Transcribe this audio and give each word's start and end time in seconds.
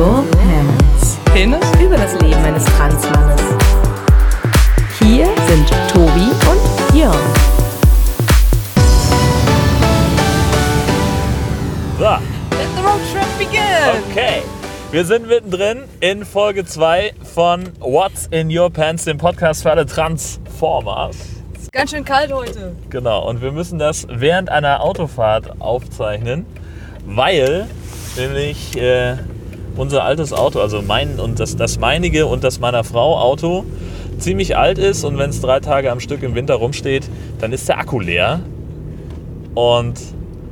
your 0.00 0.24
pants? 0.32 1.18
Penis? 1.26 1.60
Über 1.78 1.98
das 1.98 2.18
Leben 2.22 2.42
eines 2.42 2.64
Transmannes. 2.64 3.42
Hier 4.98 5.26
sind 5.46 5.68
Tobi 5.92 6.30
und 6.48 6.96
Jörn. 6.96 7.14
So, 11.98 12.04
Let 12.04 12.68
the 12.74 12.82
road 12.82 13.00
trip 13.12 13.38
begin! 13.38 14.10
okay. 14.10 14.42
Wir 14.90 15.04
sind 15.04 15.28
mittendrin 15.28 15.82
in 16.00 16.24
Folge 16.24 16.64
2 16.64 17.12
von 17.34 17.68
What's 17.78 18.26
in 18.30 18.50
Your 18.50 18.70
Pants, 18.70 19.04
dem 19.04 19.18
Podcast 19.18 19.62
für 19.62 19.70
alle 19.70 19.84
Transformers. 19.84 21.16
Ist 21.60 21.72
ganz 21.72 21.90
schön 21.90 22.06
kalt 22.06 22.32
heute. 22.32 22.74
Genau, 22.88 23.28
und 23.28 23.42
wir 23.42 23.52
müssen 23.52 23.78
das 23.78 24.06
während 24.08 24.48
einer 24.48 24.82
Autofahrt 24.82 25.60
aufzeichnen, 25.60 26.46
weil 27.04 27.66
nämlich 28.16 28.78
äh, 28.78 29.18
unser 29.76 30.04
altes 30.04 30.32
Auto, 30.32 30.60
also 30.60 30.82
mein 30.82 31.18
und 31.18 31.40
das, 31.40 31.56
das 31.56 31.78
meinige 31.78 32.26
und 32.26 32.44
das 32.44 32.60
meiner 32.60 32.84
Frau 32.84 33.18
Auto, 33.18 33.64
ziemlich 34.18 34.56
alt 34.56 34.78
ist 34.78 35.04
und 35.04 35.18
wenn 35.18 35.30
es 35.30 35.40
drei 35.40 35.60
Tage 35.60 35.90
am 35.90 36.00
Stück 36.00 36.22
im 36.22 36.34
Winter 36.34 36.54
rumsteht, 36.54 37.08
dann 37.40 37.52
ist 37.52 37.68
der 37.68 37.78
Akku 37.78 38.00
leer. 38.00 38.40
Und 39.54 40.00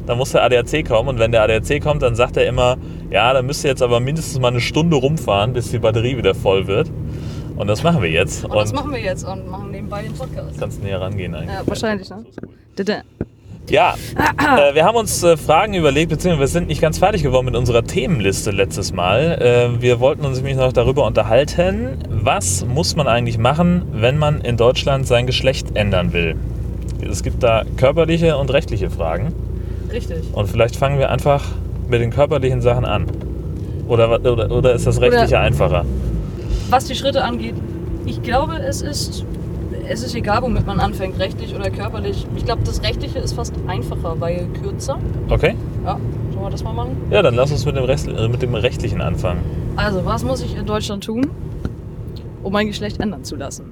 dann 0.07 0.19
muss 0.19 0.33
der 0.33 0.43
ADAC 0.43 0.87
kommen 0.87 1.09
und 1.09 1.19
wenn 1.19 1.33
der 1.33 1.43
ADAC 1.43 1.83
kommt, 1.83 2.03
dann 2.03 2.15
sagt 2.15 2.37
er 2.37 2.47
immer, 2.47 2.79
ja, 3.11 3.33
dann 3.33 3.47
müsst 3.47 3.65
ihr 3.65 3.71
jetzt 3.71 3.83
aber 3.83 4.01
mindestens 4.01 4.41
mal 4.41 4.49
eine 4.49 4.61
Stunde 4.61 4.97
rumfahren, 4.97 5.53
bis 5.53 5.71
die 5.71 5.79
Batterie 5.79 6.17
wieder 6.17 6.35
voll 6.35 6.67
wird. 6.67 6.91
Und 7.57 7.67
das 7.67 7.83
machen 7.83 8.03
wir 8.03 8.11
jetzt. 8.11 8.45
Und 8.45 8.55
das 8.55 8.73
machen 8.73 8.93
wir 8.93 9.01
jetzt 9.01 9.25
und 9.25 9.49
machen 9.49 9.71
nebenbei 9.71 10.03
den 10.03 10.15
Podcast. 10.15 10.59
kannst 10.59 10.83
näher 10.83 11.01
rangehen 11.01 11.35
eigentlich. 11.35 11.55
Ja, 11.55 11.63
wahrscheinlich, 11.67 12.09
ne? 12.09 12.25
Ja, 13.69 13.95
äh, 14.17 14.75
wir 14.75 14.85
haben 14.85 14.97
uns 14.97 15.23
äh, 15.23 15.37
Fragen 15.37 15.75
überlegt, 15.75 16.11
beziehungsweise 16.11 16.41
wir 16.41 16.49
sind 16.49 16.69
nicht 16.69 16.81
ganz 16.81 16.99
fertig 16.99 17.23
geworden 17.23 17.47
mit 17.47 17.57
unserer 17.57 17.85
Themenliste 17.85 18.51
letztes 18.51 18.93
Mal. 18.93 19.41
Äh, 19.41 19.83
wir 19.83 20.01
wollten 20.01 20.25
uns 20.25 20.39
nämlich 20.39 20.57
noch 20.57 20.73
darüber 20.73 21.07
unterhalten, 21.07 21.99
was 22.09 22.65
muss 22.65 22.97
man 22.97 23.07
eigentlich 23.07 23.39
machen, 23.39 23.83
wenn 23.93 24.17
man 24.17 24.41
in 24.41 24.57
Deutschland 24.57 25.07
sein 25.07 25.27
Geschlecht 25.27 25.77
ändern 25.77 26.13
will. 26.13 26.37
Es 27.09 27.23
gibt 27.23 27.43
da 27.43 27.65
körperliche 27.77 28.37
und 28.39 28.51
rechtliche 28.53 28.91
Fragen. 28.91 29.33
Richtig. 29.93 30.19
Und 30.33 30.49
vielleicht 30.49 30.77
fangen 30.77 30.99
wir 30.99 31.11
einfach 31.11 31.45
mit 31.89 32.01
den 32.01 32.11
körperlichen 32.11 32.61
Sachen 32.61 32.85
an. 32.85 33.07
Oder, 33.87 34.21
oder, 34.21 34.51
oder 34.51 34.75
ist 34.75 34.87
das 34.87 35.01
rechtliche 35.01 35.39
einfacher? 35.39 35.85
Was 36.71 36.85
die 36.85 36.95
Schritte 36.95 37.25
angeht, 37.25 37.55
ich 38.05 38.23
glaube, 38.23 38.59
es 38.59 38.83
ist, 38.83 39.25
es 39.89 40.03
ist 40.03 40.15
egal, 40.15 40.43
womit 40.43 40.67
man 40.67 40.81
anfängt, 40.81 41.19
rechtlich 41.19 41.55
oder 41.55 41.71
körperlich. 41.71 42.27
Ich 42.37 42.45
glaube, 42.45 42.63
das 42.65 42.83
Rechtliche 42.83 43.19
ist 43.19 43.33
fast 43.33 43.55
einfacher, 43.67 44.17
weil 44.21 44.47
kürzer. 44.63 44.99
Okay? 45.29 45.55
Ja, 45.85 45.99
sollen 46.33 46.45
wir 46.45 46.51
das 46.51 46.63
mal 46.63 46.73
machen? 46.73 46.97
Ja, 47.11 47.23
dann 47.23 47.35
lass 47.35 47.51
uns 47.51 47.65
mit 47.65 47.77
dem, 47.77 47.85
Rest, 47.85 48.09
äh, 48.09 48.29
mit 48.29 48.43
dem 48.43 48.55
rechtlichen 48.55 49.01
anfangen. 49.01 49.41
Also, 49.77 50.05
was 50.05 50.25
muss 50.25 50.43
ich 50.43 50.57
in 50.57 50.67
Deutschland 50.67 51.05
tun, 51.05 51.29
um 52.43 52.53
mein 52.53 52.67
Geschlecht 52.67 53.01
ändern 53.01 53.25
zu 53.25 53.37
lassen? 53.37 53.67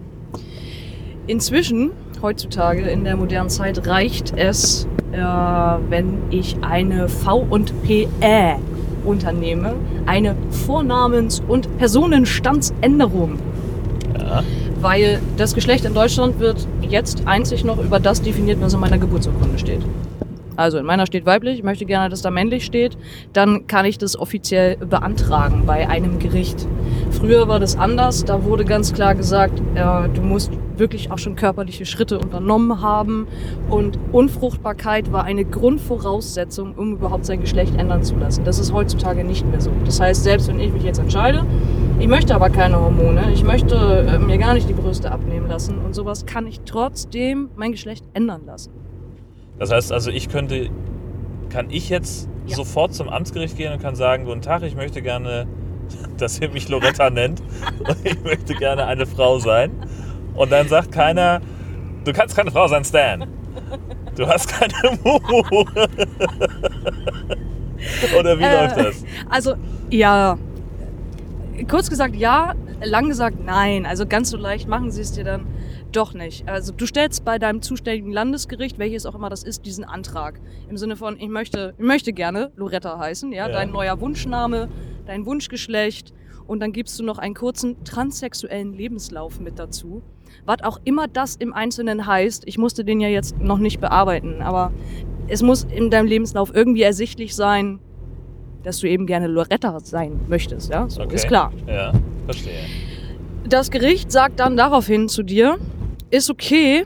Inzwischen, 1.26 1.90
heutzutage 2.22 2.82
in 2.82 3.04
der 3.04 3.16
modernen 3.16 3.50
Zeit, 3.50 3.86
reicht 3.86 4.32
es, 4.36 4.86
äh, 5.12 5.18
wenn 5.18 6.18
ich 6.30 6.56
eine 6.62 7.08
V&PE 7.08 8.56
unternehme, 9.04 9.74
eine 10.06 10.34
Vornamens- 10.50 11.42
und 11.46 11.76
Personenstandsänderung. 11.78 13.38
Ja. 14.18 14.42
Weil 14.86 15.20
das 15.36 15.52
Geschlecht 15.52 15.84
in 15.84 15.94
Deutschland 15.94 16.38
wird 16.38 16.64
jetzt 16.80 17.26
einzig 17.26 17.64
noch 17.64 17.78
über 17.82 17.98
das 17.98 18.22
definiert, 18.22 18.60
was 18.60 18.72
in 18.72 18.78
meiner 18.78 18.98
Geburtsurkunde 18.98 19.58
steht. 19.58 19.80
Also 20.54 20.78
in 20.78 20.86
meiner 20.86 21.06
steht 21.06 21.26
weiblich, 21.26 21.58
ich 21.58 21.64
möchte 21.64 21.86
gerne, 21.86 22.08
dass 22.08 22.22
da 22.22 22.30
männlich 22.30 22.64
steht, 22.64 22.96
dann 23.32 23.66
kann 23.66 23.84
ich 23.84 23.98
das 23.98 24.16
offiziell 24.16 24.76
beantragen 24.76 25.64
bei 25.66 25.88
einem 25.88 26.20
Gericht. 26.20 26.68
Früher 27.10 27.48
war 27.48 27.58
das 27.58 27.76
anders, 27.76 28.24
da 28.24 28.44
wurde 28.44 28.64
ganz 28.64 28.92
klar 28.92 29.16
gesagt, 29.16 29.60
äh, 29.74 30.08
du 30.08 30.22
musst 30.22 30.52
wirklich 30.78 31.10
auch 31.10 31.18
schon 31.18 31.36
körperliche 31.36 31.86
Schritte 31.86 32.18
unternommen 32.18 32.82
haben 32.82 33.26
und 33.70 33.98
Unfruchtbarkeit 34.12 35.12
war 35.12 35.24
eine 35.24 35.44
Grundvoraussetzung, 35.44 36.74
um 36.74 36.92
überhaupt 36.92 37.26
sein 37.26 37.40
Geschlecht 37.40 37.74
ändern 37.76 38.02
zu 38.02 38.16
lassen. 38.16 38.44
Das 38.44 38.58
ist 38.58 38.72
heutzutage 38.72 39.24
nicht 39.24 39.46
mehr 39.46 39.60
so. 39.60 39.70
Das 39.84 40.00
heißt, 40.00 40.22
selbst 40.24 40.48
wenn 40.48 40.60
ich 40.60 40.72
mich 40.72 40.82
jetzt 40.82 40.98
entscheide, 40.98 41.44
ich 41.98 42.08
möchte 42.08 42.34
aber 42.34 42.50
keine 42.50 42.78
Hormone, 42.80 43.30
ich 43.32 43.42
möchte 43.42 43.74
äh, 43.76 44.18
mir 44.18 44.38
gar 44.38 44.54
nicht 44.54 44.68
die 44.68 44.74
Brüste 44.74 45.10
abnehmen 45.10 45.48
lassen 45.48 45.78
und 45.78 45.94
sowas, 45.94 46.26
kann 46.26 46.46
ich 46.46 46.60
trotzdem 46.66 47.48
mein 47.56 47.72
Geschlecht 47.72 48.04
ändern 48.14 48.42
lassen. 48.46 48.70
Das 49.58 49.72
heißt 49.72 49.92
also, 49.92 50.10
ich 50.10 50.28
könnte, 50.28 50.68
kann 51.48 51.68
ich 51.70 51.88
jetzt 51.88 52.28
Ja. 52.46 52.56
sofort 52.56 52.92
zum 52.94 53.08
Amtsgericht 53.08 53.56
gehen 53.56 53.72
und 53.72 53.80
kann 53.80 53.96
sagen, 53.96 54.24
guten 54.26 54.42
Tag, 54.42 54.62
ich 54.62 54.76
möchte 54.76 55.00
gerne, 55.00 55.46
dass 56.18 56.38
ihr 56.40 56.50
mich 56.50 56.68
Loretta 56.68 57.08
nennt 57.08 57.42
und 57.78 57.96
ich 58.04 58.22
möchte 58.22 58.54
gerne 58.54 58.84
eine 58.86 59.06
Frau 59.06 59.38
sein. 59.38 59.70
Und 60.36 60.52
dann 60.52 60.68
sagt 60.68 60.92
keiner, 60.92 61.40
du 62.04 62.12
kannst 62.12 62.36
keine 62.36 62.50
Frau 62.50 62.66
sein, 62.68 62.84
Stan. 62.84 63.26
Du 64.16 64.26
hast 64.26 64.48
keine 64.48 64.72
Mumu. 65.04 65.64
Oder 68.18 68.38
wie 68.38 68.42
Äh, 68.42 68.62
läuft 68.62 68.76
das? 68.78 69.04
Also, 69.28 69.54
ja. 69.90 70.38
Kurz 71.70 71.88
gesagt 71.88 72.14
ja, 72.16 72.54
lang 72.84 73.08
gesagt 73.08 73.38
nein. 73.44 73.86
Also 73.86 74.06
ganz 74.06 74.28
so 74.30 74.36
leicht 74.36 74.68
machen 74.68 74.90
sie 74.90 75.00
es 75.00 75.12
dir 75.12 75.24
dann 75.24 75.46
doch 75.92 76.12
nicht. 76.12 76.46
Also 76.48 76.72
du 76.72 76.84
stellst 76.86 77.24
bei 77.24 77.38
deinem 77.38 77.62
zuständigen 77.62 78.12
Landesgericht, 78.12 78.78
welches 78.78 79.06
auch 79.06 79.14
immer 79.14 79.30
das 79.30 79.42
ist, 79.42 79.64
diesen 79.64 79.84
Antrag. 79.84 80.38
Im 80.68 80.76
Sinne 80.76 80.96
von, 80.96 81.18
ich 81.18 81.28
möchte, 81.28 81.72
ich 81.78 81.84
möchte 81.84 82.12
gerne 82.12 82.52
Loretta 82.56 82.98
heißen, 82.98 83.32
ja, 83.32 83.46
Ja. 83.48 83.52
dein 83.54 83.70
neuer 83.70 83.98
Wunschname, 84.00 84.68
dein 85.06 85.24
Wunschgeschlecht. 85.24 86.12
Und 86.46 86.60
dann 86.60 86.72
gibst 86.72 86.98
du 86.98 87.04
noch 87.04 87.16
einen 87.18 87.34
kurzen 87.34 87.82
transsexuellen 87.84 88.74
Lebenslauf 88.74 89.40
mit 89.40 89.58
dazu. 89.58 90.02
Was 90.44 90.62
auch 90.62 90.78
immer 90.84 91.08
das 91.08 91.36
im 91.36 91.52
Einzelnen 91.52 92.06
heißt, 92.06 92.44
ich 92.46 92.58
musste 92.58 92.84
den 92.84 93.00
ja 93.00 93.08
jetzt 93.08 93.40
noch 93.40 93.58
nicht 93.58 93.80
bearbeiten, 93.80 94.42
aber 94.42 94.72
es 95.28 95.42
muss 95.42 95.64
in 95.64 95.90
deinem 95.90 96.06
Lebenslauf 96.06 96.54
irgendwie 96.54 96.82
ersichtlich 96.82 97.34
sein, 97.34 97.80
dass 98.62 98.80
du 98.80 98.88
eben 98.88 99.06
gerne 99.06 99.26
Loretta 99.28 99.78
sein 99.80 100.20
möchtest, 100.28 100.70
ja? 100.70 100.88
So, 100.88 101.02
Okay. 101.02 101.14
Ist 101.14 101.28
klar. 101.28 101.52
Ja, 101.66 101.92
verstehe. 102.24 102.52
Das 103.48 103.70
Gericht 103.70 104.10
sagt 104.10 104.40
dann 104.40 104.56
daraufhin 104.56 105.08
zu 105.08 105.22
dir, 105.22 105.58
ist 106.10 106.30
okay, 106.30 106.84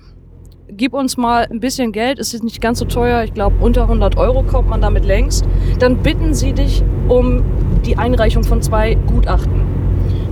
gib 0.69 0.93
uns 0.93 1.16
mal 1.16 1.47
ein 1.50 1.60
bisschen 1.60 1.93
Geld, 1.93 2.19
es 2.19 2.34
ist 2.34 2.44
nicht 2.44 2.60
ganz 2.60 2.78
so 2.78 2.84
teuer, 2.84 3.25
ich 3.25 3.33
glaube 3.33 3.56
unter 3.60 3.83
100 3.83 4.16
Euro 4.16 4.43
kommt 4.43 4.69
man 4.69 4.81
damit 4.81 5.05
längst. 5.05 5.44
Dann 5.78 6.03
bitten 6.03 6.34
sie 6.34 6.53
dich 6.53 6.83
um 7.09 7.43
die 7.87 7.97
Einreichung 7.97 8.44
von 8.44 8.60
zwei 8.62 8.94
Gutachten. 8.94 9.62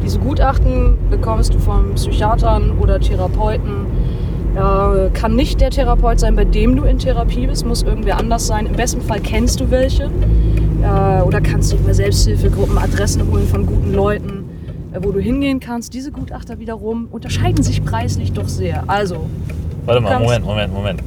Diese 0.08 0.20
Gutachten 0.20 0.96
bekommst 1.10 1.52
du 1.52 1.58
von 1.58 1.94
Psychiatern 1.94 2.78
oder 2.78 2.98
Therapeuten. 2.98 3.84
Äh, 4.56 5.10
kann 5.10 5.36
nicht 5.36 5.60
der 5.60 5.69
Therapeut 5.69 6.19
sein, 6.19 6.34
bei 6.34 6.46
dem 6.46 6.76
du 6.76 6.84
in 6.84 6.98
Therapie 6.98 7.46
bist, 7.46 7.66
muss 7.66 7.82
irgendwer 7.82 8.16
anders 8.16 8.46
sein. 8.46 8.64
Im 8.64 8.72
besten 8.72 9.02
Fall 9.02 9.20
kennst 9.20 9.60
du 9.60 9.70
welche. 9.70 10.04
Äh, 10.04 11.20
oder 11.20 11.42
kannst 11.42 11.72
du 11.72 11.76
über 11.76 11.92
Selbsthilfegruppen 11.92 12.78
Adressen 12.78 13.30
holen 13.30 13.46
von 13.46 13.66
guten 13.66 13.92
Leuten, 13.92 14.48
äh, 14.94 15.00
wo 15.02 15.12
du 15.12 15.20
hingehen 15.20 15.60
kannst. 15.60 15.92
Diese 15.92 16.10
Gutachter 16.10 16.58
wiederum 16.58 17.08
unterscheiden 17.10 17.62
sich 17.62 17.84
preislich 17.84 18.32
doch 18.32 18.48
sehr. 18.48 18.84
Also, 18.86 19.28
Warte 19.84 20.00
mal, 20.00 20.20
Moment, 20.20 20.46
Moment, 20.46 20.72
Moment. 20.72 21.02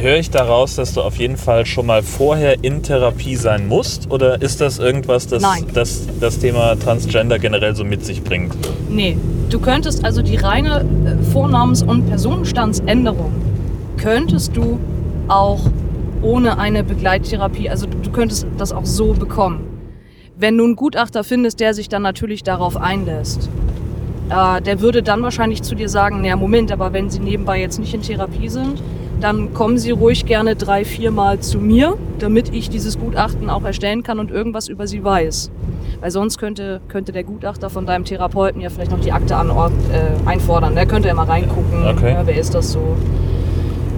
Höre 0.00 0.18
ich 0.18 0.30
daraus, 0.30 0.76
dass 0.76 0.94
du 0.94 1.00
auf 1.02 1.16
jeden 1.16 1.36
Fall 1.36 1.66
schon 1.66 1.86
mal 1.86 2.04
vorher 2.04 2.62
in 2.62 2.84
Therapie 2.84 3.34
sein 3.34 3.66
musst? 3.66 4.10
Oder 4.12 4.40
ist 4.40 4.60
das 4.60 4.78
irgendwas, 4.78 5.26
das 5.26 5.42
Nein. 5.42 5.66
das, 5.74 6.06
das 6.20 6.38
Thema 6.38 6.76
Transgender 6.76 7.40
generell 7.40 7.74
so 7.74 7.84
mit 7.84 8.04
sich 8.04 8.22
bringt? 8.22 8.56
nee. 8.88 9.16
Du 9.50 9.58
könntest 9.58 10.04
also 10.04 10.20
die 10.20 10.36
reine 10.36 10.80
äh, 10.80 11.32
Vornamens- 11.32 11.82
und 11.82 12.06
Personenstandsänderung 12.06 13.32
könntest 13.96 14.54
du 14.54 14.78
auch 15.26 15.60
ohne 16.20 16.58
eine 16.58 16.84
Begleittherapie, 16.84 17.70
also 17.70 17.86
du, 17.86 17.96
du 17.96 18.10
könntest 18.10 18.46
das 18.58 18.72
auch 18.72 18.84
so 18.84 19.14
bekommen. 19.14 19.66
Wenn 20.36 20.58
du 20.58 20.64
einen 20.64 20.76
Gutachter 20.76 21.24
findest, 21.24 21.60
der 21.60 21.72
sich 21.72 21.88
dann 21.88 22.02
natürlich 22.02 22.42
darauf 22.42 22.76
einlässt, 22.76 23.48
äh, 24.28 24.60
der 24.60 24.82
würde 24.82 25.02
dann 25.02 25.22
wahrscheinlich 25.22 25.62
zu 25.62 25.74
dir 25.74 25.88
sagen, 25.88 26.20
naja, 26.20 26.36
Moment, 26.36 26.70
aber 26.70 26.92
wenn 26.92 27.08
Sie 27.08 27.18
nebenbei 27.18 27.58
jetzt 27.58 27.78
nicht 27.78 27.94
in 27.94 28.02
Therapie 28.02 28.50
sind, 28.50 28.82
dann 29.20 29.52
kommen 29.54 29.78
Sie 29.78 29.90
ruhig 29.90 30.26
gerne 30.26 30.54
drei, 30.56 30.84
viermal 30.84 31.40
zu 31.40 31.58
mir, 31.58 31.96
damit 32.18 32.54
ich 32.54 32.70
dieses 32.70 32.98
Gutachten 32.98 33.50
auch 33.50 33.64
erstellen 33.64 34.02
kann 34.02 34.18
und 34.18 34.30
irgendwas 34.30 34.68
über 34.68 34.86
Sie 34.86 35.02
weiß. 35.02 35.50
Weil 36.00 36.10
sonst 36.10 36.38
könnte, 36.38 36.80
könnte 36.88 37.12
der 37.12 37.24
Gutachter 37.24 37.70
von 37.70 37.84
deinem 37.86 38.04
Therapeuten 38.04 38.60
ja 38.60 38.70
vielleicht 38.70 38.92
noch 38.92 39.00
die 39.00 39.10
Akte 39.12 39.36
anord 39.36 39.72
äh, 39.92 40.28
einfordern. 40.28 40.74
Der 40.74 40.86
könnte 40.86 41.08
ja 41.08 41.14
mal 41.14 41.24
reingucken, 41.24 41.84
Okay. 41.86 42.12
ja, 42.12 42.22
wer 42.26 42.36
ist 42.38 42.54
das 42.54 42.72
so. 42.72 42.96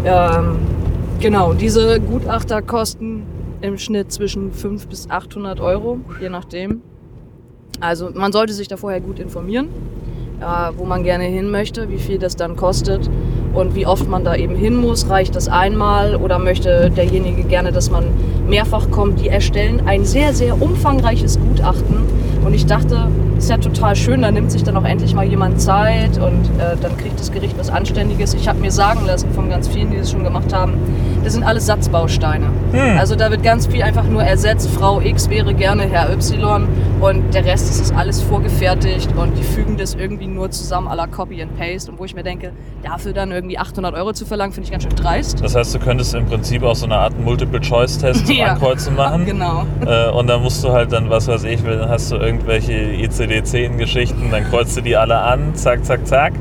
Ähm, 0.04 0.56
genau, 1.20 1.52
diese 1.52 2.00
Gutachter 2.00 2.62
kosten 2.62 3.24
im 3.60 3.76
Schnitt 3.76 4.10
zwischen 4.12 4.52
500 4.52 4.88
bis 4.88 5.10
800 5.10 5.60
Euro, 5.60 5.98
je 6.20 6.30
nachdem. 6.30 6.80
Also 7.80 8.10
man 8.14 8.32
sollte 8.32 8.54
sich 8.54 8.68
da 8.68 8.76
vorher 8.78 9.00
gut 9.00 9.18
informieren, 9.18 9.68
äh, 10.40 10.44
wo 10.76 10.84
man 10.86 11.02
gerne 11.02 11.24
hin 11.24 11.50
möchte, 11.50 11.90
wie 11.90 11.98
viel 11.98 12.18
das 12.18 12.36
dann 12.36 12.56
kostet. 12.56 13.10
Und 13.54 13.74
wie 13.74 13.86
oft 13.86 14.08
man 14.08 14.24
da 14.24 14.34
eben 14.34 14.54
hin 14.54 14.76
muss. 14.76 15.08
Reicht 15.08 15.36
das 15.36 15.48
einmal 15.48 16.16
oder 16.16 16.38
möchte 16.38 16.90
derjenige 16.90 17.42
gerne, 17.44 17.72
dass 17.72 17.90
man 17.90 18.04
mehrfach 18.48 18.90
kommt? 18.90 19.20
Die 19.20 19.28
erstellen 19.28 19.82
ein 19.86 20.04
sehr, 20.04 20.34
sehr 20.34 20.60
umfangreiches 20.60 21.38
Gutachten 21.38 22.04
und 22.44 22.54
ich 22.54 22.66
dachte, 22.66 23.08
ist 23.38 23.48
ja 23.50 23.56
total 23.58 23.96
schön, 23.96 24.22
da 24.22 24.30
nimmt 24.30 24.50
sich 24.52 24.62
dann 24.62 24.76
auch 24.76 24.84
endlich 24.84 25.14
mal 25.14 25.24
jemand 25.24 25.60
Zeit 25.60 26.18
und 26.18 26.44
äh, 26.58 26.76
dann 26.80 26.96
kriegt 26.98 27.18
das 27.18 27.32
Gericht 27.32 27.56
was 27.58 27.70
Anständiges. 27.70 28.34
Ich 28.34 28.48
habe 28.48 28.58
mir 28.60 28.70
sagen 28.70 29.04
lassen 29.06 29.32
von 29.32 29.48
ganz 29.48 29.68
vielen, 29.68 29.90
die 29.90 29.98
das 29.98 30.10
schon 30.10 30.24
gemacht 30.24 30.52
haben, 30.52 30.74
das 31.24 31.34
sind 31.34 31.42
alles 31.42 31.66
Satzbausteine. 31.66 32.46
Hm. 32.72 32.98
Also 32.98 33.14
da 33.14 33.30
wird 33.30 33.42
ganz 33.42 33.66
viel 33.66 33.82
einfach 33.82 34.04
nur 34.04 34.22
ersetzt. 34.22 34.68
Frau 34.70 35.00
X 35.00 35.28
wäre 35.30 35.54
gerne 35.54 35.84
Herr 35.84 36.10
Y 36.12 36.66
und 37.00 37.34
der 37.34 37.44
Rest 37.44 37.70
ist, 37.70 37.94
alles 37.94 38.20
vorgefertigt 38.22 39.10
und 39.16 39.36
die 39.38 39.42
fügen 39.42 39.76
das 39.76 39.94
irgendwie 39.94 40.26
nur 40.26 40.50
zusammen 40.50 40.88
à 40.88 40.94
la 40.94 41.06
Copy 41.06 41.42
and 41.42 41.56
Paste. 41.58 41.90
Und 41.90 41.98
wo 41.98 42.04
ich 42.04 42.14
mir 42.14 42.22
denke, 42.22 42.52
dafür 42.82 43.12
dann 43.12 43.32
irgendwie 43.32 43.58
800 43.58 43.94
Euro 43.94 44.12
zu 44.12 44.24
verlangen, 44.26 44.52
finde 44.52 44.66
ich 44.66 44.70
ganz 44.72 44.82
schön 44.84 44.94
dreist. 44.96 45.42
Das 45.42 45.54
heißt, 45.54 45.74
du 45.74 45.78
könntest 45.78 46.14
im 46.14 46.26
Prinzip 46.26 46.62
auch 46.62 46.74
so 46.76 46.86
eine 46.86 46.96
Art 46.96 47.18
Multiple-Choice-Test 47.22 48.26
zum 48.26 48.36
Ja. 48.36 48.46
Ankreuzen 48.52 48.94
machen. 48.96 49.24
Genau. 49.30 49.64
Äh, 49.86 50.10
und 50.10 50.26
dann 50.28 50.42
musst 50.42 50.64
du 50.64 50.72
halt 50.72 50.92
dann, 50.92 51.08
was 51.08 51.28
weiß 51.28 51.44
ich, 51.44 51.62
dann 51.62 51.88
hast 51.88 52.10
du 52.10 52.16
irgendwelche 52.30 52.72
ICD-10-Geschichten, 52.72 54.30
dann 54.30 54.44
kreuzt 54.44 54.76
du 54.76 54.80
die 54.80 54.96
alle 54.96 55.18
an, 55.18 55.54
zack, 55.54 55.84
zack, 55.84 56.06
zack. 56.06 56.32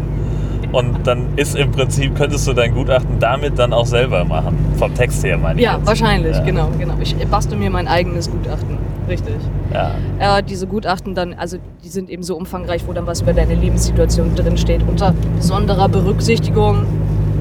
Und 0.71 1.07
dann 1.07 1.30
ist 1.36 1.56
im 1.56 1.71
Prinzip, 1.71 2.15
könntest 2.15 2.47
du 2.47 2.53
dein 2.53 2.75
Gutachten 2.75 3.19
damit 3.19 3.57
dann 3.57 3.74
auch 3.74 3.88
selber 3.88 4.24
machen. 4.24 4.56
Vom 4.77 4.94
Text 4.94 5.24
her, 5.25 5.36
meine 5.38 5.59
ich. 5.59 5.65
Ja, 5.65 5.77
jetzt. 5.77 5.88
wahrscheinlich, 5.88 6.36
Ja. 6.38 6.44
genau, 6.44 6.69
genau. 6.77 6.94
Ich 7.01 7.15
bastel 7.27 7.57
mir 7.57 7.71
mein 7.71 7.88
eigenes 7.88 8.30
Gutachten. 8.30 8.77
Richtig. 9.07 9.33
Ja. 9.74 10.38
Äh, 10.38 10.44
diese 10.44 10.68
Gutachten 10.68 11.15
dann, 11.15 11.33
also 11.33 11.57
die 11.83 11.89
sind 11.89 12.12
eben 12.12 12.21
so 12.21 12.38
umfangreich, 12.38 12.83
wo 12.85 12.94
dann 12.94 13.07
was 13.07 13.21
über 13.21 13.33
deine 13.33 13.56
Lebenssituation 13.56 14.35
drin 14.35 14.57
steht, 14.57 14.81
unter 14.88 15.15
besonderer 15.38 15.89
Berücksichtigung 15.89 16.85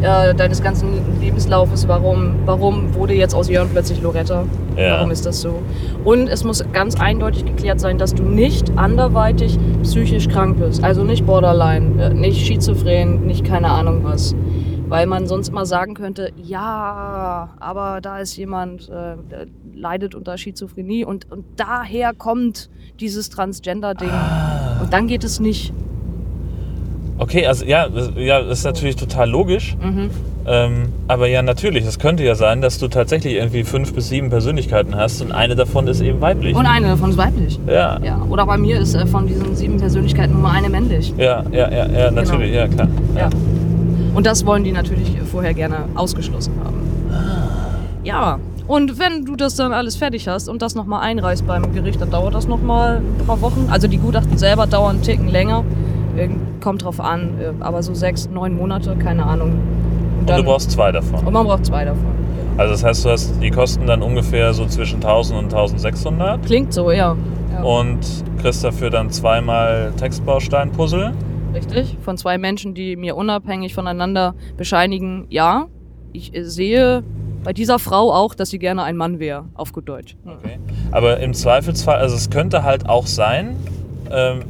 äh, 0.02 0.34
deines 0.34 0.62
ganzen 0.62 1.20
Lebenslaufes. 1.20 1.88
Warum, 1.88 2.34
warum 2.44 2.94
wurde 2.94 3.14
jetzt 3.14 3.34
aus 3.34 3.48
Jörn 3.48 3.68
plötzlich 3.70 4.00
Loretta? 4.02 4.44
Ja. 4.76 4.98
Warum 4.98 5.10
ist 5.10 5.26
das 5.26 5.40
so? 5.40 5.62
Und 6.04 6.28
es 6.28 6.44
muss 6.44 6.64
ganz 6.72 6.98
eindeutig 7.00 7.44
geklärt 7.44 7.80
sein, 7.80 7.98
dass 7.98 8.14
du 8.14 8.22
nicht 8.22 8.70
anderweitig 8.76 9.58
psychisch 9.82 10.28
krank 10.28 10.58
bist. 10.58 10.84
Also 10.84 11.04
nicht 11.04 11.26
Borderline, 11.26 12.02
äh, 12.02 12.14
nicht 12.14 12.46
schizophren, 12.46 13.26
nicht 13.26 13.44
keine 13.44 13.68
Ahnung 13.70 14.04
was. 14.04 14.34
Weil 14.88 15.06
man 15.06 15.26
sonst 15.26 15.48
immer 15.48 15.66
sagen 15.66 15.94
könnte, 15.94 16.32
ja, 16.36 17.50
aber 17.60 18.00
da 18.00 18.20
ist 18.20 18.36
jemand, 18.36 18.88
äh, 18.88 19.16
der 19.30 19.46
leidet 19.74 20.14
unter 20.14 20.38
Schizophrenie 20.38 21.04
und, 21.04 21.30
und 21.30 21.44
daher 21.56 22.14
kommt 22.14 22.70
dieses 22.98 23.30
Transgender-Ding. 23.30 24.10
Ah. 24.10 24.80
Und 24.82 24.92
dann 24.92 25.06
geht 25.06 25.24
es 25.24 25.40
nicht. 25.40 25.72
Okay, 27.18 27.46
also 27.46 27.64
ja, 27.64 27.88
das, 27.88 28.12
ja, 28.16 28.40
das 28.42 28.60
ist 28.60 28.64
natürlich 28.64 28.96
total 28.96 29.28
logisch. 29.28 29.76
Mhm. 29.82 30.10
Ähm, 30.46 30.92
aber 31.08 31.28
ja, 31.28 31.42
natürlich, 31.42 31.84
es 31.84 31.98
könnte 31.98 32.22
ja 32.22 32.34
sein, 32.34 32.62
dass 32.62 32.78
du 32.78 32.88
tatsächlich 32.88 33.34
irgendwie 33.34 33.64
fünf 33.64 33.92
bis 33.92 34.08
sieben 34.08 34.30
Persönlichkeiten 34.30 34.96
hast 34.96 35.20
und 35.20 35.32
eine 35.32 35.56
davon 35.56 35.86
ist 35.88 36.00
eben 36.00 36.20
weiblich. 36.20 36.56
Und 36.56 36.64
eine 36.64 36.86
davon 36.86 37.10
ist 37.10 37.18
weiblich. 37.18 37.60
ja. 37.66 37.98
Ja. 38.02 38.22
Oder 38.30 38.46
bei 38.46 38.56
mir 38.56 38.80
ist 38.80 38.94
äh, 38.94 39.04
von 39.06 39.26
diesen 39.26 39.54
sieben 39.56 39.78
Persönlichkeiten 39.78 40.40
nur 40.40 40.50
eine 40.50 40.70
männlich. 40.70 41.12
Ja, 41.18 41.42
ja, 41.52 41.70
ja, 41.70 41.86
ja, 41.86 42.10
natürlich, 42.10 42.54
ja, 42.54 42.66
klar. 42.66 42.86
Genau. 42.86 43.20
Ja. 43.20 43.28
Und 44.14 44.26
das 44.26 44.46
wollen 44.46 44.64
die 44.64 44.72
natürlich 44.72 45.12
vorher 45.30 45.54
gerne 45.54 45.84
ausgeschlossen 45.94 46.54
haben. 46.64 46.80
Ja. 48.04 48.38
Und 48.66 48.98
wenn 48.98 49.24
du 49.24 49.34
das 49.34 49.54
dann 49.56 49.72
alles 49.72 49.96
fertig 49.96 50.28
hast 50.28 50.48
und 50.48 50.60
das 50.60 50.74
nochmal 50.74 51.02
einreichst 51.02 51.46
beim 51.46 51.72
Gericht, 51.72 52.00
dann 52.00 52.10
dauert 52.10 52.34
das 52.34 52.46
nochmal 52.46 52.96
ein 52.98 53.26
paar 53.26 53.40
Wochen. 53.40 53.68
Also 53.70 53.88
die 53.88 53.96
Gutachten 53.96 54.36
selber 54.36 54.66
dauern 54.66 54.96
einen 54.96 55.02
Ticken 55.02 55.28
länger. 55.28 55.64
Kommt 56.60 56.84
drauf 56.84 57.00
an. 57.00 57.38
äh, 57.40 57.52
Aber 57.60 57.82
so 57.82 57.94
sechs, 57.94 58.28
neun 58.28 58.56
Monate, 58.56 58.96
keine 58.96 59.24
Ahnung. 59.24 59.60
Und 60.20 60.30
du 60.30 60.42
brauchst 60.42 60.70
zwei 60.70 60.92
davon. 60.92 61.24
und 61.24 61.32
man 61.32 61.46
braucht 61.46 61.64
zwei 61.66 61.84
davon. 61.84 62.18
Also 62.56 62.72
das 62.72 62.84
heißt, 62.84 63.04
du 63.04 63.10
hast 63.10 63.34
die 63.40 63.50
kosten 63.50 63.86
dann 63.86 64.02
ungefähr 64.02 64.52
so 64.52 64.66
zwischen 64.66 64.96
1000 64.96 65.38
und 65.38 65.44
1600 65.54 66.44
Klingt 66.44 66.72
so, 66.72 66.90
ja. 66.90 67.16
ja. 67.52 67.62
und 67.62 68.00
kriegst 68.42 68.64
dafür 68.64 68.90
dann 68.90 69.10
zweimal 69.10 69.92
Textbaustein-Puzzle. 69.96 71.12
Richtig. 71.54 71.96
Von 72.02 72.16
zwei 72.16 72.36
Menschen, 72.36 72.74
die 72.74 72.96
mir 72.96 73.16
unabhängig 73.16 73.74
voneinander 73.74 74.34
bescheinigen, 74.56 75.26
ja, 75.30 75.66
ich 76.12 76.34
äh, 76.34 76.42
sehe 76.42 77.04
bei 77.44 77.52
dieser 77.52 77.78
Frau 77.78 78.12
auch, 78.12 78.34
dass 78.34 78.50
sie 78.50 78.58
gerne 78.58 78.82
ein 78.82 78.96
Mann 78.96 79.20
wäre, 79.20 79.44
auf 79.54 79.72
gut 79.72 79.88
Deutsch. 79.88 80.16
Okay. 80.26 80.58
Aber 80.90 81.20
im 81.20 81.34
Zweifelsfall, 81.34 81.98
also 81.98 82.16
es 82.16 82.28
könnte 82.28 82.64
halt 82.64 82.88
auch 82.88 83.06
sein, 83.06 83.56
ähm, 84.10 84.40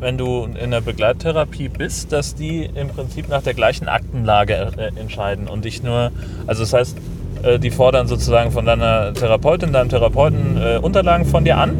wenn 0.00 0.16
du 0.18 0.48
in 0.62 0.70
der 0.70 0.80
Begleittherapie 0.80 1.68
bist, 1.68 2.12
dass 2.12 2.34
die 2.34 2.68
im 2.74 2.88
Prinzip 2.88 3.28
nach 3.28 3.42
der 3.42 3.54
gleichen 3.54 3.88
Aktenlage 3.88 4.72
äh, 4.76 5.00
entscheiden 5.00 5.48
und 5.48 5.64
dich 5.64 5.82
nur, 5.82 6.12
also 6.46 6.62
das 6.62 6.72
heißt, 6.72 6.96
äh, 7.42 7.58
die 7.58 7.70
fordern 7.70 8.06
sozusagen 8.06 8.50
von 8.50 8.64
deiner 8.64 9.12
Therapeutin, 9.12 9.72
deinem 9.72 9.88
Therapeuten 9.88 10.56
äh, 10.56 10.78
Unterlagen 10.78 11.24
von 11.24 11.44
dir 11.44 11.58
an 11.58 11.76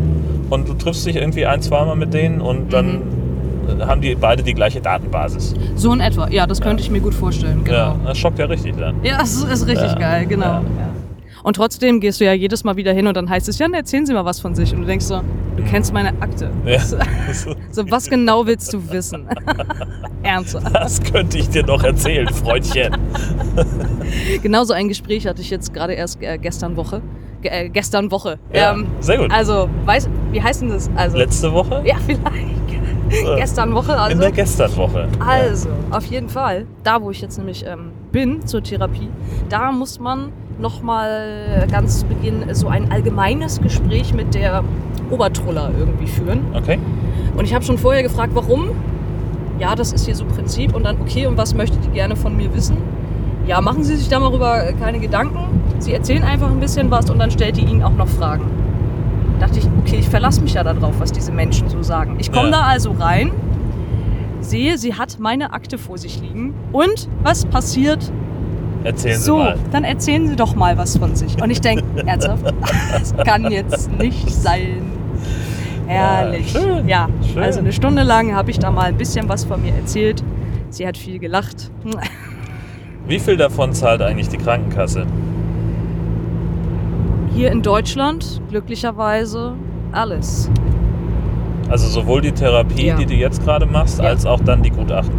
und 0.51 0.69
du 0.69 0.75
triffst 0.75 1.07
dich 1.07 1.17
irgendwie 1.17 1.47
ein, 1.47 1.63
zweimal 1.63 1.97
mit 1.97 2.13
denen 2.13 2.41
und 2.41 2.73
dann 2.73 3.03
äh, 3.81 3.85
haben 3.85 4.01
die 4.01 4.15
beide 4.15 4.43
die 4.43 4.55
gleiche 4.55 4.81
Datenbasis. 4.81 5.55
So 5.77 5.93
in 5.93 6.01
etwa, 6.01 6.29
ja, 6.29 6.47
das 6.47 6.61
könnte 6.61 6.83
ich 6.83 6.91
mir 6.91 7.01
gut 7.01 7.15
vorstellen, 7.15 7.63
genau. 7.65 7.77
Ja, 7.77 7.97
das 8.07 8.19
schockt 8.19 8.39
ja 8.39 8.47
richtig 8.47 8.77
dann. 8.77 8.97
Ja, 9.05 9.19
das 9.19 9.35
ist 9.35 9.67
richtig 9.67 9.93
Ja, 9.93 9.99
geil, 9.99 10.27
genau. 10.27 10.45
ja. 10.45 10.63
Ja. 11.49 11.49
Und 11.49 11.55
trotzdem 11.55 11.99
gehst 12.01 12.21
du 12.21 12.27
ja 12.27 12.35
jedes 12.35 12.63
Mal 12.63 12.77
wieder 12.77 12.93
hin 12.93 13.07
und 13.07 13.17
dann 13.17 13.31
heißt 13.31 13.49
es, 13.49 13.59
ja, 13.59 13.67
erzählen 13.73 14.05
Sie 14.05 14.13
mal 14.13 14.27
was 14.27 14.39
von 14.39 14.55
sich. 14.55 14.75
Und 14.75 14.83
du 14.83 14.87
denkst 14.87 15.07
so, 15.07 15.23
du 15.57 15.65
kennst 15.65 15.95
meine 15.95 16.11
Akte. 16.21 16.51
Ja. 16.67 16.79
So, 17.71 17.91
was 17.91 18.09
genau 18.09 18.47
willst 18.47 18.73
du 18.73 18.91
wissen? 18.91 19.27
Ernsthaft. 20.23 20.75
Das 20.75 21.01
könnte 21.03 21.39
ich 21.39 21.49
dir 21.49 21.65
noch 21.65 21.83
erzählen, 21.83 22.29
Freundchen. 22.29 22.97
Genau 24.43 24.65
so 24.65 24.75
ein 24.75 24.89
Gespräch 24.89 25.27
hatte 25.27 25.41
ich 25.41 25.51
jetzt 25.51 25.73
gerade 25.73 25.95
erst 25.95 26.23
äh, 26.23 26.39
gestern 26.39 26.77
Woche. 26.77 27.03
Äh, 27.43 27.69
gestern 27.71 28.11
Woche. 28.11 28.39
Ja, 28.53 28.77
sehr 29.01 29.19
gut. 29.19 29.31
Also, 29.31 29.69
weiß, 29.85 30.09
wie 30.33 30.43
heißt 30.43 30.63
denn 30.63 30.69
das? 30.71 30.91
Also, 30.97 31.17
Letzte 31.17 31.53
Woche? 31.53 31.83
ja, 31.85 31.97
vielleicht. 32.07 33.39
gestern 33.39 33.75
Woche, 33.75 33.99
also. 33.99 34.13
In 34.13 34.21
der 34.21 34.33
Gesternwoche. 34.33 35.09
Also, 35.27 35.71
auf 35.91 36.05
jeden 36.07 36.29
Fall, 36.29 36.67
da 36.83 37.01
wo 37.03 37.11
ich 37.11 37.21
jetzt 37.21 37.39
nämlich 37.39 37.65
ähm, 37.67 37.93
bin 38.13 38.47
zur 38.47 38.63
Therapie, 38.63 39.09
da 39.49 39.73
muss 39.73 39.99
man 39.99 40.33
nochmal 40.59 41.67
ganz 41.71 42.01
zu 42.01 42.07
Beginn 42.07 42.45
so 42.55 42.69
ein 42.69 42.91
allgemeines 42.91 43.61
Gespräch 43.61 44.13
mit 44.15 44.35
der 44.35 44.65
Obertroller 45.11 45.71
irgendwie 45.79 46.07
führen. 46.07 46.41
Okay. 46.55 46.79
Und 47.37 47.45
ich 47.45 47.55
habe 47.55 47.65
schon 47.65 47.79
vorher 47.79 48.03
gefragt, 48.03 48.33
warum. 48.35 48.71
Ja, 49.59 49.75
das 49.75 49.93
ist 49.93 50.05
hier 50.05 50.15
so 50.15 50.25
Prinzip. 50.25 50.75
Und 50.75 50.85
dann, 50.85 51.01
okay, 51.01 51.27
und 51.27 51.37
was 51.37 51.55
möchte 51.55 51.79
die 51.79 51.89
gerne 51.91 52.15
von 52.17 52.37
mir 52.37 52.53
wissen? 52.55 52.77
Ja, 53.47 53.61
machen 53.61 53.83
Sie 53.83 53.97
sich 53.97 54.09
darüber 54.09 54.73
keine 54.81 54.99
Gedanken. 54.99 55.39
Sie 55.79 55.93
erzählen 55.95 56.23
einfach 56.23 56.51
ein 56.51 56.61
bisschen 56.61 56.91
was 56.91 57.09
und 57.11 57.19
dann 57.19 57.31
stellt 57.31 57.57
die 57.57 57.63
Ihnen 57.65 57.83
auch 57.83 57.95
noch 57.95 58.09
Fragen. 58.09 58.45
Dachte 59.41 59.59
ich, 59.61 59.67
okay, 59.85 59.97
ich 60.01 60.09
verlasse 60.09 60.41
mich 60.43 60.55
ja 60.55 60.65
darauf, 60.65 61.01
was 61.01 61.13
diese 61.13 61.33
Menschen 61.33 61.69
so 61.69 61.83
sagen. 61.83 62.17
Ich 62.19 62.31
komme 62.33 62.51
Ja. 62.51 62.59
da 62.59 62.63
also 62.63 62.93
rein, 62.99 63.31
sehe, 64.41 64.77
sie 64.79 64.95
hat 64.95 65.19
meine 65.19 65.53
Akte 65.53 65.79
vor 65.79 65.97
sich 65.99 66.21
liegen. 66.21 66.55
Und 66.73 67.09
was 67.23 67.45
passiert? 67.47 68.13
Erzählen 68.85 69.17
Sie 69.19 69.23
so, 69.25 69.39
mal. 69.39 69.59
dann 69.73 69.85
erzählen 69.85 70.27
Sie 70.29 70.37
doch 70.37 70.55
mal 70.55 70.79
was 70.79 70.97
von 70.97 71.15
sich. 71.17 71.41
Und 71.43 71.51
ich 71.51 71.61
denke, 71.61 71.85
ernsthaft, 72.07 72.45
das 72.93 73.17
kann 73.17 73.51
jetzt 73.51 73.91
nicht 73.99 74.31
sein. 74.31 74.83
Herrlich. 75.87 76.53
Ja, 76.53 76.61
schön, 76.61 76.89
Ja, 76.89 77.09
schön. 77.33 77.43
also 77.43 77.59
eine 77.61 77.73
Stunde 77.73 78.03
lang 78.03 78.35
habe 78.35 78.51
ich 78.51 78.59
da 78.59 78.71
mal 78.71 78.85
ein 78.87 78.97
bisschen 78.97 79.29
was 79.29 79.45
von 79.45 79.61
mir 79.63 79.75
erzählt. 79.75 80.23
Sie 80.71 80.87
hat 80.87 80.97
viel 80.99 81.19
gelacht. 81.19 81.71
Wie 83.09 83.19
viel 83.19 83.37
davon 83.39 83.73
zahlt 83.73 84.03
eigentlich 84.03 84.29
die 84.29 84.37
Krankenkasse? 84.37 85.07
Hier 87.35 87.51
in 87.53 87.63
Deutschland, 87.63 88.43
glücklicherweise, 88.51 89.55
alles. 89.93 90.51
Also 91.71 91.87
sowohl 91.89 92.21
die 92.21 92.33
Therapie, 92.33 92.87
Ja. 92.87 92.97
die 92.97 93.07
du 93.07 93.15
jetzt 93.15 93.43
gerade 93.45 93.65
machst, 93.67 93.99
Ja. 93.99 94.07
als 94.09 94.27
auch 94.27 94.41
dann 94.41 94.63
die 94.63 94.71
Gutachten. 94.71 95.15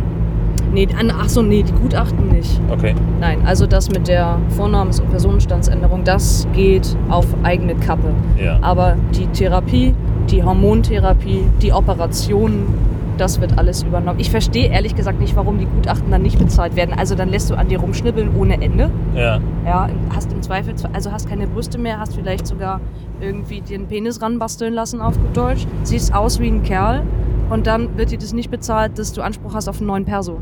Nee, 0.74 0.88
an- 0.98 1.12
ach 1.18 1.30
so, 1.30 1.42
nee, 1.42 1.64
die 1.64 1.72
Gutachten 1.72 2.30
nicht. 2.30 2.60
Okay. 2.70 2.94
Nein, 3.20 3.40
also 3.46 3.66
das 3.66 3.90
mit 3.90 4.08
der 4.08 4.38
Vornamens- 4.50 5.00
und 5.00 5.10
Personenstandsänderung, 5.10 6.04
das 6.04 6.48
geht 6.54 6.96
auf 7.10 7.26
eigene 7.44 7.76
Kappe. 7.76 8.14
Ja. 8.38 8.60
Aber 8.62 8.96
die 9.16 9.28
Therapie, 9.28 9.96
die 10.30 10.44
Hormontherapie, 10.44 11.44
die 11.62 11.74
Operationen, 11.74 12.68
das 13.18 13.42
wird 13.42 13.58
alles 13.58 13.84
übernommen. 13.84 14.20
Ich 14.20 14.32
verstehe 14.32 14.68
ehrlich 14.70 14.96
gesagt 14.96 15.20
nicht, 15.20 15.36
warum 15.36 15.58
die 15.60 15.66
Gutachten 15.66 16.10
dann 16.10 16.22
nicht 16.22 16.40
bezahlt 16.40 16.76
werden. 16.78 16.94
Also 16.98 17.16
dann 17.16 17.28
lässt 17.30 17.50
du 17.50 17.56
an 17.56 17.68
dir 17.68 17.80
rumschnibbeln 17.80 18.30
ohne 18.40 18.62
Ende. 18.62 18.90
Ja. 19.16 19.40
Ja, 19.66 19.90
hast 20.16 20.32
im 20.32 20.42
Zweifel, 20.42 20.74
also 20.94 21.12
hast 21.12 21.28
keine 21.28 21.48
Brüste 21.48 21.78
mehr, 21.78 22.00
hast 22.00 22.16
vielleicht 22.16 22.48
sogar 22.48 22.80
irgendwie 23.20 23.60
dir 23.62 23.76
einen 23.78 23.88
Penis 23.88 24.22
ranbasteln 24.22 24.74
lassen 24.74 25.02
auf 25.02 25.18
gut 25.20 25.36
Deutsch, 25.36 25.66
siehst 25.84 26.14
aus 26.16 26.40
wie 26.40 26.48
ein 26.48 26.64
Kerl 26.64 27.02
und 27.50 27.68
dann 27.68 27.98
wird 27.98 28.12
dir 28.12 28.18
das 28.20 28.32
nicht 28.32 28.52
bezahlt, 28.52 28.98
dass 28.98 29.12
du 29.12 29.22
Anspruch 29.22 29.54
hast 29.54 29.68
auf 29.68 29.80
einen 29.80 29.88
neuen 29.88 30.06
Perso. 30.06 30.38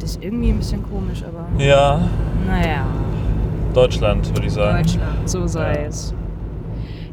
Das 0.00 0.10
ist 0.12 0.22
irgendwie 0.22 0.50
ein 0.50 0.58
bisschen 0.58 0.82
komisch, 0.88 1.22
aber 1.24 1.46
Ja, 1.62 2.00
naja. 2.46 2.86
Deutschland, 3.74 4.28
würde 4.34 4.46
ich 4.46 4.52
sagen. 4.52 4.78
Deutschland, 4.78 5.28
so 5.28 5.46
sei 5.46 5.74
Ja. 5.82 5.88
es. 5.88 6.14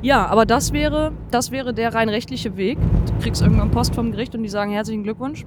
Ja, 0.01 0.25
aber 0.27 0.45
das 0.45 0.73
wäre, 0.73 1.11
das 1.31 1.51
wäre 1.51 1.73
der 1.73 1.93
rein 1.95 2.09
rechtliche 2.09 2.57
Weg. 2.57 2.77
Du 3.07 3.23
kriegst 3.23 3.41
irgendwann 3.41 3.71
Post 3.71 3.95
vom 3.95 4.11
Gericht 4.11 4.35
und 4.35 4.43
die 4.43 4.49
sagen 4.49 4.71
herzlichen 4.71 5.03
Glückwunsch. 5.03 5.45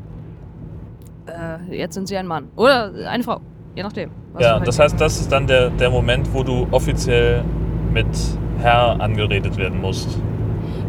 Äh, 1.27 1.77
jetzt 1.77 1.95
sind 1.95 2.09
Sie 2.09 2.17
ein 2.17 2.27
Mann. 2.27 2.49
Oder 2.57 2.93
eine 3.09 3.23
Frau. 3.23 3.41
je 3.75 3.83
nachdem. 3.83 4.11
Ja, 4.39 4.55
halt 4.55 4.67
das 4.67 4.79
heißt, 4.79 4.99
das 4.99 5.21
ist 5.21 5.31
dann 5.31 5.47
der, 5.47 5.69
der 5.71 5.91
Moment, 5.91 6.33
wo 6.33 6.43
du 6.43 6.67
offiziell 6.71 7.45
mit 7.93 8.07
Herr 8.61 8.99
angeredet 9.01 9.57
werden 9.59 9.81
musst. 9.81 10.19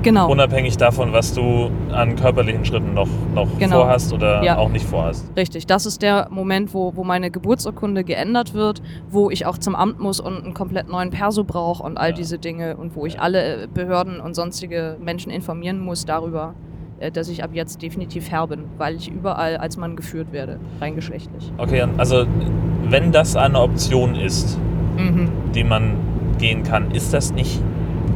Genau. 0.08 0.32
Unabhängig 0.32 0.78
davon, 0.78 1.12
was 1.12 1.34
du 1.34 1.70
an 1.92 2.16
körperlichen 2.16 2.64
Schritten 2.64 2.94
noch, 2.94 3.10
noch 3.36 3.48
Genau. 3.60 3.82
vorhast 3.82 4.14
oder 4.14 4.42
Ja. 4.42 4.58
auch 4.58 4.70
nicht 4.70 4.86
vorhast. 4.86 5.30
Richtig, 5.36 5.68
das 5.68 5.86
ist 5.86 6.02
der 6.02 6.28
Moment, 6.32 6.74
wo, 6.74 6.96
wo 6.96 7.04
meine 7.04 7.30
Geburtsurkunde 7.30 8.06
geändert 8.06 8.54
wird, 8.54 8.82
wo 9.10 9.30
ich 9.30 9.46
auch 9.46 9.58
zum 9.58 9.76
Amt 9.76 10.00
muss 10.00 10.22
und 10.22 10.44
einen 10.46 10.54
komplett 10.54 10.88
neuen 10.90 11.10
Perso 11.10 11.44
brauche 11.44 11.84
und 11.84 11.98
all 11.98 12.12
Ja. 12.12 12.16
diese 12.16 12.38
Dinge 12.38 12.78
und 12.78 12.96
wo 12.96 13.06
ich 13.06 13.16
Ja. 13.16 13.20
alle 13.20 13.64
äh, 13.64 13.68
Behörden 13.68 14.22
und 14.22 14.34
sonstige 14.34 14.96
Menschen 15.04 15.30
informieren 15.30 15.80
muss 15.82 16.06
darüber, 16.06 16.54
äh, 17.00 17.12
dass 17.12 17.28
ich 17.28 17.44
ab 17.44 17.50
jetzt 17.52 17.82
definitiv 17.82 18.32
Herr 18.32 18.48
bin, 18.48 18.64
weil 18.78 18.96
ich 18.96 19.10
überall 19.12 19.58
als 19.58 19.76
Mann 19.76 19.98
geführt 19.98 20.32
werde, 20.32 20.58
rein 20.80 20.96
geschlechtlich. 20.96 21.52
Okay, 21.58 21.84
also 21.98 22.26
wenn 22.90 23.12
das 23.12 23.36
eine 23.36 23.60
Option 23.60 24.16
ist, 24.16 24.58
Mhm. 24.98 25.30
die 25.54 25.66
man 25.66 25.96
gehen 26.38 26.64
kann, 26.64 26.92
ist 26.92 27.14
das 27.14 27.34
nicht 27.34 27.62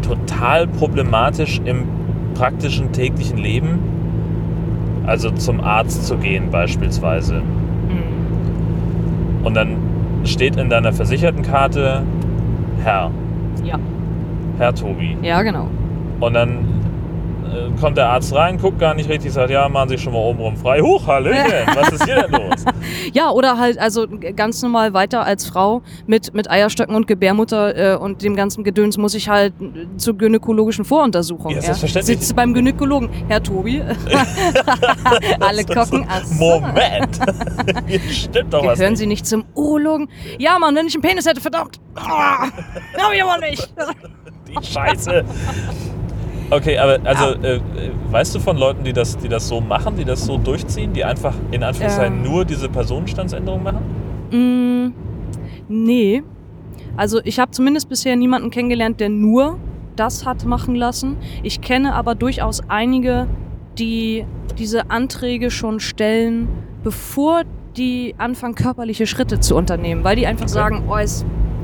total 0.01 0.67
problematisch 0.67 1.61
im 1.65 1.83
praktischen 2.33 2.91
täglichen 2.91 3.37
Leben? 3.37 3.79
Also 5.05 5.31
zum 5.31 5.61
Arzt 5.61 6.05
zu 6.05 6.17
gehen 6.17 6.49
beispielsweise. 6.51 7.41
Mhm. 7.41 9.45
Und 9.45 9.55
dann 9.55 9.75
steht 10.23 10.55
in 10.55 10.69
deiner 10.69 10.93
Versichertenkarte 10.93 12.03
Herr, 12.83 13.11
Ja. 13.63 13.77
Herr 14.57 14.73
Tobi. 14.73 15.17
ja, 15.21 15.41
genau. 15.41 15.67
Und 16.19 16.33
dann 16.35 16.59
kommt 17.79 17.97
der 17.97 18.09
Arzt 18.09 18.33
rein, 18.33 18.57
guckt 18.57 18.79
gar 18.79 18.93
nicht 18.93 19.09
richtig, 19.09 19.33
sagt, 19.33 19.49
ja, 19.49 19.67
machen 19.69 19.89
Sie 19.89 19.97
schon 19.97 20.13
mal 20.13 20.19
obenrum 20.19 20.55
frei. 20.57 20.81
Huch, 20.81 21.07
Hallöchen, 21.07 21.67
was 21.75 21.91
ist 21.93 22.05
hier 22.05 22.21
denn 22.21 22.31
los? 22.31 22.65
Ja, 23.13 23.31
oder 23.31 23.57
halt 23.57 23.77
also 23.79 24.07
ganz 24.35 24.61
normal 24.61 24.93
weiter 24.93 25.23
als 25.23 25.45
Frau 25.45 25.81
mit, 26.07 26.33
mit 26.33 26.49
Eierstöcken 26.49 26.95
und 26.95 27.07
Gebärmutter 27.07 27.93
äh, 27.93 27.97
und 27.97 28.21
dem 28.23 28.35
ganzen 28.35 28.63
Gedöns 28.63 28.97
muss 28.97 29.13
ich 29.15 29.29
halt 29.29 29.53
äh, 29.61 29.97
zur 29.97 30.17
gynäkologischen 30.17 30.85
Voruntersuchung. 30.85 31.53
Ja, 31.53 31.61
selbstverständlich. 31.61 32.19
Sitze 32.19 32.33
beim 32.33 32.53
Gynäkologen. 32.53 33.09
Herr 33.27 33.41
Tobi. 33.41 33.81
Alle 35.39 35.65
gucken. 35.65 36.05
So. 36.23 36.59
Moment, 36.59 37.19
hier 37.87 37.99
stimmt 38.11 38.53
doch 38.53 38.65
was 38.65 38.77
Gehören 38.77 38.93
nicht. 38.93 38.99
Sie 38.99 39.07
nicht 39.07 39.25
zum 39.25 39.45
Urologen? 39.55 40.09
Ja, 40.37 40.57
Mann, 40.59 40.75
wenn 40.75 40.87
ich 40.87 40.95
einen 40.95 41.01
Penis 41.01 41.25
hätte, 41.25 41.41
verdammt. 41.41 41.79
Ah, 41.95 42.47
hab 42.97 43.13
ich 43.13 43.23
aber 43.23 43.37
nicht. 43.39 43.73
Die 44.47 44.65
Scheiße. 44.65 45.25
Okay, 46.51 46.77
aber 46.77 46.99
also 47.05 47.25
äh, 47.41 47.55
äh, 47.55 47.61
weißt 48.11 48.35
du 48.35 48.39
von 48.39 48.57
Leuten, 48.57 48.83
die 48.83 48.91
das, 48.93 49.17
die 49.17 49.29
das 49.29 49.47
so 49.47 49.61
machen, 49.61 49.95
die 49.95 50.03
das 50.03 50.25
so 50.25 50.37
durchziehen, 50.37 50.91
die 50.91 51.03
einfach 51.03 51.33
in 51.51 51.63
Anführungszeichen 51.63 52.17
Ähm. 52.17 52.23
nur 52.23 52.43
diese 52.45 52.67
Personenstandsänderung 52.67 53.63
machen? 53.63 53.79
Mm, 54.31 54.93
nee. 55.69 56.23
Also 56.97 57.21
ich 57.23 57.39
habe 57.39 57.51
zumindest 57.51 57.87
bisher 57.87 58.15
niemanden 58.17 58.49
kennengelernt, 58.49 58.99
der 58.99 59.07
nur 59.09 59.57
das 59.95 60.25
hat 60.25 60.43
machen 60.45 60.75
lassen. 60.75 61.15
Ich 61.41 61.61
kenne 61.61 61.93
aber 61.93 62.15
durchaus 62.15 62.61
einige, 62.67 63.27
die 63.79 64.25
diese 64.59 64.89
Anträge 64.91 65.51
schon 65.51 65.79
stellen, 65.79 66.49
bevor 66.83 67.43
die 67.77 68.13
anfangen, 68.17 68.55
körperliche 68.55 69.07
Schritte 69.07 69.39
zu 69.39 69.55
unternehmen, 69.55 70.03
weil 70.03 70.17
die 70.17 70.27
einfach 70.27 70.43
Okay. 70.45 70.53
sagen, 70.53 70.83
oh, 70.89 70.97
es, 70.97 71.23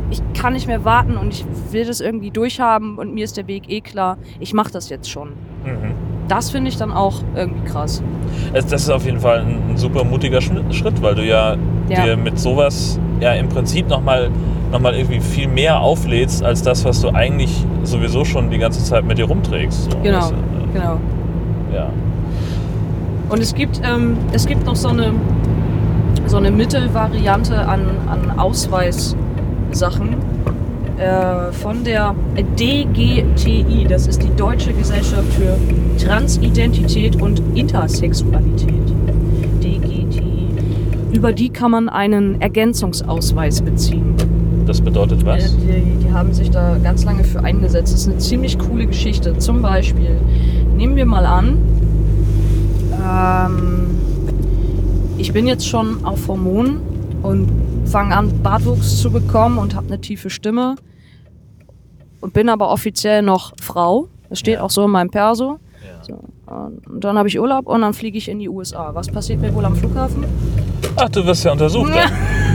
ich 0.10 0.22
kann 0.34 0.54
nicht 0.54 0.68
mehr 0.68 0.86
warten 0.86 1.18
und 1.18 1.34
ich 1.34 1.46
will 1.72 1.86
das 1.86 2.00
irgendwie 2.02 2.32
durchhaben 2.32 2.98
und 2.98 3.14
mir 3.14 3.24
ist 3.26 3.38
der 3.38 3.48
Weg 3.48 3.70
eh 3.70 3.82
klar, 3.82 4.18
ich 4.40 4.54
mache 4.54 4.72
das 4.72 4.90
jetzt 4.90 5.10
schon. 5.10 5.30
Mhm. 5.66 5.92
Das 6.28 6.50
finde 6.52 6.70
ich 6.70 6.78
dann 6.78 6.92
auch 6.92 7.22
irgendwie 7.36 7.64
krass. 7.70 8.04
Das 8.54 8.66
ist 8.74 8.90
auf 8.90 9.06
jeden 9.06 9.20
Fall 9.20 9.40
ein, 9.42 9.72
ein 9.72 9.78
super 9.78 10.04
mutiger 10.04 10.42
Schritt, 10.42 11.02
weil 11.02 11.16
du 11.16 11.26
ja, 11.26 11.56
Ja. 11.90 12.04
dir 12.04 12.18
mit 12.18 12.38
sowas 12.40 13.00
ja 13.22 13.32
im 13.34 13.48
Prinzip 13.50 13.88
nochmal 13.90 14.30
noch 14.72 14.80
mal 14.82 14.94
irgendwie 14.94 15.22
viel 15.22 15.48
mehr 15.48 15.80
auflädst, 15.80 16.44
als 16.44 16.62
das, 16.62 16.84
was 16.84 17.00
du 17.00 17.10
eigentlich 17.10 17.66
sowieso 17.84 18.26
schon 18.26 18.50
die 18.50 18.58
ganze 18.58 18.84
Zeit 18.84 19.06
mit 19.06 19.18
dir 19.18 19.24
rumträgst. 19.26 19.90
So, 19.92 19.98
Genau, 20.04 20.20
Das, 20.20 20.32
äh, 20.32 20.36
genau. 20.74 21.00
ja. 21.74 21.90
Und 23.30 23.40
es 23.40 23.56
gibt, 23.56 23.82
ähm, 23.86 24.18
es 24.34 24.46
gibt 24.46 24.66
noch 24.66 24.76
so 24.76 24.90
eine, 24.90 25.14
so 26.26 26.36
eine 26.36 26.52
Mittelvariante 26.52 27.58
an, 27.68 27.82
an 28.08 28.38
Ausweissachen 29.72 30.16
äh, 30.98 31.52
von 31.52 31.84
der 31.84 32.16
DGTI. 32.58 33.86
Das 33.88 34.08
ist 34.08 34.24
die 34.24 34.36
Deutsche 34.36 34.74
Gesellschaft 34.74 35.32
für 35.34 35.58
Transidentität 36.04 37.22
und 37.22 37.42
Intersexualität. 37.56 38.74
DGTI. 39.62 40.48
Über 41.14 41.34
die 41.34 41.50
kann 41.50 41.72
man 41.72 41.90
einen 41.90 42.42
Ergänzungsausweis 42.42 43.62
beziehen. 43.62 44.16
Das 44.66 44.82
bedeutet 44.82 45.26
was? 45.26 45.54
Äh, 45.54 45.58
Die, 45.58 46.06
die 46.06 46.12
haben 46.12 46.34
sich 46.34 46.52
da 46.52 46.78
ganz 46.84 47.06
lange 47.06 47.24
für 47.24 47.44
eingesetzt. 47.44 47.94
Das 47.94 48.02
ist 48.02 48.10
eine 48.10 48.18
ziemlich 48.18 48.60
coole 48.60 48.86
Geschichte. 48.86 49.38
Zum 49.38 49.62
Beispiel, 49.62 50.18
nehmen 50.76 50.96
wir 50.96 51.06
mal 51.06 51.26
an, 51.26 51.58
ähm, 53.06 53.88
ich 55.18 55.32
bin 55.32 55.48
jetzt 55.48 55.68
schon 55.68 56.04
auf 56.04 56.28
Hormonen 56.28 56.78
und 57.24 57.48
fange 57.88 58.15
an, 58.15 58.41
Bartwuchs 58.44 59.01
zu 59.01 59.12
bekommen 59.12 59.58
und 59.58 59.75
habe 59.75 59.88
eine 59.88 60.00
tiefe 60.01 60.29
Stimme 60.29 60.75
und 62.22 62.34
bin 62.34 62.50
aber 62.50 62.70
offiziell 62.72 63.22
noch 63.22 63.53
Frau. 63.62 64.08
Das 64.29 64.39
steht 64.39 64.56
Ja. 64.56 64.62
auch 64.63 64.70
so 64.70 64.86
in 64.86 64.91
meinem 64.91 65.10
Perso. 65.10 65.60
Ja. 65.86 66.03
So, 66.03 66.20
und 66.89 67.03
dann 67.03 67.17
habe 67.17 67.27
ich 67.27 67.39
Urlaub 67.39 67.67
und 67.67 67.82
dann 67.82 67.94
fliege 67.94 68.17
ich 68.17 68.29
in 68.29 68.39
die 68.39 68.50
USA. 68.50 68.94
Was 68.94 69.08
passiert 69.10 69.39
mir 69.41 69.53
wohl 69.53 69.65
am 69.65 69.75
Flughafen? 69.75 70.25
Ach, 70.96 71.10
du 71.10 71.25
wirst 71.25 71.44
ja 71.46 71.51
untersucht. 71.51 71.91
dann. 71.94 72.12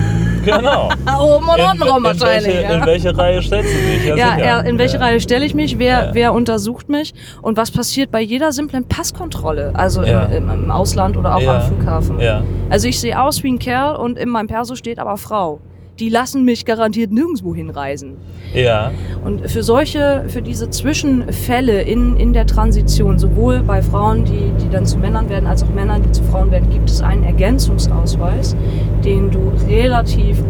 genau. 0.44 0.88
Oben 1.20 1.48
und 1.48 1.58
In, 1.58 1.64
unten 1.64 1.82
rum 1.82 1.96
in, 1.98 2.04
wahrscheinlich. 2.04 2.46
welche, 2.54 2.62
ja. 2.62 2.70
in 2.78 2.86
welche 2.86 3.16
Reihe 3.18 3.42
stellst 3.42 3.70
du 3.72 3.78
dich? 3.78 4.04
Ja, 4.06 4.14
sicher. 4.34 4.44
ja, 4.44 4.60
in 4.60 4.78
welche 4.78 4.96
Ja. 4.98 5.02
Reihe 5.04 5.20
stelle 5.20 5.44
ich 5.44 5.54
mich? 5.54 5.78
Wer, 5.78 6.06
Ja. 6.06 6.10
wer 6.14 6.32
untersucht 6.34 6.88
mich? 6.88 7.14
Und 7.42 7.56
was 7.56 7.70
passiert 7.70 8.10
bei 8.10 8.20
jeder 8.20 8.52
simplen 8.52 8.86
Passkontrolle? 8.86 9.70
Also 9.74 10.02
Ja. 10.02 10.24
im, 10.24 10.48
im, 10.50 10.70
Ausland 10.70 11.16
oder 11.16 11.36
auch 11.36 11.40
Ja. 11.40 11.56
am 11.56 11.62
Flughafen. 11.62 12.20
Ja. 12.20 12.42
Also 12.70 12.88
ich 12.88 12.98
sehe 13.00 13.20
aus 13.20 13.42
wie 13.42 13.52
ein 13.52 13.58
Kerl 13.58 13.96
und 13.96 14.18
in 14.18 14.28
meinem 14.28 14.46
Perso 14.48 14.74
steht 14.74 14.98
aber 14.98 15.16
Frau. 15.16 15.60
Die 16.02 16.08
lassen 16.08 16.44
mich 16.44 16.64
garantiert 16.64 17.12
nirgendwo 17.12 17.54
hinreisen. 17.54 18.16
Ja. 18.52 18.90
Und 19.24 19.48
für 19.48 19.62
solche, 19.62 20.24
für 20.26 20.42
diese 20.42 20.68
Zwischenfälle 20.68 21.80
in, 21.82 22.16
in 22.16 22.32
der 22.32 22.44
Transition, 22.44 23.20
sowohl 23.20 23.60
bei 23.60 23.82
Frauen, 23.82 24.24
die, 24.24 24.50
die 24.60 24.68
dann 24.68 24.84
zu 24.84 24.98
Männern 24.98 25.28
werden, 25.28 25.46
als 25.46 25.62
auch 25.62 25.68
Männern, 25.68 26.02
die 26.02 26.10
zu 26.10 26.24
Frauen 26.24 26.50
werden, 26.50 26.68
gibt 26.70 26.90
es 26.90 27.02
einen 27.02 27.22
Ergänzungsausweis, 27.22 28.56
den 29.04 29.30
du 29.30 29.52
relativ, 29.68 30.42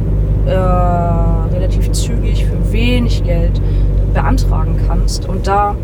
äh, 0.47 0.55
relativ 0.55 1.93
zügig 1.93 2.47
für 2.47 2.73
wenig 2.73 3.23
Geld 3.23 3.61
beantragen 4.15 4.81
kannst. 4.87 5.29
Und 5.29 5.47
da 5.47 5.77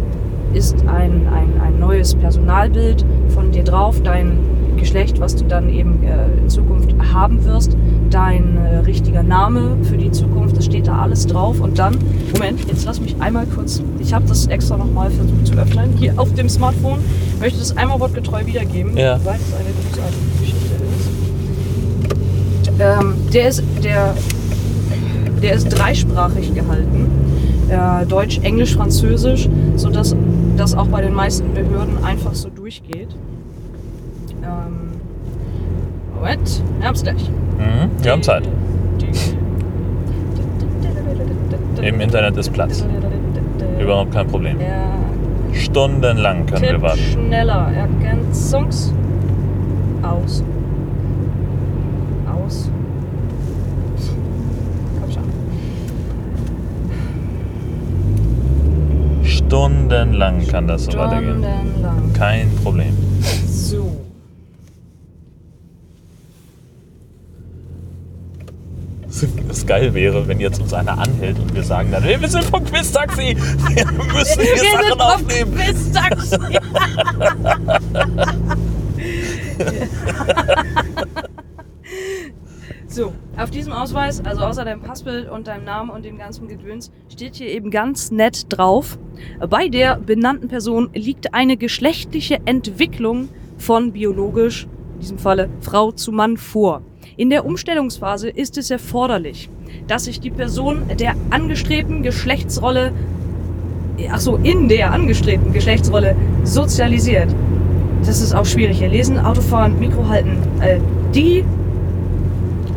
ist 0.54 0.80
ein, 0.86 1.28
ein, 1.28 1.60
ein 1.60 1.78
neues 1.78 2.14
Personalbild 2.14 3.04
von 3.28 3.50
dir 3.50 3.64
drauf, 3.64 4.00
dein 4.02 4.38
Geschlecht, 4.78 5.20
was 5.20 5.36
du 5.36 5.44
dann 5.44 5.68
eben 5.68 6.02
äh, 6.02 6.38
in 6.40 6.48
Zukunft 6.48 6.94
haben 7.12 7.44
wirst, 7.44 7.76
dein 8.10 8.56
äh, 8.56 8.78
richtiger 8.78 9.22
Name 9.22 9.76
für 9.82 9.96
die 9.96 10.10
Zukunft, 10.10 10.56
das 10.56 10.64
steht 10.64 10.86
da 10.86 10.98
alles 11.02 11.26
drauf. 11.26 11.60
Und 11.60 11.78
dann, 11.78 11.96
Moment, 12.32 12.60
jetzt 12.68 12.84
lass 12.84 13.00
mich 13.00 13.14
einmal 13.20 13.46
kurz, 13.46 13.82
ich 13.98 14.12
habe 14.14 14.26
das 14.26 14.46
extra 14.46 14.76
nochmal 14.76 15.10
versucht 15.10 15.46
zu 15.46 15.54
öffnen, 15.54 15.90
hier 15.98 16.14
auf 16.16 16.32
dem 16.34 16.48
Smartphone, 16.48 16.98
möchte 17.40 17.58
das 17.58 17.76
einmal 17.76 18.00
wortgetreu 18.00 18.44
wiedergeben, 18.46 18.96
Ja. 18.96 19.18
weil 19.24 19.36
es 19.36 19.54
eine 19.54 19.70
großartige 19.90 20.40
Geschichte 20.40 20.74
ist. 20.96 21.10
Ähm, 22.80 23.14
der 23.32 23.48
ist, 23.48 23.62
der, 23.82 24.14
der 25.42 25.52
ist 25.54 25.68
dreisprachig 25.68 26.54
gehalten. 26.54 27.06
Äh, 27.68 28.06
Deutsch, 28.06 28.38
Englisch, 28.42 28.74
Französisch, 28.74 29.48
sodass 29.76 30.14
das 30.56 30.74
auch 30.74 30.86
bei 30.88 31.02
den 31.02 31.12
meisten 31.12 31.52
Behörden 31.54 32.02
einfach 32.04 32.34
so 32.34 32.48
durchgeht. 32.48 33.08
Ähm, 34.48 34.90
Moment, 36.14 36.62
wir 36.80 37.02
gleich. 37.02 37.28
Mhm. 37.58 37.90
Wir 38.02 38.12
haben 38.12 38.22
Zeit. 38.22 38.48
Im 41.82 42.00
Internet 42.00 42.36
ist 42.36 42.52
Platz. 42.52 42.84
Überhaupt 43.80 44.12
kein 44.12 44.26
Problem. 44.26 44.58
Ja, 44.60 44.94
Stundenlang 45.52 46.46
können 46.46 46.62
wir 46.62 46.70
Tipp 46.70 46.82
warten. 46.82 46.98
schneller. 46.98 47.70
Ergänzungs. 47.72 48.92
Aus. 50.02 50.42
Aus. 52.26 52.70
Komm 55.00 55.10
schon. 55.12 55.22
Stundenlang 59.24 60.46
kann 60.48 60.66
das 60.66 60.84
so 60.86 60.98
weitergehen. 60.98 61.42
Stundenlang. 61.44 62.12
Kein 62.14 62.50
Problem. 62.62 62.94
So. 63.46 63.86
Das 69.48 69.57
geil 69.68 69.94
wäre, 69.94 70.26
wenn 70.26 70.40
jetzt 70.40 70.60
uns 70.60 70.72
einer 70.72 70.98
anhält 70.98 71.38
und 71.38 71.54
wir 71.54 71.62
sagen 71.62 71.92
dann, 71.92 72.02
hey, 72.02 72.20
wir 72.20 72.28
sind 72.28 72.42
vom 72.44 72.64
Quiz-Taxi, 72.64 73.36
wir 73.74 73.86
müssen 73.86 74.40
hier 74.40 74.56
Wir 74.56 74.70
Sachen 74.70 75.00
aufnehmen. 75.00 75.54
Quiz-Taxi. 75.54 76.38
So, 82.90 83.12
auf 83.36 83.50
diesem 83.50 83.72
Ausweis, 83.72 84.24
also 84.24 84.42
außer 84.42 84.64
deinem 84.64 84.80
Passbild 84.80 85.30
und 85.30 85.46
deinem 85.46 85.64
Namen 85.64 85.90
und 85.90 86.06
dem 86.06 86.16
ganzen 86.16 86.48
Gedöns, 86.48 86.90
steht 87.12 87.36
hier 87.36 87.48
eben 87.48 87.70
ganz 87.70 88.10
nett 88.10 88.46
drauf. 88.48 88.98
Bei 89.50 89.68
der 89.68 89.96
benannten 89.96 90.48
Person 90.48 90.88
liegt 90.94 91.34
eine 91.34 91.58
geschlechtliche 91.58 92.38
Entwicklung 92.46 93.28
von 93.58 93.92
biologisch, 93.92 94.66
in 94.94 95.00
diesem 95.00 95.18
Falle 95.18 95.50
Frau 95.60 95.92
zu 95.92 96.12
Mann 96.12 96.38
vor. 96.38 96.80
In 97.16 97.30
der 97.30 97.44
Umstellungsphase 97.44 98.28
ist 98.28 98.58
es 98.58 98.70
erforderlich, 98.70 99.48
dass 99.86 100.04
sich 100.04 100.20
die 100.20 100.30
Person 100.30 100.82
der 100.98 101.14
angestrebten 101.30 102.02
Geschlechtsrolle, 102.02 102.92
ach 104.10 104.20
so, 104.20 104.36
in 104.36 104.68
der 104.68 104.92
angestrebten 104.92 105.52
Geschlechtsrolle 105.52 106.16
sozialisiert. 106.44 107.34
Das 108.04 108.20
ist 108.20 108.34
auch 108.34 108.46
schwierig 108.46 108.78
hier. 108.78 108.88
Lesen, 108.88 109.18
Autofahren, 109.18 109.78
Mikro 109.78 110.08
halten. 110.08 110.38
Äh, 110.60 110.78
die 111.14 111.44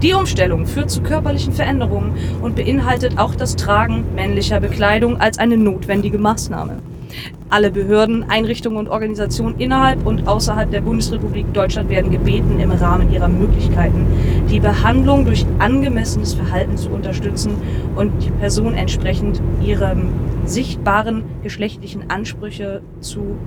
die 0.01 0.13
Umstellung 0.13 0.65
führt 0.65 0.89
zu 0.89 1.03
körperlichen 1.03 1.53
Veränderungen 1.53 2.13
und 2.41 2.55
beinhaltet 2.55 3.19
auch 3.19 3.35
das 3.35 3.55
Tragen 3.55 4.03
männlicher 4.15 4.59
Bekleidung 4.59 5.17
als 5.21 5.37
eine 5.37 5.57
notwendige 5.57 6.17
Maßnahme. 6.17 6.79
Alle 7.49 7.71
Behörden, 7.71 8.25
Einrichtungen 8.29 8.77
und 8.77 8.89
Organisationen 8.89 9.59
innerhalb 9.59 10.05
und 10.05 10.27
außerhalb 10.27 10.71
der 10.71 10.81
Bundesrepublik 10.81 11.53
Deutschland 11.53 11.89
werden 11.89 12.11
gebeten, 12.11 12.59
im 12.59 12.71
Rahmen 12.71 13.11
ihrer 13.11 13.27
Möglichkeiten 13.27 14.05
die 14.49 14.59
Behandlung 14.59 15.25
durch 15.25 15.45
angemessenes 15.59 16.33
Verhalten 16.33 16.77
zu 16.77 16.89
unterstützen 16.89 17.51
und 17.95 18.11
die 18.23 18.31
Person 18.31 18.73
entsprechend 18.73 19.41
ihrem 19.63 20.09
sichtbaren 20.45 21.23
geschlechtlichen 21.43 22.09
Ansprüche 22.09 22.81
zu 22.99 23.37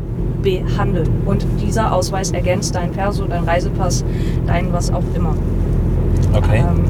behandeln. 0.43 1.09
Und 1.27 1.47
dieser 1.63 1.93
Ausweis 1.93 2.31
ergänzt 2.31 2.75
dein 2.75 2.93
Perso, 2.93 3.25
dein 3.25 3.45
Reisepass, 3.45 4.05
dein 4.47 4.73
was 4.73 4.93
auch 4.93 5.03
immer. 5.15 5.35
Okay. 6.35 6.59
Ähm, 6.59 6.85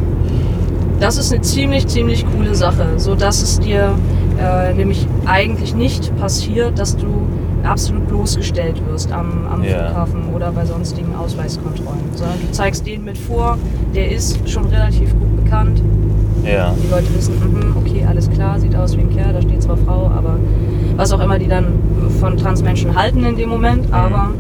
das 1.01 1.19
ist 1.19 1.33
eine 1.33 1.43
ziemlich, 1.43 1.87
ziemlich 1.87 2.25
coole 2.35 2.55
Sache, 2.55 2.99
so 2.99 3.15
dass 3.15 3.43
es 3.43 3.61
dir 3.61 3.95
äh, 4.41 4.75
nämlich 4.75 5.07
eigentlich 5.27 5.75
nicht 5.75 6.15
passiert, 6.19 6.79
dass 6.79 6.97
du 6.97 7.07
absolut 7.63 8.07
bloßgestellt 8.09 8.77
wirst 8.91 9.11
am, 9.13 9.47
am 9.51 9.63
Ja. 9.65 9.87
Flughafen 9.87 10.35
oder 10.35 10.53
bei 10.53 10.65
sonstigen 10.67 11.15
Ausweiskontrollen, 11.15 12.01
sondern 12.15 12.39
du 12.41 12.51
zeigst 12.53 12.87
den 12.87 13.05
mit 13.05 13.17
vor, 13.17 13.57
der 13.95 14.11
ist 14.11 14.49
schon 14.49 14.67
relativ 14.67 15.11
gut 15.19 15.45
bekannt. 15.45 15.81
Ja. 16.45 16.75
Die 16.85 16.91
Leute 16.91 17.07
wissen, 17.15 17.35
mhm, 17.41 17.75
okay, 17.77 18.05
alles 18.07 18.29
klar, 18.31 18.59
sieht 18.61 18.77
aus 18.77 18.95
wie 18.97 19.01
ein 19.01 19.11
Kerl, 19.17 19.33
da 19.33 19.41
steht 19.41 19.63
zwar 19.63 19.79
Frau, 19.79 20.11
aber 20.15 20.37
was 20.97 21.11
auch 21.13 21.21
immer 21.21 21.39
die 21.39 21.49
dann 21.49 21.67
von 22.21 22.37
Transmenschen 22.37 22.95
halten 22.95 23.25
in 23.25 23.37
dem 23.37 23.49
Moment, 23.49 23.91
aber 23.93 24.31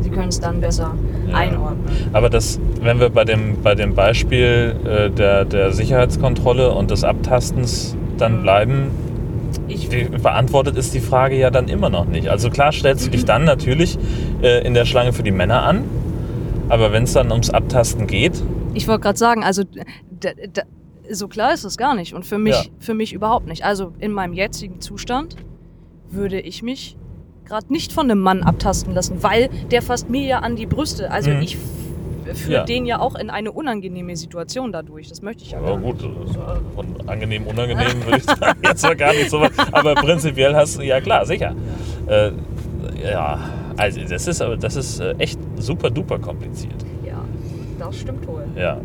sie 0.00 0.08
können 0.08 0.28
es 0.28 0.40
dann 0.40 0.60
besser 0.60 0.92
Ja. 1.28 1.36
einordnen. 1.36 1.84
Aber 2.14 2.30
das, 2.30 2.58
wenn 2.80 2.98
wir 3.00 3.10
bei 3.10 3.24
dem, 3.24 3.56
bei 3.62 3.74
dem 3.74 3.94
Beispiel 3.94 4.76
äh, 4.86 5.10
der, 5.10 5.44
der 5.44 5.72
Sicherheitskontrolle 5.72 6.72
und 6.72 6.90
des 6.90 7.04
Abtastens 7.04 7.94
dann 8.16 8.38
Mhm. 8.38 8.42
bleiben, 8.42 8.90
Ich, 9.68 9.88
die, 9.88 10.04
beantwortet 10.04 10.76
ist 10.76 10.92
die 10.94 11.00
Frage 11.00 11.36
ja 11.38 11.50
dann 11.50 11.68
immer 11.68 11.88
noch 11.88 12.04
nicht. 12.04 12.28
Also 12.28 12.50
klar 12.50 12.72
stellst 12.72 13.06
du 13.06 13.10
dich 13.10 13.24
dann 13.24 13.44
natürlich 13.44 13.98
äh, 14.42 14.64
in 14.66 14.74
der 14.74 14.84
Schlange 14.84 15.12
für 15.12 15.22
die 15.22 15.30
Männer 15.30 15.62
an, 15.62 15.84
aber 16.68 16.92
wenn 16.92 17.04
es 17.04 17.12
dann 17.14 17.30
ums 17.32 17.50
Abtasten 17.50 18.06
geht, 18.06 18.42
ich 18.74 18.86
wollte 18.86 19.00
gerade 19.02 19.18
sagen, 19.18 19.42
also 19.44 19.62
so 21.10 21.28
klar 21.28 21.54
ist 21.54 21.64
es 21.64 21.76
gar 21.76 21.94
nicht 21.94 22.12
und 22.14 22.26
für 22.26 22.38
mich, 22.38 22.54
Ja. 22.54 22.62
für 22.80 22.94
mich 22.94 23.12
überhaupt 23.12 23.46
nicht. 23.46 23.64
Also 23.64 23.92
in 23.98 24.12
meinem 24.12 24.32
jetzigen 24.34 24.80
Zustand 24.80 25.36
würde 26.10 26.40
ich 26.40 26.62
mich 26.62 26.96
gerade 27.44 27.72
nicht 27.72 27.92
von 27.92 28.10
einem 28.10 28.20
Mann 28.20 28.42
abtasten 28.42 28.92
lassen, 28.94 29.22
weil 29.22 29.48
der 29.70 29.82
fasst 29.82 30.10
mir 30.10 30.26
ja 30.26 30.38
an 30.40 30.56
die 30.56 30.66
Brüste. 30.66 31.10
Also 31.10 31.30
Mhm. 31.30 31.42
ich 31.42 31.56
f- 32.32 32.38
führe 32.38 32.52
Ja. 32.58 32.64
den 32.64 32.86
ja 32.86 32.98
auch 33.00 33.14
in 33.14 33.30
eine 33.30 33.52
unangenehme 33.52 34.16
Situation 34.16 34.72
dadurch. 34.72 35.08
Das 35.08 35.22
möchte 35.22 35.44
ich 35.44 35.50
ja 35.52 35.60
nicht. 35.60 35.82
gut, 35.82 36.02
äh, 36.02 36.74
von 36.74 37.08
angenehm, 37.08 37.46
unangenehm 37.46 38.04
würde 38.04 38.18
ich 38.18 38.24
sagen, 38.24 38.60
jetzt 38.62 38.82
war 38.82 38.94
gar 38.96 39.12
nicht 39.12 39.30
so 39.30 39.40
weit. 39.40 39.52
Aber 39.72 39.94
prinzipiell 39.94 40.54
hast 40.54 40.78
du, 40.78 40.82
ja 40.82 41.00
klar, 41.00 41.24
sicher. 41.26 41.54
Äh, 42.06 42.32
ja, 43.02 43.38
also 43.76 44.00
das 44.08 44.26
ist 44.26 44.40
aber 44.42 44.56
das 44.56 44.76
ist 44.76 45.00
äh, 45.00 45.14
echt 45.18 45.38
super 45.56 45.90
duper 45.90 46.18
kompliziert. 46.18 46.74
Ja, 47.04 47.22
das 47.78 47.96
stimmt 47.98 48.26
wohl. 48.26 48.44
Ja. 48.56 48.80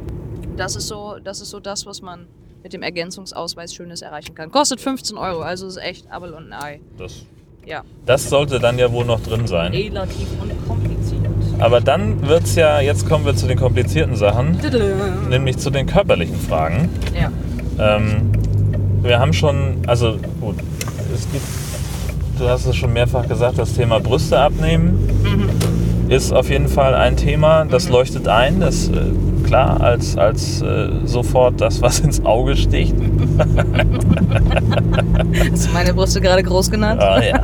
Das 0.58 0.76
ist 0.76 0.88
so, 0.88 1.16
das 1.24 1.40
ist 1.42 1.50
so 1.50 1.60
das, 1.60 1.86
was 1.86 2.02
man 2.02 2.28
mit 2.64 2.74
dem 2.74 2.84
Ergänzungsausweis 2.84 3.74
Schönes 3.74 4.02
erreichen 4.02 4.36
kann. 4.36 4.52
Kostet 4.52 4.82
15 4.82 5.18
Euro, 5.18 5.42
also 5.42 5.66
ist 5.66 5.78
echt 5.78 6.12
Abel 6.12 6.34
und 6.34 6.52
ein 6.52 6.62
Ei. 6.62 6.80
Das, 6.98 7.26
Ja, 7.66 7.84
das 8.06 8.30
sollte 8.30 8.60
dann 8.60 8.78
ja 8.78 8.92
wohl 8.92 9.06
noch 9.06 9.20
drin 9.22 9.48
sein. 9.48 9.72
relativ 9.72 10.28
unkompliziert. 10.42 11.01
Aber 11.62 11.80
dann 11.80 12.28
wird's 12.28 12.56
ja, 12.56 12.80
jetzt 12.82 13.08
kommen 13.08 13.24
wir 13.26 13.36
zu 13.36 13.46
den 13.48 13.58
komplizierten 13.58 14.16
Sachen, 14.16 14.58
nämlich 15.30 15.58
zu 15.58 15.70
den 15.70 15.86
körperlichen 15.86 16.36
Fragen. 16.40 16.90
Ja. 17.18 17.32
Ähm, 17.80 18.32
wir 19.04 19.20
haben 19.20 19.32
schon, 19.32 19.78
also 19.88 20.18
gut, 20.40 20.56
es 21.14 21.32
gibt, 21.32 21.44
du 22.40 22.50
hast 22.50 22.66
es 22.66 22.76
schon 22.76 22.92
mehrfach 22.94 23.28
gesagt, 23.28 23.58
das 23.60 23.74
Thema 23.74 24.00
Brüste 24.00 24.40
abnehmen 24.40 25.08
Mhm. 25.24 25.50
ist 26.10 26.34
auf 26.34 26.50
jeden 26.50 26.68
Fall 26.68 26.96
ein 26.96 27.16
Thema, 27.16 27.64
das 27.66 27.90
leuchtet 27.90 28.28
ein, 28.28 28.60
das 28.60 28.90
äh, 28.90 28.94
klar 29.46 29.80
als, 29.82 30.18
als 30.18 30.62
äh, 30.64 30.90
sofort 31.06 31.62
das, 31.62 31.82
was 31.82 32.00
ins 32.00 32.26
Auge 32.26 32.58
sticht. 32.58 32.96
Hast 35.52 35.68
du 35.68 35.72
meine 35.74 35.94
Brüste 35.94 36.20
gerade 36.22 36.42
groß 36.44 36.72
genannt? 36.72 37.02
Ah 37.02 37.22
ja. 37.24 37.40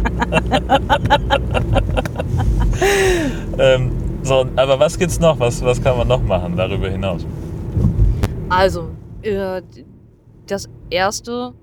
ähm, 3.59 3.91
so, 4.27 4.45
aber 4.55 4.79
was 4.79 4.99
gibt's 4.99 5.19
noch? 5.19 5.39
Was, 5.39 5.63
was 5.63 5.81
kann 5.81 5.97
man 5.97 6.07
noch 6.07 6.21
machen 6.21 6.55
darüber 6.55 6.89
hinaus? 6.89 7.25
Also, 8.49 8.89
äh, 9.21 9.61
das 10.45 10.69
erste 10.89 11.53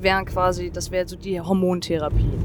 wäre 0.00 0.24
quasi, 0.24 0.70
das 0.70 0.90
wäre 0.90 1.06
so 1.06 1.16
die 1.16 1.40
Hormontherapie. 1.40 2.38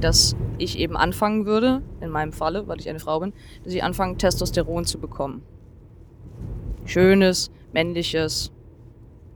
Dass 0.00 0.36
ich 0.58 0.78
eben 0.78 0.96
anfangen 0.96 1.46
würde, 1.46 1.82
in 2.00 2.10
meinem 2.10 2.32
Falle, 2.32 2.66
weil 2.68 2.80
ich 2.80 2.88
eine 2.88 3.00
Frau 3.00 3.20
bin, 3.20 3.32
dass 3.64 3.72
ich 3.72 3.82
anfange, 3.82 4.16
Testosteron 4.16 4.84
zu 4.84 4.98
bekommen. 4.98 5.42
Schönes, 6.84 7.50
männliches 7.72 8.52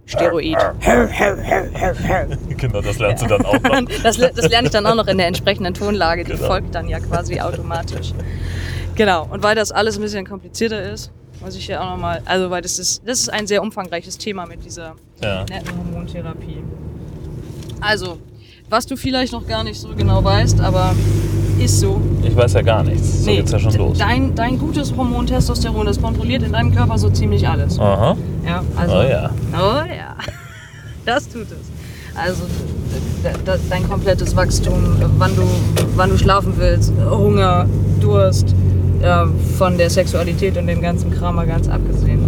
Steroid. 0.07 0.57
genau, 2.57 2.81
das 2.81 2.99
lernst 2.99 3.23
du 3.23 3.29
dann 3.29 3.45
auch 3.45 3.61
noch. 3.61 3.81
Das, 4.03 4.17
das 4.19 4.49
lerne 4.49 4.67
ich 4.67 4.73
dann 4.73 4.87
auch 4.87 4.95
noch 4.97 5.07
in 5.07 5.19
der 5.19 5.27
entsprechenden 5.29 5.75
Tonlage. 5.75 6.25
Die 6.25 6.33
Genau. 6.33 6.47
folgt 6.47 6.75
dann 6.75 6.89
ja 6.89 6.99
quasi 7.01 7.41
automatisch. 7.41 8.13
Genau. 8.97 9.27
Und 9.31 9.43
weil 9.43 9.55
das 9.55 9.71
alles 9.73 9.97
ein 9.97 10.03
bisschen 10.03 10.27
komplizierter 10.27 10.83
ist, 10.93 11.11
muss 11.41 11.55
ich 11.57 11.67
ja 11.69 11.81
auch 11.81 11.91
nochmal, 11.91 12.23
also 12.27 12.51
weil 12.51 12.61
das 12.63 12.79
ist, 12.79 13.03
das 13.07 13.21
ist 13.21 13.29
ein 13.33 13.47
sehr 13.47 13.63
umfangreiches 13.63 14.19
Thema 14.19 14.47
mit 14.47 14.65
dieser 14.65 14.95
Ja. 15.23 15.45
netten 15.45 15.77
Hormontherapie. 15.77 16.63
Also, 17.81 18.19
was 18.69 18.87
du 18.87 18.97
vielleicht 18.97 19.33
noch 19.33 19.47
gar 19.47 19.65
nicht 19.65 19.81
so 19.81 19.89
genau 19.95 20.23
weißt, 20.23 20.61
aber 20.61 20.95
ist 21.61 21.81
so. 21.81 22.01
Ich 22.23 22.35
weiß 22.35 22.55
ja 22.55 22.63
gar 22.63 22.83
nichts. 22.83 23.25
So 23.25 23.31
geht's 23.31 23.53
ja 23.53 23.59
schon 23.59 23.75
los. 23.75 23.99
Dein, 23.99 24.35
dein 24.35 24.59
gutes 24.59 24.95
Hormon 24.97 25.27
Testosteron, 25.27 25.87
das 25.87 26.01
kontrolliert 26.01 26.43
in 26.43 26.53
deinem 26.53 26.75
Körper 26.75 26.99
so 26.99 27.11
ziemlich 27.11 27.47
alles. 27.47 27.79
Aha. 27.79 28.17
Ja, 28.47 28.63
also. 28.77 28.97
Oh 28.97 29.03
ja. 29.03 29.31
Oh 29.53 29.85
ja. 29.87 30.17
Das 31.07 31.27
tut 31.29 31.47
es. 31.51 31.71
Also 32.15 32.43
dein 33.71 33.89
komplettes 33.89 34.37
Wachstum, 34.37 34.75
wann 35.17 35.35
du, 35.35 35.43
wann 35.97 36.11
du 36.11 36.19
schlafen 36.19 36.53
willst, 36.59 36.93
Hunger, 37.11 37.67
Durst, 38.01 38.55
von 39.57 39.79
der 39.79 39.89
Sexualität 39.89 40.59
und 40.59 40.67
dem 40.67 40.83
ganzen 40.83 41.11
Kram 41.11 41.37
mal 41.37 41.47
ganz 41.47 41.69
abgesehen. 41.69 42.21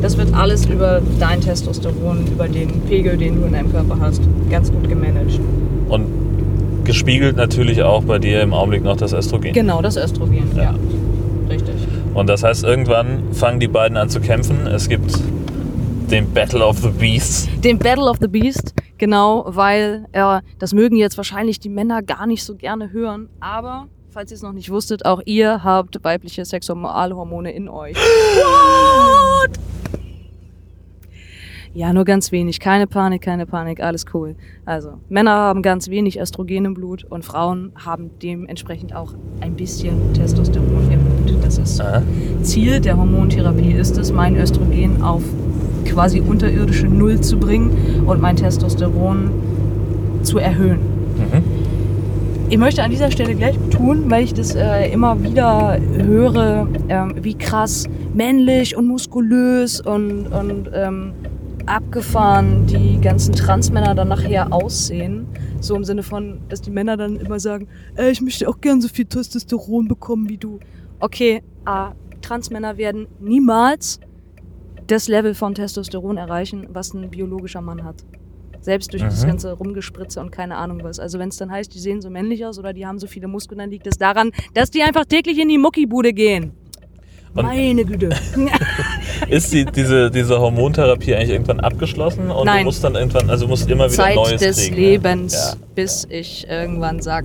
Das 0.00 0.16
wird 0.16 0.32
alles 0.32 0.64
über 0.66 1.02
dein 1.20 1.40
Testosteron, 1.40 2.26
über 2.28 2.48
den 2.48 2.80
Pegel, 2.88 3.16
den 3.16 3.40
du 3.40 3.46
in 3.46 3.52
deinem 3.52 3.70
Körper 3.70 3.98
hast, 4.00 4.22
ganz 4.48 4.72
gut 4.72 4.88
gemanagt. 4.88 5.38
Und 5.88 6.06
gespiegelt 6.88 7.36
natürlich 7.36 7.82
auch 7.82 8.02
bei 8.02 8.18
dir 8.18 8.40
im 8.40 8.54
Augenblick 8.54 8.82
noch 8.82 8.96
das 8.96 9.12
Östrogen. 9.12 9.52
Genau, 9.52 9.82
das 9.82 9.98
Östrogen, 9.98 10.42
ja. 10.56 10.62
Ja. 10.62 10.74
Richtig. 11.50 11.74
Und 12.14 12.28
das 12.28 12.42
heißt, 12.42 12.64
irgendwann 12.64 13.34
fangen 13.34 13.60
die 13.60 13.68
beiden 13.68 13.98
an 13.98 14.08
zu 14.08 14.20
kämpfen. 14.20 14.66
Es 14.66 14.88
gibt 14.88 15.12
den 16.10 16.32
Battle 16.32 16.64
of 16.64 16.78
the 16.78 16.88
Beasts. 16.88 17.46
Den 17.62 17.78
Battle 17.78 18.08
of 18.08 18.16
the 18.22 18.26
Beast, 18.26 18.74
genau, 18.96 19.44
weil 19.48 20.06
äh, 20.12 20.40
das 20.58 20.72
mögen 20.72 20.96
jetzt 20.96 21.18
wahrscheinlich 21.18 21.60
die 21.60 21.68
Männer 21.68 22.02
gar 22.02 22.26
nicht 22.26 22.42
so 22.42 22.56
gerne 22.56 22.90
hören, 22.90 23.28
aber 23.38 23.86
falls 24.08 24.30
ihr 24.30 24.36
es 24.36 24.42
noch 24.42 24.54
nicht 24.54 24.70
wusstet, 24.70 25.04
auch 25.04 25.20
ihr 25.26 25.62
habt 25.62 26.02
weibliche 26.02 26.46
Sexualhormone 26.46 27.52
in 27.52 27.68
euch. 27.68 27.96
What? 29.44 29.50
Ja, 31.74 31.92
nur 31.92 32.04
ganz 32.04 32.32
wenig. 32.32 32.60
Keine 32.60 32.86
Panik, 32.86 33.22
keine 33.22 33.46
Panik, 33.46 33.80
alles 33.80 34.06
cool. 34.14 34.36
Also, 34.64 34.94
Männer 35.08 35.32
haben 35.32 35.62
ganz 35.62 35.88
wenig 35.88 36.18
Östrogen 36.18 36.64
im 36.64 36.74
Blut 36.74 37.04
und 37.04 37.24
Frauen 37.24 37.72
haben 37.84 38.10
dementsprechend 38.22 38.94
auch 38.94 39.14
ein 39.40 39.54
bisschen 39.54 40.12
Testosteron 40.14 40.90
im 40.90 41.24
Blut. 41.24 41.44
Das 41.44 41.58
ist 41.58 41.80
Aha. 41.80 42.02
Ziel 42.42 42.80
der 42.80 42.96
Hormontherapie 42.96 43.72
ist 43.72 43.96
es, 43.98 44.12
mein 44.12 44.36
Östrogen 44.36 45.02
auf 45.02 45.22
quasi 45.84 46.20
unterirdische 46.20 46.86
Null 46.86 47.20
zu 47.20 47.38
bringen 47.38 48.04
und 48.06 48.20
mein 48.20 48.36
Testosteron 48.36 49.30
zu 50.22 50.38
erhöhen. 50.38 50.78
Mhm. 51.16 51.42
Ich 52.50 52.56
möchte 52.56 52.82
an 52.82 52.90
dieser 52.90 53.10
Stelle 53.10 53.34
gleich 53.34 53.58
betonen, 53.58 54.10
weil 54.10 54.24
ich 54.24 54.32
das 54.32 54.54
äh, 54.54 54.90
immer 54.90 55.22
wieder 55.22 55.78
höre, 55.98 56.66
ähm, 56.88 57.14
wie 57.20 57.34
krass 57.34 57.84
männlich 58.14 58.74
und 58.74 58.86
muskulös 58.86 59.82
und, 59.82 60.28
und 60.28 60.70
ähm, 60.72 61.12
abgefahren 61.68 62.66
die 62.66 63.00
ganzen 63.00 63.34
Transmänner 63.34 63.94
dann 63.94 64.08
nachher 64.08 64.52
aussehen. 64.52 65.26
So 65.60 65.74
im 65.76 65.84
Sinne 65.84 66.02
von, 66.02 66.40
dass 66.48 66.60
die 66.60 66.70
Männer 66.70 66.96
dann 66.96 67.16
immer 67.16 67.38
sagen, 67.40 67.68
äh, 67.96 68.10
ich 68.10 68.20
möchte 68.20 68.48
auch 68.48 68.60
gern 68.60 68.80
so 68.80 68.88
viel 68.88 69.04
Testosteron 69.06 69.88
bekommen 69.88 70.28
wie 70.28 70.38
du. 70.38 70.58
Okay, 71.00 71.42
A, 71.64 71.92
Transmänner 72.22 72.76
werden 72.76 73.06
niemals 73.20 74.00
das 74.86 75.08
Level 75.08 75.34
von 75.34 75.54
Testosteron 75.54 76.16
erreichen, 76.16 76.66
was 76.72 76.94
ein 76.94 77.10
biologischer 77.10 77.60
Mann 77.60 77.84
hat. 77.84 77.96
Selbst 78.60 78.92
durch 78.92 79.02
das 79.02 79.22
Mhm. 79.22 79.28
ganze 79.28 79.52
Rumgespritze 79.52 80.20
und 80.20 80.32
keine 80.32 80.56
Ahnung 80.56 80.80
was. 80.82 80.98
Also 80.98 81.18
wenn 81.18 81.28
es 81.28 81.36
dann 81.36 81.50
heißt, 81.50 81.72
die 81.74 81.78
sehen 81.78 82.00
so 82.00 82.10
männlich 82.10 82.44
aus 82.44 82.58
oder 82.58 82.72
die 82.72 82.86
haben 82.86 82.98
so 82.98 83.06
viele 83.06 83.28
Muskeln, 83.28 83.58
dann 83.58 83.70
liegt 83.70 83.86
es 83.86 83.98
daran, 83.98 84.30
dass 84.54 84.70
die 84.70 84.82
einfach 84.82 85.04
täglich 85.04 85.38
in 85.38 85.48
die 85.48 85.58
Muckibude 85.58 86.12
gehen. 86.12 86.52
Und- 87.34 87.44
Meine 87.44 87.84
Güte. 87.84 88.08
Ist 89.28 89.52
die, 89.52 89.64
diese, 89.66 90.10
diese 90.10 90.38
Hormontherapie 90.40 91.14
eigentlich 91.14 91.30
irgendwann 91.30 91.60
abgeschlossen 91.60 92.30
und 92.30 92.46
Nein. 92.46 92.60
du 92.60 92.64
musst 92.64 92.82
dann 92.82 92.94
irgendwann, 92.94 93.28
also 93.28 93.46
musst 93.46 93.68
immer 93.70 93.84
wieder 93.84 94.02
Zeit 94.02 94.16
Neues 94.16 94.40
des 94.40 94.56
kriegen? 94.64 94.76
Lebens, 94.76 95.56
bis 95.74 96.06
ich 96.10 96.46
irgendwann 96.48 97.00
sag 97.02 97.24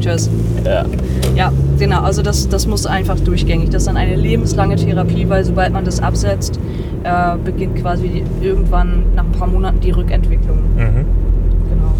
Tschüss. 0.00 0.30
Ja. 0.64 0.70
ja. 0.72 0.86
Ja, 1.34 1.52
genau. 1.78 2.00
Also 2.00 2.22
das, 2.22 2.48
das 2.48 2.66
muss 2.66 2.86
einfach 2.86 3.20
durchgängig. 3.20 3.68
Das 3.68 3.82
ist 3.82 3.88
dann 3.88 3.98
eine 3.98 4.16
lebenslange 4.16 4.76
Therapie, 4.76 5.28
weil 5.28 5.44
sobald 5.44 5.72
man 5.72 5.84
das 5.84 6.00
absetzt, 6.00 6.58
äh, 7.04 7.36
beginnt 7.44 7.76
quasi 7.76 8.24
irgendwann 8.40 9.04
nach 9.14 9.24
ein 9.24 9.32
paar 9.32 9.48
Monaten 9.48 9.80
die 9.80 9.90
Rückentwicklung. 9.90 10.58
Mhm. 10.76 11.04
Genau. 11.68 11.92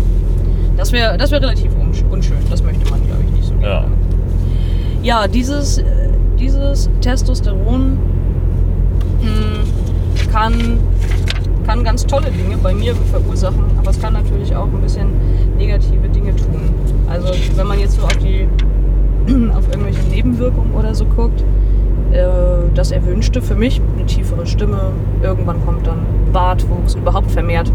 Das 0.76 0.92
wäre 0.92 1.18
das 1.18 1.30
wär 1.30 1.42
relativ 1.42 1.70
unsch 1.78 2.02
unschön. 2.10 2.38
Das 2.50 2.62
möchte 2.62 2.88
man, 2.90 3.04
glaube 3.06 3.22
ich, 3.26 3.32
nicht 3.34 3.44
so 3.46 3.54
Ja. 3.54 3.80
gerne. 3.80 3.86
Ja, 5.02 5.28
dieses, 5.28 5.78
äh, 5.78 5.84
dieses 6.38 6.88
Testosteron 7.02 7.98
mh, 9.26 10.32
kann, 10.32 10.78
kann 11.66 11.84
ganz 11.84 12.06
tolle 12.06 12.30
Dinge 12.30 12.56
bei 12.62 12.74
mir 12.74 12.94
verursachen, 13.10 13.64
aber 13.78 13.90
es 13.90 14.00
kann 14.00 14.12
natürlich 14.12 14.54
auch 14.54 14.66
ein 14.66 14.80
bisschen 14.80 15.08
negative 15.58 16.08
Dinge 16.08 16.34
tun. 16.36 16.74
Also 17.08 17.28
wenn 17.56 17.66
man 17.66 17.78
jetzt 17.78 17.96
so 17.96 18.02
auf 18.02 18.16
die 18.16 18.48
auf 19.56 19.68
irgendwelche 19.70 20.02
Nebenwirkungen 20.08 20.72
oder 20.74 20.94
so 20.94 21.04
guckt, 21.04 21.42
äh, 22.12 22.24
das 22.74 22.90
Erwünschte 22.92 23.42
für 23.42 23.54
mich, 23.54 23.80
eine 23.96 24.06
tiefere 24.06 24.46
Stimme, 24.46 24.92
irgendwann 25.22 25.64
kommt 25.64 25.86
dann 25.86 25.98
Bartwuchs, 26.32 26.94
überhaupt 26.94 27.30
vermehrt 27.30 27.72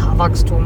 Haarwachstum 0.00 0.64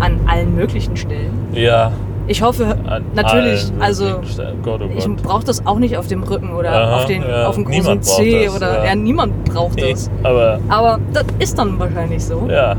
an 0.00 0.18
allen 0.26 0.54
möglichen 0.54 0.96
Stellen. 0.96 1.32
Ja. 1.52 1.92
Ich 2.28 2.42
hoffe 2.42 2.76
an 2.86 3.04
natürlich, 3.14 3.72
also. 3.80 4.20
Gott, 4.62 4.82
oh 4.82 4.90
ich 4.96 5.06
Gott. 5.06 5.22
brauche 5.22 5.44
das 5.44 5.66
auch 5.66 5.78
nicht 5.78 5.96
auf 5.96 6.06
dem 6.08 6.22
Rücken 6.22 6.52
oder 6.52 6.70
Aha, 6.70 6.96
auf, 6.96 7.06
den, 7.06 7.22
ja. 7.22 7.48
auf 7.48 7.54
dem 7.54 7.64
großen 7.64 7.80
Niemand 7.80 8.04
C 8.04 8.44
das, 8.44 8.56
oder 8.56 8.78
ja. 8.78 8.84
ja. 8.84 8.94
niemand 8.94 9.44
braucht 9.46 9.80
das. 9.82 10.10
aber 10.22 10.60
Aber 10.68 11.00
das 11.12 11.24
ist 11.38 11.58
dann 11.58 11.78
wahrscheinlich 11.78 12.22
so. 12.22 12.46
ja, 12.50 12.76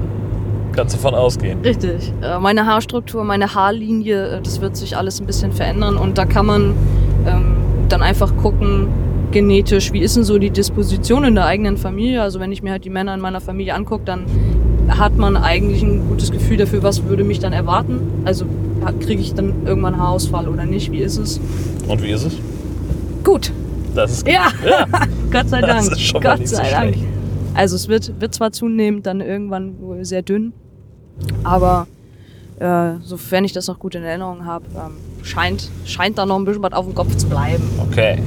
kannst 0.74 0.96
du 0.96 1.00
von 1.00 1.16
ausgehen. 1.16 1.60
Richtig. 1.62 2.14
Äh, 2.22 2.38
Meine 2.40 2.68
Haarstruktur, 2.68 3.24
meine 3.24 3.54
Haarlinie, 3.56 4.38
äh, 4.38 4.42
das 4.42 4.62
wird 4.62 4.78
sich 4.78 4.96
alles 4.96 5.20
ein 5.20 5.26
bisschen 5.26 5.52
verändern 5.52 5.98
und 5.98 6.18
da 6.20 6.26
kann 6.26 6.46
man 6.46 6.74
ähm, 7.28 7.58
dann 7.90 8.04
einfach 8.04 8.36
gucken, 8.38 8.88
genetisch, 9.32 9.92
wie 9.94 10.00
ist 10.00 10.16
denn 10.16 10.24
so 10.24 10.38
die 10.38 10.50
Disposition 10.52 11.24
in 11.24 11.36
der 11.36 11.46
eigenen 11.46 11.78
Familie. 11.78 12.22
Also 12.22 12.40
wenn 12.40 12.52
ich 12.52 12.64
mir 12.64 12.72
halt 12.72 12.86
die 12.86 12.90
Männer 12.90 13.14
in 13.14 13.20
meiner 13.22 13.42
Familie 13.42 13.74
angucke, 13.76 14.04
dann 14.06 14.26
hat 14.90 15.18
man 15.18 15.38
eigentlich 15.38 15.84
ein 15.84 16.08
gutes 16.08 16.32
Gefühl 16.32 16.58
dafür, 16.58 16.82
was 16.84 17.06
würde 17.06 17.24
mich 17.24 17.40
dann 17.40 17.54
erwarten. 17.54 18.00
Also 18.26 18.46
kriege 19.00 19.22
ich 19.22 19.34
dann 19.34 19.66
irgendwann 19.66 19.98
Haarausfall 19.98 20.48
oder 20.48 20.66
nicht, 20.66 20.92
wie 20.92 21.00
ist 21.00 21.18
es? 21.18 21.40
Und 21.88 22.02
wie 22.04 22.12
ist 22.12 22.26
es? 22.26 22.34
Gut. 23.24 23.52
Das 23.96 24.12
ist 24.12 24.28
Ja, 24.28 24.48
Ja. 24.68 24.86
Gott 25.32 25.50
sei 25.50 25.62
Das 25.62 25.70
Dank. 25.88 25.92
ist 25.92 26.02
schon 26.02 26.24
mal 26.24 26.38
Gott 26.38 26.48
so 26.48 26.56
sei 26.56 26.70
Dank. 26.72 26.96
Also 27.56 27.76
es 27.76 27.88
wird, 27.88 28.20
wird 28.22 28.34
zwar 28.36 28.52
zunehmend 28.52 29.06
dann 29.06 29.22
irgendwann 29.22 29.76
sehr 30.04 30.22
dünn, 30.22 30.54
aber 31.44 31.88
äh, 32.60 32.92
sofern 33.04 33.44
ich 33.46 33.52
das 33.54 33.68
noch 33.68 33.80
gut 33.80 33.96
in 33.96 34.04
Erinnerung 34.04 34.46
habe, 34.46 34.66
ähm, 34.76 34.92
scheint, 35.24 35.70
scheint 35.86 36.18
da 36.18 36.26
noch 36.26 36.38
ein 36.38 36.46
bisschen 36.46 36.62
was 36.64 36.74
auf 36.74 36.86
dem 36.86 36.94
Kopf 36.96 37.16
zu 37.18 37.28
bleiben. 37.28 37.64
Okay. 37.90 38.20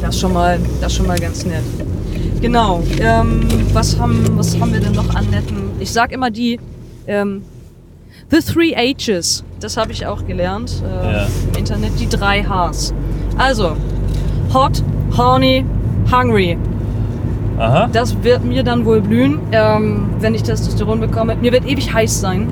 Das 0.00 0.14
ist 0.16 0.20
schon 0.20 0.32
mal, 0.32 0.58
das 0.80 0.94
schon 0.94 1.06
mal 1.06 1.18
ganz 1.18 1.44
nett. 1.46 1.62
Genau. 2.40 2.82
Ähm, 3.00 3.46
was, 3.72 3.98
haben, 3.98 4.24
was 4.36 4.58
haben 4.58 4.72
wir 4.72 4.80
denn 4.80 4.92
noch 4.92 5.14
an 5.14 5.26
netten? 5.30 5.70
Ich 5.78 5.92
sag 5.92 6.12
immer 6.12 6.30
die 6.30 6.58
ähm, 7.06 7.42
The 8.30 8.38
Three 8.40 8.74
H's. 8.74 9.44
Das 9.60 9.76
habe 9.76 9.92
ich 9.92 10.06
auch 10.06 10.24
gelernt 10.26 10.82
äh, 10.84 11.12
Ja. 11.12 11.26
im 11.52 11.58
Internet. 11.58 11.98
Die 11.98 12.08
drei 12.08 12.42
H's. 12.44 12.94
Also 13.36 13.76
Hot, 14.54 14.82
Horny, 15.16 15.64
Hungry. 16.12 16.56
Aha. 17.58 17.88
Das 17.92 18.22
wird 18.22 18.44
mir 18.44 18.62
dann 18.62 18.84
wohl 18.84 19.00
blühen, 19.00 19.38
ähm, 19.52 20.08
wenn 20.20 20.34
ich 20.34 20.42
Testosteron 20.42 21.00
bekomme. 21.00 21.36
Mir 21.36 21.52
wird 21.52 21.66
ewig 21.66 21.92
heiß 21.92 22.20
sein. 22.20 22.48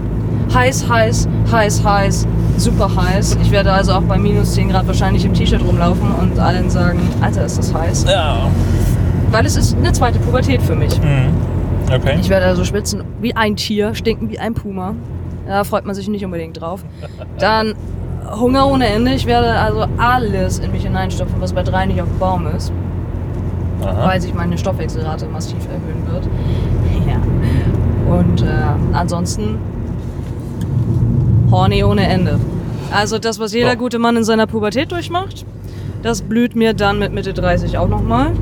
Heiß, 0.52 0.88
heiß, 0.88 1.28
heiß, 1.50 1.84
heiß, 1.84 2.26
super 2.56 2.90
heiß. 2.94 3.36
Ich 3.42 3.50
werde 3.50 3.72
also 3.72 3.92
auch 3.92 4.02
bei 4.02 4.18
minus 4.18 4.54
10 4.54 4.70
Grad 4.70 4.86
wahrscheinlich 4.86 5.24
im 5.24 5.32
T-Shirt 5.34 5.62
rumlaufen 5.66 6.10
und 6.14 6.38
allen 6.38 6.68
sagen, 6.70 7.00
Alter, 7.20 7.44
ist 7.44 7.58
das 7.58 7.72
heiß. 7.72 8.04
Ja. 8.08 8.48
Weil 9.30 9.46
es 9.46 9.56
ist 9.56 9.76
eine 9.76 9.92
zweite 9.92 10.18
Pubertät 10.18 10.60
für 10.62 10.74
mich. 10.74 10.98
Mhm. 11.00 11.34
Okay. 11.94 12.16
Ich 12.20 12.28
werde 12.28 12.46
also 12.46 12.64
schwitzen 12.64 13.02
wie 13.20 13.34
ein 13.34 13.56
Tier, 13.56 13.94
stinken 13.94 14.30
wie 14.30 14.38
ein 14.38 14.54
Puma. 14.54 14.94
Da 15.48 15.64
freut 15.64 15.84
man 15.86 15.94
sich 15.94 16.08
nicht 16.08 16.24
unbedingt 16.24 16.60
drauf. 16.60 16.84
Dann 17.38 17.74
Hunger 18.38 18.66
ohne 18.68 18.86
Ende. 18.86 19.12
Ich 19.14 19.24
werde 19.26 19.48
also 19.58 19.86
alles 19.96 20.58
in 20.58 20.70
mich 20.70 20.82
hineinstopfen, 20.84 21.40
was 21.40 21.52
bei 21.54 21.62
drei 21.62 21.86
nicht 21.86 22.00
auf 22.00 22.08
dem 22.08 22.18
Baum 22.18 22.46
ist. 22.46 22.70
Aha. 23.80 24.08
weil 24.08 24.20
sich 24.20 24.34
meine 24.34 24.58
Stoffwechselrate 24.58 25.26
massiv 25.26 25.58
erhöhen 25.68 26.04
wird. 26.12 26.28
Ja. 27.06 27.20
Und 28.12 28.42
äh, 28.42 28.46
ansonsten 28.92 29.56
horny 31.52 31.84
ohne 31.84 32.08
Ende. 32.08 32.40
Also 32.92 33.18
das, 33.20 33.38
was 33.38 33.52
jeder 33.54 33.68
Ja. 33.68 33.74
gute 33.76 34.00
Mann 34.00 34.16
in 34.16 34.24
seiner 34.24 34.48
Pubertät 34.48 34.90
durchmacht, 34.90 35.46
das 36.02 36.22
blüht 36.22 36.56
mir 36.56 36.74
dann 36.74 36.98
mit 36.98 37.12
Mitte 37.14 37.32
30 37.32 37.78
auch 37.78 37.86
nochmal. 37.88 38.32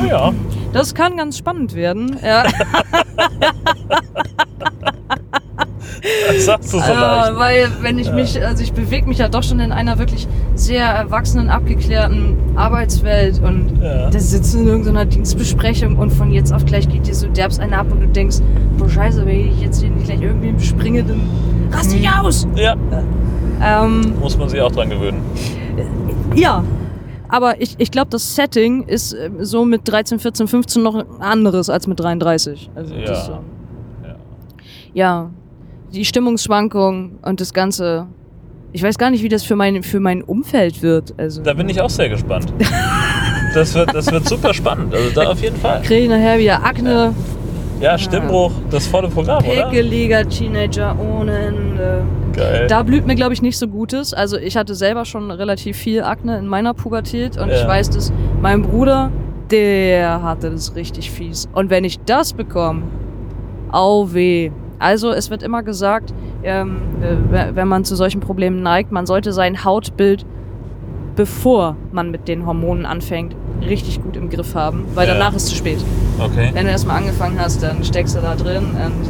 Oh 0.00 0.06
ja. 0.06 0.32
Das 0.72 0.94
kann 0.94 1.18
ganz 1.18 1.36
spannend 1.36 1.74
werden. 1.74 2.16
Ja, 2.24 2.44
Das 6.28 6.44
sagst 6.46 6.72
du 6.72 6.78
so 6.78 6.84
äh, 6.84 6.94
leicht. 6.94 7.36
weil 7.38 7.68
wenn 7.82 7.98
ich 7.98 8.10
mich, 8.12 8.42
also 8.44 8.62
ich 8.62 8.72
bewege 8.72 9.06
mich 9.06 9.18
ja 9.18 9.28
doch 9.28 9.42
schon 9.42 9.60
in 9.60 9.72
einer 9.72 9.98
wirklich 9.98 10.26
sehr 10.54 10.84
erwachsenen, 10.84 11.48
abgeklärten 11.50 12.36
Arbeitswelt 12.56 13.40
und 13.42 13.80
Ja. 13.82 14.10
da 14.10 14.18
sitzt 14.18 14.54
in 14.54 14.66
irgendeiner 14.66 15.04
Dienstbesprechung 15.04 15.96
und 15.96 16.10
von 16.10 16.30
jetzt 16.30 16.52
auf 16.52 16.64
gleich 16.64 16.88
geht 16.88 17.06
dir 17.06 17.14
so 17.14 17.26
derbs 17.28 17.58
eine 17.58 17.76
ab 17.78 17.86
und 17.90 18.00
du 18.00 18.06
denkst, 18.08 18.38
boah 18.78 18.88
scheiße, 18.88 19.26
wenn 19.26 19.48
ich 19.52 19.60
jetzt 19.60 19.80
hier 19.80 19.90
nicht 19.90 20.06
gleich 20.06 20.20
irgendwie 20.22 20.52
bespringe, 20.52 21.02
dann 21.04 21.20
rast 21.72 21.92
dich 21.92 22.08
aus. 22.08 22.46
Ja, 22.56 22.74
Ähm, 23.62 24.14
muss 24.20 24.38
man 24.38 24.48
sich 24.48 24.60
auch 24.60 24.72
dran 24.72 24.88
gewöhnen. 24.90 25.20
ja, 26.34 26.64
aber 27.28 27.60
ich, 27.60 27.74
ich 27.78 27.90
glaube, 27.90 28.08
das 28.10 28.34
Setting 28.34 28.84
ist 28.84 29.12
äh, 29.12 29.30
so 29.40 29.64
mit 29.64 29.82
13, 29.84 30.18
14, 30.18 30.48
15 30.48 30.82
noch 30.82 30.94
ein 30.94 31.04
anderes 31.20 31.68
als 31.70 31.86
mit 31.86 32.00
33. 32.00 32.70
Also 32.74 32.94
Ja. 32.94 33.04
das, 33.06 33.28
ähm, 33.28 33.34
Ja. 34.02 34.14
ja, 34.94 35.30
die 35.92 36.04
Stimmungsschwankung 36.04 37.18
und 37.22 37.40
das 37.40 37.52
Ganze. 37.52 38.06
Ich 38.72 38.82
weiß 38.82 38.98
gar 38.98 39.10
nicht, 39.10 39.22
wie 39.24 39.28
das 39.28 39.42
für 39.42 39.56
mein, 39.56 39.82
für 39.82 39.98
mein 40.00 40.22
Umfeld 40.22 40.80
wird. 40.82 41.12
Also, 41.18 41.42
Da 41.42 41.54
bin 41.54 41.68
ich 41.68 41.80
auch 41.80 41.90
sehr 41.90 42.08
gespannt. 42.08 42.52
Das 43.52 43.74
wird, 43.74 43.92
das 43.92 44.08
wird 44.12 44.28
super 44.28 44.54
spannend. 44.54 44.94
Also 44.94 45.10
da 45.12 45.28
auf 45.28 45.42
jeden 45.42 45.56
Fall. 45.56 45.82
Kriege 45.82 46.02
ich 46.02 46.08
nachher 46.08 46.38
wieder 46.38 46.62
Akne, 46.64 47.12
Ja, 47.80 47.98
Stimmbruch, 47.98 48.52
das 48.70 48.86
volle 48.86 49.08
Programm, 49.08 49.44
oder? 49.44 49.64
pickeliger 49.68 50.28
Teenager 50.28 50.94
ohne 51.00 51.36
Ende. 51.36 52.02
Geil. 52.32 52.68
Da 52.68 52.84
blüht 52.84 53.08
mir, 53.08 53.16
glaube 53.16 53.32
ich, 53.34 53.42
nicht 53.42 53.58
so 53.58 53.66
Gutes. 53.66 54.14
Also 54.14 54.36
ich 54.38 54.56
hatte 54.56 54.76
selber 54.76 55.04
schon 55.04 55.32
relativ 55.32 55.76
viel 55.76 56.04
Akne 56.04 56.38
in 56.38 56.46
meiner 56.46 56.74
Pubertät 56.74 57.36
und 57.38 57.48
Ja. 57.48 57.60
ich 57.60 57.66
weiß, 57.66 57.90
dass 57.90 58.12
mein 58.40 58.62
Bruder, 58.62 59.10
der 59.50 60.22
hatte 60.22 60.48
das 60.52 60.76
richtig 60.76 61.10
fies. 61.10 61.48
Und 61.52 61.70
wenn 61.70 61.82
ich 61.82 61.98
das 62.06 62.32
bekomme, 62.32 62.82
au 63.72 64.12
weh. 64.12 64.52
Also 64.80 65.10
es 65.12 65.30
wird 65.30 65.42
immer 65.44 65.62
gesagt, 65.62 66.12
ähm, 66.42 66.78
äh, 67.02 67.54
wenn 67.54 67.68
man 67.68 67.84
zu 67.84 67.94
solchen 67.94 68.20
Problemen 68.20 68.62
neigt, 68.62 68.90
man 68.90 69.06
sollte 69.06 69.32
sein 69.32 69.62
Hautbild, 69.64 70.24
bevor 71.16 71.76
man 71.92 72.10
mit 72.10 72.26
den 72.28 72.46
Hormonen 72.46 72.86
anfängt, 72.86 73.36
richtig 73.62 74.02
gut 74.02 74.16
im 74.16 74.30
Griff 74.30 74.54
haben, 74.54 74.84
weil 74.94 75.06
Ja. 75.06 75.14
danach 75.14 75.34
ist 75.34 75.48
zu 75.48 75.54
spät. 75.54 75.78
Okay. 76.18 76.50
Wenn 76.54 76.64
du 76.64 76.70
erstmal 76.72 76.96
angefangen 76.96 77.38
hast, 77.38 77.62
dann 77.62 77.84
steckst 77.84 78.16
du 78.16 78.20
da 78.20 78.34
drin 78.34 78.64
und 78.70 79.06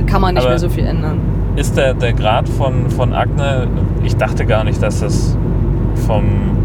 ähm, 0.00 0.06
kann 0.06 0.20
man 0.20 0.34
nicht 0.34 0.42
Aber- 0.42 0.50
mehr 0.50 0.58
so 0.58 0.68
viel 0.68 0.84
ändern. 0.84 1.18
Ist 1.56 1.76
der, 1.76 1.94
der 1.94 2.12
Grad 2.12 2.48
von, 2.48 2.90
von 2.90 3.12
Akne, 3.12 3.66
ich 4.04 4.16
dachte 4.16 4.46
gar 4.46 4.64
nicht, 4.64 4.80
dass 4.82 5.00
das 5.00 5.36
vom 6.10 6.24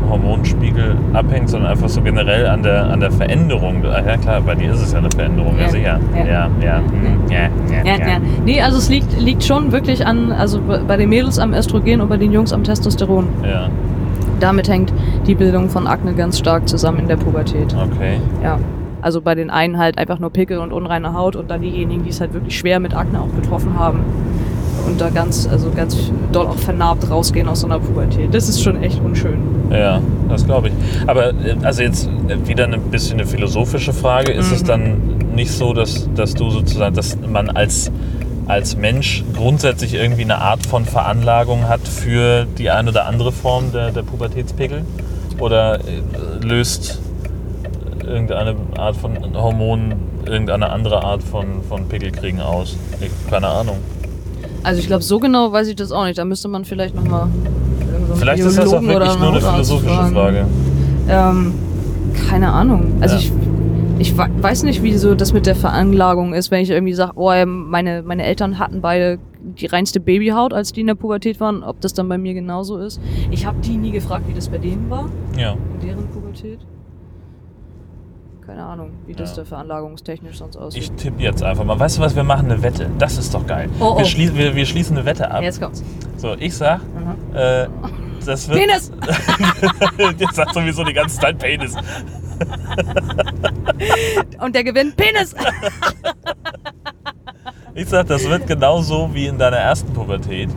Hormonspiegel 0.09 0.95
abhängt, 1.13 1.49
sondern 1.49 1.69
einfach 1.71 1.87
so 1.87 2.01
generell 2.01 2.47
an 2.47 2.63
der, 2.63 2.85
an 2.89 2.99
der 2.99 3.11
Veränderung. 3.11 3.83
Ah, 3.85 4.01
Ja 4.05 4.17
klar, 4.17 4.41
bei 4.41 4.55
dir 4.55 4.71
ist 4.73 4.81
es 4.81 4.91
ja 4.91 4.97
eine 4.97 5.09
Veränderung, 5.11 5.55
ja, 5.57 5.63
Ja, 5.65 5.69
sicher. 5.69 5.99
ja. 6.17 6.25
Ja, 6.25 6.49
ja, 6.63 6.77
hm, 6.77 7.29
ja, 7.29 7.37
ja, 7.37 7.83
Ja, 7.85 8.07
ja. 8.07 8.17
Nee, 8.43 8.59
also 8.61 8.79
es 8.79 8.89
liegt, 8.89 9.19
liegt 9.21 9.43
schon 9.43 9.71
wirklich 9.71 10.05
an, 10.05 10.31
also 10.31 10.59
bei 10.67 10.79
bei 10.79 10.97
den 10.97 11.09
Mädels 11.09 11.37
am 11.37 11.53
Östrogen 11.53 12.01
und 12.01 12.09
bei 12.09 12.17
den 12.17 12.31
Jungs 12.31 12.53
am 12.53 12.63
Testosteron. 12.63 13.27
Ja, 13.43 13.69
Damit 14.39 14.67
hängt 14.67 14.91
die 15.27 15.35
Bildung 15.35 15.69
von 15.69 15.85
Akne 15.85 16.13
ganz 16.13 16.39
stark 16.39 16.67
zusammen 16.67 16.99
in 16.99 17.07
der 17.07 17.17
Pubertät. 17.17 17.75
okay. 17.75 18.19
Ja. 18.43 18.57
Also 19.01 19.21
bei 19.21 19.35
den 19.35 19.51
einen 19.51 19.77
halt 19.77 19.99
einfach 19.99 20.17
nur 20.17 20.31
Pickel 20.31 20.57
und 20.57 20.73
unreine 20.73 21.13
Haut 21.13 21.35
und 21.35 21.51
dann 21.51 21.61
diejenigen, 21.61 22.03
die 22.03 22.09
es 22.09 22.19
halt 22.19 22.33
wirklich 22.33 22.57
schwer 22.57 22.79
mit 22.79 22.95
Akne 22.95 23.19
auch 23.21 23.27
betroffen 23.27 23.77
haben 23.77 23.99
und 24.85 24.99
da 24.99 25.09
ganz, 25.09 25.47
also 25.47 25.69
ganz 25.75 25.95
doll 26.31 26.47
auch 26.47 26.57
vernarbt 26.57 27.09
rausgehen 27.09 27.47
aus 27.47 27.61
so 27.61 27.67
einer 27.67 27.79
Pubertät. 27.79 28.33
Das 28.33 28.49
ist 28.49 28.61
schon 28.61 28.81
echt 28.83 28.99
unschön. 29.03 29.37
Ja, 29.71 30.01
das 30.29 30.45
glaube 30.45 30.67
ich. 30.69 30.73
Aber 31.07 31.29
äh, 31.29 31.55
also 31.63 31.81
jetzt 31.81 32.07
äh, 32.27 32.47
wieder 32.47 32.65
ein 32.65 32.79
bisschen 32.91 33.19
eine 33.19 33.27
philosophische 33.27 33.93
Frage. 33.93 34.31
Ist 34.31 34.51
es 34.51 34.61
Mhm. 34.63 34.67
dann 34.67 34.97
nicht 35.35 35.51
so, 35.51 35.73
dass, 35.73 36.07
dass 36.15 36.33
du 36.33 36.49
sozusagen, 36.49 36.95
dass 36.95 37.17
man 37.27 37.49
als, 37.49 37.91
als 38.47 38.77
Mensch 38.77 39.23
grundsätzlich 39.35 39.93
irgendwie 39.95 40.23
eine 40.23 40.37
Art 40.39 40.65
von 40.65 40.85
Veranlagung 40.85 41.67
hat 41.67 41.87
für 41.87 42.45
die 42.57 42.69
eine 42.69 42.89
oder 42.91 43.05
andere 43.07 43.31
Form 43.31 43.71
der, 43.71 43.91
der 43.91 44.03
Pubertätspickel? 44.03 44.83
Oder 45.39 45.79
äh, 45.79 45.81
löst 46.45 46.99
irgendeine 48.05 48.55
Art 48.77 48.95
von 48.95 49.17
Hormon 49.35 49.95
irgendeine 50.25 50.69
andere 50.69 51.03
Art 51.03 51.21
von, 51.23 51.45
von 51.67 51.87
Pickelkriegen 51.87 52.39
aus? 52.39 52.77
Ich, 53.01 53.09
keine 53.29 53.47
Ahnung. 53.47 53.77
Also 54.65 54.79
ich 54.79 54.87
glaube, 54.87 55.03
so 55.03 55.19
genau 55.19 55.51
weiß 55.51 55.67
ich 55.67 55.75
das 55.75 55.91
auch 55.91 56.05
nicht. 56.05 56.17
Da 56.17 56.25
müsste 56.25 56.47
man 56.47 56.65
vielleicht 56.65 56.95
nochmal 56.95 57.27
Vielleicht 58.15 58.43
ist 58.43 58.57
das 58.57 58.73
auch 58.73 58.81
wirklich 58.81 59.19
nur 59.19 59.29
eine 59.31 59.41
philosophische 59.41 60.05
Frage. 60.13 60.45
Ähm, 61.07 61.53
keine 62.29 62.51
Ahnung. 62.51 62.93
Also 63.01 63.15
Ja. 63.15 63.21
ich, 63.21 63.31
ich 63.99 64.17
we- 64.17 64.29
weiß 64.41 64.63
nicht, 64.63 64.81
wie 64.83 64.97
so 64.97 65.15
das 65.15 65.33
mit 65.33 65.45
der 65.45 65.55
Veranlagung 65.55 66.33
ist, 66.33 66.49
wenn 66.51 66.61
ich 66.61 66.69
irgendwie 66.69 66.93
sage, 66.93 67.11
oh, 67.15 67.31
meine, 67.45 68.03
meine 68.03 68.23
Eltern 68.23 68.57
hatten 68.59 68.81
beide 68.81 69.19
die 69.41 69.67
reinste 69.67 69.99
Babyhaut, 69.99 70.53
als 70.53 70.71
die 70.73 70.81
in 70.81 70.87
der 70.87 70.95
Pubertät 70.95 71.39
waren, 71.39 71.63
ob 71.63 71.79
das 71.81 71.93
dann 71.93 72.09
bei 72.09 72.17
mir 72.17 72.33
genauso 72.33 72.77
ist. 72.77 72.99
Ich 73.31 73.45
habe 73.45 73.57
die 73.61 73.77
nie 73.77 73.91
gefragt, 73.91 74.23
wie 74.27 74.33
das 74.33 74.49
bei 74.49 74.57
denen 74.57 74.89
war, 74.89 75.05
Ja. 75.37 75.53
in 75.81 75.87
deren 75.87 76.07
Pubertät. 76.07 76.59
Keine 78.55 78.67
Ahnung, 78.67 78.91
wie 79.05 79.13
das 79.13 79.31
Ja. 79.31 79.43
da 79.43 79.49
veranlagungstechnisch 79.49 80.37
sonst 80.37 80.55
aussieht. 80.55 80.83
Ich 80.83 80.91
tippe 80.93 81.21
jetzt 81.21 81.43
einfach 81.43 81.65
mal. 81.65 81.77
Weißt 81.77 81.97
du 81.97 82.01
was, 82.01 82.15
wir 82.15 82.23
machen 82.23 82.49
eine 82.49 82.61
Wette. 82.63 82.89
Das 82.97 83.17
ist 83.17 83.33
doch 83.33 83.45
geil. 83.45 83.67
Oh, 83.81 83.91
oh. 83.95 83.97
Wir, 83.97 84.05
schließen, 84.05 84.37
wir, 84.37 84.55
wir 84.55 84.65
schließen 84.65 84.95
eine 84.95 85.05
Wette 85.05 85.29
ab. 85.29 85.41
Jetzt 85.43 85.59
kommt's. 85.61 85.83
So, 86.15 86.35
ich 86.39 86.55
sag, 86.55 86.79
Mhm. 86.81 87.35
äh, 87.35 87.67
das 88.25 88.47
wird. 88.47 88.59
Penis! 88.61 88.93
Jetzt 90.19 90.35
sagt 90.35 90.53
sowieso 90.53 90.85
die 90.85 90.93
ganze 90.93 91.19
Zeit 91.19 91.37
Penis. 91.37 91.75
Und 94.39 94.55
der 94.55 94.63
gewinnt 94.63 94.95
Penis! 94.95 95.35
Ich 97.77 97.89
sag, 97.89 98.07
das 98.07 98.23
wird 98.23 98.47
genauso 98.47 99.09
wie 99.13 99.25
in 99.27 99.37
deiner 99.37 99.57
ersten 99.57 99.91
Pubertät. 99.91 100.49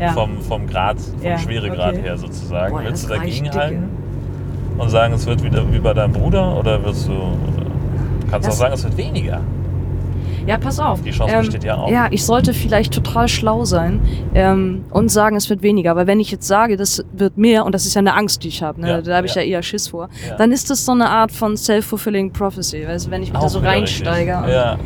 Ja. 0.00 0.12
Vom, 0.14 0.40
vom 0.40 0.66
Grad, 0.66 0.98
vom 0.98 1.22
Ja, 1.22 1.36
Schweregrad 1.38 1.92
okay. 1.92 2.02
her 2.02 2.16
sozusagen. 2.16 2.72
Boah, 2.74 2.82
Willst 2.82 3.04
du 3.04 3.08
dagegen 3.10 3.50
halten 3.52 3.90
und 4.82 4.90
sagen, 4.90 5.14
es 5.14 5.26
wird 5.26 5.42
wieder 5.42 5.64
wie 5.72 5.78
bei 5.78 5.94
deinem 5.94 6.12
Bruder 6.12 6.56
oder 6.58 6.84
wirst 6.84 7.08
du. 7.08 7.12
Kannst 8.30 8.48
du 8.48 8.52
auch 8.52 8.56
sagen, 8.56 8.74
es 8.74 8.84
wird 8.84 8.96
weniger? 8.96 9.40
Ja, 10.46 10.58
pass 10.58 10.80
auf. 10.80 11.00
Die 11.02 11.10
Chance 11.10 11.36
besteht 11.38 11.64
ja 11.64 11.76
auch. 11.76 11.88
Ja, 11.88 12.08
ich 12.10 12.24
sollte 12.24 12.52
vielleicht 12.52 12.92
total 12.92 13.28
schlau 13.28 13.64
sein 13.64 14.00
ähm, 14.34 14.84
und 14.90 15.08
sagen, 15.08 15.36
es 15.36 15.48
wird 15.48 15.62
weniger. 15.62 15.92
Aber 15.92 16.06
wenn 16.06 16.18
ich 16.18 16.30
jetzt 16.32 16.48
sage, 16.48 16.76
das 16.76 17.04
wird 17.12 17.38
mehr, 17.38 17.64
und 17.64 17.74
das 17.74 17.86
ist 17.86 17.94
ja 17.94 18.00
eine 18.00 18.14
Angst, 18.14 18.42
die 18.42 18.48
ich 18.48 18.62
habe, 18.62 18.80
ne? 18.80 18.88
Ja, 18.88 19.02
da 19.02 19.16
habe 19.16 19.26
ich 19.26 19.34
ja. 19.34 19.42
ja. 19.42 19.48
eher 19.48 19.62
Schiss 19.62 19.88
vor, 19.88 20.08
Ja. 20.28 20.36
dann 20.36 20.50
ist 20.50 20.68
das 20.70 20.84
so 20.84 20.92
eine 20.92 21.08
Art 21.08 21.30
von 21.30 21.56
self-fulfilling 21.56 22.32
prophecy. 22.32 22.86
Weißt, 22.86 23.06
du, 23.06 23.10
wenn 23.12 23.22
ich 23.22 23.32
mich 23.32 23.40
da 23.40 23.48
so 23.48 23.60
reinsteige. 23.60 24.30
Ja. 24.32 24.78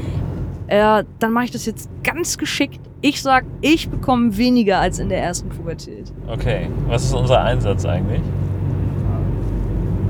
äh, 0.98 1.04
dann 1.20 1.32
mache 1.32 1.46
ich 1.46 1.52
das 1.52 1.64
jetzt 1.64 1.88
ganz 2.04 2.36
geschickt. 2.36 2.80
Ich 3.00 3.22
sag, 3.22 3.44
ich 3.62 3.88
bekomme 3.88 4.36
weniger 4.36 4.80
als 4.80 4.98
in 4.98 5.08
der 5.08 5.22
ersten 5.22 5.48
Pubertät. 5.48 6.12
Okay. 6.26 6.68
Was 6.88 7.04
ist 7.04 7.14
unser 7.14 7.42
Einsatz 7.42 7.86
eigentlich? 7.86 8.20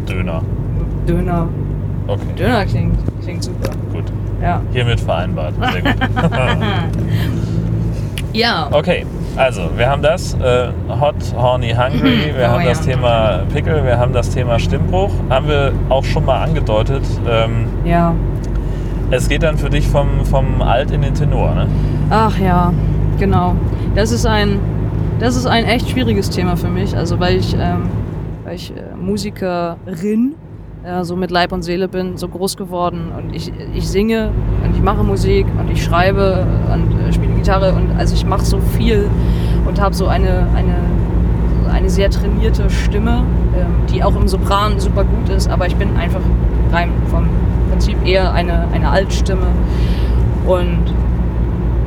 Döner. 0.09 0.43
Döner. 1.07 1.49
Okay. 2.07 2.23
Döner 2.37 2.65
klingt, 2.67 2.97
klingt 3.23 3.43
super. 3.45 3.71
Gut. 3.93 4.05
Ja. 4.43 4.61
Hiermit 4.73 5.01
vereinbart. 5.01 5.55
Sehr 5.73 5.83
gut. 5.83 5.95
Ja. 8.33 8.69
Okay, 8.71 9.07
also 9.37 9.63
wir 9.77 9.89
haben 9.89 10.03
das 10.03 10.35
äh, 10.35 10.69
Hot, 11.01 11.15
Horny, 11.35 11.71
Hungry, 11.71 12.35
wir 12.37 12.45
Oh 12.45 12.53
haben 12.53 12.63
ja. 12.65 12.69
das 12.69 12.83
Thema 12.83 13.39
Pickel, 13.51 13.83
wir 13.83 13.99
haben 13.99 14.13
das 14.13 14.29
Thema 14.29 14.59
Stimmbruch. 14.59 15.11
Haben 15.31 15.49
wir 15.49 15.73
auch 15.89 16.05
schon 16.05 16.27
mal 16.27 16.43
angedeutet. 16.45 17.03
Ähm, 17.27 17.67
Ja. 17.85 18.15
es 19.11 19.29
geht 19.31 19.43
dann 19.43 19.57
für 19.57 19.71
dich 19.71 19.89
vom, 19.89 20.27
vom 20.27 20.61
Alt 20.61 20.91
in 20.91 21.01
den 21.01 21.15
Tenor, 21.15 21.55
ne? 21.55 21.67
Ach 22.11 22.39
ja, 22.39 22.75
genau. 23.19 23.55
Das 23.95 24.13
ist 24.13 24.27
ein, 24.27 24.59
das 25.19 25.35
ist 25.35 25.47
ein 25.47 25.65
echt 25.65 25.89
schwieriges 25.89 26.29
Thema 26.29 26.57
für 26.59 26.69
mich. 26.69 26.95
Also 26.95 27.19
weil 27.19 27.37
ich, 27.37 27.55
ähm, 27.55 27.89
weil 28.45 28.57
ich 28.57 28.71
äh, 28.77 28.81
Musikerin, 29.07 30.35
ja, 30.85 31.05
so 31.05 31.17
mit 31.17 31.31
Leib 31.31 31.53
und 31.53 31.63
Seele 31.63 31.89
bin, 31.89 32.17
so 32.17 32.29
groß 32.29 32.57
geworden. 32.57 33.13
Und 33.17 33.35
ich, 33.35 33.53
ich 33.75 33.89
singe 33.89 34.31
und 34.65 34.75
ich 34.75 34.83
mache 34.83 35.03
Musik 35.03 35.47
und 35.59 35.71
ich 35.71 35.83
schreibe 35.83 36.47
und 36.73 37.01
äh, 37.01 37.13
spiele 37.13 37.33
Gitarre. 37.35 37.73
Und 37.73 37.97
also 37.99 38.15
ich 38.15 38.27
mache 38.27 38.45
so 38.45 38.59
viel 38.61 39.09
und 39.67 39.81
habe 39.81 39.95
so 39.95 40.07
eine, 40.07 40.47
eine, 40.55 40.77
eine 41.73 41.89
sehr 41.89 42.11
trainierte 42.11 42.69
Stimme, 42.69 43.23
ähm, 43.57 43.87
die 43.93 44.03
auch 44.03 44.15
im 44.17 44.29
Sopran 44.29 44.79
super 44.79 45.05
gut 45.05 45.29
ist, 45.29 45.49
aber 45.49 45.67
ich 45.67 45.77
bin 45.77 45.97
einfach 45.97 46.21
rein 46.73 46.91
vom 47.09 47.29
Prinzip 47.71 47.97
eher 48.05 48.33
eine, 48.33 48.69
eine 48.73 48.91
Altstimme. 48.91 49.47
Und 50.47 50.95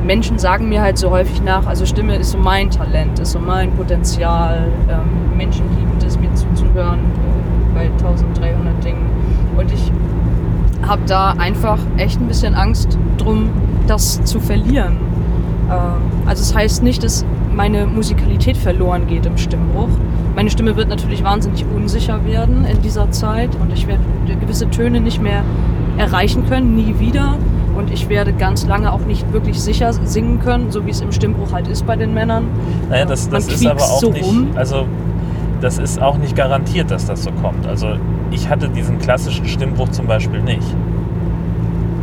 Menschen 0.04 0.38
sagen 0.38 0.68
mir 0.68 0.82
halt 0.82 0.98
so 0.98 1.10
häufig 1.10 1.42
nach, 1.42 1.66
also 1.66 1.86
Stimme 1.86 2.16
ist 2.16 2.32
so 2.32 2.38
mein 2.38 2.70
Talent, 2.70 3.18
ist 3.18 3.32
so 3.32 3.38
mein 3.38 3.72
Potenzial. 3.72 4.68
Ähm, 4.88 5.36
Menschen 5.36 5.64
lieben 5.78 5.99
äh, 6.74 7.74
bei 7.74 7.86
1300 7.86 8.84
Dingen. 8.84 9.06
Und 9.56 9.72
ich 9.72 9.92
habe 10.86 11.02
da 11.06 11.32
einfach 11.32 11.78
echt 11.96 12.20
ein 12.20 12.26
bisschen 12.26 12.54
Angst 12.54 12.98
drum, 13.18 13.50
das 13.86 14.22
zu 14.24 14.40
verlieren. 14.40 14.96
Ähm, 15.70 16.26
also 16.26 16.42
es 16.42 16.54
heißt 16.54 16.82
nicht, 16.82 17.02
dass 17.02 17.24
meine 17.54 17.86
Musikalität 17.86 18.56
verloren 18.56 19.06
geht 19.06 19.26
im 19.26 19.36
Stimmbruch. 19.36 19.88
Meine 20.34 20.50
Stimme 20.50 20.76
wird 20.76 20.88
natürlich 20.88 21.22
wahnsinnig 21.24 21.64
unsicher 21.74 22.24
werden 22.24 22.64
in 22.64 22.80
dieser 22.82 23.10
Zeit 23.10 23.50
und 23.60 23.72
ich 23.72 23.86
werde 23.86 24.02
gewisse 24.40 24.70
Töne 24.70 25.00
nicht 25.00 25.20
mehr 25.20 25.42
erreichen 25.98 26.46
können, 26.48 26.74
nie 26.74 26.98
wieder. 26.98 27.36
Und 27.76 27.92
ich 27.92 28.08
werde 28.08 28.32
ganz 28.32 28.66
lange 28.66 28.92
auch 28.92 29.00
nicht 29.00 29.32
wirklich 29.32 29.60
sicher 29.60 29.92
singen 29.92 30.40
können, 30.40 30.70
so 30.70 30.84
wie 30.86 30.90
es 30.90 31.00
im 31.00 31.12
Stimmbruch 31.12 31.52
halt 31.52 31.68
ist 31.68 31.86
bei 31.86 31.96
den 31.96 32.14
Männern. 32.14 32.46
Naja, 32.88 33.04
das, 33.04 33.28
das 33.28 33.48
ist 33.48 33.66
aber 33.66 33.82
auch 33.82 34.00
so 34.00 34.10
nicht. 34.10 34.56
Also 34.56 34.86
das 35.60 35.78
ist 35.78 36.00
auch 36.00 36.16
nicht 36.18 36.36
garantiert, 36.36 36.90
dass 36.90 37.06
das 37.06 37.22
so 37.24 37.30
kommt. 37.32 37.66
Also 37.66 37.96
ich 38.30 38.48
hatte 38.48 38.68
diesen 38.68 38.98
klassischen 38.98 39.46
Stimmbruch 39.46 39.88
zum 39.90 40.06
Beispiel 40.06 40.40
nicht. 40.42 40.66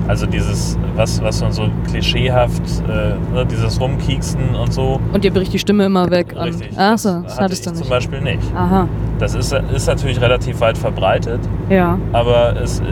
Also 0.07 0.25
dieses, 0.25 0.77
was, 0.95 1.21
was 1.21 1.41
man 1.41 1.51
so 1.51 1.63
klischeehaft, 1.91 2.61
äh, 2.87 3.15
ne, 3.35 3.45
dieses 3.51 3.77
Rumkieksen 3.81 4.55
und 4.55 4.71
so. 4.71 5.01
Und 5.11 5.23
dir 5.25 5.33
bricht 5.33 5.51
die 5.51 5.59
Stimme 5.59 5.83
immer 5.85 6.09
weg. 6.09 6.33
Und, 6.33 6.43
Richtig. 6.43 6.69
ach 6.77 6.97
so, 6.97 7.19
das 7.23 7.33
hatte 7.33 7.43
hattest 7.43 7.65
du 7.65 7.71
zum 7.71 7.79
nicht. 7.79 7.89
Beispiel 7.89 8.21
nicht. 8.21 8.55
Aha, 8.55 8.87
Das 9.19 9.33
ist, 9.35 9.51
ist 9.51 9.85
natürlich 9.87 10.21
relativ 10.21 10.61
weit 10.61 10.77
verbreitet, 10.77 11.41
ja. 11.69 11.97
aber 12.13 12.55
es, 12.55 12.79
äh, 12.79 12.83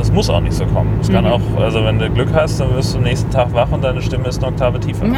es 0.00 0.12
muss 0.12 0.30
auch 0.30 0.40
nicht 0.40 0.52
so 0.54 0.64
kommen. 0.66 0.96
Es 1.00 1.10
kann 1.10 1.24
Mhm. 1.24 1.30
auch, 1.32 1.40
also 1.60 1.84
wenn 1.84 1.98
du 1.98 2.08
Glück 2.10 2.28
hast, 2.32 2.60
dann 2.60 2.72
wirst 2.76 2.94
du 2.94 3.00
nächsten 3.00 3.30
Tag 3.32 3.52
wach 3.52 3.72
und 3.72 3.82
deine 3.82 4.00
Stimme 4.00 4.28
ist 4.28 4.38
eine 4.38 4.52
Oktave 4.52 4.78
tiefer. 4.78 5.06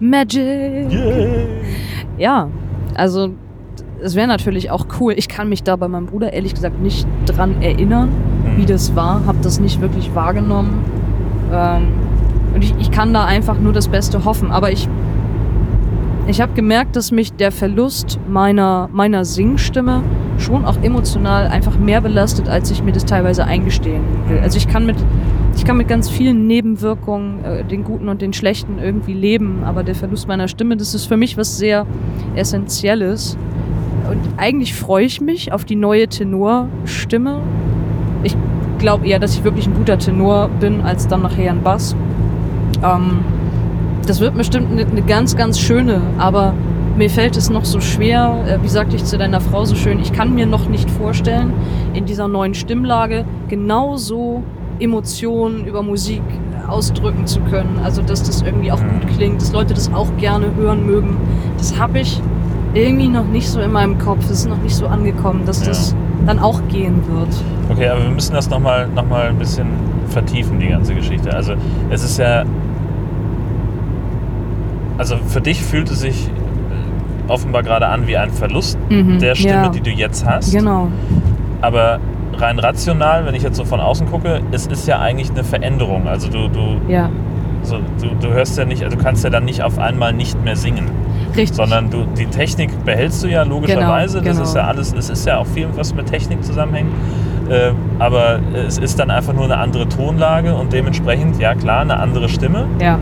Magic! 0.00 0.90
Yay. 0.90 1.46
Ja, 2.20 2.48
also 2.94 3.30
es 4.02 4.14
wäre 4.14 4.28
natürlich 4.28 4.70
auch 4.70 4.84
cool. 5.00 5.14
Ich 5.16 5.26
kann 5.28 5.48
mich 5.48 5.62
da 5.62 5.76
bei 5.76 5.88
meinem 5.88 6.04
Bruder 6.06 6.32
ehrlich 6.34 6.54
gesagt 6.54 6.80
nicht 6.82 7.06
dran 7.24 7.62
erinnern, 7.62 8.10
wie 8.56 8.62
Mhm. 8.62 8.66
das 8.66 8.94
war. 8.94 9.22
Hab 9.26 9.40
das 9.40 9.58
nicht 9.58 9.80
wirklich 9.80 10.14
wahrgenommen. 10.14 10.84
Ähm, 11.50 11.88
und 12.54 12.62
ich, 12.62 12.74
ich 12.78 12.90
kann 12.90 13.14
da 13.14 13.24
einfach 13.24 13.58
nur 13.58 13.72
das 13.72 13.88
Beste 13.88 14.24
hoffen. 14.26 14.50
Aber 14.50 14.70
ich, 14.70 14.86
ich 16.26 16.42
habe 16.42 16.52
gemerkt, 16.52 16.94
dass 16.94 17.10
mich 17.10 17.32
der 17.32 17.52
Verlust 17.52 18.20
meiner, 18.28 18.90
meiner 18.92 19.24
Singstimme 19.24 20.02
schon 20.36 20.66
auch 20.66 20.76
emotional 20.82 21.46
einfach 21.48 21.78
mehr 21.78 22.02
belastet, 22.02 22.48
als 22.50 22.70
ich 22.70 22.82
mir 22.82 22.92
das 22.92 23.06
teilweise 23.06 23.44
eingestehen 23.44 24.02
will. 24.28 24.40
Also 24.40 24.58
ich 24.58 24.68
kann 24.68 24.84
mit, 24.84 24.96
ich 25.60 25.66
kann 25.66 25.76
mit 25.76 25.88
ganz 25.88 26.08
vielen 26.08 26.46
Nebenwirkungen, 26.46 27.44
äh, 27.44 27.64
den 27.64 27.84
guten 27.84 28.08
und 28.08 28.22
den 28.22 28.32
schlechten, 28.32 28.78
irgendwie 28.78 29.12
leben. 29.12 29.62
Aber 29.62 29.82
der 29.82 29.94
Verlust 29.94 30.26
meiner 30.26 30.48
Stimme, 30.48 30.78
das 30.78 30.94
ist 30.94 31.04
für 31.04 31.18
mich 31.18 31.36
was 31.36 31.58
sehr 31.58 31.86
Essentielles. 32.34 33.36
Und 34.10 34.20
eigentlich 34.38 34.74
freue 34.74 35.04
ich 35.04 35.20
mich 35.20 35.52
auf 35.52 35.66
die 35.66 35.76
neue 35.76 36.08
Tenorstimme. 36.08 37.40
Ich 38.22 38.34
glaube 38.78 39.06
eher, 39.06 39.18
dass 39.18 39.34
ich 39.34 39.44
wirklich 39.44 39.66
ein 39.66 39.74
guter 39.74 39.98
Tenor 39.98 40.48
bin, 40.48 40.80
als 40.80 41.08
dann 41.08 41.20
nachher 41.20 41.50
ein 41.50 41.62
Bass. 41.62 41.94
Ähm, 42.82 43.18
das 44.06 44.20
wird 44.20 44.34
bestimmt 44.38 44.72
eine, 44.72 44.86
eine 44.86 45.02
ganz, 45.02 45.36
ganz 45.36 45.60
schöne, 45.60 46.00
aber 46.16 46.54
mir 46.96 47.10
fällt 47.10 47.36
es 47.36 47.50
noch 47.50 47.66
so 47.66 47.80
schwer, 47.80 48.44
äh, 48.46 48.62
wie 48.62 48.68
sagte 48.68 48.96
ich 48.96 49.04
zu 49.04 49.18
deiner 49.18 49.42
Frau 49.42 49.66
so 49.66 49.74
schön, 49.74 50.00
ich 50.00 50.14
kann 50.14 50.34
mir 50.34 50.46
noch 50.46 50.70
nicht 50.70 50.90
vorstellen, 50.90 51.52
in 51.92 52.06
dieser 52.06 52.28
neuen 52.28 52.54
Stimmlage 52.54 53.26
genauso 53.48 54.42
Emotionen 54.80 55.66
über 55.66 55.82
Musik 55.82 56.22
ausdrücken 56.68 57.26
zu 57.26 57.40
können. 57.40 57.80
Also, 57.84 58.02
dass 58.02 58.22
das 58.22 58.42
irgendwie 58.42 58.72
auch 58.72 58.80
gut 58.80 59.08
klingt, 59.16 59.40
dass 59.40 59.52
Leute 59.52 59.74
das 59.74 59.92
auch 59.92 60.08
gerne 60.18 60.46
hören 60.56 60.86
mögen. 60.86 61.16
Das 61.58 61.78
habe 61.78 62.00
ich 62.00 62.20
irgendwie 62.74 63.08
noch 63.08 63.26
nicht 63.26 63.48
so 63.48 63.60
in 63.60 63.72
meinem 63.72 63.98
Kopf. 63.98 64.24
Es 64.24 64.30
ist 64.30 64.48
noch 64.48 64.58
nicht 64.62 64.74
so 64.74 64.86
angekommen, 64.86 65.42
dass 65.44 65.60
Ja. 65.60 65.66
das 65.68 65.94
dann 66.26 66.38
auch 66.38 66.60
gehen 66.68 66.96
wird. 67.12 67.28
Okay, 67.70 67.88
aber 67.88 68.02
wir 68.04 68.10
müssen 68.10 68.34
das 68.34 68.48
nochmal 68.50 68.88
noch 68.94 69.06
mal 69.08 69.28
ein 69.28 69.38
bisschen 69.38 69.66
vertiefen, 70.08 70.60
die 70.60 70.68
ganze 70.68 70.94
Geschichte. 70.94 71.34
Also 71.34 71.54
es 71.90 72.02
ist 72.04 72.18
ja... 72.18 72.44
Also 74.98 75.16
für 75.28 75.40
dich 75.40 75.62
fühlt 75.62 75.90
es 75.90 76.00
sich 76.00 76.28
äh, 76.28 77.30
offenbar 77.32 77.62
gerade 77.62 77.86
an 77.88 78.06
wie 78.06 78.16
ein 78.16 78.30
Verlust 78.30 78.78
Mhm, 78.90 79.18
der 79.18 79.34
Stimme, 79.34 79.52
ja. 79.54 79.68
die 79.68 79.80
du 79.80 79.90
jetzt 79.90 80.26
hast. 80.26 80.52
Genau. 80.52 80.88
Aber 81.62 81.98
rein 82.38 82.58
rational, 82.58 83.26
wenn 83.26 83.34
ich 83.34 83.42
jetzt 83.42 83.56
so 83.56 83.64
von 83.64 83.80
außen 83.80 84.10
gucke, 84.10 84.40
es 84.52 84.66
ist 84.66 84.86
ja 84.86 84.98
eigentlich 84.98 85.30
eine 85.30 85.44
Veränderung. 85.44 86.06
Also 86.08 86.28
du, 86.28 86.48
du, 86.48 86.80
Ja, 86.88 87.08
so, 87.62 87.78
du, 88.00 88.08
du 88.20 88.32
hörst 88.32 88.56
ja 88.58 88.64
nicht, 88.64 88.82
also 88.82 88.96
du 88.96 89.02
kannst 89.02 89.22
ja 89.24 89.30
dann 89.30 89.44
nicht 89.44 89.62
auf 89.62 89.78
einmal 89.78 90.12
nicht 90.12 90.42
mehr 90.42 90.56
singen. 90.56 90.90
richtig. 91.36 91.56
sondern 91.56 91.90
du, 91.90 92.04
die 92.16 92.26
Technik 92.26 92.70
behältst 92.84 93.22
du 93.22 93.28
ja 93.28 93.42
logischerweise. 93.42 94.18
Genau, 94.20 94.28
Das 94.28 94.36
genau. 94.38 94.48
ist 94.48 94.54
ja 94.56 94.64
alles, 94.66 94.92
es 94.94 95.10
ist 95.10 95.26
ja 95.26 95.38
auch 95.38 95.46
viel, 95.46 95.68
was 95.76 95.94
mit 95.94 96.06
Technik 96.06 96.42
zusammenhängt. 96.44 96.90
Äh, 97.50 97.72
aber 97.98 98.38
es 98.54 98.78
ist 98.78 98.98
dann 98.98 99.10
einfach 99.10 99.32
nur 99.32 99.44
eine 99.44 99.58
andere 99.58 99.88
Tonlage 99.88 100.54
und 100.54 100.72
dementsprechend, 100.72 101.38
ja 101.40 101.54
klar, 101.54 101.80
eine 101.82 101.98
andere 101.98 102.28
Stimme. 102.28 102.66
ja. 102.80 102.98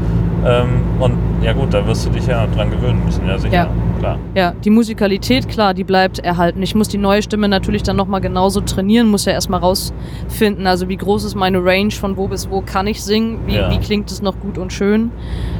Ähm, 0.46 0.84
und 1.00 1.14
ja 1.42 1.52
gut, 1.52 1.74
da 1.74 1.84
wirst 1.84 2.06
du 2.06 2.10
dich 2.10 2.26
ja 2.28 2.46
dran 2.46 2.70
gewöhnen 2.70 3.04
müssen, 3.04 3.26
ja 3.26 3.36
sicher. 3.38 3.54
Ja. 3.54 3.66
Klar. 3.98 4.18
Ja, 4.34 4.52
die 4.64 4.70
Musikalität, 4.70 5.48
klar, 5.48 5.74
die 5.74 5.84
bleibt 5.84 6.18
erhalten. 6.20 6.62
Ich 6.62 6.74
muss 6.74 6.88
die 6.88 6.98
neue 6.98 7.22
Stimme 7.22 7.48
natürlich 7.48 7.82
dann 7.82 7.96
nochmal 7.96 8.20
genauso 8.20 8.60
trainieren, 8.60 9.08
muss 9.08 9.24
ja 9.24 9.32
erstmal 9.32 9.60
rausfinden, 9.60 10.66
also 10.66 10.88
wie 10.88 10.96
groß 10.96 11.24
ist 11.24 11.34
meine 11.34 11.64
Range, 11.64 11.90
von 11.90 12.16
wo 12.16 12.28
bis 12.28 12.48
wo 12.50 12.60
kann 12.60 12.86
ich 12.86 13.02
singen, 13.02 13.40
wie, 13.46 13.56
Ja. 13.56 13.70
wie 13.70 13.78
klingt 13.78 14.10
es 14.10 14.22
noch 14.22 14.38
gut 14.40 14.56
und 14.58 14.72
schön. 14.72 15.10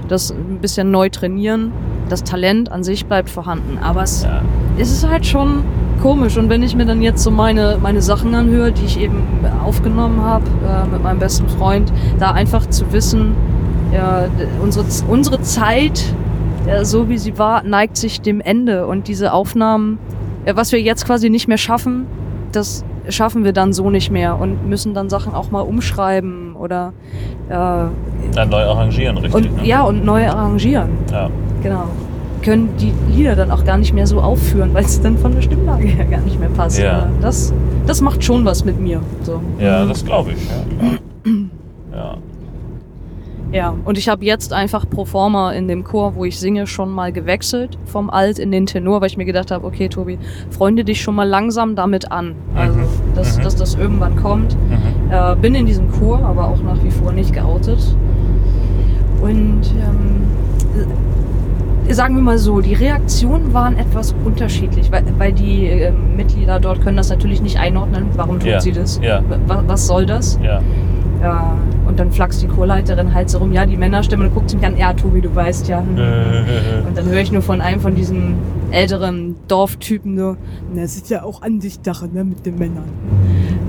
Das 0.09 0.31
ein 0.31 0.59
bisschen 0.61 0.91
neu 0.91 1.09
trainieren. 1.09 1.73
Das 2.09 2.25
Talent 2.25 2.73
an 2.73 2.83
sich 2.85 3.05
bleibt 3.07 3.29
vorhanden, 3.29 3.79
aber 3.83 4.03
es, 4.03 4.23
Ja. 4.25 4.41
es 4.79 4.91
ist 4.91 5.07
halt 5.09 5.27
schon 5.27 5.63
komisch. 6.01 6.37
Und 6.39 6.49
wenn 6.49 6.63
ich 6.63 6.75
mir 6.77 6.87
dann 6.87 7.03
jetzt 7.03 7.23
so 7.23 7.31
meine, 7.31 7.77
meine 7.83 8.01
Sachen 8.01 8.35
anhöre, 8.35 8.73
die 8.73 8.85
ich 8.85 9.01
eben 9.01 9.23
aufgenommen 9.65 10.23
habe 10.23 10.45
äh, 10.67 10.87
mit 10.91 11.03
meinem 11.03 11.19
besten 11.19 11.49
Freund, 11.49 11.93
da 12.19 12.31
einfach 12.31 12.67
zu 12.71 12.91
wissen, 12.93 13.35
ja, 13.93 14.27
unsere, 14.63 14.85
unsere 15.09 15.41
Zeit, 15.43 16.15
so 16.83 17.09
wie 17.09 17.19
sie 17.19 17.39
war, 17.39 17.63
neigt 17.63 17.97
sich 17.97 18.21
dem 18.21 18.41
Ende. 18.41 18.87
Und 18.87 19.09
diese 19.09 19.33
Aufnahmen, 19.33 19.99
ja, 20.47 20.57
was 20.57 20.73
wir 20.73 20.81
jetzt 20.81 21.07
quasi 21.07 21.31
nicht 21.31 21.49
mehr 21.49 21.59
schaffen, 21.59 22.07
das 22.53 22.85
schaffen 23.09 23.45
wir 23.45 23.53
dann 23.53 23.73
so 23.73 23.91
nicht 23.91 24.11
mehr 24.11 24.39
und 24.39 24.69
müssen 24.69 24.95
dann 24.95 25.09
Sachen 25.09 25.35
auch 25.35 25.51
mal 25.51 25.61
umschreiben 25.61 26.55
oder 26.57 26.93
äh, 27.49 27.55
Dann 28.35 28.49
neu 28.51 28.63
arrangieren, 28.65 29.17
richtig. 29.19 29.35
und 29.35 29.57
ne? 29.57 29.67
ja 29.67 29.83
und 29.83 30.05
neu 30.05 30.27
arrangieren. 30.29 30.91
ja. 31.11 31.31
Genau. 31.63 31.85
Können 32.43 32.69
die 32.79 32.93
Lieder 33.11 33.35
dann 33.35 33.51
auch 33.51 33.65
gar 33.65 33.79
nicht 33.79 33.93
mehr 33.93 34.07
so 34.07 34.21
aufführen, 34.21 34.71
weil 34.73 34.85
es 34.85 35.01
dann 35.03 35.19
von 35.19 35.35
der 35.35 35.43
Stimmlage 35.43 35.89
her 35.89 36.05
gar 36.05 36.21
nicht 36.21 36.39
mehr 36.39 36.49
passt. 36.51 36.79
Ja. 36.79 37.09
Das, 37.21 37.53
das 37.87 38.01
macht 38.01 38.23
schon 38.23 38.45
was 38.45 38.65
mit 38.65 38.79
mir. 38.79 39.01
So. 39.25 39.41
Ja, 39.59 39.85
das 39.85 40.05
glaube 40.05 40.33
ich. 40.33 40.49
Ja, 40.49 41.37
ja. 41.97 42.17
Ja, 43.51 43.75
und 43.87 43.97
ich 43.97 44.09
habe 44.11 44.25
jetzt 44.27 44.53
einfach 44.53 44.89
pro 44.89 45.05
forma 45.07 45.53
in 45.53 45.69
dem 45.69 45.83
Chor, 45.85 46.15
wo 46.17 46.25
ich 46.27 46.39
singe, 46.39 46.67
schon 46.67 46.91
mal 46.91 47.13
gewechselt 47.13 47.79
vom 47.87 48.11
Alt 48.11 48.39
in 48.39 48.51
den 48.53 48.67
Tenor, 48.67 49.01
weil 49.01 49.07
ich 49.09 49.17
mir 49.17 49.25
gedacht 49.25 49.51
habe, 49.51 49.67
okay, 49.67 49.89
Tobi, 49.89 50.19
freunde 50.51 50.85
dich 50.85 51.01
schon 51.01 51.15
mal 51.15 51.27
langsam 51.27 51.75
damit 51.75 52.13
an. 52.13 52.35
Also, 52.55 52.79
dass, 53.15 53.39
Mhm. 53.39 53.43
dass 53.43 53.57
das 53.57 53.75
irgendwann 53.77 54.17
kommt. 54.17 54.55
Mhm. 54.69 55.11
Äh, 55.11 55.37
bin 55.37 55.55
in 55.55 55.65
diesem 55.65 55.91
Chor, 55.93 56.19
aber 56.21 56.49
auch 56.49 56.63
nach 56.63 56.83
wie 56.85 56.91
vor 56.91 57.13
nicht 57.13 57.33
geoutet. 57.33 57.79
Und 59.23 59.63
ähm, 59.81 60.27
sagen 61.95 62.15
wir 62.17 62.23
mal 62.23 62.39
so, 62.39 62.61
die 62.61 62.75
Reaktionen 62.75 63.53
waren 63.55 63.79
etwas 63.79 64.15
unterschiedlich, 64.25 64.93
weil, 64.93 65.03
weil 65.17 65.33
die 65.33 65.67
äh, 65.67 65.91
Mitglieder 65.91 66.61
dort 66.61 66.83
können 66.83 66.99
das 66.99 67.09
natürlich 67.09 67.41
nicht 67.41 67.59
einordnen. 67.59 68.09
Warum 68.15 68.39
tut 68.39 68.49
Ja, 68.49 68.61
sie 68.61 68.73
das? 68.73 69.01
ja. 69.03 69.23
Wa- 69.47 69.63
Was 69.67 69.87
soll 69.87 70.05
das? 70.07 70.39
Ja. 70.43 70.61
Ja, 71.21 71.57
und 71.87 71.99
dann 71.99 72.13
flaxt 72.13 72.43
die 72.43 72.47
Chorleiterin 72.47 73.13
halt 73.13 73.29
so 73.29 73.39
rum, 73.39 73.53
ja, 73.53 73.67
die 73.67 73.77
Männerstimme, 73.77 74.27
und 74.27 74.35
guckt 74.35 74.51
sie 74.51 74.57
mich 74.57 74.67
an, 74.67 74.77
ja, 74.77 74.93
Tobi, 74.93 75.21
du 75.21 75.35
weißt 75.35 75.69
ja. 75.69 75.81
Äh, 75.81 76.83
Und 76.87 76.97
dann 76.97 77.07
höre 77.07 77.21
ich 77.21 77.33
nur 77.33 77.43
von 77.43 77.61
einem 77.61 77.81
von 77.81 77.95
diesen 77.95 78.37
älteren 78.71 79.35
Dorftypen 79.49 80.15
nur, 80.15 80.37
na, 80.73 80.83
ist 80.83 81.11
ja 81.11 81.25
auch 81.25 81.43
Ansichtssache, 81.43 82.09
ne, 82.09 82.25
mit 82.25 82.47
den 82.47 82.59
Männern. 82.59 82.85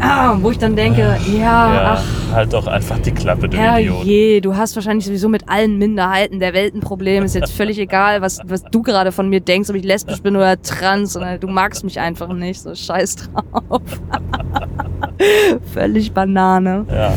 Ah, 0.02 0.38
wo 0.40 0.52
ich 0.52 0.58
dann 0.58 0.76
denke, 0.76 1.18
ja, 1.28 1.74
ja, 1.74 1.98
ach, 1.98 2.34
halt 2.34 2.54
doch 2.54 2.68
einfach 2.68 2.98
die 3.00 3.12
Klappe, 3.12 3.50
du 3.50 3.58
Idiot. 3.58 3.62
herrje, 4.06 4.40
du 4.42 4.56
hast 4.56 4.76
wahrscheinlich 4.76 5.06
sowieso 5.06 5.28
mit 5.28 5.50
allen 5.50 5.78
Minderheiten 5.78 6.40
der 6.40 6.54
Welt 6.54 6.74
ein 6.74 6.80
Problem. 6.80 7.24
Ist 7.26 7.36
jetzt 7.36 7.52
völlig 7.52 7.78
egal, 7.80 8.22
was, 8.22 8.40
was 8.46 8.64
du 8.64 8.82
gerade 8.82 9.12
von 9.12 9.28
mir 9.30 9.42
denkst, 9.42 9.70
ob 9.70 9.76
ich 9.76 9.84
lesbisch 9.84 10.22
bin 10.22 10.36
oder 10.38 10.62
trans, 10.62 11.18
oder 11.18 11.38
du 11.38 11.48
magst 11.48 11.84
mich 11.84 12.00
einfach 12.00 12.32
nicht, 12.34 12.62
so 12.62 12.74
scheiß 12.74 13.16
drauf. 13.18 13.82
völlig 15.74 16.12
Banane. 16.14 16.86
Ja. 16.90 17.12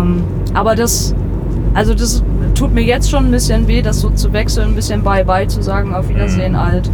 Ähm, 0.00 0.24
aber 0.54 0.74
das, 0.74 1.14
also 1.74 1.94
das 1.94 2.22
tut 2.54 2.72
mir 2.72 2.82
jetzt 2.82 3.10
schon 3.10 3.26
ein 3.26 3.30
bisschen 3.30 3.68
weh, 3.68 3.82
das 3.82 4.00
so 4.00 4.10
zu 4.10 4.32
wechseln, 4.32 4.68
ein 4.70 4.74
bisschen 4.74 5.02
bye-bye 5.02 5.46
zu 5.48 5.62
sagen, 5.62 5.94
auf 5.94 6.08
Wiedersehen 6.08 6.52
Mhm. 6.52 6.58
alt. 6.58 6.90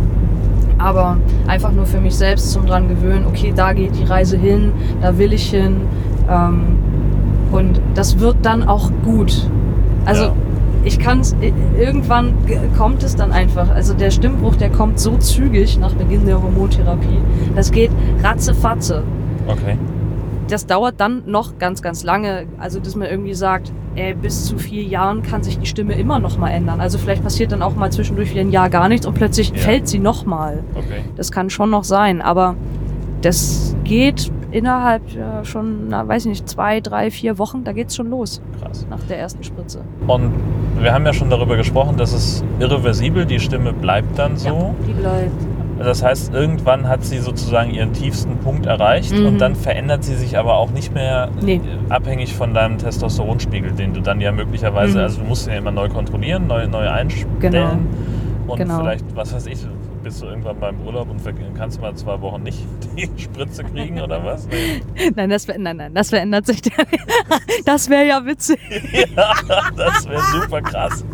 Aber 0.78 1.16
einfach 1.46 1.72
nur 1.72 1.86
für 1.86 2.00
mich 2.00 2.14
selbst 2.14 2.52
zum 2.52 2.66
dran 2.66 2.88
gewöhnen, 2.88 3.24
okay, 3.26 3.52
da 3.54 3.72
geht 3.72 3.96
die 3.96 4.04
Reise 4.04 4.36
hin, 4.36 4.72
da 5.00 5.16
will 5.18 5.32
ich 5.32 5.50
hin. 5.50 5.82
Ähm, 6.30 6.76
und 7.52 7.80
das 7.94 8.18
wird 8.18 8.36
dann 8.42 8.64
auch 8.64 8.90
gut. 9.04 9.48
Also 10.04 10.24
Ja. 10.24 10.32
ich 10.84 10.98
kann 10.98 11.20
es, 11.20 11.34
irgendwann 11.78 12.34
kommt 12.76 13.02
es 13.02 13.16
dann 13.16 13.32
einfach. 13.32 13.70
Also 13.70 13.94
der 13.94 14.10
Stimmbruch, 14.10 14.56
der 14.56 14.70
kommt 14.70 15.00
so 15.00 15.16
zügig 15.16 15.78
nach 15.78 15.94
Beginn 15.94 16.26
der 16.26 16.42
Hormontherapie. 16.42 17.20
Das 17.54 17.70
geht 17.70 17.90
ratzefatze 18.22 19.02
Okay. 19.48 19.76
Das 20.48 20.66
dauert 20.66 20.94
dann 21.00 21.22
noch 21.26 21.58
ganz, 21.58 21.82
ganz 21.82 22.04
lange. 22.04 22.46
Also, 22.58 22.80
dass 22.80 22.94
man 22.96 23.08
irgendwie 23.08 23.34
sagt, 23.34 23.72
ey, 23.94 24.14
bis 24.14 24.44
zu 24.46 24.58
vier 24.58 24.82
Jahren 24.82 25.22
kann 25.22 25.42
sich 25.42 25.58
die 25.58 25.66
Stimme 25.66 25.94
immer 25.94 26.18
noch 26.18 26.38
mal 26.38 26.50
ändern. 26.50 26.80
Also, 26.80 26.98
vielleicht 26.98 27.22
passiert 27.22 27.52
dann 27.52 27.62
auch 27.62 27.74
mal 27.76 27.90
zwischendurch 27.90 28.30
wieder 28.30 28.42
ein 28.42 28.50
Jahr 28.50 28.70
gar 28.70 28.88
nichts 28.88 29.06
und 29.06 29.14
plötzlich 29.14 29.50
Ja. 29.50 29.56
fällt 29.56 29.88
sie 29.88 29.98
noch 29.98 30.24
mal. 30.26 30.62
Okay. 30.74 31.02
Das 31.16 31.32
kann 31.32 31.50
schon 31.50 31.70
noch 31.70 31.84
sein, 31.84 32.22
aber 32.22 32.54
das 33.22 33.74
geht 33.84 34.30
innerhalb 34.52 35.02
ja, 35.10 35.44
schon, 35.44 35.88
na, 35.88 36.06
weiß 36.06 36.24
ich 36.26 36.28
nicht, 36.30 36.48
zwei, 36.48 36.80
drei, 36.80 37.10
vier 37.10 37.38
Wochen, 37.38 37.64
da 37.64 37.72
geht's 37.72 37.96
schon 37.96 38.08
los 38.08 38.40
Krass. 38.62 38.86
nach 38.88 39.00
der 39.08 39.18
ersten 39.18 39.42
Spritze. 39.42 39.80
Und 40.06 40.32
wir 40.80 40.92
haben 40.94 41.04
ja 41.04 41.12
schon 41.12 41.28
darüber 41.28 41.56
gesprochen, 41.56 41.96
dass 41.96 42.12
es 42.12 42.44
irreversibel, 42.60 43.26
die 43.26 43.40
Stimme 43.40 43.72
bleibt 43.72 44.18
dann 44.18 44.36
so. 44.36 44.74
Die 44.86 44.92
bleibt. 44.92 45.32
Das 45.78 46.02
heißt, 46.02 46.32
irgendwann 46.32 46.88
hat 46.88 47.04
sie 47.04 47.18
sozusagen 47.18 47.70
ihren 47.70 47.92
tiefsten 47.92 48.38
Punkt 48.38 48.66
erreicht 48.66 49.12
Mhm. 49.12 49.26
und 49.26 49.38
dann 49.38 49.54
verändert 49.54 50.04
sie 50.04 50.14
sich 50.14 50.38
aber 50.38 50.56
auch 50.56 50.70
nicht 50.70 50.94
mehr 50.94 51.28
Nee. 51.42 51.56
äh, 51.56 51.92
abhängig 51.92 52.34
von 52.34 52.54
deinem 52.54 52.78
Testosteronspiegel, 52.78 53.72
den 53.72 53.92
du 53.94 54.00
dann 54.00 54.20
ja 54.20 54.32
möglicherweise, 54.32 54.98
Mhm. 54.98 55.04
also 55.04 55.20
du 55.20 55.26
musst 55.26 55.46
ihn 55.46 55.52
ja 55.52 55.58
immer 55.58 55.72
neu 55.72 55.88
kontrollieren, 55.88 56.46
neu, 56.46 56.66
neu 56.66 56.88
einstellen. 56.88 57.36
Genau. 57.40 57.72
Und 58.46 58.58
Genau. 58.58 58.78
vielleicht, 58.80 59.04
was 59.16 59.34
weiß 59.34 59.46
ich, 59.46 59.58
bist 60.02 60.22
du 60.22 60.26
irgendwann 60.26 60.58
beim 60.60 60.80
Urlaub 60.86 61.08
und 61.10 61.20
kannst 61.58 61.80
mal 61.80 61.92
zwei 61.96 62.20
Wochen 62.20 62.42
nicht 62.44 62.58
die 62.96 63.10
Spritze 63.20 63.64
kriegen 63.64 64.00
oder 64.00 64.24
was? 64.24 64.46
Nein, 65.16 65.30
das, 65.30 65.46
nein, 65.48 65.76
nein, 65.76 65.92
das 65.94 66.10
verändert 66.10 66.46
sich. 66.46 66.60
Das 67.64 67.90
wäre 67.90 68.06
ja 68.06 68.24
witzig. 68.24 68.58
ja, 69.16 69.32
das 69.76 70.08
wäre 70.08 70.22
super 70.40 70.62
krass. 70.62 71.04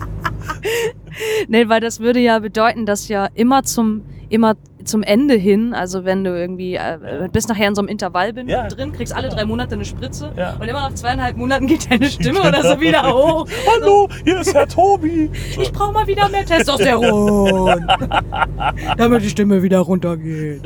Nee, 1.48 1.68
weil 1.68 1.80
das 1.80 2.00
würde 2.00 2.20
ja 2.20 2.38
bedeuten, 2.38 2.84
dass 2.86 3.08
ja 3.08 3.28
immer 3.34 3.62
zum, 3.62 4.02
immer 4.32 4.54
zum 4.84 5.04
Ende 5.04 5.34
hin, 5.34 5.74
also 5.74 6.04
wenn 6.04 6.24
du 6.24 6.30
irgendwie 6.36 6.74
äh, 6.74 7.28
bist 7.32 7.48
nachher 7.48 7.68
in 7.68 7.74
so 7.76 7.82
einem 7.82 7.88
Intervall 7.88 8.32
bin, 8.32 8.48
Ja. 8.48 8.66
drin, 8.66 8.90
kriegst 8.92 9.14
alle 9.14 9.28
drei 9.28 9.44
Monate 9.44 9.74
eine 9.76 9.84
Spritze 9.84 10.32
Ja. 10.36 10.54
und 10.58 10.66
immer 10.66 10.80
nach 10.80 10.94
zweieinhalb 10.94 11.36
Monaten 11.36 11.68
geht 11.68 11.88
deine 11.88 12.06
Stimme 12.06 12.40
oder 12.40 12.62
so 12.62 12.80
wieder 12.80 13.02
hoch. 13.14 13.46
Hallo, 13.70 14.08
hier 14.24 14.40
ist 14.40 14.52
Herr 14.54 14.66
Tobi. 14.66 15.30
Ich 15.60 15.70
brauche 15.70 15.92
mal 15.92 16.06
wieder 16.08 16.28
mehr 16.30 16.44
Testosteron, 16.44 17.86
damit 18.96 19.22
die 19.22 19.30
Stimme 19.30 19.62
wieder 19.62 19.78
runtergeht. 19.80 20.62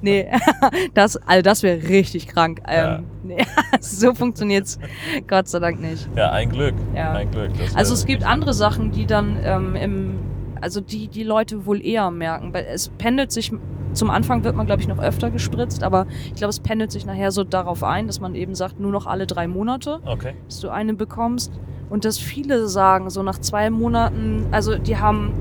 nee, 0.00 0.28
das, 0.94 1.16
also 1.26 1.42
das 1.42 1.62
wäre 1.62 1.88
richtig 1.88 2.28
krank. 2.28 2.62
Ähm, 2.66 3.04
nee, 3.22 3.44
so 3.80 4.14
funktioniert's 4.14 4.78
Gott 5.26 5.48
sei 5.48 5.58
Dank 5.58 5.80
nicht. 5.80 6.08
Ja, 6.16 6.30
ein 6.30 6.48
Glück. 6.48 6.74
Ja. 6.94 7.12
Ein 7.12 7.30
Glück. 7.30 7.50
Also 7.74 7.92
es 7.94 8.06
gibt 8.06 8.24
andere 8.24 8.54
Sachen, 8.54 8.92
die 8.92 9.04
dann 9.06 9.36
ähm, 9.44 9.76
im, 9.76 10.18
also 10.60 10.80
die 10.80 11.08
die 11.08 11.22
Leute 11.22 11.66
wohl 11.66 11.84
eher 11.84 12.10
merken, 12.10 12.52
weil 12.52 12.66
es 12.72 12.88
pendelt 12.88 13.32
sich. 13.32 13.52
Zum 13.92 14.10
Anfang 14.10 14.44
wird 14.44 14.54
man, 14.54 14.66
glaube 14.66 14.82
ich, 14.82 14.88
noch 14.88 14.98
öfter 14.98 15.30
gespritzt, 15.30 15.82
aber 15.82 16.06
ich 16.26 16.34
glaube, 16.34 16.50
es 16.50 16.60
pendelt 16.60 16.92
sich 16.92 17.06
nachher 17.06 17.30
so 17.30 17.44
darauf 17.44 17.82
ein, 17.82 18.06
dass 18.06 18.20
man 18.20 18.34
eben 18.34 18.54
sagt, 18.54 18.78
nur 18.78 18.92
noch 18.92 19.06
alle 19.06 19.26
drei 19.26 19.48
Monate, 19.48 20.00
Okay. 20.04 20.34
dass 20.46 20.60
du 20.60 20.68
eine 20.68 20.92
bekommst. 20.92 21.50
Und 21.88 22.04
dass 22.04 22.18
viele 22.18 22.68
sagen, 22.68 23.08
so 23.08 23.22
nach 23.22 23.38
zwei 23.38 23.70
Monaten, 23.70 24.46
also 24.50 24.76
die 24.76 24.98
haben 24.98 25.32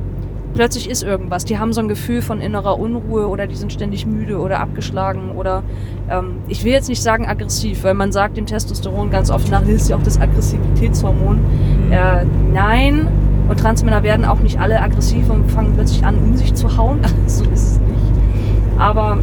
plötzlich 0.54 0.90
ist 0.90 1.04
irgendwas. 1.04 1.44
Die 1.44 1.60
haben 1.60 1.74
so 1.74 1.82
ein 1.82 1.90
Gefühl 1.90 2.22
von 2.22 2.40
innerer 2.40 2.80
Unruhe 2.80 3.28
oder 3.28 3.46
die 3.46 3.56
sind 3.56 3.74
ständig 3.74 4.06
müde 4.06 4.40
oder 4.40 4.62
abgeschlagen 4.62 5.32
oder 5.32 5.64
ähm, 6.10 6.38
ich 6.48 6.64
will 6.64 6.72
jetzt 6.72 6.88
nicht 6.88 7.04
sagen 7.04 7.26
aggressiv, 7.28 7.84
weil 7.84 7.94
man 7.94 8.14
sagt 8.14 8.38
dem 8.38 8.46
Testosteron 8.46 9.10
ganz 9.12 9.30
oft 9.30 9.52
nach, 9.52 9.62
das 9.62 9.70
ist 9.70 9.90
ja 9.90 9.98
auch 9.98 10.04
das 10.04 10.18
Aggressivitätshormon. 10.20 11.40
Mhm. 11.88 11.92
Äh, 11.92 12.26
nein. 12.54 13.08
Und 13.48 13.60
Transmänner 13.60 14.04
werden 14.04 14.26
auch 14.26 14.40
nicht 14.40 14.60
alle 14.60 14.82
aggressiv 14.82 15.30
und 15.30 15.52
fangen 15.52 15.74
plötzlich 15.76 16.04
an, 16.06 16.18
um 16.18 16.36
sich 16.36 16.54
zu 16.54 16.78
hauen. 16.78 17.00
so 17.28 17.44
ist 17.46 17.72
es 17.74 17.80
nicht. 17.80 18.80
Aber 18.80 19.20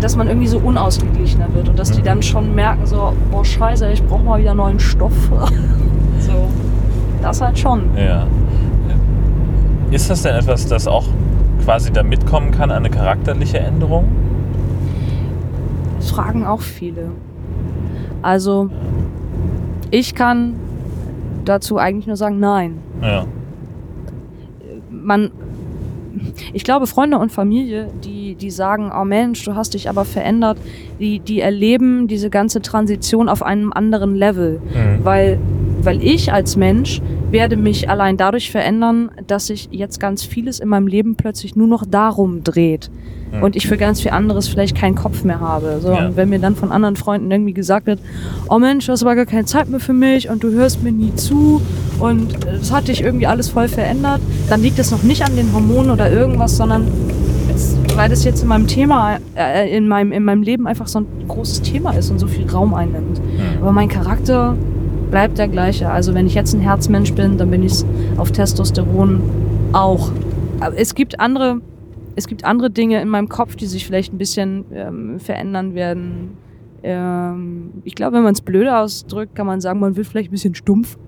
dass 0.00 0.16
man 0.16 0.28
irgendwie 0.28 0.48
so 0.48 0.58
unausgeglichener 0.58 1.46
wird 1.54 1.68
und 1.68 1.78
dass 1.78 1.90
die 1.90 2.00
Mhm. 2.00 2.04
dann 2.06 2.22
schon 2.22 2.54
merken, 2.54 2.86
so, 2.86 3.12
boah, 3.30 3.44
scheiße, 3.44 3.90
ich 3.92 4.02
brauche 4.02 4.22
mal 4.22 4.40
wieder 4.40 4.54
neuen 4.54 4.78
Stoff. 4.80 5.12
so, 6.18 6.48
das 7.22 7.40
halt 7.40 7.58
schon. 7.58 7.82
Ja. 7.96 8.26
Ist 9.90 10.10
das 10.10 10.22
denn 10.22 10.34
etwas, 10.34 10.66
das 10.66 10.86
auch 10.88 11.04
quasi 11.64 11.92
da 11.92 12.02
mitkommen 12.02 12.50
kann, 12.50 12.70
eine 12.70 12.90
charakterliche 12.90 13.58
Änderung? 13.58 14.08
Das 15.98 16.10
fragen 16.10 16.44
auch 16.44 16.60
viele. 16.60 17.10
Also, 18.22 18.68
ich 19.90 20.14
kann 20.14 20.54
dazu 21.44 21.78
eigentlich 21.78 22.06
nur 22.06 22.16
sagen, 22.16 22.40
nein. 22.40 22.78
Ja. 23.00 23.24
Man, 25.06 25.30
ich 26.52 26.64
glaube, 26.64 26.88
Freunde 26.88 27.18
und 27.18 27.30
Familie, 27.30 27.88
die, 28.04 28.34
die 28.34 28.50
sagen, 28.50 28.90
oh 28.92 29.04
Mensch, 29.04 29.44
du 29.44 29.54
hast 29.54 29.74
dich 29.74 29.88
aber 29.88 30.04
verändert, 30.04 30.58
die, 30.98 31.20
die 31.20 31.40
erleben 31.40 32.08
diese 32.08 32.28
ganze 32.28 32.60
Transition 32.60 33.28
auf 33.28 33.44
einem 33.44 33.72
anderen 33.72 34.16
Level. 34.16 34.60
Mhm. 34.74 35.04
Weil, 35.04 35.38
weil 35.80 36.02
ich 36.02 36.32
als 36.32 36.56
Mensch 36.56 37.00
werde 37.30 37.56
mich 37.56 37.90
allein 37.90 38.16
dadurch 38.16 38.50
verändern, 38.50 39.10
dass 39.26 39.48
sich 39.48 39.68
jetzt 39.72 40.00
ganz 40.00 40.22
vieles 40.24 40.60
in 40.60 40.68
meinem 40.68 40.86
Leben 40.86 41.16
plötzlich 41.16 41.56
nur 41.56 41.66
noch 41.66 41.84
darum 41.84 42.44
dreht. 42.44 42.90
Mhm. 43.32 43.42
Und 43.42 43.56
ich 43.56 43.66
für 43.66 43.76
ganz 43.76 44.00
viel 44.00 44.12
anderes 44.12 44.48
vielleicht 44.48 44.76
keinen 44.76 44.94
Kopf 44.94 45.24
mehr 45.24 45.40
habe. 45.40 45.78
So, 45.80 45.92
Ja. 45.92 46.06
Und 46.06 46.16
wenn 46.16 46.28
mir 46.28 46.38
dann 46.38 46.54
von 46.54 46.70
anderen 46.70 46.96
Freunden 46.96 47.30
irgendwie 47.30 47.52
gesagt 47.52 47.86
wird, 47.86 48.00
oh 48.48 48.58
Mensch, 48.58 48.86
du 48.86 48.92
hast 48.92 49.02
aber 49.02 49.16
gar 49.16 49.26
keine 49.26 49.44
Zeit 49.44 49.68
mehr 49.68 49.80
für 49.80 49.92
mich 49.92 50.28
und 50.28 50.42
du 50.42 50.50
hörst 50.52 50.82
mir 50.82 50.92
nie 50.92 51.14
zu 51.16 51.60
und 51.98 52.44
das 52.44 52.72
hat 52.72 52.88
dich 52.88 53.02
irgendwie 53.02 53.26
alles 53.26 53.48
voll 53.48 53.68
verändert, 53.68 54.20
dann 54.48 54.62
liegt 54.62 54.78
es 54.78 54.90
noch 54.90 55.02
nicht 55.02 55.24
an 55.24 55.34
den 55.36 55.52
Hormonen 55.52 55.90
oder 55.90 56.10
irgendwas, 56.10 56.56
sondern 56.56 56.86
es, 57.54 57.76
weil 57.96 58.08
das 58.08 58.24
jetzt 58.24 58.42
in 58.42 58.48
meinem 58.48 58.66
Thema, 58.66 59.18
äh, 59.34 59.74
in, 59.76 59.88
meinem, 59.88 60.12
in 60.12 60.22
meinem 60.24 60.42
Leben 60.42 60.66
einfach 60.66 60.86
so 60.86 61.00
ein 61.00 61.06
großes 61.26 61.62
Thema 61.62 61.92
ist 61.92 62.10
und 62.10 62.18
so 62.18 62.26
viel 62.26 62.48
Raum 62.48 62.74
einnimmt. 62.74 63.18
Mhm. 63.18 63.62
Aber 63.62 63.72
mein 63.72 63.88
Charakter 63.88 64.56
bleibt 65.10 65.38
der 65.38 65.48
gleiche. 65.48 65.90
Also 65.90 66.14
wenn 66.14 66.26
ich 66.26 66.34
jetzt 66.34 66.54
ein 66.54 66.60
Herzmensch 66.60 67.12
bin, 67.12 67.38
dann 67.38 67.50
bin 67.50 67.62
ich 67.62 67.84
auf 68.16 68.32
Testosteron 68.32 69.22
auch. 69.72 70.10
Aber 70.60 70.78
es 70.78 70.94
gibt 70.94 71.20
andere, 71.20 71.60
es 72.14 72.26
gibt 72.26 72.44
andere 72.44 72.70
Dinge 72.70 73.00
in 73.00 73.08
meinem 73.08 73.28
Kopf, 73.28 73.56
die 73.56 73.66
sich 73.66 73.86
vielleicht 73.86 74.12
ein 74.12 74.18
bisschen 74.18 74.64
ähm, 74.72 75.20
verändern 75.20 75.74
werden. 75.74 76.36
Ähm, 76.82 77.70
ich 77.84 77.94
glaube, 77.94 78.16
wenn 78.16 78.22
man 78.22 78.32
es 78.32 78.40
blöder 78.40 78.80
ausdrückt, 78.80 79.34
kann 79.34 79.46
man 79.46 79.60
sagen, 79.60 79.80
man 79.80 79.96
wird 79.96 80.06
vielleicht 80.06 80.30
ein 80.30 80.32
bisschen 80.32 80.54
stumpf. 80.54 80.98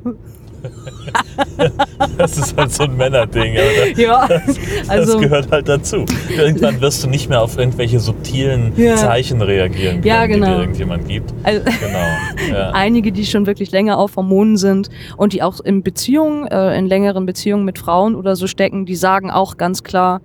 Das 2.16 2.36
ist 2.36 2.56
halt 2.56 2.72
so 2.72 2.84
ein 2.84 2.96
Männerding. 2.96 3.52
Oder? 3.54 3.98
Ja, 4.00 4.26
Das 4.28 4.88
also 4.88 5.18
gehört 5.18 5.50
halt 5.50 5.68
dazu. 5.68 6.04
Irgendwann 6.36 6.80
wirst 6.80 7.02
du 7.04 7.08
nicht 7.08 7.28
mehr 7.28 7.40
auf 7.42 7.58
irgendwelche 7.58 8.00
subtilen 8.00 8.72
Ja. 8.76 8.96
Zeichen 8.96 9.42
reagieren 9.42 9.96
können, 10.00 10.06
Ja, 10.06 10.26
die 10.26 10.32
genau. 10.34 10.46
dir 10.46 10.60
irgendjemand 10.60 11.08
gibt. 11.08 11.32
also, 11.42 11.62
Genau. 11.64 12.52
Ja. 12.58 12.70
einige, 12.70 13.12
die 13.12 13.26
schon 13.26 13.46
wirklich 13.46 13.70
länger 13.72 13.98
auf 13.98 14.16
Hormonen 14.16 14.56
sind 14.56 14.88
und 15.16 15.32
die 15.32 15.42
auch 15.42 15.60
in 15.60 15.82
Beziehungen, 15.82 16.46
äh, 16.46 16.76
in 16.78 16.86
längeren 16.86 17.26
Beziehungen 17.26 17.64
mit 17.64 17.78
Frauen 17.78 18.14
oder 18.14 18.36
so 18.36 18.46
stecken, 18.46 18.86
die 18.86 18.96
sagen 18.96 19.30
auch 19.30 19.56
ganz 19.56 19.82
klar, 19.82 20.20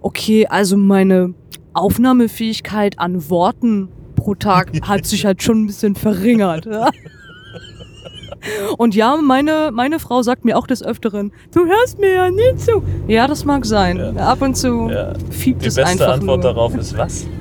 okay, 0.00 0.46
also 0.46 0.76
meine 0.76 1.34
Aufnahmefähigkeit 1.74 2.98
an 2.98 3.28
Worten 3.30 3.88
pro 4.16 4.34
Tag 4.34 4.70
hat 4.82 5.06
sich 5.06 5.24
halt 5.24 5.42
schon 5.42 5.62
ein 5.64 5.66
bisschen 5.66 5.94
verringert. 5.96 6.66
Und 8.78 8.94
ja, 8.94 9.16
meine, 9.16 9.70
meine 9.72 9.98
Frau 9.98 10.22
sagt 10.22 10.44
mir 10.44 10.56
auch 10.56 10.66
des 10.66 10.82
Öfteren, 10.82 11.32
du 11.52 11.66
hörst 11.66 11.98
mir 11.98 12.12
ja 12.14 12.30
nie 12.30 12.56
zu. 12.56 12.82
Ja, 13.06 13.26
das 13.26 13.44
mag 13.44 13.66
sein. 13.66 13.98
Ja. 14.16 14.28
Ab 14.28 14.40
und 14.42 14.56
zu 14.56 14.88
Ja. 14.90 15.12
fiebt 15.30 15.62
Die 15.62 15.68
es 15.68 15.74
beste 15.74 15.90
einfach 15.90 16.14
Antwort 16.14 16.42
nur. 16.42 16.52
darauf 16.52 16.74
ist 16.76 16.96
was? 16.96 17.26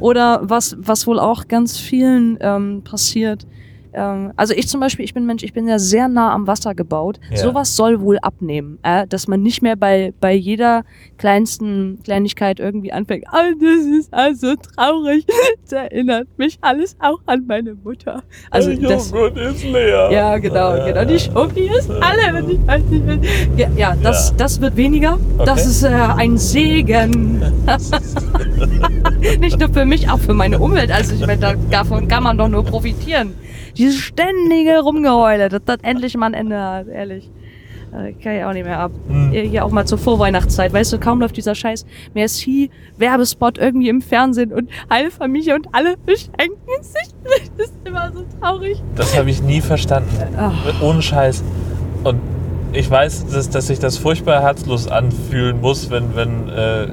Oder 0.00 0.40
was, 0.42 0.76
was 0.78 1.06
wohl 1.06 1.18
auch 1.18 1.48
ganz 1.48 1.78
vielen 1.78 2.36
ähm, 2.40 2.82
passiert. 2.84 3.46
Ähm, 3.92 4.32
also 4.36 4.54
ich 4.54 4.68
zum 4.68 4.80
Beispiel, 4.80 5.04
ich 5.04 5.14
bin 5.14 5.24
Mensch, 5.26 5.42
ich 5.42 5.52
bin 5.52 5.66
ja 5.68 5.78
sehr 5.78 6.08
nah 6.08 6.32
am 6.32 6.46
Wasser 6.46 6.74
gebaut. 6.74 7.18
Ja. 7.30 7.36
Sowas 7.38 7.74
soll 7.76 8.00
wohl 8.00 8.18
abnehmen, 8.18 8.78
äh, 8.82 9.06
dass 9.06 9.28
man 9.28 9.42
nicht 9.42 9.62
mehr 9.62 9.76
bei, 9.76 10.12
bei 10.20 10.32
jeder 10.34 10.84
kleinsten 11.16 11.98
Kleinigkeit 12.04 12.60
irgendwie 12.60 12.92
anfängt. 12.92 13.24
Ah, 13.28 13.50
das 13.60 13.84
ist 13.86 14.12
also 14.12 14.54
traurig. 14.56 15.24
Das 15.70 15.72
erinnert 15.72 16.26
mich 16.38 16.56
alles 16.62 16.96
auch 16.98 17.20
an 17.26 17.44
meine 17.46 17.74
Mutter. 17.74 18.22
Also 18.50 18.70
Der 18.74 18.88
das, 18.88 19.10
Joghurt 19.10 19.36
ist 19.36 19.64
leer. 19.64 20.10
ja, 20.10 20.38
genau, 20.38 20.76
Ja, 20.76 20.86
genau. 20.86 21.04
Die 21.04 21.18
Schoki 21.18 21.68
ist 21.68 21.90
alle. 21.90 22.42
Und 22.42 22.50
ich 22.50 22.66
weiß 22.66 22.82
nicht, 22.84 23.06
was- 23.06 23.58
ja, 23.58 23.68
ja, 23.76 23.96
das, 24.02 24.34
das 24.36 24.60
wird 24.60 24.76
weniger. 24.76 25.18
Das 25.38 25.60
Okay. 25.60 25.68
ist 25.68 25.82
äh, 25.82 25.88
ein 25.88 26.38
Segen. 26.38 27.42
nicht 29.40 29.58
nur 29.58 29.68
für 29.68 29.84
mich, 29.84 30.08
auch 30.10 30.18
für 30.18 30.34
meine 30.34 30.58
Umwelt. 30.58 30.90
Also 30.90 31.14
ich 31.14 31.20
meine, 31.26 31.38
da- 31.40 31.54
davon 31.70 32.08
kann 32.08 32.22
man 32.22 32.38
doch 32.38 32.48
nur 32.48 32.64
profitieren. 32.64 33.34
Dieses 33.78 34.00
ständige 34.00 34.80
Rumgeheule, 34.80 35.48
dass 35.48 35.62
das 35.64 35.78
endlich 35.82 36.16
mal 36.16 36.26
ein 36.26 36.34
Ende 36.34 36.60
hat, 36.60 36.88
ehrlich. 36.88 37.30
Äh, 37.92 38.12
kann 38.12 38.36
ich 38.36 38.44
auch 38.44 38.52
nicht 38.52 38.64
mehr 38.64 38.78
ab. 38.78 38.92
Hm. 39.08 39.30
Hier 39.30 39.64
auch 39.64 39.70
mal 39.70 39.86
zur 39.86 39.98
Vorweihnachtszeit. 39.98 40.72
Weißt 40.72 40.92
du, 40.92 40.98
kaum 40.98 41.20
läuft 41.20 41.36
dieser 41.36 41.54
scheiß 41.54 41.86
Merci-Werbespot 42.12 43.56
irgendwie 43.56 43.88
im 43.88 44.02
Fernsehen 44.02 44.52
und 44.52 44.68
alle 44.88 45.10
Familie 45.10 45.54
und 45.54 45.68
alle 45.72 45.96
beschenken 46.04 46.82
sich. 46.82 47.08
Das 47.56 47.66
ist 47.66 47.74
immer 47.84 48.10
so 48.12 48.24
traurig. 48.40 48.82
Das 48.94 49.16
habe 49.16 49.30
ich 49.30 49.42
nie 49.42 49.60
verstanden. 49.60 50.08
Ach. 50.36 50.82
Ohne 50.82 51.02
Scheiß. 51.02 51.42
Und 52.04 52.20
ich 52.72 52.90
weiß, 52.90 53.26
dass, 53.26 53.50
dass 53.50 53.66
sich 53.66 53.78
das 53.78 53.98
furchtbar 53.98 54.40
herzlos 54.42 54.88
anfühlen 54.88 55.60
muss, 55.60 55.90
wenn, 55.90 56.14
wenn, 56.14 56.48
äh, 56.48 56.86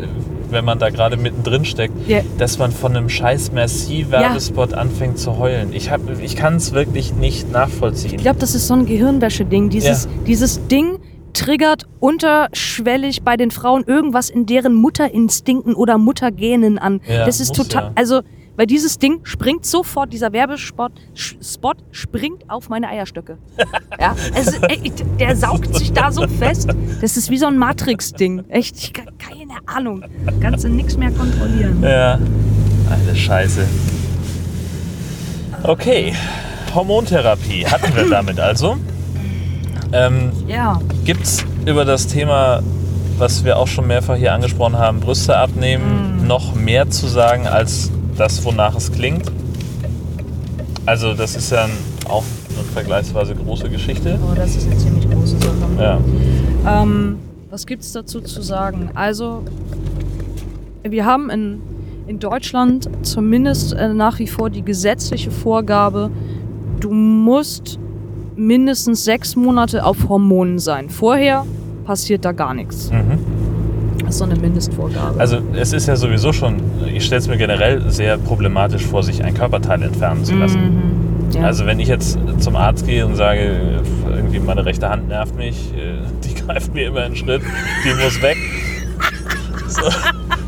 wenn 0.51 0.65
man 0.65 0.79
da 0.79 0.89
gerade 0.89 1.17
mittendrin 1.17 1.65
steckt, 1.65 1.93
Ja. 2.07 2.19
dass 2.37 2.57
man 2.57 2.71
von 2.71 2.95
einem 2.95 3.09
scheiß 3.09 3.51
Merci-Werbespot 3.51 4.73
anfängt 4.73 5.17
zu 5.19 5.37
heulen. 5.37 5.73
Ich, 5.73 5.91
hab- 5.91 6.01
ich 6.21 6.35
kann 6.35 6.55
es 6.55 6.73
wirklich 6.73 7.13
nicht 7.13 7.51
nachvollziehen. 7.51 8.15
Ich 8.15 8.21
glaube, 8.21 8.39
das 8.39 8.55
ist 8.55 8.67
so 8.67 8.73
ein 8.73 8.85
Gehirnwäsche-Ding. 8.85 9.69
Dieses, 9.69 10.07
dieses 10.27 10.67
Ding 10.67 10.99
triggert 11.33 11.83
unterschwellig 11.99 13.23
bei 13.23 13.37
den 13.37 13.51
Frauen 13.51 13.83
irgendwas 13.85 14.29
in 14.29 14.45
deren 14.45 14.73
Mutterinstinkten 14.75 15.73
oder 15.75 15.97
Muttergenen 15.97 16.77
an. 16.77 17.01
Ja, 17.07 17.25
das 17.25 17.39
ist 17.39 17.55
total, 17.55 17.83
ja. 17.85 17.91
also, 17.95 18.21
weil 18.55 18.65
dieses 18.67 18.97
Ding 18.99 19.19
springt 19.23 19.65
sofort, 19.65 20.11
dieser 20.13 20.31
Werbespot 20.33 20.91
Spot 21.13 21.73
springt 21.91 22.49
auf 22.49 22.69
meine 22.69 22.87
Eierstöcke. 22.89 23.37
Ja, 23.99 24.15
also, 24.35 24.57
ey, 24.67 24.91
der 25.19 25.35
saugt 25.35 25.73
sich 25.75 25.91
da 25.93 26.11
so 26.11 26.27
fest. 26.27 26.69
Das 27.01 27.15
ist 27.17 27.29
wie 27.29 27.37
so 27.37 27.45
ein 27.47 27.57
Matrix-Ding. 27.57 28.43
Echt, 28.49 28.77
ich 28.77 28.93
kann 28.93 29.07
keine 29.17 29.53
Ahnung. 29.65 30.03
Kannst 30.41 30.65
du 30.65 30.69
nichts 30.69 30.97
mehr 30.97 31.11
kontrollieren. 31.11 31.81
Ja, 31.81 32.15
eine 32.89 33.15
Scheiße. 33.15 33.65
Okay, 35.63 36.13
Hormontherapie 36.73 37.65
hatten 37.65 37.95
wir 37.95 38.09
damit 38.09 38.39
also. 38.39 38.77
Ähm, 39.93 40.31
Ja. 40.47 40.79
Gibt 41.05 41.23
es 41.23 41.43
über 41.65 41.85
das 41.85 42.07
Thema, 42.07 42.61
was 43.17 43.43
wir 43.45 43.57
auch 43.57 43.67
schon 43.67 43.87
mehrfach 43.87 44.15
hier 44.17 44.33
angesprochen 44.33 44.77
haben, 44.77 44.99
Brüste 44.99 45.37
abnehmen, 45.37 46.19
Mhm. 46.21 46.27
noch 46.27 46.53
mehr 46.53 46.89
zu 46.89 47.07
sagen 47.07 47.47
als 47.47 47.91
das, 48.17 48.43
wonach 48.43 48.75
es 48.75 48.91
klingt? 48.91 49.31
Also 50.85 51.13
das 51.13 51.35
ist 51.35 51.51
ja 51.51 51.67
auch 52.07 52.23
eine 52.55 52.63
vergleichsweise 52.73 53.35
große 53.35 53.69
Geschichte. 53.69 54.19
Oh, 54.21 54.35
das 54.35 54.55
ist 54.55 54.67
eine 54.67 54.77
ziemlich 54.77 55.09
große 55.09 55.37
Sache. 55.37 55.55
Ja. 55.79 56.81
Ähm, 56.83 57.17
was 57.49 57.65
gibt's 57.65 57.91
dazu 57.91 58.21
zu 58.21 58.41
sagen? 58.41 58.89
Also, 58.93 59.43
wir 60.83 61.05
haben 61.05 61.29
in, 61.29 61.61
in 62.07 62.19
Deutschland 62.19 62.89
zumindest 63.01 63.73
äh, 63.73 63.93
nach 63.93 64.19
wie 64.19 64.27
vor 64.27 64.49
die 64.49 64.61
gesetzliche 64.61 65.31
Vorgabe, 65.31 66.11
du 66.79 66.91
musst 66.91 67.79
mindestens 68.35 69.03
sechs 69.05 69.35
Monate 69.35 69.85
auf 69.85 70.09
Hormonen 70.09 70.59
sein. 70.59 70.89
Vorher 70.89 71.45
passiert 71.85 72.25
da 72.25 72.31
gar 72.31 72.53
nichts. 72.53 72.91
Mhm. 72.91 73.34
Das 74.05 74.15
ist 74.15 74.19
so 74.19 74.25
eine 74.25 74.35
Mindestvorgabe. 74.35 75.19
Also 75.19 75.37
es 75.53 75.73
ist 75.73 75.87
ja 75.87 75.95
sowieso 75.95 76.31
schon, 76.33 76.57
ich 76.93 77.05
stelle 77.05 77.19
es 77.19 77.27
mir 77.27 77.37
generell 77.37 77.89
sehr 77.89 78.17
problematisch 78.17 78.85
vor, 78.85 79.03
sich 79.03 79.23
ein 79.23 79.33
Körperteil 79.33 79.81
entfernen 79.83 80.23
zu 80.23 80.35
lassen. 80.35 80.59
Mhm. 80.59 81.31
Ja. 81.35 81.41
Also 81.47 81.65
wenn 81.65 81.79
ich 81.79 81.87
jetzt 81.87 82.17
zum 82.39 82.55
Arzt 82.55 82.85
gehe 82.85 83.05
und 83.05 83.15
sage, 83.15 83.81
irgendwie 84.07 84.39
meine 84.39 84.65
rechte 84.65 84.89
Hand 84.89 85.07
nervt 85.07 85.35
mich, 85.35 85.73
äh, 85.75 85.97
die 86.23 86.33
greift 86.45 86.73
mir 86.73 86.87
immer 86.87 87.05
in 87.05 87.13
den 87.13 87.17
Schritt, 87.17 87.41
die 87.83 87.93
muss 88.03 88.21
weg, 88.21 88.37
so, 89.67 89.81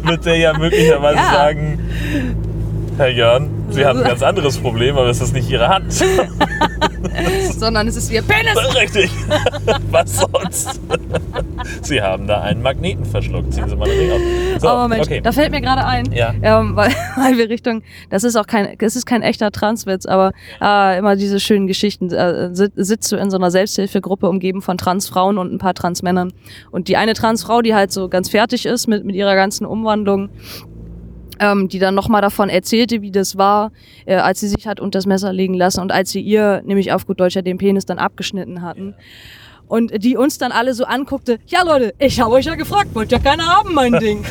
wird 0.08 0.26
der 0.26 0.38
ja 0.38 0.58
möglicherweise 0.58 1.18
Ja. 1.18 1.34
sagen, 1.34 1.80
Herr 2.98 3.10
Jörn, 3.10 3.50
Sie 3.70 3.86
haben 3.86 4.00
ein 4.00 4.06
ganz 4.08 4.24
anderes 4.24 4.58
Problem, 4.58 4.96
aber 4.98 5.08
es 5.10 5.20
ist 5.22 5.34
nicht 5.34 5.50
Ihre 5.50 5.68
Hand. 5.68 5.94
sondern 7.58 7.88
es 7.88 7.96
ist 7.96 8.12
ihr 8.12 8.22
Penis. 8.22 8.56
Richtig. 8.76 9.12
Was 9.92 10.18
sonst? 10.18 10.80
Sie 11.82 12.02
haben 12.02 12.28
da 12.28 12.42
einen 12.42 12.62
Magneten 12.62 13.06
verschluckt. 13.06 13.54
Ziehen 13.54 13.68
Sie 13.70 13.76
mal 13.76 13.88
den 13.88 14.00
Ring 14.00 14.12
auf. 14.12 14.62
So, 14.62 14.70
oh 14.70 14.88
Mensch, 14.88 15.08
okay. 15.08 15.22
da 15.22 15.32
fällt 15.32 15.52
mir 15.52 15.62
gerade 15.62 15.86
ein, 15.86 16.12
Ja. 16.12 16.34
ähm, 16.42 16.76
weil, 16.76 16.92
weil 17.16 17.38
wir 17.38 17.50
Richtung, 17.50 17.84
das 18.10 18.24
ist 18.24 18.36
auch 18.36 18.48
kein, 18.48 18.78
das 18.78 18.96
ist 18.96 19.06
kein 19.06 19.22
echter 19.22 19.52
Transwitz, 19.52 20.06
aber 20.06 20.32
äh, 20.62 20.98
immer 21.00 21.16
diese 21.16 21.40
schönen 21.40 21.68
Geschichten. 21.68 22.12
Äh, 22.12 22.54
sit- 22.56 22.74
sitzt 22.76 23.12
du 23.12 23.16
in 23.18 23.30
so 23.32 23.38
einer 23.38 23.52
Selbsthilfegruppe 23.52 24.28
umgeben 24.30 24.62
von 24.62 24.78
Transfrauen 24.78 25.38
und 25.38 25.54
ein 25.54 25.58
paar 25.58 25.74
Transmännern 25.74 26.34
und 26.72 26.88
die 26.88 26.98
eine 26.98 27.14
Transfrau, 27.14 27.62
die 27.62 27.74
halt 27.76 27.92
so 27.92 28.10
ganz 28.10 28.30
fertig 28.30 28.66
ist 28.66 28.88
mit 28.88 29.04
mit 29.06 29.16
ihrer 29.16 29.36
ganzen 29.36 29.66
Umwandlung. 29.66 30.30
Ähm, 31.40 31.68
die 31.70 31.80
dann 31.80 31.94
nochmal 31.96 32.22
davon 32.22 32.50
erzählte, 32.50 33.02
wie 33.02 33.12
das 33.12 33.38
war, 33.38 33.72
äh, 34.06 34.16
als 34.16 34.40
sie 34.40 34.48
sich 34.48 34.68
hat 34.68 34.80
unter 34.80 34.98
das 34.98 35.06
Messer 35.06 35.32
legen 35.34 35.54
lassen 35.54 35.82
und 35.82 35.92
als 35.92 36.10
sie 36.12 36.22
ihr, 36.22 36.62
nämlich 36.66 36.92
auf 36.92 37.06
gut 37.06 37.20
Deutsch, 37.20 37.36
ja, 37.36 37.42
den 37.42 37.58
Penis 37.58 37.86
dann 37.86 38.00
abgeschnitten 38.00 38.62
hatten. 38.62 38.96
Und 39.68 39.92
die 40.04 40.16
uns 40.16 40.38
dann 40.38 40.54
alle 40.54 40.74
so 40.74 40.86
anguckte, 40.86 41.40
ja 41.48 41.62
Leute, 41.64 41.94
ich 42.00 42.22
habe 42.22 42.32
euch 42.36 42.46
ja 42.46 42.56
gefragt, 42.56 42.96
wollt 42.96 43.12
ja 43.12 43.20
keiner 43.20 43.46
haben, 43.46 43.74
mein 43.74 43.92
Ding. 44.00 44.24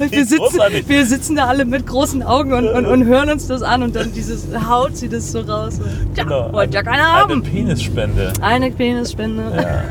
Und 0.00 0.12
wir, 0.12 0.24
sitzen, 0.24 0.58
wir 0.86 1.06
sitzen 1.06 1.36
da 1.36 1.46
alle 1.46 1.64
mit 1.64 1.86
großen 1.86 2.22
Augen 2.22 2.52
und, 2.54 2.66
und, 2.68 2.86
und 2.86 3.04
hören 3.04 3.28
uns 3.30 3.46
das 3.48 3.62
an 3.62 3.82
und 3.82 3.94
dann 3.94 4.12
dieses 4.14 4.46
haut 4.68 4.96
sie 4.96 5.08
das 5.08 5.30
so 5.30 5.40
raus. 5.40 5.76
So, 5.76 5.84
Tja, 6.14 6.24
Genau. 6.24 6.52
wollt 6.52 6.72
ja 6.72 6.82
keiner 6.82 7.02
Eine 7.04 7.12
haben. 7.12 7.42
Penisspende. 7.42 8.32
Eine 8.40 8.70
Penisspende. 8.70 9.42
Ja. 9.54 9.82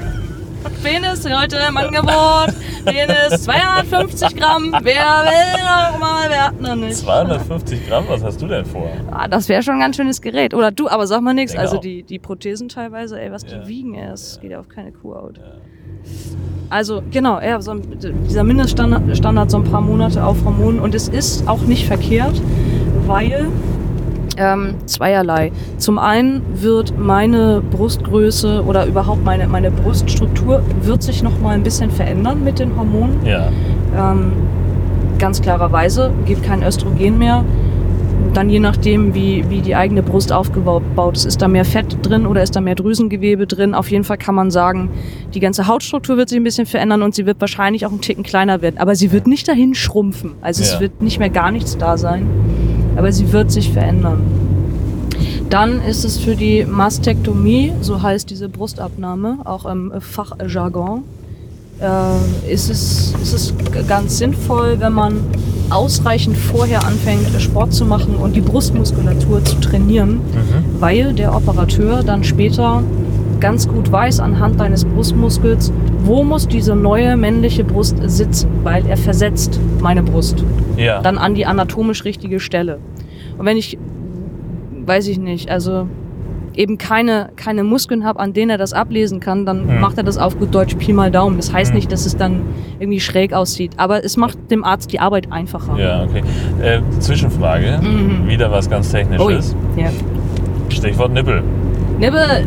Penis 0.83 1.25
heute 1.25 1.57
im 1.67 1.77
Angebot. 1.77 2.53
Penis 2.85 3.43
250 3.43 4.35
Gramm. 4.35 4.73
Wer 4.81 4.95
will 5.25 5.63
noch 5.63 5.99
mal, 5.99 6.29
wer 6.29 6.45
hat 6.47 6.61
noch 6.61 6.75
nicht. 6.75 6.97
250 6.97 7.87
Gramm, 7.87 8.05
was 8.07 8.23
hast 8.23 8.41
du 8.41 8.47
denn 8.47 8.65
vor? 8.65 8.89
Ah, 9.11 9.27
das 9.27 9.47
wäre 9.49 9.61
schon 9.63 9.75
ein 9.75 9.79
ganz 9.79 9.95
schönes 9.95 10.21
Gerät. 10.21 10.53
Oder 10.53 10.71
du, 10.71 10.87
aber 10.89 11.07
sag 11.07 11.21
mal 11.21 11.33
nichts. 11.33 11.55
Also 11.55 11.77
die, 11.77 12.03
die 12.03 12.19
Prothesen 12.19 12.69
teilweise, 12.69 13.19
ey, 13.19 13.31
was 13.31 13.43
Ja. 13.43 13.57
die 13.59 13.67
wiegen, 13.67 13.95
ey, 13.95 14.09
das 14.09 14.39
geht 14.41 14.51
ja 14.51 14.59
auf 14.59 14.69
keine 14.69 14.91
Kuhhaut. 14.91 15.39
Also 16.69 17.01
genau, 17.11 17.39
ja, 17.41 17.59
so 17.61 17.71
ein, 17.71 17.81
dieser 18.27 18.43
Mindeststandard 18.43 19.17
Standard 19.17 19.49
so 19.51 19.57
ein 19.57 19.63
paar 19.63 19.81
Monate 19.81 20.23
auf 20.23 20.43
Hormonen 20.45 20.79
und 20.79 20.93
es 20.95 21.07
ist 21.07 21.47
auch 21.47 21.61
nicht 21.61 21.87
verkehrt, 21.87 22.39
weil 23.07 23.47
ähm, 24.39 24.75
zweierlei. 24.85 25.51
Zum 25.77 25.99
einen 25.99 26.41
wird 26.55 26.97
meine 26.97 27.61
Brustgröße 27.71 28.63
oder 28.65 28.85
überhaupt 28.85 29.23
meine, 29.23 29.47
meine 29.47 29.69
Bruststruktur 29.69 30.63
wird 30.81 31.03
sich 31.03 31.21
noch 31.21 31.39
mal 31.39 31.55
ein 31.55 31.63
bisschen 31.63 31.91
verändern 31.91 32.43
mit 32.43 32.59
den 32.59 32.75
Hormonen. 32.75 33.25
Ja. 33.25 33.49
Ähm, 33.97 34.31
ganz 35.19 35.41
klarerweise, 35.41 36.11
gibt 36.25 36.43
kein 36.43 36.63
Östrogen 36.63 37.17
mehr. 37.17 37.43
Dann 38.33 38.49
je 38.49 38.59
nachdem, 38.59 39.15
wie, 39.15 39.43
wie 39.49 39.61
die 39.61 39.75
eigene 39.75 40.03
Brust 40.03 40.31
aufgebaut 40.31 40.83
ist, 41.17 41.25
ist 41.25 41.41
da 41.41 41.47
mehr 41.47 41.65
Fett 41.65 41.97
drin 42.03 42.27
oder 42.27 42.43
ist 42.43 42.55
da 42.55 42.61
mehr 42.61 42.75
Drüsengewebe 42.75 43.47
drin. 43.47 43.73
Auf 43.73 43.89
jeden 43.89 44.03
Fall 44.03 44.17
kann 44.17 44.35
man 44.35 44.51
sagen, 44.51 44.89
die 45.33 45.39
ganze 45.39 45.67
Hautstruktur 45.67 46.15
wird 46.15 46.29
sich 46.29 46.37
ein 46.37 46.43
bisschen 46.43 46.65
verändern 46.65 47.01
und 47.01 47.15
sie 47.15 47.25
wird 47.25 47.41
wahrscheinlich 47.41 47.85
auch 47.85 47.91
einen 47.91 48.01
Ticken 48.01 48.23
kleiner 48.23 48.61
werden. 48.61 48.77
Aber 48.77 48.93
sie 48.95 49.11
wird 49.11 49.25
nicht 49.25 49.47
dahin 49.47 49.73
schrumpfen. 49.73 50.33
Also 50.41 50.63
Ja. 50.63 50.69
es 50.73 50.79
wird 50.79 51.01
nicht 51.01 51.17
mehr 51.17 51.29
gar 51.29 51.51
nichts 51.51 51.77
da 51.77 51.97
sein. 51.97 52.27
Aber 52.95 53.11
sie 53.11 53.31
wird 53.31 53.51
sich 53.51 53.71
verändern. 53.71 54.21
Dann 55.49 55.81
ist 55.81 56.05
es 56.05 56.17
für 56.17 56.35
die 56.35 56.65
Mastektomie, 56.65 57.73
so 57.81 58.01
heißt 58.01 58.29
diese 58.29 58.49
Brustabnahme, 58.49 59.39
auch 59.45 59.65
im 59.65 59.91
Fachjargon, 59.99 61.03
äh, 61.81 62.51
ist, 62.53 62.69
es, 62.69 63.13
ist 63.21 63.33
es 63.33 63.53
ganz 63.87 64.17
sinnvoll, 64.17 64.75
wenn 64.79 64.93
man 64.93 65.21
ausreichend 65.69 66.37
vorher 66.37 66.85
anfängt, 66.85 67.27
Sport 67.41 67.73
zu 67.73 67.85
machen 67.85 68.15
und 68.15 68.35
die 68.35 68.41
Brustmuskulatur 68.41 69.43
zu 69.45 69.55
trainieren, 69.59 70.15
Mhm. 70.15 70.81
weil 70.81 71.13
der 71.13 71.35
Operateur 71.35 72.03
dann 72.03 72.23
später 72.23 72.83
ganz 73.39 73.67
gut 73.67 73.91
weiß 73.91 74.19
anhand 74.19 74.59
deines 74.59 74.83
Brustmuskels, 74.85 75.71
wo 76.09 76.23
muss 76.23 76.47
diese 76.47 76.75
neue 76.75 77.15
männliche 77.15 77.63
Brust 77.63 77.97
sitzen, 78.03 78.49
weil 78.63 78.83
er 78.87 78.97
versetzt 78.97 79.59
meine 79.79 80.01
Brust 80.01 80.43
Ja. 80.75 81.01
dann 81.01 81.17
an 81.19 81.35
die 81.35 81.45
anatomisch 81.45 82.03
richtige 82.03 82.39
Stelle. 82.39 82.79
Und 83.37 83.45
wenn 83.45 83.57
ich, 83.57 83.77
weiß 84.85 85.07
ich 85.07 85.19
nicht, 85.19 85.51
also 85.51 85.87
eben 86.55 86.79
keine, 86.79 87.29
keine 87.35 87.63
Muskeln 87.63 88.03
habe, 88.03 88.19
an 88.19 88.33
denen 88.33 88.49
er 88.49 88.57
das 88.57 88.73
ablesen 88.73 89.19
kann, 89.19 89.45
dann 89.45 89.67
Mhm. 89.67 89.79
macht 89.81 89.97
er 89.99 90.03
das 90.03 90.17
auf 90.17 90.37
gut 90.39 90.53
Deutsch 90.53 90.73
Pi 90.75 90.93
mal 90.93 91.11
Daumen. 91.11 91.37
Das 91.37 91.53
heißt 91.53 91.71
Mhm. 91.71 91.75
nicht, 91.77 91.91
dass 91.91 92.07
es 92.07 92.17
dann 92.17 92.41
irgendwie 92.79 92.99
schräg 92.99 93.31
aussieht, 93.33 93.73
aber 93.77 94.03
es 94.03 94.17
macht 94.17 94.37
dem 94.49 94.63
Arzt 94.65 94.91
die 94.91 94.99
Arbeit 94.99 95.31
einfacher. 95.31 95.77
ja, 95.79 96.03
okay. 96.03 96.23
Äh, 96.61 96.81
Zwischenfrage. 96.99 97.79
Mhm. 97.81 98.27
Wieder 98.27 98.51
was 98.51 98.67
ganz 98.69 98.91
Technisches. 98.91 99.55
Ja. 99.77 99.89
Stichwort 100.69 101.13
Nippel. 101.13 101.43
Nibbel, 101.99 102.45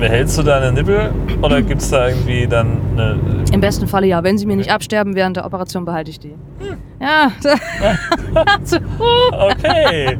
Behältst 0.00 0.38
du 0.38 0.42
deine 0.42 0.72
Nippel 0.72 1.10
oder 1.42 1.60
gibt 1.62 1.82
es 1.82 1.90
da 1.90 2.08
irgendwie 2.08 2.46
dann 2.46 2.78
eine. 2.96 3.18
im 3.52 3.60
besten 3.60 3.86
Falle 3.86 4.06
ja. 4.06 4.24
Wenn 4.24 4.38
sie 4.38 4.46
mir 4.46 4.56
nicht 4.56 4.70
absterben 4.72 5.14
während 5.14 5.36
der 5.36 5.44
Operation, 5.44 5.84
behalte 5.84 6.10
ich 6.10 6.18
die. 6.18 6.34
Hm. 6.58 6.76
Ja. 7.00 7.30
Okay. 9.32 10.18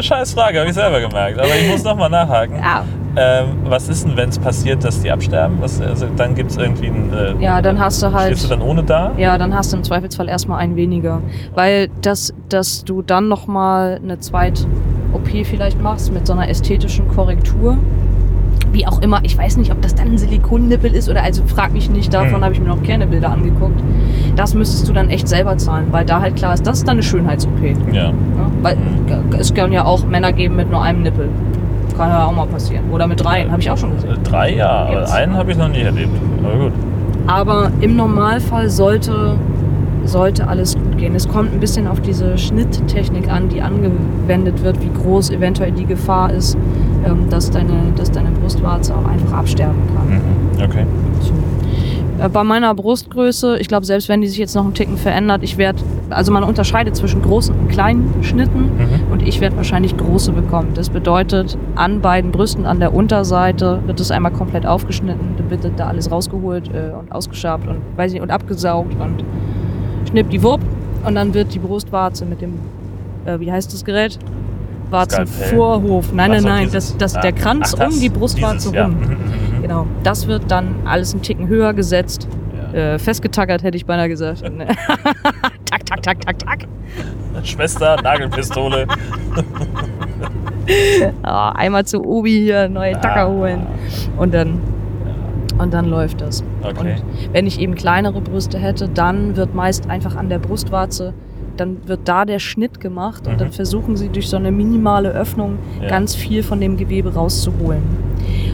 Scheiß 0.00 0.34
Frage, 0.34 0.58
habe 0.60 0.68
ich 0.68 0.74
selber 0.74 1.00
gemerkt. 1.00 1.38
Aber 1.38 1.48
ich 1.48 1.68
muss 1.70 1.82
nochmal 1.84 2.10
nachhaken. 2.10 2.56
ja. 2.58 2.84
Ähm, 3.18 3.46
was 3.64 3.88
ist 3.88 4.04
denn, 4.04 4.14
wenn 4.14 4.28
es 4.28 4.38
passiert, 4.38 4.84
dass 4.84 5.00
die 5.00 5.10
absterben? 5.10 5.56
Was, 5.60 5.80
also, 5.80 6.06
dann 6.18 6.34
gibt 6.34 6.50
es 6.50 6.58
irgendwie 6.58 6.88
ein. 6.88 7.10
Äh, 7.14 7.42
ja, 7.42 7.62
dann 7.62 7.78
hast 7.80 8.02
du 8.02 8.12
halt. 8.12 8.26
Stehst 8.26 8.44
du 8.44 8.48
dann 8.48 8.60
ohne 8.60 8.82
da? 8.82 9.12
Ja, 9.16 9.38
dann 9.38 9.54
hast 9.54 9.72
du 9.72 9.78
im 9.78 9.84
Zweifelsfall 9.84 10.28
erstmal 10.28 10.58
einen 10.60 10.76
weniger. 10.76 11.22
Weil 11.54 11.88
das, 12.02 12.34
dass 12.50 12.84
du 12.84 13.00
dann 13.00 13.28
nochmal 13.28 13.98
eine 14.02 14.18
Zweit-OP 14.20 15.46
vielleicht 15.46 15.80
machst 15.80 16.12
mit 16.12 16.26
so 16.26 16.34
einer 16.34 16.50
ästhetischen 16.50 17.08
Korrektur. 17.08 17.78
Wie 18.76 18.86
auch 18.86 19.00
immer, 19.00 19.20
ich 19.22 19.38
weiß 19.38 19.56
nicht, 19.56 19.72
ob 19.72 19.80
das 19.80 19.94
dann 19.94 20.08
ein 20.08 20.18
Silikonnippel 20.18 20.92
ist 20.94 21.08
oder 21.08 21.22
also 21.22 21.42
frag 21.46 21.72
mich 21.72 21.88
nicht, 21.88 22.12
davon 22.12 22.34
Hm. 22.34 22.44
habe 22.44 22.52
ich 22.52 22.60
mir 22.60 22.68
noch 22.68 22.82
keine 22.82 23.06
Bilder 23.06 23.30
angeguckt. 23.30 23.80
Das 24.36 24.52
müsstest 24.52 24.86
du 24.86 24.92
dann 24.92 25.08
echt 25.08 25.28
selber 25.28 25.56
zahlen, 25.56 25.86
weil 25.92 26.04
da 26.04 26.20
halt 26.20 26.36
klar 26.36 26.52
ist, 26.52 26.66
das 26.66 26.78
ist 26.80 26.86
dann 26.86 26.96
eine 26.96 27.02
Schönheits-OP. 27.02 27.58
Ja. 27.94 28.08
Ne? 28.12 28.14
Weil 28.60 28.74
Hm. 28.76 29.30
es 29.38 29.54
können 29.54 29.72
ja 29.72 29.86
auch 29.86 30.04
Männer 30.04 30.30
geben 30.32 30.56
mit 30.56 30.70
nur 30.70 30.82
einem 30.82 31.02
Nippel. 31.04 31.30
Kann 31.96 32.10
ja 32.10 32.26
auch 32.26 32.32
mal 32.36 32.46
passieren. 32.46 32.84
Oder 32.92 33.06
mit 33.06 33.24
dreien, 33.24 33.50
habe 33.50 33.62
ich 33.62 33.70
auch 33.70 33.78
schon 33.78 33.94
gesehen. 33.94 34.10
Äh, 34.10 34.18
Drei, 34.28 34.54
ja. 34.56 34.68
aber 34.68 34.90
Gibt's. 34.96 35.12
Einen 35.12 35.34
habe 35.36 35.52
ich 35.52 35.56
noch 35.56 35.68
nie 35.68 35.80
erlebt. 35.80 36.10
Aber 36.44 36.64
gut. 36.64 36.72
Aber 37.26 37.70
im 37.80 37.96
Normalfall 37.96 38.68
sollte, 38.68 39.36
sollte 40.04 40.46
alles 40.46 40.76
gehen. 40.96 41.14
Es 41.14 41.28
kommt 41.28 41.52
ein 41.52 41.60
bisschen 41.60 41.86
auf 41.86 42.00
diese 42.00 42.36
Schnitttechnik 42.38 43.30
an, 43.30 43.48
die 43.48 43.62
angewendet 43.62 44.62
wird, 44.62 44.80
wie 44.82 44.90
groß 45.02 45.30
eventuell 45.30 45.72
die 45.72 45.84
Gefahr 45.86 46.32
ist, 46.32 46.56
ähm, 47.06 47.28
dass, 47.30 47.50
deine, 47.50 47.72
dass 47.96 48.10
deine 48.10 48.30
Brustwarze 48.30 48.94
auch 48.96 49.06
einfach 49.06 49.32
absterben 49.38 49.80
kann. 49.94 50.08
Mhm. 50.08 50.64
Okay. 50.64 50.86
So. 51.20 51.32
Äh, 52.22 52.28
Bei 52.30 52.44
meiner 52.44 52.74
Brustgröße, 52.74 53.58
ich 53.58 53.68
glaube, 53.68 53.84
selbst 53.84 54.08
wenn 54.08 54.20
die 54.22 54.26
sich 54.28 54.38
jetzt 54.38 54.54
noch 54.54 54.64
einen 54.64 54.74
Ticken 54.74 54.96
verändert, 54.96 55.42
ich 55.42 55.58
werde, 55.58 55.82
also 56.10 56.32
man 56.32 56.44
unterscheidet 56.44 56.96
zwischen 56.96 57.20
großen 57.22 57.54
und 57.54 57.68
kleinen 57.68 58.12
Schnitten 58.22 58.70
Mhm. 58.78 59.12
und 59.12 59.22
ich 59.22 59.40
werde 59.40 59.56
wahrscheinlich 59.56 59.96
große 59.96 60.32
bekommen. 60.32 60.68
Das 60.74 60.88
bedeutet, 60.88 61.58
an 61.74 62.00
beiden 62.00 62.30
Brüsten, 62.32 62.64
an 62.64 62.80
der 62.80 62.94
Unterseite 62.94 63.80
wird 63.86 64.00
es 64.00 64.10
einmal 64.10 64.32
komplett 64.32 64.66
aufgeschnitten, 64.66 65.34
dann 65.36 65.50
wird 65.50 65.70
da 65.76 65.88
alles 65.88 66.10
rausgeholt 66.10 66.68
äh, 66.68 66.92
und 66.98 67.12
ausgeschabt 67.12 67.68
und 67.68 67.76
weiß 67.96 68.12
nicht, 68.12 68.22
und 68.22 68.30
abgesaugt 68.30 68.94
und 69.00 69.24
schnipp 70.08 70.30
die 70.30 70.42
Wurp 70.42 70.60
und 71.06 71.14
dann 71.14 71.32
wird 71.34 71.54
die 71.54 71.58
Brustwarze 71.58 72.24
mit 72.26 72.40
dem, 72.40 72.58
äh, 73.24 73.38
wie 73.40 73.50
heißt 73.50 73.72
das 73.72 73.84
Gerät? 73.84 74.18
Warzenvorhof. 74.90 76.12
Nein, 76.12 76.30
nein, 76.30 76.42
nein, 76.44 76.70
das, 76.72 76.96
das, 76.96 77.16
ah, 77.16 77.20
der 77.20 77.32
Kranz 77.32 77.74
ach, 77.74 77.78
das, 77.80 77.94
um 77.94 78.00
die 78.00 78.08
Brustwarze 78.08 78.70
dieses, 78.70 78.84
rum. 78.84 78.92
Mhm, 78.94 79.00
mhm, 79.00 79.10
mhm. 79.58 79.62
Genau, 79.62 79.86
das 80.02 80.26
wird 80.26 80.50
dann 80.50 80.74
alles 80.84 81.12
einen 81.12 81.22
Ticken 81.22 81.48
höher 81.48 81.74
gesetzt. 81.74 82.28
Ja. 82.72 82.94
Äh, 82.94 82.98
festgetackert 82.98 83.62
hätte 83.62 83.76
ich 83.76 83.86
beinahe 83.86 84.08
gesagt. 84.08 84.42
Ne. 84.56 84.66
tak, 85.64 85.84
tak, 85.86 86.02
tak, 86.02 86.20
tak, 86.20 86.38
tak. 86.38 86.58
Schwester, 87.42 88.00
Nagelpistole. 88.02 88.86
Ah, 91.22 91.52
einmal 91.52 91.84
zu 91.84 92.04
Obi 92.04 92.40
hier 92.40 92.68
neue 92.68 92.94
Tacker 92.94 93.26
Ah. 93.26 93.28
holen. 93.28 93.66
Und 94.16 94.34
dann, 94.34 94.58
und 95.58 95.72
dann 95.74 95.86
läuft 95.86 96.20
das. 96.20 96.42
Okay. 96.62 96.96
Und 96.96 97.32
wenn 97.34 97.46
ich 97.46 97.60
eben 97.60 97.74
kleinere 97.74 98.20
Brüste 98.20 98.58
hätte, 98.58 98.88
dann 98.88 99.36
wird 99.36 99.54
meist 99.54 99.88
einfach 99.88 100.16
an 100.16 100.28
der 100.28 100.38
Brustwarze, 100.38 101.12
dann 101.56 101.78
wird 101.86 102.00
da 102.04 102.24
der 102.26 102.38
Schnitt 102.38 102.80
gemacht 102.80 103.26
und 103.26 103.34
Mhm. 103.34 103.38
dann 103.38 103.52
versuchen 103.52 103.96
sie 103.96 104.08
durch 104.10 104.28
so 104.28 104.36
eine 104.36 104.52
minimale 104.52 105.10
Öffnung 105.10 105.58
Ja. 105.80 105.88
ganz 105.88 106.14
viel 106.14 106.42
von 106.42 106.60
dem 106.60 106.76
Gewebe 106.76 107.14
rauszuholen. 107.14 107.82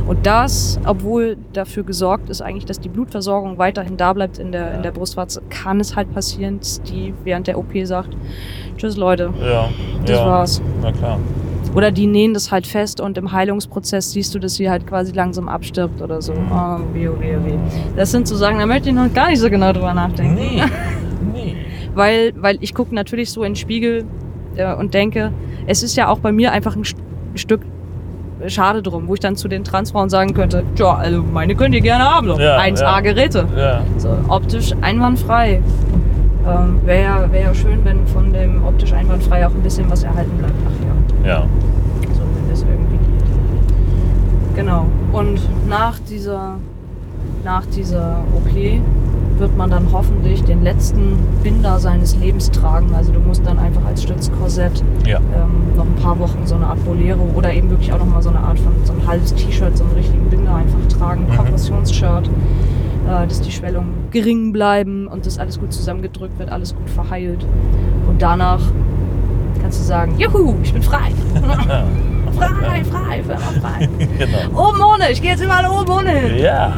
Und 0.06 0.26
das, 0.26 0.78
obwohl 0.84 1.36
dafür 1.52 1.82
gesorgt 1.84 2.28
ist 2.28 2.42
eigentlich, 2.42 2.64
dass 2.64 2.78
die 2.80 2.88
Blutversorgung 2.88 3.58
weiterhin 3.58 3.96
da 3.96 4.12
bleibt 4.12 4.38
in 4.38 4.52
der, 4.52 4.60
Ja. 4.68 4.68
in 4.74 4.82
der 4.82 4.90
Brustwarze, 4.92 5.42
kann 5.48 5.80
es 5.80 5.96
halt 5.96 6.12
passieren, 6.14 6.58
dass 6.58 6.82
die 6.82 7.12
während 7.24 7.46
der 7.46 7.58
OP 7.58 7.84
sagt, 7.84 8.16
tschüss 8.76 8.96
Leute, 8.96 9.30
Ja. 9.40 9.68
das 10.06 10.16
ja. 10.18 10.26
war's. 10.26 10.62
Na 10.82 10.92
klar. 10.92 11.18
Oder 11.74 11.90
die 11.90 12.06
nähen 12.06 12.34
das 12.34 12.52
halt 12.52 12.66
fest 12.66 13.00
und 13.00 13.16
im 13.16 13.32
Heilungsprozess 13.32 14.12
siehst 14.12 14.34
du, 14.34 14.38
dass 14.38 14.54
sie 14.54 14.68
halt 14.68 14.86
quasi 14.86 15.12
langsam 15.12 15.48
abstirbt 15.48 16.02
oder 16.02 16.20
so. 16.20 16.32
Mhm. 16.34 16.52
Oh, 16.52 16.78
weh, 16.92 17.08
oh, 17.08 17.20
weh, 17.20 17.36
oh, 17.36 17.46
weh. 17.46 17.58
Das 17.96 18.10
sind 18.10 18.28
so 18.28 18.36
Sachen, 18.36 18.58
da 18.58 18.66
möchte 18.66 18.90
ich 18.90 18.94
noch 18.94 19.12
gar 19.12 19.28
nicht 19.28 19.40
so 19.40 19.48
genau 19.48 19.72
drüber 19.72 19.94
nachdenken. 19.94 20.34
Nee. 20.34 20.62
nee. 21.32 21.56
Weil, 21.94 22.32
weil 22.36 22.58
ich 22.60 22.74
gucke 22.74 22.94
natürlich 22.94 23.30
so 23.30 23.42
in 23.42 23.52
den 23.52 23.56
Spiegel 23.56 24.04
äh, 24.56 24.74
und 24.74 24.92
denke, 24.94 25.32
es 25.66 25.82
ist 25.82 25.96
ja 25.96 26.08
auch 26.08 26.18
bei 26.18 26.32
mir 26.32 26.52
einfach 26.52 26.76
ein 26.76 26.84
St 26.84 26.96
Stück 27.34 27.62
schade 28.48 28.82
drum, 28.82 29.08
wo 29.08 29.14
ich 29.14 29.20
dann 29.20 29.36
zu 29.36 29.48
den 29.48 29.64
Transfrauen 29.64 30.10
sagen 30.10 30.34
könnte, 30.34 30.64
ja, 30.76 30.94
also 30.96 31.22
meine 31.22 31.54
könnt 31.54 31.74
ihr 31.74 31.80
gerne 31.80 32.04
haben, 32.04 32.26
so 32.26 32.38
Ja, 32.38 32.58
1A 32.58 32.80
ja. 32.80 33.00
Geräte. 33.00 33.46
Ja. 33.56 33.82
So, 33.96 34.10
optisch 34.28 34.72
einwandfrei. 34.82 35.62
Ähm, 36.46 36.80
Wäre 36.84 37.02
ja, 37.02 37.32
wär 37.32 37.54
schön, 37.54 37.84
wenn 37.84 38.06
von 38.06 38.32
dem 38.32 38.64
optisch 38.64 38.92
einwandfrei 38.92 39.46
auch 39.46 39.50
ein 39.50 39.62
bisschen 39.62 39.88
was 39.90 40.02
erhalten 40.02 40.36
bleibt 40.38 40.54
nachher. 40.64 40.86
Ja. 40.88 41.01
So, 42.14 42.22
wenn 42.22 42.50
das 42.50 42.62
irgendwie 42.62 42.96
geht. 42.96 44.56
Genau. 44.56 44.86
Und 45.12 45.40
nach 45.68 45.98
dieser, 46.00 46.56
nach 47.44 47.64
dieser 47.66 48.18
OP 48.34 48.50
wird 49.38 49.56
man 49.56 49.70
dann 49.70 49.86
hoffentlich 49.92 50.44
den 50.44 50.62
letzten 50.62 51.16
Binder 51.42 51.78
seines 51.78 52.16
Lebens 52.16 52.50
tragen. 52.50 52.94
Also 52.94 53.12
du 53.12 53.18
musst 53.20 53.44
dann 53.46 53.58
einfach 53.58 53.84
als 53.86 54.02
Stützkorsett 54.02 54.82
Ja. 55.06 55.18
ähm, 55.18 55.74
noch 55.76 55.84
ein 55.86 55.94
paar 56.02 56.18
Wochen 56.18 56.40
so 56.44 56.54
eine 56.54 56.66
Art 56.66 56.84
Bolero 56.84 57.28
oder 57.34 57.52
eben 57.52 57.70
wirklich 57.70 57.92
auch 57.92 57.98
noch 57.98 58.06
mal 58.06 58.22
so 58.22 58.28
eine 58.28 58.38
Art 58.40 58.58
von 58.58 58.72
so 58.84 58.92
ein 58.92 59.06
halbes 59.06 59.34
T-Shirt, 59.34 59.76
so 59.76 59.84
einen 59.84 59.94
richtigen 59.94 60.28
Binder 60.28 60.54
einfach 60.54 60.78
tragen, 60.98 61.26
Mhm. 61.28 61.36
Kompressionsshirt, 61.36 62.28
äh, 63.08 63.26
dass 63.26 63.40
die 63.40 63.50
Schwellungen 63.50 63.94
gering 64.10 64.52
bleiben 64.52 65.06
und 65.08 65.26
das 65.26 65.38
alles 65.38 65.58
gut 65.58 65.72
zusammengedrückt 65.72 66.38
wird, 66.38 66.50
alles 66.50 66.76
gut 66.76 66.88
verheilt. 66.90 67.44
Und 68.08 68.20
danach 68.22 68.60
kannst 69.62 69.80
du 69.80 69.84
sagen, 69.84 70.18
juhu, 70.18 70.56
ich 70.62 70.72
bin 70.72 70.82
frei. 70.82 71.10
ja. 71.68 71.84
frei, 72.36 72.82
frei, 72.84 73.22
frei, 73.22 73.60
frei. 73.60 73.88
genau. 74.18 74.68
Oben 74.68 74.80
ohne, 74.80 75.10
ich 75.10 75.22
gehe 75.22 75.30
jetzt 75.32 75.42
überall 75.42 75.66
oben 75.66 75.90
ohne 75.90 76.10
hin. 76.10 76.42
Ja. 76.42 76.72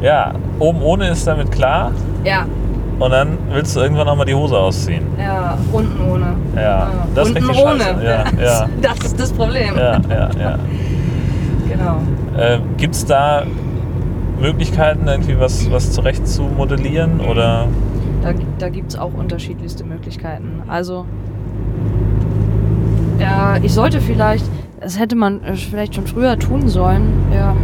ja, 0.00 0.32
oben 0.58 0.82
ohne 0.82 1.08
ist 1.10 1.26
damit 1.26 1.50
klar. 1.52 1.92
Ja, 2.24 2.46
Und 2.98 3.10
dann 3.10 3.38
willst 3.52 3.76
du 3.76 3.80
irgendwann 3.80 4.08
auch 4.08 4.16
mal 4.16 4.24
die 4.24 4.34
Hose 4.34 4.56
ausziehen. 4.56 5.04
ja, 5.18 5.58
unten 5.72 6.00
ohne. 6.10 6.34
Ja, 6.56 6.90
das 7.14 7.28
ist 7.28 7.36
unten 7.36 7.48
richtig 7.50 7.64
ohne. 7.64 8.04
Ja, 8.04 8.24
ja. 8.42 8.68
Das 8.80 8.98
ist 9.00 9.20
das 9.20 9.32
Problem. 9.32 9.76
Ja, 9.76 10.00
ja, 10.08 10.30
ja. 10.38 10.58
Genau. 11.68 12.00
Äh, 12.38 12.58
Gibt 12.76 12.94
es 12.94 13.04
da 13.04 13.42
Möglichkeiten, 14.40 15.08
irgendwie 15.08 15.38
was, 15.38 15.70
was 15.70 15.92
zurecht 15.92 16.26
zu 16.26 16.42
modellieren? 16.42 17.20
Oder 17.20 17.68
Da, 18.26 18.32
da 18.58 18.68
gibt 18.68 18.90
es 18.92 18.98
auch 18.98 19.14
unterschiedlichste 19.14 19.84
Möglichkeiten. 19.84 20.62
Also, 20.68 21.04
ja, 23.18 23.56
ich 23.62 23.72
sollte 23.72 24.00
vielleicht, 24.00 24.44
das 24.80 24.98
hätte 24.98 25.16
man 25.16 25.42
äh, 25.44 25.54
vielleicht 25.56 25.94
schon 25.94 26.06
früher 26.06 26.38
tun 26.38 26.68
sollen. 26.68 27.02
Ja, 27.32 27.54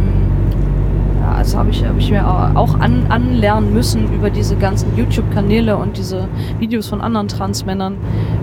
ja 1.21 1.37
das 1.37 1.55
habe 1.55 1.69
ich, 1.69 1.85
hab 1.85 1.97
ich 1.97 2.09
mir 2.11 2.27
au- 2.27 2.55
auch 2.57 2.79
an, 2.79 3.05
anlernen 3.09 3.73
müssen 3.73 4.11
über 4.13 4.29
diese 4.29 4.55
ganzen 4.55 4.95
YouTube-Kanäle 4.97 5.77
und 5.77 5.97
diese 5.97 6.27
Videos 6.59 6.87
von 6.87 7.01
anderen 7.01 7.27
Transmännern, 7.27 7.95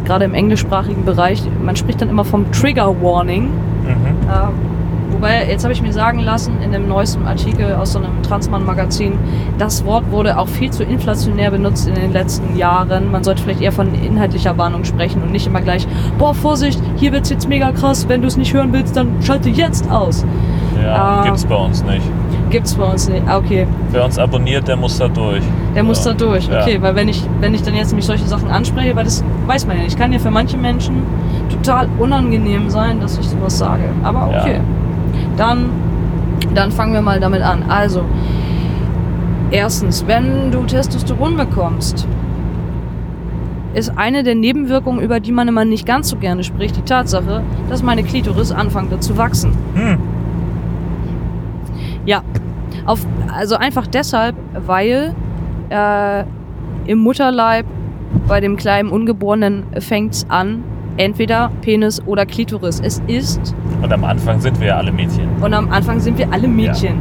gerade 0.04 0.24
im 0.24 0.34
englischsprachigen 0.34 1.04
Bereich. 1.04 1.42
Man 1.64 1.76
spricht 1.76 2.00
dann 2.00 2.08
immer 2.10 2.24
vom 2.24 2.50
Trigger 2.52 2.94
Warning. 3.02 3.44
mhm. 3.44 3.50
Ja, 4.28 4.52
wobei, 5.20 5.46
jetzt 5.48 5.64
habe 5.64 5.72
ich 5.74 5.82
mir 5.82 5.92
sagen 5.92 6.20
lassen, 6.20 6.54
in 6.64 6.72
dem 6.72 6.88
neuesten 6.88 7.26
Artikel 7.26 7.74
aus 7.74 7.92
so 7.92 7.98
einem 7.98 8.22
Transmann-Magazin, 8.22 9.12
das 9.58 9.84
Wort 9.84 10.10
wurde 10.10 10.38
auch 10.38 10.48
viel 10.48 10.70
zu 10.70 10.82
inflationär 10.82 11.50
benutzt 11.50 11.86
in 11.86 11.94
den 11.94 12.12
letzten 12.12 12.56
Jahren. 12.56 13.10
Man 13.10 13.22
sollte 13.22 13.42
vielleicht 13.42 13.60
eher 13.60 13.72
von 13.72 13.92
inhaltlicher 13.94 14.56
Warnung 14.56 14.84
sprechen 14.84 15.22
und 15.22 15.30
nicht 15.32 15.46
immer 15.46 15.60
gleich, 15.60 15.86
boah, 16.18 16.34
Vorsicht, 16.34 16.80
hier 16.96 17.12
wird's 17.12 17.28
jetzt 17.28 17.48
mega 17.48 17.70
krass, 17.72 18.08
wenn 18.08 18.22
du 18.22 18.28
es 18.28 18.36
nicht 18.38 18.54
hören 18.54 18.72
willst, 18.72 18.96
dann 18.96 19.08
schalte 19.22 19.50
jetzt 19.50 19.90
aus. 19.90 20.24
ja, 20.82 20.94
Ah. 20.94 21.24
gibt's 21.24 21.44
bei 21.44 21.54
uns 21.56 21.84
nicht. 21.84 22.02
Gibt's 22.48 22.74
bei 22.74 22.84
uns 22.84 23.08
nicht. 23.08 23.22
Ah, 23.28 23.36
okay. 23.38 23.66
Wer 23.92 24.04
uns 24.04 24.18
abonniert, 24.18 24.66
der 24.66 24.76
muss 24.76 24.98
da 24.98 25.06
durch. 25.06 25.42
Der 25.74 25.82
muss 25.84 26.02
da 26.02 26.12
durch. 26.14 26.48
Ja. 26.48 26.62
Okay, 26.62 26.78
weil 26.80 26.96
wenn 26.96 27.08
ich, 27.08 27.22
wenn 27.40 27.54
ich 27.54 27.62
dann 27.62 27.74
jetzt 27.74 27.88
nämlich 27.90 28.06
solche 28.06 28.26
Sachen 28.26 28.50
anspreche, 28.50 28.96
weil 28.96 29.04
das 29.04 29.22
weiß 29.46 29.66
man 29.66 29.76
ja 29.76 29.84
nicht, 29.84 29.96
kann 29.98 30.12
ja 30.12 30.18
für 30.18 30.30
manche 30.32 30.56
Menschen 30.56 31.02
total 31.48 31.88
unangenehm 31.98 32.68
sein, 32.70 33.00
dass 33.00 33.18
ich 33.18 33.28
sowas 33.28 33.56
sage. 33.58 33.84
Aber 34.02 34.30
Ja. 34.32 34.44
Dann, 35.40 35.70
dann 36.54 36.70
fangen 36.70 36.92
wir 36.92 37.00
mal 37.00 37.18
damit 37.18 37.40
an. 37.40 37.62
Also, 37.66 38.04
erstens, 39.50 40.06
wenn 40.06 40.50
du 40.50 40.64
Testosteron 40.64 41.38
bekommst, 41.38 42.06
ist 43.72 43.96
eine 43.96 44.22
der 44.22 44.34
Nebenwirkungen, 44.34 45.00
über 45.00 45.18
die 45.18 45.32
man 45.32 45.48
immer 45.48 45.64
nicht 45.64 45.86
ganz 45.86 46.10
so 46.10 46.16
gerne 46.16 46.44
spricht, 46.44 46.76
die 46.76 46.82
Tatsache, 46.82 47.42
dass 47.70 47.82
meine 47.82 48.02
Klitoris 48.02 48.52
anfängt 48.52 49.02
zu 49.02 49.16
wachsen. 49.16 49.56
Hm. 49.72 49.98
Ja, 52.04 52.22
auf, 52.84 53.06
also 53.34 53.56
einfach 53.56 53.86
deshalb, 53.86 54.36
weil 54.66 55.14
äh, 55.70 56.24
im 56.84 56.98
Mutterleib 56.98 57.64
bei 58.28 58.40
dem 58.40 58.58
kleinen 58.58 58.90
Ungeborenen 58.90 59.62
fängt's 59.78 60.26
an, 60.28 60.64
entweder 61.00 61.50
Penis 61.62 62.00
oder 62.06 62.26
Klitoris. 62.26 62.80
Es 62.84 63.02
ist, 63.06 63.54
Und 63.82 63.92
am 63.92 64.04
Anfang 64.04 64.40
sind 64.40 64.60
wir 64.60 64.68
ja 64.68 64.76
alle 64.76 64.92
Mädchen. 64.92 65.28
und 65.40 65.54
am 65.54 65.70
Anfang 65.70 65.98
sind 66.00 66.18
wir 66.18 66.32
alle 66.32 66.46
Mädchen. 66.48 66.96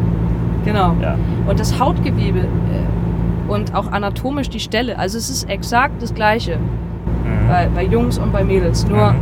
Genau. 0.65 0.95
Ja. 1.01 1.15
Und 1.47 1.59
das 1.59 1.79
Hautgewebe 1.79 2.39
äh, 2.39 3.51
und 3.51 3.73
auch 3.75 3.91
anatomisch 3.91 4.49
die 4.49 4.59
Stelle, 4.59 4.97
also 4.97 5.17
es 5.17 5.29
ist 5.29 5.49
exakt 5.49 6.01
das 6.01 6.13
Gleiche 6.13 6.57
Mhm. 6.57 7.47
bei, 7.49 7.67
bei 7.75 7.83
Jungs 7.83 8.17
und 8.17 8.31
bei 8.31 8.43
Mädels. 8.43 8.87
Nur 8.87 9.11
Mhm. 9.11 9.15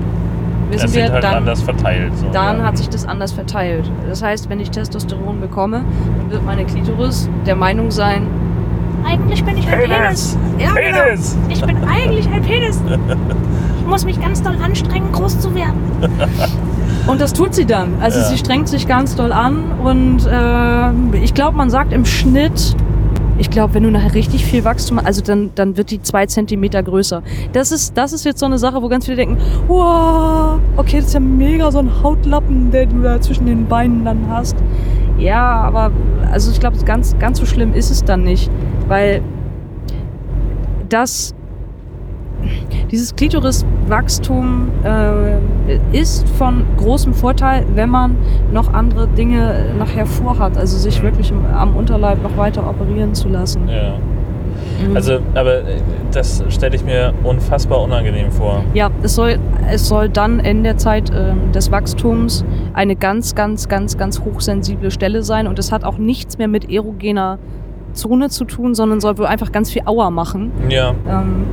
wissen 0.72 0.84
das 0.88 0.96
wir 0.96 1.12
halt 1.12 1.24
dann. 1.24 1.36
anders 1.36 1.62
verteilt. 1.62 2.12
So, 2.18 2.28
Dann 2.32 2.60
ja. 2.60 2.66
hat 2.66 2.78
sich 2.78 2.90
das 2.90 3.06
anders 3.06 3.32
verteilt. 3.32 3.90
Das 4.10 4.22
heißt, 4.22 4.50
wenn 4.50 4.60
ich 4.60 4.70
Testosteron 4.72 5.40
bekomme, 5.42 5.84
dann 6.20 6.32
wird 6.32 6.46
meine 6.46 6.66
Klitoris 6.66 7.30
der 7.46 7.56
Meinung 7.56 7.90
sein, 7.92 8.28
eigentlich 9.06 9.44
bin 9.46 9.58
ich 9.58 9.68
ein 9.68 9.80
Penis! 9.80 9.90
Penis. 9.98 10.38
Ja, 10.60 10.74
genau. 10.74 10.98
Penis! 11.04 11.38
Ich 11.50 11.62
bin 11.64 11.78
eigentlich 11.88 12.28
ein 12.30 12.42
Penis. 12.42 12.82
Ich 13.88 13.92
muss 13.92 14.04
mich 14.04 14.20
ganz 14.22 14.44
doll 14.44 14.58
anstrengen, 14.62 15.14
groß 15.14 15.40
zu 15.40 15.56
werden. 15.56 15.80
Und 17.08 17.22
das 17.22 17.32
tut 17.32 17.56
sie 17.56 17.64
dann. 17.66 17.94
Also 18.02 18.20
Ja. 18.20 18.26
sie 18.26 18.38
strengt 18.38 18.68
sich 18.68 18.86
ganz 18.86 19.16
doll 19.16 19.32
an 19.32 19.64
und 19.82 20.26
äh, 20.28 21.18
ich 21.24 21.34
glaube, 21.34 21.56
man 21.56 21.70
sagt 21.70 21.94
im 21.94 22.04
Schnitt, 22.04 22.76
ich 23.38 23.50
glaube, 23.50 23.76
wenn 23.76 23.84
du 23.84 23.90
nachher 23.90 24.14
richtig 24.14 24.44
viel 24.46 24.66
Wachstum, 24.66 25.00
also 25.00 25.22
dann, 25.22 25.52
dann 25.56 25.78
wird 25.78 25.90
die 25.92 26.02
zwei 26.02 26.26
Zentimeter 26.26 26.84
größer. 26.84 27.24
Das 27.54 27.72
ist, 27.72 27.98
das 27.98 28.12
ist 28.12 28.26
jetzt 28.26 28.40
so 28.42 28.46
eine 28.46 28.58
Sache, 28.58 28.82
wo 28.82 28.90
ganz 28.90 29.06
viele 29.06 29.16
denken, 29.16 29.38
wow, 29.70 30.60
okay, 30.76 30.98
das 30.98 31.06
ist 31.08 31.14
ja 31.14 31.22
mega 31.22 31.72
so 31.72 31.80
ein 31.80 31.90
Hautlappen, 32.04 32.72
der 32.72 32.88
du 32.88 33.02
da 33.02 33.22
zwischen 33.22 33.46
den 33.46 33.68
Beinen 33.68 34.04
dann 34.04 34.28
hast. 34.30 34.58
Ja, 35.18 35.62
aber 35.62 35.92
also 36.30 36.52
ich 36.52 36.60
glaube, 36.60 36.76
ganz, 36.84 37.18
ganz 37.20 37.40
so 37.40 37.46
schlimm 37.46 37.74
ist 37.74 37.90
es 37.90 38.04
dann 38.04 38.24
nicht, 38.26 38.52
weil 38.90 39.22
das 40.90 41.34
dieses 42.91 43.16
Klitoriswachstum 43.16 44.70
äh, 44.84 45.98
ist 45.98 46.28
von 46.30 46.66
großem 46.78 47.14
Vorteil, 47.14 47.66
wenn 47.76 47.89
man 47.89 48.16
noch 48.52 48.74
andere 48.74 49.08
Dinge 49.08 49.74
nachher 49.78 50.06
vorhat, 50.06 50.58
also 50.58 50.78
sich 50.78 51.02
wirklich 51.02 51.32
im, 51.32 51.45
am 51.45 51.76
Unterleib 51.76 52.22
noch 52.24 52.38
weiter 52.38 52.68
operieren 52.68 53.14
zu 53.14 53.30
lassen. 53.30 53.68
Ja. 53.68 53.95
Mhm. 54.88 54.95
Also, 54.95 55.20
aber 55.34 55.60
äh, 55.60 55.82
das 56.12 56.43
stelle 56.50 56.76
ich 56.76 56.84
mir 56.84 57.14
unfassbar 57.24 57.82
unangenehm 57.82 58.32
vor. 58.32 58.64
Ja, 58.74 58.89
es 59.04 59.16
soll, 59.16 59.38
es 59.70 59.88
soll 59.88 60.10
dann 60.10 60.39
in 60.39 60.64
der 60.64 60.78
Zeit 60.78 61.12
ähm, 61.16 61.52
des 61.52 61.72
Wachstums 61.72 62.45
eine 62.74 62.95
ganz, 62.95 63.36
ganz, 63.36 63.68
ganz, 63.68 63.98
ganz 63.98 64.22
hochsensible 64.22 64.91
Stelle 64.91 65.24
sein 65.24 65.48
und 65.48 65.60
es 65.60 65.72
hat 65.72 65.84
auch 65.84 65.98
nichts 65.98 66.38
mehr 66.38 66.48
mit 66.48 66.70
erogener 66.72 67.39
Zone 67.98 68.30
zu 68.30 68.45
tun, 68.45 68.74
sondern 68.76 69.02
soll 69.02 69.18
wohl 69.18 69.26
einfach 69.26 69.52
ganz 69.52 69.70
viel 69.72 69.82
Aua 69.86 70.10
machen. 70.10 70.52
Ja. 70.70 70.91
Ähm, 71.10 71.45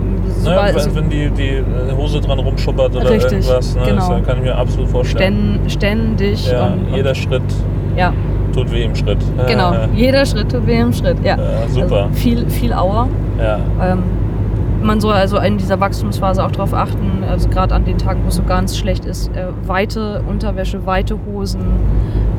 Naja, 0.44 0.68
sobald- 0.72 0.86
wenn, 0.86 0.94
wenn 0.94 1.10
die, 1.10 1.30
die 1.30 1.48
äh, 1.56 1.62
Hose 1.96 2.20
dran 2.20 2.38
rumschubbert 2.38 2.94
oder 2.94 3.10
Richtig, 3.10 3.32
irgendwas, 3.32 3.74
ne, 3.74 3.82
genau. 3.86 4.08
das 4.16 4.26
kann 4.26 4.36
ich 4.38 4.44
mir 4.44 4.56
absolut 4.56 4.88
vorstellen. 4.90 5.60
ständ, 5.66 5.72
ständig 5.72 6.50
ja, 6.50 6.66
und, 6.66 6.94
jeder 6.94 7.14
Schritt 7.14 7.42
ja, 7.96 8.12
tut 8.54 8.70
weh 8.72 8.84
im 8.84 8.94
Schritt. 8.94 9.18
genau. 9.48 9.72
Äh, 9.72 9.88
Jeder 9.94 10.24
Schritt 10.26 10.50
tut 10.52 10.66
weh 10.66 10.78
im 10.78 10.92
Schritt. 10.92 11.16
Ja. 11.24 11.34
äh, 11.34 11.68
super. 11.70 12.04
Also 12.04 12.08
viel, 12.14 12.48
viel 12.48 12.72
Aua. 12.72 13.08
Ja. 13.38 13.58
Ähm, 13.82 14.02
man 14.82 15.00
soll 15.00 15.14
also 15.14 15.38
in 15.38 15.56
dieser 15.56 15.80
Wachstumsphase 15.80 16.44
auch 16.44 16.50
darauf 16.50 16.74
achten, 16.74 17.24
also 17.28 17.48
gerade 17.48 17.74
an 17.74 17.84
den 17.86 17.96
Tagen, 17.96 18.20
wo 18.24 18.28
es 18.28 18.34
so 18.36 18.42
ganz 18.42 18.76
schlecht 18.76 19.06
ist, 19.06 19.28
äh, 19.34 19.46
weite 19.66 20.22
Unterwäsche, 20.28 20.84
weite 20.86 21.16
Hosen, 21.26 21.60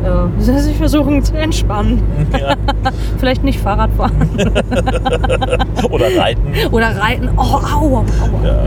äh, 0.06 0.42
sich 0.62 0.78
versuchen 0.78 1.24
zu 1.24 1.36
entspannen. 1.38 2.02
ja. 2.40 2.56
Vielleicht 3.18 3.44
nicht 3.44 3.60
Fahrrad 3.60 3.92
fahren 3.94 4.30
Oder 5.90 6.06
reiten. 6.18 6.54
oder 6.72 6.96
reiten. 6.98 7.30
Oh, 7.38 7.42
aua, 7.42 8.00
aua. 8.00 8.04
Ja. 8.44 8.58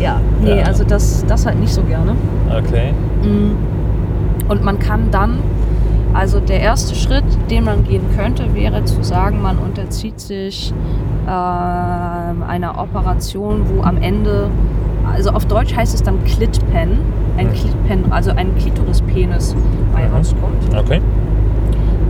Ja, 0.00 0.20
nee, 0.42 0.58
Ja. 0.58 0.64
also 0.66 0.84
das, 0.84 1.24
das 1.26 1.46
halt 1.46 1.60
nicht 1.60 1.72
so 1.72 1.82
gerne. 1.82 2.12
Okay. 2.50 2.92
Mm. 3.22 4.50
Und 4.50 4.64
man 4.64 4.78
kann 4.80 5.10
dann, 5.12 5.38
also 6.12 6.40
der 6.40 6.60
erste 6.60 6.94
Schritt, 6.94 7.24
den 7.50 7.64
man 7.64 7.84
gehen 7.84 8.02
könnte, 8.16 8.54
wäre 8.54 8.84
zu 8.84 9.02
sagen, 9.04 9.40
man 9.42 9.58
unterzieht 9.58 10.18
sich 10.20 10.72
ähm, 11.28 12.42
einer 12.48 12.78
Operation, 12.78 13.62
wo 13.74 13.82
am 13.82 13.98
Ende, 14.02 14.48
also 15.12 15.30
auf 15.30 15.46
Deutsch 15.46 15.74
heißt 15.76 15.94
es 15.94 16.02
dann 16.02 16.22
Clitpen, 16.24 16.98
ein 17.36 17.46
Mhm. 17.48 17.52
Clitpen, 17.52 18.12
also 18.12 18.30
ein 18.32 18.56
Klitorispenis 18.56 19.54
bei 19.92 20.06
Mhm. 20.08 20.14
rauskommt. 20.14 20.76
Okay. 20.76 21.00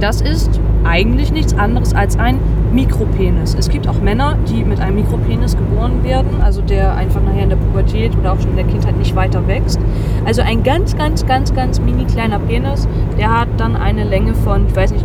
Das 0.01 0.21
ist 0.21 0.59
eigentlich 0.83 1.33
nichts 1.33 1.57
anderes 1.57 1.95
als 1.95 2.19
ein 2.19 2.39
Mikropenis. 2.73 3.55
Es 3.57 3.69
gibt 3.69 3.87
auch 3.87 4.01
Männer, 4.01 4.35
die 4.49 4.65
mit 4.65 4.81
einem 4.81 4.97
Mikropenis 4.97 5.57
geboren 5.57 6.03
werden, 6.03 6.41
also 6.43 6.61
der 6.61 6.97
einfach 6.97 7.21
nachher 7.23 7.45
in 7.45 7.51
der 7.51 7.57
Pubertät 7.57 8.11
oder 8.19 8.33
auch 8.33 8.41
schon 8.41 8.51
in 8.51 8.57
der 8.57 8.65
Kindheit 8.65 8.97
nicht 8.99 9.15
weiter 9.15 9.47
wächst. 9.47 9.79
Also 10.25 10.43
ein 10.43 10.65
ganz, 10.65 10.97
ganz, 10.97 11.25
ganz, 11.25 11.55
ganz 11.55 11.81
mini 11.81 12.05
kleiner 12.05 12.41
Penis, 12.41 12.89
der 13.17 13.31
hat 13.41 13.49
dann 13.59 13.77
eine 13.77 14.03
Länge 14.03 14.35
von, 14.35 14.67
ich 14.67 14.75
weiß 14.75 14.93
nicht, 14.93 15.05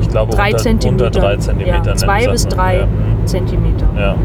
Ich 0.00 0.08
glaube, 0.08 0.34
drei 0.34 0.46
unter, 0.52 0.58
Zentimeter. 0.62 1.06
unter 1.06 1.20
drei 1.20 1.36
Zentimeter. 1.36 1.82
Ja, 1.90 1.96
zwei 1.96 2.26
bis 2.28 2.48
drei 2.48 2.78
Ja. 2.78 2.86
Zentimeter. 3.28 3.86
Ja. 3.96 4.16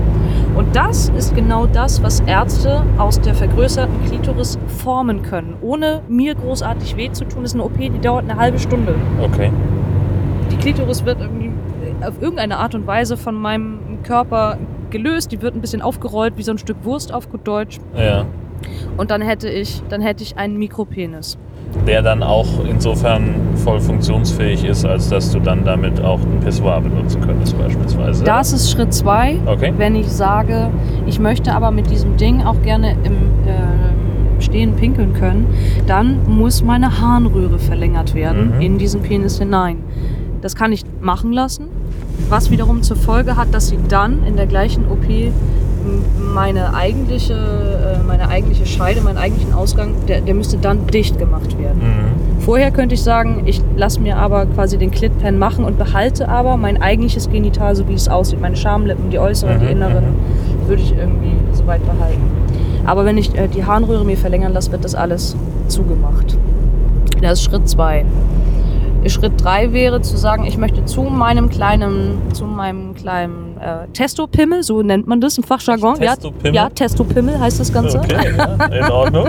Und 0.56 0.76
das 0.76 1.10
ist 1.10 1.36
genau 1.36 1.68
das, 1.68 2.01
was 2.01 2.22
Ärzte 2.22 2.84
aus 2.97 3.20
der 3.20 3.36
vergrößerten 3.36 4.06
Klitoris 4.06 4.58
formen 4.68 5.22
können. 5.22 5.56
Ohne 5.62 6.01
mir 6.08 6.36
großartig 6.36 6.95
weh 6.95 7.12
zu 7.12 7.26
tun. 7.26 7.43
Das 7.43 7.51
ist 7.51 7.56
eine 7.56 7.64
OP, 7.64 7.78
die 7.78 7.99
dauert 7.99 8.24
eine 8.30 8.39
halbe 8.39 8.60
Stunde. 8.60 8.95
Okay. 9.22 9.51
Die 10.51 10.58
Klitoris 10.58 11.06
wird 11.06 11.20
irgendwie 11.20 11.51
auf 12.06 12.22
irgendeine 12.22 12.58
Art 12.58 12.76
und 12.76 12.88
Weise 12.88 13.18
von 13.18 13.36
meinem 13.36 13.80
Körper 14.04 14.58
gelöst. 14.89 15.32
Die 15.32 15.41
wird 15.41 15.56
ein 15.56 15.62
bisschen 15.62 15.82
aufgerollt, 15.82 16.38
wie 16.38 16.43
so 16.43 16.51
ein 16.51 16.58
Stück 16.58 16.78
Wurst 16.84 17.14
auf 17.14 17.30
gut 17.30 17.47
Deutsch. 17.47 17.80
Ja. 17.95 18.26
Und 18.97 19.12
dann 19.12 19.22
hätte 19.22 19.49
ich, 19.49 19.82
dann 19.89 20.01
hätte 20.01 20.24
ich 20.24 20.38
einen 20.38 20.58
Mikropenis. 20.58 21.38
Der 21.88 22.02
dann 22.02 22.24
auch 22.24 22.48
insofern 22.70 23.36
voll 23.56 23.80
funktionsfähig 23.82 24.64
ist, 24.64 24.86
als 24.86 25.10
dass 25.10 25.32
du 25.32 25.40
dann 25.40 25.64
damit 25.66 26.02
auch 26.02 26.20
ein 26.22 26.40
Pissoir 26.40 26.80
benutzen 26.82 27.20
könntest, 27.22 27.58
beispielsweise. 27.58 28.24
Das 28.24 28.54
ist 28.54 28.72
Schritt 28.72 28.94
zwei. 28.94 29.38
Okay. 29.46 29.74
Wenn 29.78 29.96
ich 29.96 30.08
sage, 30.08 30.70
ich 31.06 31.20
möchte 31.20 31.54
aber 31.54 31.72
mit 31.72 31.90
diesem 31.90 32.16
Ding 32.18 32.42
auch 32.44 32.62
gerne 32.62 32.92
im 33.04 33.14
äh, 33.48 34.42
Stehen 34.42 34.76
pinkeln 34.76 35.14
können, 35.14 35.48
dann 35.88 36.20
muss 36.28 36.64
meine 36.64 37.00
Harnröhre 37.02 37.60
verlängert 37.60 38.14
werden 38.14 38.56
Mhm. 38.56 38.62
in 38.62 38.78
diesen 38.78 39.02
Penis 39.02 39.40
hinein. 39.40 39.78
Das 40.42 40.56
kann 40.56 40.72
ich 40.74 40.84
machen 41.02 41.32
lassen, 41.34 41.66
was 42.30 42.52
wiederum 42.52 42.82
zur 42.82 42.98
Folge 42.98 43.36
hat, 43.38 43.54
dass 43.54 43.68
sie 43.70 43.78
dann 43.90 44.24
in 44.26 44.36
der 44.36 44.46
gleichen 44.48 44.84
OP 44.90 45.06
meine 46.34 46.74
eigentliche, 46.74 47.34
äh, 47.34 48.04
meine 48.04 48.28
eigentliche 48.30 48.66
Scheide, 48.66 49.02
meinen 49.02 49.18
eigentlichen 49.18 49.54
Ausgang, 49.54 49.94
der, 50.08 50.22
der 50.22 50.34
müsste 50.34 50.58
dann 50.58 50.88
dicht 50.88 51.18
gemacht 51.20 51.58
werden. 51.60 51.80
Mhm. 51.80 52.42
Vorher 52.42 52.72
könnte 52.72 52.96
ich 52.96 53.04
sagen, 53.04 53.44
ich 53.46 53.62
lasse 53.78 54.02
mir 54.02 54.18
aber 54.18 54.46
quasi 54.48 54.78
den 54.78 54.92
Clitpen 54.92 55.38
machen 55.40 55.66
und 55.66 55.78
behalte 55.78 56.28
aber 56.28 56.58
mein 56.58 56.82
eigentliches 56.82 57.30
Genital, 57.30 57.76
so 57.76 57.88
wie 57.88 57.94
es 57.94 58.10
aussieht. 58.10 58.42
Meine 58.42 58.56
Schamlippen, 58.56 59.10
die 59.10 59.20
äußeren, 59.20 59.60
die 59.60 59.66
Mhm, 59.66 59.72
inneren, 59.72 60.04
würde 60.68 60.82
ich 60.82 60.96
irgendwie 60.96 61.34
soweit 61.54 61.86
behalten. 61.86 62.22
Aber 62.86 63.06
wenn 63.06 63.18
ich 63.18 63.36
äh, 63.38 63.48
die 63.48 63.66
Harnröhre 63.66 64.04
mir 64.04 64.18
verlängern 64.18 64.54
lasse, 64.54 64.72
wird 64.72 64.84
das 64.84 64.96
alles 64.96 65.36
zugemacht. 65.68 66.38
Das 67.22 67.40
ist 67.40 67.44
Schritt 67.46 67.70
zwei. 67.70 68.04
Schritt 69.08 69.34
drei 69.44 69.74
wäre 69.74 70.02
zu 70.02 70.18
sagen, 70.18 70.46
ich 70.46 70.58
möchte 70.58 70.86
zu 70.86 71.04
meinem 71.04 71.50
kleinen, 71.50 72.18
zu 72.34 72.46
meinem 72.46 72.96
kleinen 72.96 73.53
äh, 73.64 73.88
Testopimmel, 73.93 74.64
so 74.64 74.82
nennt 74.82 75.07
man 75.07 75.22
das 75.22 75.38
im 75.38 75.43
Fachjargon. 75.43 75.95
Testopimmel? 75.99 76.55
Ja, 76.55 76.64
ja, 76.64 76.70
Testopimmel 76.70 77.39
heißt 77.39 77.59
das 77.59 77.72
Ganze. 77.72 77.99
Okay, 77.99 78.16
ja, 78.38 78.66
in 78.66 78.84
Ordnung. 78.91 79.28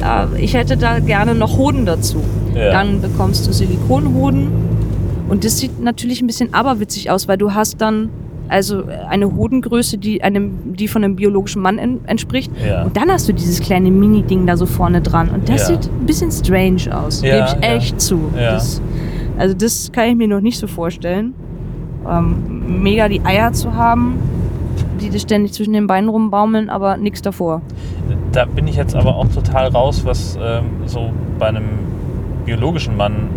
Ja, 0.00 0.28
ich 0.36 0.54
hätte 0.54 0.76
da 0.76 0.98
gerne 0.98 1.34
noch 1.34 1.56
Hoden 1.56 1.86
dazu. 1.86 2.22
Ja. 2.54 2.72
Dann 2.72 3.00
bekommst 3.00 3.46
du 3.46 3.52
Silikonhoden. 3.52 4.48
Und 5.28 5.44
das 5.44 5.58
sieht 5.58 5.80
natürlich 5.80 6.20
ein 6.20 6.26
bisschen 6.26 6.52
aberwitzig 6.52 7.10
aus, 7.10 7.28
weil 7.28 7.38
du 7.38 7.54
hast 7.54 7.80
dann 7.80 8.10
also 8.48 8.82
eine 9.08 9.34
Hodengröße, 9.34 9.96
die 9.96 10.22
einem, 10.22 10.74
die 10.76 10.86
von 10.88 11.02
einem 11.02 11.16
biologischen 11.16 11.62
Mann 11.62 11.78
en 11.78 12.00
entspricht. 12.06 12.52
Ja. 12.66 12.82
Und 12.84 12.96
dann 12.98 13.10
hast 13.10 13.26
du 13.28 13.32
dieses 13.32 13.60
kleine 13.60 13.90
Mini-Ding 13.90 14.46
da 14.46 14.56
so 14.58 14.66
vorne 14.66 15.00
dran. 15.00 15.30
Und 15.30 15.48
das 15.48 15.62
Ja. 15.62 15.66
sieht 15.76 15.90
ein 15.90 16.04
bisschen 16.06 16.30
strange 16.30 16.82
aus. 16.94 17.22
Ja, 17.22 17.46
Gebe 17.46 17.58
ich 17.60 17.66
echt 17.66 18.00
zu. 18.00 18.18
Das, 18.36 18.82
also 19.38 19.54
das 19.54 19.90
kann 19.92 20.08
ich 20.10 20.16
mir 20.16 20.28
noch 20.28 20.42
nicht 20.42 20.58
so 20.58 20.66
vorstellen. 20.66 21.32
Ähm, 22.08 22.82
mega 22.82 23.08
die 23.08 23.24
Eier 23.24 23.52
zu 23.52 23.74
haben, 23.74 24.18
die 25.00 25.10
dir 25.10 25.20
ständig 25.20 25.52
zwischen 25.52 25.72
den 25.72 25.86
Beinen 25.86 26.08
rumbaumeln, 26.08 26.70
aber 26.70 26.96
nichts 26.96 27.22
davor. 27.22 27.62
Da 28.32 28.44
bin 28.44 28.66
ich 28.66 28.76
jetzt 28.76 28.94
aber 28.94 29.16
auch 29.16 29.28
total 29.28 29.68
raus, 29.68 30.04
was 30.04 30.38
ähm, 30.42 30.64
so 30.86 31.10
bei 31.38 31.46
einem 31.46 31.64
biologischen 32.44 32.96
Mann 32.96 33.28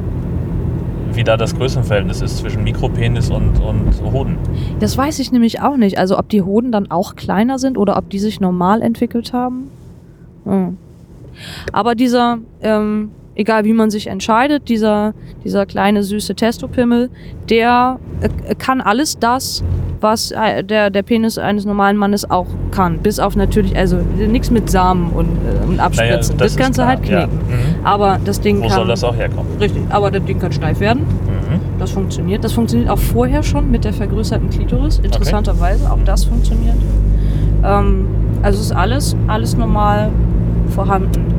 wie 1.16 1.24
da 1.24 1.38
das 1.38 1.56
Größenverhältnis 1.56 2.22
ist 2.22 2.38
zwischen 2.38 2.64
Mikropenis 2.64 3.30
und, 3.30 3.60
und 3.60 4.12
Hoden. 4.12 4.38
Das 4.80 4.98
weiß 4.98 5.20
ich 5.20 5.32
nämlich 5.32 5.62
auch 5.62 5.78
nicht. 5.78 5.98
Also 5.98 6.18
ob 6.18 6.30
die 6.30 6.42
Hoden 6.42 6.72
dann 6.72 6.92
auch 6.92 7.16
kleiner 7.16 7.58
sind 7.58 7.78
oder 7.78 7.98
ob 7.98 8.10
die 8.10 8.20
sich 8.20 8.42
normal 8.42 8.82
entwickelt 8.82 9.32
haben. 9.34 9.70
Hm. 10.44 10.78
Aber 11.72 11.96
dieser, 11.96 12.40
ähm, 12.62 13.12
egal 13.36 13.66
wie 13.66 13.74
man 13.74 13.90
sich 13.92 14.08
entscheidet, 14.08 14.70
dieser, 14.70 15.14
dieser 15.44 15.66
kleine 15.66 16.04
süße 16.04 16.36
Testopimmel, 16.36 17.10
der 17.50 18.00
äh, 18.22 18.56
kann 18.56 18.82
alles 18.82 19.20
das, 19.20 19.64
was 20.02 20.32
äh, 20.32 20.64
der, 20.64 20.90
der 20.90 21.04
Penis 21.04 21.38
eines 21.38 21.66
normalen 21.66 21.98
Mannes 21.98 22.30
auch 22.30 22.48
kann. 22.72 23.00
Bis 23.00 23.20
auf 23.20 23.36
natürlich, 23.36 23.76
also 23.76 23.98
nichts 23.98 24.52
mit 24.52 24.70
Samen 24.70 25.12
und, 25.12 25.28
äh, 25.28 25.68
und 25.68 25.80
Abspritzen. 25.80 26.38
das 26.38 26.52
ist 26.52 26.58
kannst 26.58 26.80
du 26.80 26.86
halt 26.86 27.06
ja. 27.08 27.26
knicken. 27.26 27.38
Mhm. 27.48 27.86
Aber 27.86 28.20
das 28.24 28.40
Ding 28.42 28.58
Wo 28.60 28.64
kann. 28.64 28.72
soll 28.72 28.88
das 28.88 29.04
auch 29.04 29.16
herkommen? 29.16 29.58
Richtig, 29.60 29.84
aber 29.90 30.12
das 30.12 30.24
Ding 30.26 30.40
kann 30.40 30.52
steif 30.52 30.80
werden. 30.80 31.02
Mhm. 31.02 31.60
Das 31.80 31.92
funktioniert. 31.92 32.44
Das 32.44 32.54
funktioniert 32.54 32.90
auch 32.90 33.00
vorher 33.00 33.44
schon 33.44 33.70
mit 33.70 33.84
der 33.84 33.94
vergrößerten 33.94 34.50
Klitoris. 34.50 35.00
Interessanterweise, 35.00 35.92
auch 35.92 36.00
das 36.06 36.24
funktioniert. 36.24 36.78
Ähm, 37.64 38.08
also 38.42 38.60
es 38.60 38.68
ist 38.68 38.72
alles, 38.72 39.16
alles 39.28 39.58
normal 39.58 40.10
vorhanden. 40.70 41.35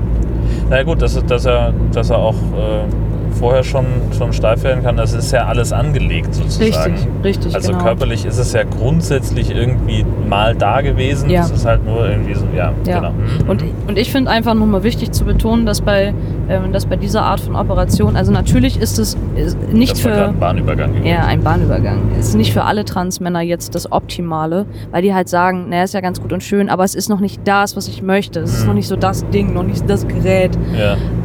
Na 0.69 0.83
gut, 0.83 1.01
dass, 1.01 1.25
dass, 1.27 1.45
er, 1.45 1.73
dass 1.93 2.11
er 2.11 2.19
auch 2.19 2.35
äh, 2.35 3.06
vorher 3.39 3.63
schon, 3.65 3.85
schon 4.17 4.33
steif 4.33 4.63
werden 4.65 4.83
kann, 4.83 4.97
das 4.97 5.13
ist 5.13 5.31
ja 5.33 5.47
alles 5.47 5.73
angelegt 5.73 6.35
sozusagen. 6.35 6.93
Richtig, 6.95 7.09
richtig, 7.25 7.55
Also 7.55 7.73
genau. 7.73 7.83
körperlich 7.85 8.25
ist 8.25 8.39
es 8.39 8.53
ja 8.53 8.63
grundsätzlich 8.65 9.55
irgendwie 9.55 10.05
mal 10.29 10.55
da 10.55 10.81
gewesen. 10.81 11.31
Ja. 11.31 11.43
Es 11.43 11.51
ist 11.51 11.65
halt 11.67 11.85
nur 11.85 12.09
irgendwie 12.09 12.35
so, 12.35 12.45
ja, 12.57 12.73
Ja. 12.87 12.97
genau. 13.01 13.11
Mhm. 13.13 13.49
Und, 13.49 13.65
und 13.89 13.99
ich 13.99 14.11
finde 14.11 14.31
einfach 14.31 14.55
nochmal 14.55 14.83
wichtig 14.83 15.13
zu 15.13 15.25
betonen, 15.25 15.67
dass 15.67 15.81
bei, 15.81 16.15
ähm, 16.49 16.73
dass 16.73 16.87
bei 16.87 16.97
dieser 16.97 17.23
Art 17.23 17.41
von 17.41 17.55
Operation, 17.57 18.17
also 18.17 18.33
natürlich 18.33 18.81
ist 18.81 18.99
es 18.99 19.17
ist 19.37 19.57
nicht 19.73 19.93
das 19.93 20.01
für. 20.01 20.29
ein 20.29 20.39
Bahnübergang. 20.39 20.91
übrigens. 20.91 21.09
Ja, 21.09 21.25
ein 21.27 21.43
Bahnübergang. 21.43 21.99
Ist 22.19 22.35
nicht 22.35 22.53
für 22.53 22.65
alle 22.65 22.85
Transmänner 22.85 23.41
jetzt 23.43 23.75
das 23.75 23.91
Optimale, 23.93 24.67
weil 24.91 25.03
die 25.03 25.13
halt 25.15 25.29
sagen, 25.29 25.69
naja, 25.69 25.85
ist 25.85 25.95
ja 25.95 26.01
ganz 26.01 26.21
gut 26.21 26.33
und 26.33 26.43
schön, 26.43 26.69
aber 26.69 26.85
es 26.85 26.95
ist 26.95 27.09
noch 27.09 27.21
nicht 27.21 27.41
das, 27.45 27.77
was 27.77 27.89
ich 27.89 28.03
möchte. 28.03 28.41
Es 28.41 28.53
ist 28.55 28.63
Mhm. 28.63 28.67
noch 28.69 28.75
nicht 28.75 28.89
so 28.89 28.97
das 28.97 29.29
Ding, 29.31 29.53
noch 29.55 29.63
nicht 29.63 29.89
das 29.89 30.07
Gerät. 30.09 30.57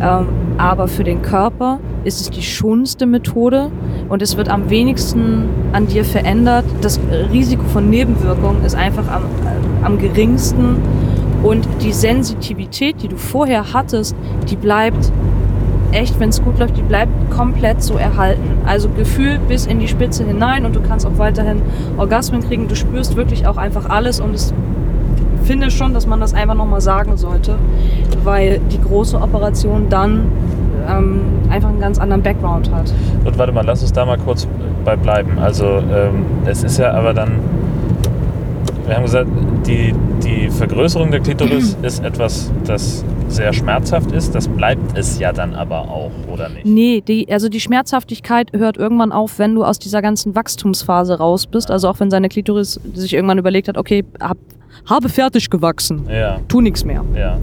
Ja. 0.01 0.19
Ähm, 0.19 0.27
aber 0.61 0.87
für 0.87 1.03
den 1.03 1.23
Körper 1.23 1.79
ist 2.03 2.21
es 2.21 2.29
die 2.29 2.43
schonste 2.43 3.07
Methode 3.07 3.71
und 4.09 4.21
es 4.21 4.37
wird 4.37 4.47
am 4.47 4.69
wenigsten 4.69 5.49
an 5.73 5.87
dir 5.87 6.05
verändert. 6.05 6.65
Das 6.81 6.99
Risiko 7.31 7.63
von 7.63 7.89
Nebenwirkungen 7.89 8.63
ist 8.63 8.75
einfach 8.75 9.11
am, 9.11 9.23
äh, 9.23 9.85
am 9.85 9.97
geringsten 9.97 10.77
und 11.41 11.67
die 11.81 11.91
Sensitivität, 11.91 13.01
die 13.01 13.07
du 13.07 13.17
vorher 13.17 13.73
hattest, 13.73 14.15
die 14.51 14.55
bleibt 14.55 15.11
echt, 15.91 16.19
wenn 16.19 16.29
es 16.29 16.43
gut 16.43 16.59
läuft, 16.59 16.77
die 16.77 16.83
bleibt 16.83 17.11
komplett 17.31 17.81
so 17.81 17.95
erhalten. 17.95 18.61
Also 18.63 18.87
Gefühl 18.89 19.39
bis 19.47 19.65
in 19.65 19.79
die 19.79 19.87
Spitze 19.87 20.23
hinein 20.23 20.63
und 20.63 20.75
du 20.75 20.81
kannst 20.81 21.07
auch 21.07 21.17
weiterhin 21.17 21.63
Orgasmen 21.97 22.41
kriegen. 22.41 22.67
Du 22.67 22.75
spürst 22.75 23.15
wirklich 23.15 23.47
auch 23.47 23.57
einfach 23.57 23.89
alles 23.89 24.19
und 24.19 24.35
es 24.35 24.53
finde 25.43 25.71
schon, 25.71 25.93
dass 25.93 26.07
man 26.07 26.19
das 26.19 26.33
einfach 26.33 26.55
nochmal 26.55 26.81
sagen 26.81 27.17
sollte, 27.17 27.55
weil 28.23 28.59
die 28.71 28.81
große 28.81 29.17
Operation 29.19 29.87
dann 29.89 30.27
ähm, 30.87 31.21
einfach 31.49 31.69
einen 31.69 31.79
ganz 31.79 31.99
anderen 31.99 32.23
Background 32.23 32.71
hat. 32.71 32.93
Und 33.23 33.37
warte 33.37 33.51
mal, 33.51 33.65
lass 33.65 33.81
uns 33.81 33.93
da 33.93 34.05
mal 34.05 34.17
kurz 34.17 34.47
bei 34.83 34.95
bleiben. 34.95 35.37
Also 35.39 35.65
ähm, 35.65 36.25
es 36.45 36.63
ist 36.63 36.77
ja 36.77 36.91
aber 36.91 37.13
dann, 37.13 37.39
wir 38.87 38.95
haben 38.95 39.03
gesagt, 39.03 39.29
die, 39.65 39.93
die 40.23 40.49
Vergrößerung 40.49 41.11
der 41.11 41.19
Klitoris 41.19 41.77
ist 41.81 42.03
etwas, 42.03 42.51
das 42.65 43.03
sehr 43.27 43.53
schmerzhaft 43.53 44.11
ist. 44.11 44.35
Das 44.35 44.47
bleibt 44.47 44.97
es 44.97 45.19
ja 45.19 45.31
dann 45.31 45.55
aber 45.55 45.81
auch, 45.81 46.11
oder 46.31 46.49
nicht? 46.49 46.65
Nee, 46.65 47.01
die, 47.01 47.31
also 47.31 47.49
die 47.49 47.59
Schmerzhaftigkeit 47.59 48.51
hört 48.53 48.77
irgendwann 48.77 49.11
auf, 49.11 49.39
wenn 49.39 49.55
du 49.55 49.63
aus 49.63 49.79
dieser 49.79 50.01
ganzen 50.01 50.35
Wachstumsphase 50.35 51.17
raus 51.17 51.47
bist. 51.47 51.71
Also 51.71 51.87
auch 51.89 51.99
wenn 51.99 52.11
seine 52.11 52.29
Klitoris 52.29 52.79
sich 52.93 53.13
irgendwann 53.13 53.37
überlegt 53.37 53.67
hat, 53.67 53.77
okay, 53.77 54.03
hab, 54.19 54.37
habe 54.89 55.09
fertig 55.09 55.49
gewachsen, 55.49 56.03
Ja, 56.09 56.37
tu 56.47 56.61
nichts 56.61 56.83
mehr. 56.85 57.03
ja. 57.15 57.37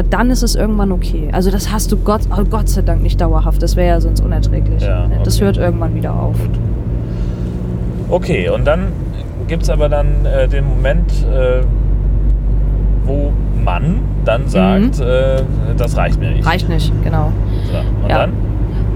Äh, 0.00 0.04
dann 0.10 0.30
ist 0.30 0.42
es 0.42 0.56
irgendwann 0.56 0.90
okay. 0.90 1.28
Also 1.32 1.50
das 1.50 1.70
hast 1.72 1.92
du 1.92 1.96
Gott, 1.96 2.22
oh 2.36 2.42
Gott 2.44 2.68
sei 2.68 2.82
Dank 2.82 3.02
nicht 3.02 3.20
dauerhaft. 3.20 3.62
Das 3.62 3.76
wäre 3.76 3.88
ja 3.88 4.00
sonst 4.00 4.20
unerträglich. 4.20 4.82
Ja, 4.82 5.06
Das 5.22 5.36
okay. 5.36 5.44
hört 5.44 5.56
irgendwann 5.58 5.94
wieder 5.94 6.12
auf. 6.12 6.36
Okay, 8.08 8.48
und 8.48 8.64
dann 8.66 8.88
gibt 9.46 9.62
es 9.62 9.70
aber 9.70 9.88
dann 9.88 10.24
äh, 10.26 10.48
den 10.48 10.64
Moment, 10.64 11.10
äh, 11.32 11.62
wo 13.04 13.32
man 13.64 14.00
dann 14.24 14.48
sagt, 14.48 15.00
äh, 15.00 15.42
das 15.76 15.96
reicht 15.96 16.18
mir 16.18 16.30
nicht. 16.30 16.42
Mhm. 16.42 16.48
Reicht 16.48 16.68
nicht, 16.68 16.92
genau. 17.04 17.30
So, 17.70 17.78
und 18.04 18.10
Ja. 18.10 18.18
dann? 18.18 18.32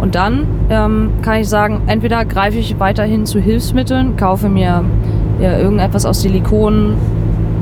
Und 0.00 0.14
dann 0.16 0.46
ähm, 0.70 1.10
kann 1.22 1.40
ich 1.40 1.48
sagen, 1.48 1.82
entweder 1.86 2.24
greife 2.24 2.58
ich 2.58 2.78
weiterhin 2.80 3.26
zu 3.26 3.38
Hilfsmitteln, 3.38 4.16
kaufe 4.16 4.48
mir 4.48 4.82
ja, 5.40 5.58
irgendetwas 5.58 6.04
aus 6.04 6.22
Silikon, 6.22 6.94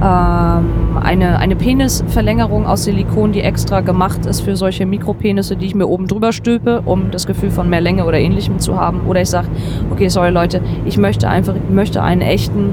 ähm, 0.02 0.98
eine, 1.00 1.38
eine 1.38 1.54
Penisverlängerung 1.54 2.66
aus 2.66 2.84
Silikon, 2.84 3.30
die 3.30 3.40
extra 3.40 3.82
gemacht 3.82 4.26
ist 4.26 4.40
für 4.40 4.56
solche 4.56 4.84
Mikropenisse, 4.84 5.56
die 5.56 5.66
ich 5.66 5.74
mir 5.76 5.86
oben 5.86 6.08
drüber 6.08 6.32
stülpe, 6.32 6.82
um 6.84 7.12
das 7.12 7.26
Gefühl 7.26 7.50
von 7.50 7.70
mehr 7.70 7.80
Länge 7.80 8.04
oder 8.04 8.18
ähnlichem 8.18 8.58
zu 8.58 8.80
haben. 8.80 9.02
Oder 9.06 9.22
ich 9.22 9.30
sage, 9.30 9.46
okay, 9.90 10.08
sorry 10.08 10.30
Leute, 10.30 10.60
ich 10.84 10.98
möchte 10.98 11.28
einfach, 11.28 11.54
ich 11.54 11.72
möchte 11.72 12.02
einen 12.02 12.20
echten, 12.20 12.72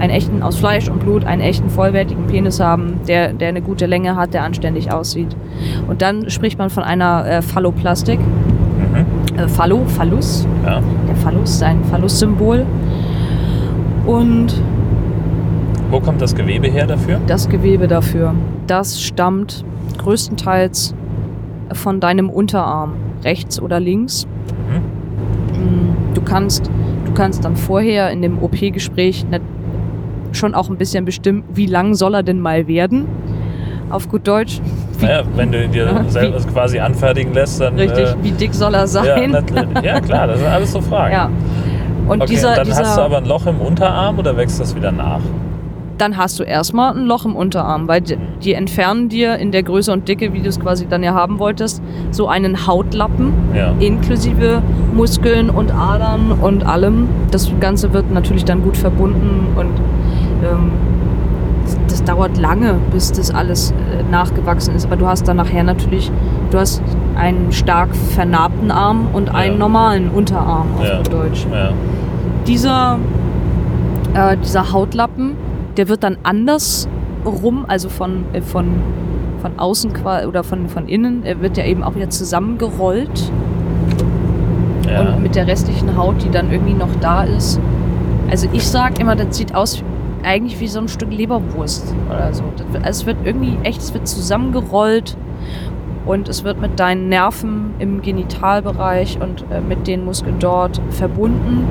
einen 0.00 0.10
echten 0.10 0.42
aus 0.42 0.56
Fleisch 0.56 0.88
und 0.88 0.98
Blut, 0.98 1.24
einen 1.24 1.42
echten 1.42 1.70
vollwertigen 1.70 2.26
Penis 2.26 2.58
haben, 2.58 2.94
der, 3.06 3.32
der 3.32 3.50
eine 3.50 3.62
gute 3.62 3.86
Länge 3.86 4.16
hat, 4.16 4.34
der 4.34 4.42
anständig 4.42 4.92
aussieht. 4.92 5.36
Und 5.86 6.02
dann 6.02 6.28
spricht 6.28 6.58
man 6.58 6.70
von 6.70 6.82
einer 6.82 7.24
äh, 7.24 7.42
Phalloplastik. 7.42 8.18
Mhm. 8.18 9.38
Äh, 9.38 9.46
Phallo, 9.46 9.84
Phallus. 9.86 10.44
Ja. 10.64 10.80
Der 11.08 11.16
Phallus, 11.16 11.58
sein 11.60 11.84
Phallus-Symbol. 11.84 12.66
Und 14.06 14.54
Wo 15.94 16.00
kommt 16.00 16.20
das 16.20 16.34
Gewebe 16.34 16.66
her 16.66 16.88
dafür? 16.88 17.20
das 17.28 17.48
Gewebe 17.48 17.86
dafür, 17.86 18.34
das 18.66 19.00
stammt 19.00 19.64
größtenteils 19.98 20.92
von 21.72 22.00
deinem 22.00 22.30
Unterarm, 22.30 22.94
rechts 23.22 23.62
oder 23.62 23.78
links. 23.78 24.26
Mhm. 24.68 25.94
Du 26.14 26.20
kannst, 26.20 26.68
du 27.06 27.12
kannst 27.14 27.44
dann 27.44 27.54
vorher 27.54 28.10
in 28.10 28.22
dem 28.22 28.42
OP-Gespräch 28.42 29.24
schon 30.32 30.52
auch 30.56 30.68
ein 30.68 30.76
bisschen 30.78 31.04
bestimmen, 31.04 31.44
wie 31.54 31.66
lang 31.66 31.94
soll 31.94 32.14
er 32.14 32.24
denn 32.24 32.40
mal 32.40 32.66
werden? 32.66 33.06
Auf 33.88 34.08
gut 34.08 34.26
Deutsch. 34.26 34.60
Wie, 34.98 35.06
Naja, 35.06 35.22
wenn 35.36 35.52
du 35.52 35.68
dir 35.68 35.86
Ja, 35.86 36.04
selber 36.08 36.28
wie- 36.30 36.32
das 36.32 36.48
quasi 36.48 36.80
anfertigen 36.80 37.32
lässt, 37.34 37.60
dann. 37.60 37.76
richtig, 37.76 38.04
Äh, 38.08 38.14
wie 38.22 38.32
dick 38.32 38.52
soll 38.52 38.74
er 38.74 38.80
ja, 38.80 38.86
sein? 38.88 39.30
natürlich. 39.30 39.68
ja, 39.84 40.00
klar, 40.00 40.26
das 40.26 40.40
sind 40.40 40.48
alles 40.48 40.72
so 40.72 40.80
Fragen. 40.80 41.12
Ja. 41.12 41.30
Und 42.08 42.20
okay, 42.20 42.32
dieser, 42.32 42.56
dann 42.56 42.66
dieser, 42.66 42.80
hast 42.80 42.96
du 42.98 43.02
aber 43.02 43.18
ein 43.18 43.26
Loch 43.26 43.46
im 43.46 43.60
Unterarm 43.60 44.18
oder 44.18 44.36
wächst 44.36 44.58
das 44.58 44.74
wieder 44.74 44.90
nach? 44.90 45.20
Dann 45.98 46.16
hast 46.16 46.38
du 46.40 46.42
erstmal 46.44 46.96
ein 46.96 47.06
Loch 47.06 47.24
im 47.24 47.36
Unterarm, 47.36 47.86
weil 47.88 48.00
die, 48.00 48.16
die 48.42 48.54
entfernen 48.54 49.08
dir 49.08 49.36
in 49.38 49.52
der 49.52 49.62
Größe 49.62 49.92
und 49.92 50.08
Dicke, 50.08 50.32
wie 50.32 50.40
du 50.40 50.48
es 50.48 50.58
quasi 50.60 50.86
dann 50.86 51.02
ja 51.02 51.14
haben 51.14 51.38
wolltest, 51.38 51.82
so 52.10 52.28
einen 52.28 52.66
Hautlappen 52.66 53.32
Ja. 53.54 53.72
inklusive 53.80 54.62
Muskeln 54.94 55.50
und 55.50 55.72
Adern 55.74 56.32
und 56.40 56.66
allem. 56.66 57.08
Das 57.30 57.50
Ganze 57.60 57.92
wird 57.92 58.10
natürlich 58.12 58.44
dann 58.44 58.62
gut 58.62 58.76
verbunden 58.76 59.46
und 59.56 59.70
ähm, 60.44 60.70
das 61.88 62.02
dauert 62.04 62.36
lange, 62.38 62.74
bis 62.92 63.12
das 63.12 63.32
alles 63.32 63.70
äh, 63.72 64.02
nachgewachsen 64.10 64.74
ist. 64.74 64.84
Aber 64.86 64.96
du 64.96 65.06
hast 65.06 65.26
dann 65.28 65.36
nachher 65.38 65.62
natürlich, 65.62 66.10
du 66.50 66.58
hast 66.58 66.82
einen 67.16 67.52
stark 67.52 67.94
vernarbten 67.94 68.70
Arm 68.70 69.06
und 69.12 69.34
einen 69.34 69.52
Ja. 69.54 69.58
normalen 69.58 70.10
Unterarm 70.10 70.66
auf 70.78 70.86
Ja. 70.86 71.02
Deutsch. 71.02 71.46
Dieser, 72.46 72.98
äh, 74.12 74.36
dieser 74.36 74.72
Hautlappen, 74.72 75.32
der 75.76 75.88
wird 75.88 76.02
dann 76.02 76.18
anders 76.22 76.88
rum, 77.24 77.64
also 77.68 77.88
von, 77.88 78.24
äh, 78.32 78.40
von, 78.40 78.66
von 79.40 79.58
außen 79.58 79.92
oder 80.28 80.44
von, 80.44 80.68
von 80.68 80.88
innen, 80.88 81.24
er 81.24 81.40
wird 81.40 81.56
ja 81.56 81.64
eben 81.64 81.82
auch 81.82 81.94
wieder 81.94 82.10
zusammengerollt 82.10 83.32
ja. 84.88 85.00
und 85.00 85.22
mit 85.22 85.34
der 85.34 85.46
restlichen 85.46 85.96
Haut, 85.96 86.22
die 86.22 86.30
dann 86.30 86.50
irgendwie 86.52 86.74
noch 86.74 86.94
da 87.00 87.24
ist. 87.24 87.60
Also 88.30 88.48
ich 88.52 88.66
sag 88.66 89.00
immer, 89.00 89.16
das 89.16 89.36
sieht 89.36 89.54
aus 89.54 89.82
eigentlich 90.22 90.58
wie 90.60 90.68
so 90.68 90.80
ein 90.80 90.88
Stück 90.88 91.12
Leberwurst 91.12 91.94
oder 92.08 92.32
so. 92.32 92.44
Wird, 92.44 92.84
also 92.84 93.00
es 93.02 93.06
wird 93.06 93.18
irgendwie 93.24 93.58
echt, 93.62 93.80
es 93.80 93.92
wird 93.92 94.08
zusammengerollt 94.08 95.16
und 96.06 96.28
es 96.28 96.44
wird 96.44 96.60
mit 96.60 96.80
deinen 96.80 97.08
Nerven 97.08 97.74
im 97.78 98.02
Genitalbereich 98.02 99.18
und 99.20 99.44
äh, 99.50 99.60
mit 99.60 99.86
den 99.86 100.04
Muskeln 100.04 100.38
dort 100.38 100.80
verbunden. 100.90 101.66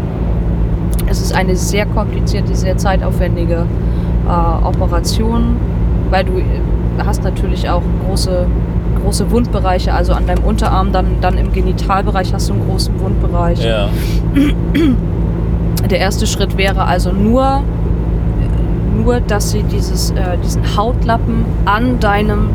Es 1.07 1.21
ist 1.21 1.33
eine 1.33 1.55
sehr 1.55 1.85
komplizierte, 1.85 2.55
sehr 2.55 2.77
zeitaufwendige 2.77 3.65
äh, 4.27 4.65
Operation, 4.65 5.57
weil 6.09 6.23
du 6.23 6.39
äh, 6.39 6.43
hast 7.05 7.23
natürlich 7.23 7.69
auch 7.69 7.81
große, 8.05 8.45
große 9.01 9.31
Wundbereiche, 9.31 9.93
also 9.93 10.13
an 10.13 10.27
deinem 10.27 10.43
Unterarm, 10.43 10.91
dann, 10.91 11.17
dann 11.21 11.37
im 11.37 11.51
Genitalbereich 11.51 12.33
hast 12.33 12.49
du 12.49 12.53
einen 12.53 12.67
großen 12.67 12.99
Wundbereich. 12.99 13.63
ja. 13.63 13.89
Der 15.89 15.99
erste 15.99 16.25
Schritt 16.25 16.57
wäre 16.57 16.85
also 16.85 17.11
nur, 17.11 17.61
nur 18.95 19.19
dass 19.19 19.51
sie 19.51 19.63
dieses, 19.63 20.11
äh, 20.11 20.37
diesen 20.43 20.77
Hautlappen 20.77 21.45
an 21.65 21.99
deinem 21.99 22.49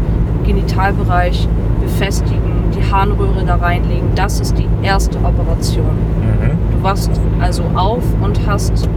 Genitalbereich 0.47 1.47
befestigen, 1.81 2.71
die 2.75 2.91
Harnröhre 2.91 3.45
da 3.47 3.57
reinlegen. 3.57 4.09
Das 4.15 4.41
ist 4.41 4.57
die 4.59 4.67
erste 4.83 5.19
Operation. 5.19 5.91
Du 6.79 6.85
wachst 6.85 7.11
also 7.41 7.65
auf 7.75 8.05
und 8.23 8.39
hast 8.47 8.89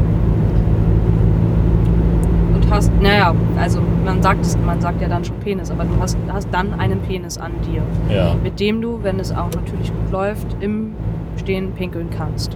und 2.53 2.69
hast, 2.69 2.91
naja, 3.01 3.33
also 3.59 3.79
man 4.05 4.21
sagt 4.21 4.45
es, 4.45 4.55
man 4.63 4.79
sagt 4.79 5.01
ja 5.01 5.07
dann 5.07 5.25
schon 5.25 5.35
Penis, 5.37 5.71
aber 5.71 5.83
du 5.85 5.89
hast, 5.99 6.15
hast 6.31 6.47
dann 6.51 6.79
einen 6.79 6.99
Penis 6.99 7.39
an 7.39 7.51
dir, 7.65 7.81
Ja. 8.15 8.35
mit 8.43 8.59
dem 8.59 8.81
du, 8.81 8.99
wenn 9.01 9.19
es 9.19 9.31
auch 9.31 9.49
natürlich 9.55 9.91
gut 9.91 10.11
läuft, 10.11 10.45
im 10.59 10.91
Stehen 11.37 11.71
pinkeln 11.71 12.09
kannst. 12.15 12.55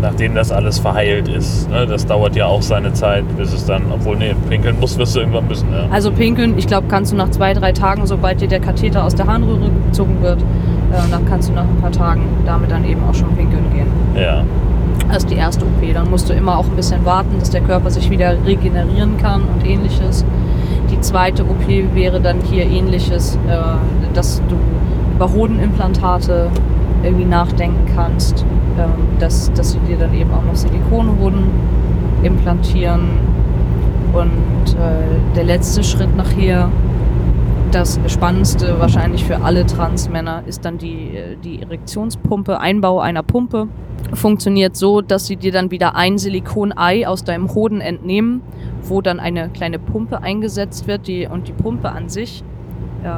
Nachdem 0.00 0.34
das 0.34 0.50
alles 0.50 0.78
verheilt 0.78 1.28
ist. 1.28 1.68
Ne? 1.68 1.86
Das 1.86 2.06
dauert 2.06 2.34
ja 2.34 2.46
auch 2.46 2.62
seine 2.62 2.94
Zeit, 2.94 3.24
bis 3.36 3.52
es 3.52 3.66
dann, 3.66 3.82
obwohl, 3.92 4.16
nee, 4.16 4.34
pinkeln 4.48 4.80
muss, 4.80 4.96
wirst 4.96 5.14
du 5.16 5.20
irgendwann 5.20 5.46
müssen. 5.46 5.68
Ja. 5.70 5.84
Also 5.92 6.10
pinkeln, 6.10 6.56
ich 6.56 6.66
glaube, 6.66 6.86
kannst 6.88 7.12
du 7.12 7.16
nach 7.16 7.28
zwei, 7.30 7.52
drei 7.52 7.72
Tagen, 7.72 8.06
sobald 8.06 8.40
dir 8.40 8.48
der 8.48 8.60
Katheter 8.60 9.04
aus 9.04 9.14
der 9.14 9.26
Harnröhre 9.26 9.68
gezogen 9.88 10.16
wird, 10.22 10.38
äh, 10.90 11.10
dann 11.10 11.24
kannst 11.26 11.48
du 11.48 11.52
nach 11.52 11.64
ein 11.64 11.76
paar 11.80 11.92
Tagen 11.92 12.22
damit 12.44 12.70
dann 12.70 12.84
eben 12.84 13.02
auch 13.08 13.14
schon 13.14 13.34
pinkeln 13.36 13.64
gehen. 13.72 13.86
ja. 14.14 14.44
Das 15.08 15.24
ist 15.24 15.30
die 15.30 15.36
erste 15.36 15.64
OP. 15.64 15.92
Dann 15.92 16.08
musst 16.08 16.28
du 16.28 16.34
immer 16.34 16.56
auch 16.56 16.66
ein 16.66 16.76
bisschen 16.76 17.04
warten, 17.04 17.38
dass 17.40 17.50
der 17.50 17.62
Körper 17.62 17.90
sich 17.90 18.10
wieder 18.10 18.36
regenerieren 18.46 19.16
kann 19.16 19.42
und 19.42 19.66
ähnliches. 19.66 20.24
Die 20.90 21.00
zweite 21.00 21.42
OP 21.44 21.66
wäre 21.94 22.20
dann 22.20 22.40
hier 22.42 22.64
ähnliches, 22.64 23.36
äh, 23.48 23.58
dass 24.14 24.40
du 24.48 24.56
über 25.16 25.32
Hodenimplantate 25.32 26.48
irgendwie 27.02 27.24
nachdenken 27.24 27.90
kannst, 27.94 28.44
ähm, 28.78 28.90
dass, 29.18 29.52
dass 29.52 29.72
sie 29.72 29.78
dir 29.80 29.96
dann 29.96 30.14
eben 30.14 30.32
auch 30.32 30.44
noch 30.44 30.54
Silikonhoden 30.54 31.44
implantieren. 32.22 33.08
Und 34.12 34.74
äh, 34.74 35.34
der 35.36 35.44
letzte 35.44 35.82
Schritt 35.82 36.16
nachher, 36.16 36.68
das 37.74 38.00
Spannendste 38.08 38.78
wahrscheinlich 38.78 39.24
für 39.24 39.42
alle 39.42 39.66
Transmänner, 39.66 40.42
ist 40.46 40.64
dann 40.64 40.78
die, 40.78 41.16
äh, 41.16 41.36
die 41.36 41.62
Erektionspumpe, 41.62 42.58
Einbau 42.58 43.00
einer 43.00 43.22
Pumpe. 43.22 43.68
Funktioniert 44.12 44.76
so, 44.76 45.00
dass 45.00 45.26
sie 45.26 45.36
dir 45.36 45.52
dann 45.52 45.70
wieder 45.70 45.94
ein 45.94 46.18
Silikonei 46.18 47.06
aus 47.06 47.22
deinem 47.22 47.54
Hoden 47.54 47.80
entnehmen, 47.80 48.42
wo 48.82 49.00
dann 49.00 49.20
eine 49.20 49.50
kleine 49.50 49.78
Pumpe 49.78 50.22
eingesetzt 50.22 50.86
wird 50.86 51.06
die, 51.06 51.26
und 51.26 51.48
die 51.48 51.52
Pumpe 51.52 51.90
an 51.90 52.08
sich, 52.08 52.42
äh, 53.04 53.08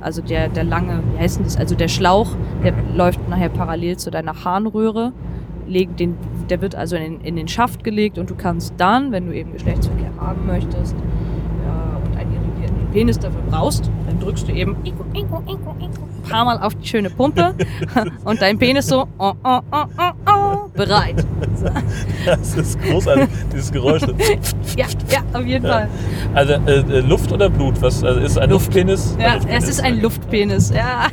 also 0.00 0.22
der, 0.22 0.48
der 0.48 0.64
lange, 0.64 1.02
wie 1.12 1.18
heißt 1.18 1.38
denn 1.38 1.44
das, 1.44 1.56
also 1.56 1.74
der 1.74 1.88
Schlauch, 1.88 2.30
der 2.62 2.72
läuft 2.94 3.28
nachher 3.28 3.50
parallel 3.50 3.96
zu 3.96 4.10
deiner 4.10 4.44
Harnröhre, 4.44 5.12
legt 5.66 6.00
den, 6.00 6.16
der 6.48 6.60
wird 6.60 6.74
also 6.74 6.96
in, 6.96 7.20
in 7.20 7.36
den 7.36 7.48
Schaft 7.48 7.84
gelegt 7.84 8.18
und 8.18 8.30
du 8.30 8.34
kannst 8.34 8.74
dann, 8.78 9.12
wenn 9.12 9.26
du 9.26 9.34
eben 9.34 9.52
Geschlechtsverkehr 9.52 10.10
haben 10.18 10.46
möchtest 10.46 10.94
äh, 10.94 12.08
und 12.08 12.16
einen 12.16 12.32
irrigierten 12.32 12.83
Penis 12.94 13.18
dafür 13.18 13.42
brauchst, 13.50 13.90
dann 14.06 14.20
drückst 14.20 14.46
du 14.48 14.52
eben 14.52 14.76
ein 14.84 16.30
paar 16.30 16.44
Mal 16.44 16.58
auf 16.60 16.76
die 16.76 16.86
schöne 16.86 17.10
Pumpe 17.10 17.52
und 18.24 18.40
dein 18.40 18.56
Penis 18.56 18.86
so 18.86 19.08
oh, 19.18 19.32
oh, 19.42 19.60
oh, 19.72 19.84
oh, 19.98 20.30
oh, 20.30 20.68
bereit. 20.72 21.16
Das 22.24 22.54
ist 22.54 22.80
großartig, 22.82 23.28
dieses 23.52 23.72
Geräusch. 23.72 24.02
Ja, 24.76 24.86
ja, 25.08 25.20
auf 25.32 25.46
jeden 25.46 25.66
Fall. 25.66 25.88
Also 26.34 26.54
äh, 26.54 26.80
äh, 26.80 27.00
Luft 27.00 27.30
oder 27.30 27.48
Blut? 27.48 27.80
Was 27.80 28.02
also 28.02 28.18
ist 28.20 28.38
ein 28.38 28.50
Luft. 28.50 28.66
Luftpenis? 28.66 29.16
Ja, 29.20 29.26
Ein 29.26 29.34
Luftpenis. 29.34 29.64
es 29.64 29.70
ist 29.70 29.80
ein 29.80 30.00
Luftpenis. 30.00 30.70
Ja. 30.70 31.06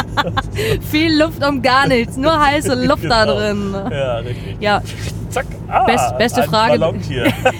Viel 0.90 1.18
Luft 1.18 1.46
um 1.46 1.62
gar 1.62 1.88
nichts, 1.88 2.16
nur 2.16 2.38
heiße 2.38 2.86
Luft 2.86 3.04
da 3.04 3.24
drin. 3.24 3.74
Ja, 3.90 4.16
richtig. 4.16 4.56
Ja, 4.60 4.82
Zack. 5.30 5.46
Ah, 5.68 5.84
Best- 5.84 6.16
beste 6.18 6.42
Frage. 6.44 6.78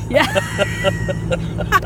Ja. 0.09 0.23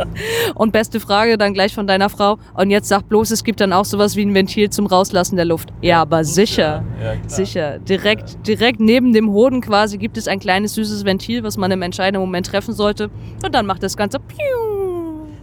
Und 0.55 0.73
beste 0.73 1.01
Frage 1.01 1.39
dann 1.39 1.55
gleich 1.55 1.75
von 1.75 1.87
deiner 1.87 2.09
Frau. 2.11 2.39
Und 2.55 2.71
jetzt 2.71 2.89
sag 2.89 3.09
bloß, 3.09 3.31
es 3.31 3.45
gibt 3.45 3.61
dann 3.61 3.73
auch 3.73 3.85
sowas 3.85 4.17
wie 4.17 4.23
ein 4.25 4.35
Ventil 4.35 4.71
zum 4.71 4.87
Rauslassen 4.87 5.37
der 5.37 5.45
Luft. 5.45 5.71
Ja, 5.81 6.01
aber 6.03 6.25
sicher. 6.25 6.85
Ja, 7.03 7.13
klar. 7.15 7.29
Sicher. 7.29 7.79
Direkt, 7.79 8.47
direkt 8.47 8.81
neben 8.81 9.13
dem 9.13 9.31
Hoden 9.31 9.61
quasi 9.61 9.99
gibt 9.99 10.17
es 10.17 10.29
ein 10.29 10.41
kleines 10.41 10.75
süßes 10.75 11.05
Ventil, 11.05 11.43
was 11.43 11.57
man 11.57 11.71
im 11.71 11.83
entscheidenden 11.83 12.21
Moment 12.23 12.47
treffen 12.47 12.75
sollte. 12.75 13.11
Und 13.45 13.55
dann 13.55 13.67
macht 13.67 13.83
das 13.83 13.97
Ganze 13.97 14.19
piu. 14.19 14.80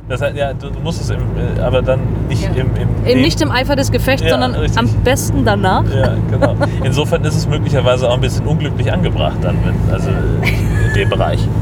Das 0.09 0.21
heißt, 0.21 0.37
ja, 0.37 0.53
du, 0.53 0.69
du 0.69 0.79
musst 0.79 1.01
es 1.01 1.09
im, 1.09 1.17
äh, 1.19 1.59
aber 1.61 1.81
dann 1.81 1.99
nicht 2.29 2.43
Ja. 2.43 2.49
im, 2.61 2.67
im, 2.75 3.05
Eben 3.05 3.21
nicht 3.21 3.41
im 3.41 3.51
Eifer 3.51 3.75
des 3.75 3.91
Gefechts, 3.91 4.23
Ja, 4.23 4.29
sondern 4.31 4.55
richtig. 4.55 4.79
am 4.79 4.87
besten 5.03 5.43
danach. 5.43 5.83
Ja, 5.93 6.13
genau. 6.31 6.55
Insofern 6.83 7.23
ist 7.25 7.35
es 7.35 7.47
möglicherweise 7.47 8.09
auch 8.09 8.13
ein 8.13 8.21
bisschen 8.21 8.45
unglücklich 8.45 8.91
angebracht 8.91 9.37
dann, 9.41 9.57
wenn, 9.65 9.93
also 9.93 10.09
in 10.09 10.93
dem 10.95 11.09
Bereich. 11.09 11.45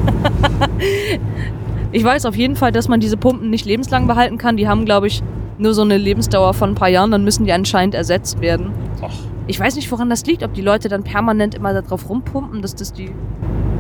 Ich 1.92 2.04
weiß 2.04 2.26
auf 2.26 2.36
jeden 2.36 2.58
Fall, 2.58 2.74
dass 2.74 2.90
man 2.90 3.00
diese 3.00 3.16
Pumpen 3.16 3.50
nicht 3.50 3.66
lebenslang 3.66 4.06
behalten 4.06 4.38
kann. 4.38 4.58
Die 4.58 4.68
haben, 4.68 4.84
glaube 4.84 5.08
ich, 5.08 5.24
nur 5.58 5.74
so 5.74 5.82
eine 5.82 5.96
Lebensdauer 5.98 6.54
von 6.54 6.72
ein 6.72 6.76
paar 6.76 6.90
Jahren. 6.90 7.10
Dann 7.12 7.24
müssen 7.24 7.46
die 7.46 7.54
anscheinend 7.54 7.96
ersetzt 7.96 8.42
werden. 8.42 8.72
Ach, 9.02 9.12
Ich 9.48 9.58
weiß 9.60 9.78
nicht, 9.78 9.90
woran 9.92 10.10
das 10.10 10.26
liegt. 10.26 10.44
Ob 10.44 10.54
die 10.54 10.62
Leute 10.62 10.90
dann 10.90 11.04
permanent 11.04 11.56
immer 11.56 11.72
darauf 11.74 12.10
rumpumpen, 12.10 12.62
dass 12.62 12.76
das 12.76 12.92
die. 12.92 13.12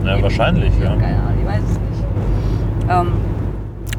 na, 0.03 0.21
wahrscheinlich, 0.21 0.71
ja. 0.81 0.91
Keine 0.95 1.17
Ahnung, 1.23 1.39
ich 1.41 1.45
weiß 1.47 1.61
es 1.63 1.69
nicht. 1.71 2.89
Ähm, 2.89 3.07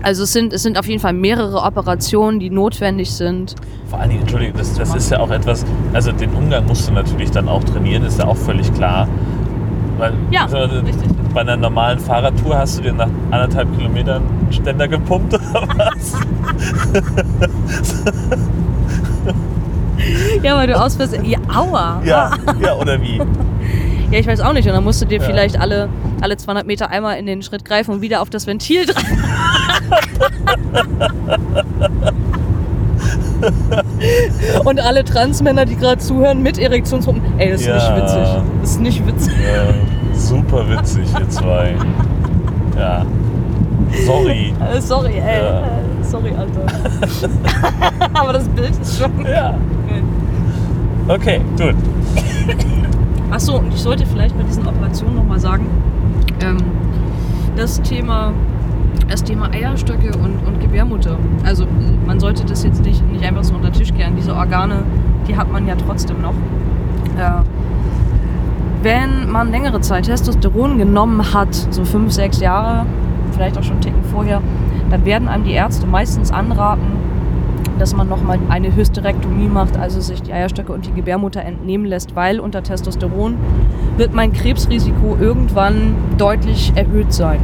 also 0.03 0.23
es 0.25 0.33
sind, 0.33 0.53
es 0.53 0.63
sind 0.63 0.79
auf 0.79 0.87
jeden 0.87 1.01
Fall 1.01 1.13
mehrere 1.13 1.63
Operationen, 1.63 2.39
die 2.39 2.51
notwendig 2.51 3.11
sind. 3.11 3.55
Vor 3.89 4.01
allen 4.01 4.11
Dingen, 4.11 4.23
Entschuldigung, 4.23 4.57
das, 4.59 4.75
das 4.75 4.95
ist 4.95 5.11
ja 5.11 5.21
auch 5.21 5.31
etwas, 5.31 5.65
also 5.93 6.13
den 6.13 6.31
Umgang 6.31 6.67
musst 6.67 6.89
du 6.89 6.93
natürlich 6.93 7.31
dann 7.31 7.49
auch 7.49 7.63
trainieren, 7.65 8.05
ist 8.05 8.19
ja 8.19 8.27
auch 8.27 8.37
völlig 8.37 8.73
klar. 8.75 9.09
Weil, 9.99 10.13
Ja, 10.31 10.49
so, 10.49 10.57
richtig. 10.59 11.09
Bei 11.33 11.41
einer 11.43 11.57
normalen 11.57 11.99
Fahrradtour 11.99 12.57
hast 12.59 12.79
du 12.79 12.83
dir 12.83 12.93
nach 12.93 13.09
anderthalb 13.31 13.77
Kilometern 13.77 14.23
einen 14.23 14.53
Ständer 14.53 14.89
gepumpt 14.89 15.35
oder 15.35 15.69
was? 15.77 16.13
Ja, 20.43 20.57
weil 20.57 20.67
du 20.67 20.79
aus 20.79 20.97
Versehen. 20.97 21.25
Ja, 21.25 21.39
aua. 21.55 22.01
ja, 22.05 22.31
ja, 22.61 22.75
oder 22.75 23.01
wie? 23.01 23.21
Ja, 24.11 24.19
ich 24.21 24.27
weiß 24.27 24.41
auch 24.41 24.53
nicht. 24.53 24.67
Und 24.69 24.75
dann 24.75 24.85
musst 24.85 25.03
du 25.03 25.07
dir 25.07 25.19
Ja. 25.19 25.25
vielleicht 25.25 25.59
alle, 25.59 25.89
alle 26.21 26.37
200 26.37 26.67
Meter 26.67 26.91
einmal 26.91 27.19
in 27.19 27.27
den 27.27 27.43
Schritt 27.43 27.65
greifen 27.65 27.91
und 27.93 28.01
wieder 28.03 28.23
auf 28.23 28.31
das 28.31 28.47
Ventil 28.47 28.87
dran. 28.87 29.05
und 34.65 34.81
alle 34.81 35.05
Transmänner, 35.05 35.65
die 35.65 35.77
gerade 35.77 35.99
zuhören, 35.99 36.43
mit 36.43 36.59
Erektionspumpen. 36.59 37.39
Ey, 37.39 37.51
das 37.53 37.61
ist 37.63 37.67
Ja. 37.69 37.75
nicht 37.77 37.97
witzig. 38.03 38.43
Das 38.61 38.71
ist 38.71 38.81
nicht 38.81 39.07
witzig. 39.07 39.33
Ja, 39.45 40.19
super 40.19 40.69
witzig, 40.69 41.07
ihr 41.19 41.29
zwei. 41.29 41.75
Ja. 42.79 43.05
Sorry. 44.05 44.53
Äh, 44.75 44.81
sorry, 44.81 45.15
ey. 45.15 45.43
Ja. 45.43 45.61
Äh, 45.61 45.63
Sorry, 46.03 46.31
Alter. 46.39 46.63
Aber 48.15 48.33
das 48.33 48.47
Bild 48.51 48.71
ist 48.81 48.97
schon. 48.97 49.11
Ja. 49.27 49.55
Okay, 51.09 51.41
gut. 51.59 51.75
Achso, 53.31 53.59
und 53.59 53.75
ich 53.75 53.81
sollte 53.81 54.07
vielleicht 54.07 54.37
bei 54.37 54.45
diesen 54.45 54.67
Operationen 54.67 55.17
nochmal 55.17 55.41
sagen, 55.41 55.67
ähm, 56.41 56.59
das 57.57 57.81
Thema, 57.83 58.33
das 59.09 59.25
Thema 59.25 59.51
Eierstöcke 59.51 60.17
und, 60.17 60.47
und 60.47 60.61
Gebärmutter. 60.61 61.19
Also 61.45 61.67
man 62.07 62.21
sollte 62.21 62.45
das 62.45 62.63
jetzt 62.63 62.85
nicht, 62.85 63.03
nicht 63.11 63.25
einfach 63.25 63.45
so 63.45 63.55
unter 63.55 63.71
den 63.71 63.79
Tisch 63.79 63.93
kehren. 63.93 64.15
Diese 64.17 64.35
Organe, 64.35 64.83
die 65.27 65.37
hat 65.37 65.51
man 65.51 65.67
ja 65.67 65.75
trotzdem 65.75 66.21
noch. 66.21 66.35
Äh, 67.19 67.43
wenn 68.83 69.31
man 69.31 69.51
längere 69.51 69.81
Zeit 69.81 70.05
Testosteron 70.05 70.79
genommen 70.79 71.35
hat, 71.35 71.55
so 71.71 71.85
fünf, 71.85 72.13
sechs 72.13 72.41
Jahre, 72.41 72.87
vielleicht 73.33 73.59
auch 73.59 73.63
schon 73.63 73.75
einen 73.75 73.81
Ticken 73.81 74.05
vorher, 74.05 74.41
dann 74.91 75.05
werden 75.05 75.27
einem 75.27 75.45
die 75.45 75.53
Ärzte 75.53 75.87
meistens 75.87 76.31
anraten, 76.31 76.87
dass 77.79 77.95
man 77.95 78.09
nochmal 78.09 78.39
eine 78.49 78.75
Hysterektomie 78.75 79.49
macht, 79.49 79.77
also 79.77 80.01
sich 80.01 80.23
die 80.23 80.33
Eierstöcke 80.33 80.73
und 80.73 80.87
die 80.87 80.93
Gebärmutter 80.93 81.43
entnehmen 81.43 81.85
lässt, 81.87 82.15
weil 82.17 82.41
unter 82.41 82.63
Testosteron 82.63 83.37
wird 83.97 84.13
mein 84.15 84.33
Krebsrisiko 84.33 85.17
irgendwann 85.21 85.95
deutlich 86.19 86.73
erhöht 86.75 87.13
sein. 87.13 87.41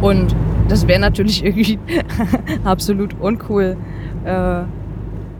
Und 0.00 0.34
das 0.68 0.86
wäre 0.86 1.00
natürlich 1.00 1.44
irgendwie 1.44 1.78
absolut 2.64 3.18
uncool. 3.20 3.76
Äh, 4.24 4.62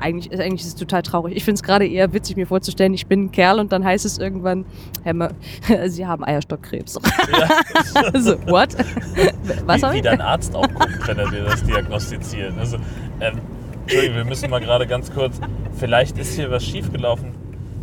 eigentlich, 0.01 0.31
ist- 0.33 0.41
eigentlich 0.41 0.61
ist 0.63 0.69
es 0.69 0.75
total 0.77 1.03
traurig. 1.03 1.37
Ich 1.37 1.45
finde 1.45 1.57
es 1.57 1.63
gerade 1.63 1.87
eher 1.87 2.13
witzig, 2.13 2.37
mir 2.37 2.47
vorzustellen, 2.47 2.95
ich 2.95 3.07
bin 3.09 3.25
ein 3.25 3.33
Kerl 3.33 3.59
und 3.59 3.73
dann 3.73 3.85
heißt 3.85 4.05
es 4.05 4.19
irgendwann, 4.19 4.65
Herr 5.03 5.31
Sie 5.89 6.07
haben 6.07 6.25
Eierstockkrebs. 6.25 6.99
also, 8.15 8.37
what? 8.47 8.69
Was 9.67 9.83
wie, 9.83 9.97
wie 9.97 10.03
dein 10.03 10.21
Arzt 10.21 10.55
auch 10.55 10.69
guckt, 10.69 11.07
wenn 11.07 11.19
er 11.19 11.29
dir 11.31 11.45
das 11.45 11.63
diagnostiziert. 11.65 12.53
Also, 12.59 12.79
ähm, 13.21 13.41
Entschuldigung, 13.83 14.17
wir 14.17 14.25
müssen 14.25 14.51
mal 14.51 14.61
gerade 14.61 14.87
ganz 14.87 15.13
kurz. 15.13 15.41
Vielleicht 15.79 16.19
ist 16.19 16.35
hier 16.35 16.51
was 16.51 16.65
schiefgelaufen. 16.65 17.35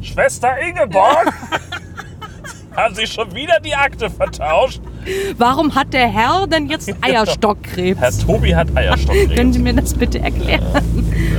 Schwester 0.02 0.50
Ingeborg! 0.60 1.34
Haben 2.76 2.94
Sie 2.94 3.08
schon 3.08 3.34
wieder 3.34 3.58
die 3.64 3.74
Akte 3.74 4.10
vertauscht? 4.10 4.82
Warum 5.38 5.74
hat 5.76 5.94
der 5.94 6.10
Herr 6.10 6.46
denn 6.46 6.68
jetzt 6.68 6.94
Eierstockkrebs? 7.02 8.02
Herr 8.02 8.12
Tobi 8.12 8.54
hat 8.54 8.68
Können 8.68 8.78
Eierstockkrebs. 8.80 9.54
Sie 9.56 9.60
mir 9.62 9.74
das 9.74 9.94
bitte 9.94 10.20
erklären? 10.20 10.62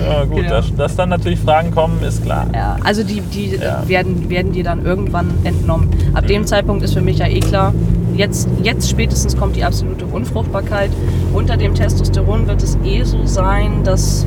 Ja, 0.02 0.24
gut, 0.24 0.36
Genau. 0.36 0.48
dass, 0.48 0.74
dass 0.74 0.96
dann 0.96 1.10
natürlich 1.10 1.38
Fragen 1.40 1.72
kommen, 1.72 2.02
ist 2.02 2.24
klar. 2.24 2.46
Ja, 2.54 2.78
also 2.84 3.02
die, 3.04 3.20
die 3.20 3.56
Ja. 3.56 3.86
werden, 3.86 4.30
werden 4.30 4.52
dir 4.52 4.64
dann 4.64 4.86
irgendwann 4.86 5.28
entnommen. 5.44 5.90
Ab 6.14 6.26
dem 6.26 6.46
Zeitpunkt 6.46 6.82
ist 6.82 6.94
für 6.94 7.02
mich 7.02 7.18
ja 7.18 7.26
eh 7.26 7.40
klar, 7.40 7.74
jetzt, 8.16 8.48
jetzt 8.62 8.90
spätestens 8.90 9.36
kommt 9.36 9.56
die 9.56 9.64
absolute 9.64 10.06
Unfruchtbarkeit. 10.06 10.90
Unter 11.32 11.56
dem 11.56 11.74
Testosteron 11.74 12.46
wird 12.46 12.62
es 12.62 12.76
eh 12.84 13.02
so 13.04 13.24
sein, 13.24 13.84
dass 13.84 14.26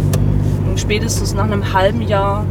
spätestens 0.76 1.34
nach 1.34 1.46
einem 1.46 1.74
halben 1.74 2.02
Jahr 2.02 2.46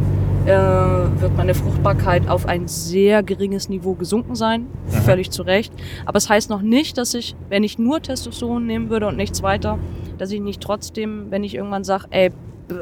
äh, 0.45 0.49
wird 0.49 1.35
meine 1.35 1.53
Fruchtbarkeit 1.53 2.27
auf 2.27 2.47
ein 2.47 2.67
sehr 2.67 3.23
geringes 3.23 3.69
Niveau 3.69 3.93
gesunken 3.93 4.35
sein. 4.35 4.67
Völlig 5.05 5.31
zu 5.31 5.43
Recht. 5.43 5.73
Aber 6.05 6.17
es 6.17 6.29
heißt 6.29 6.49
noch 6.49 6.61
nicht, 6.61 6.97
dass 6.97 7.13
ich, 7.13 7.35
wenn 7.49 7.63
ich 7.63 7.77
nur 7.77 8.01
Testosteron 8.01 8.65
nehmen 8.65 8.89
würde 8.89 9.07
und 9.07 9.17
nichts 9.17 9.43
weiter, 9.43 9.79
dass 10.17 10.31
ich 10.31 10.41
nicht 10.41 10.61
trotzdem, 10.61 11.27
wenn 11.29 11.43
ich 11.43 11.55
irgendwann 11.55 11.83
sage, 11.83 12.05
ey, 12.11 12.31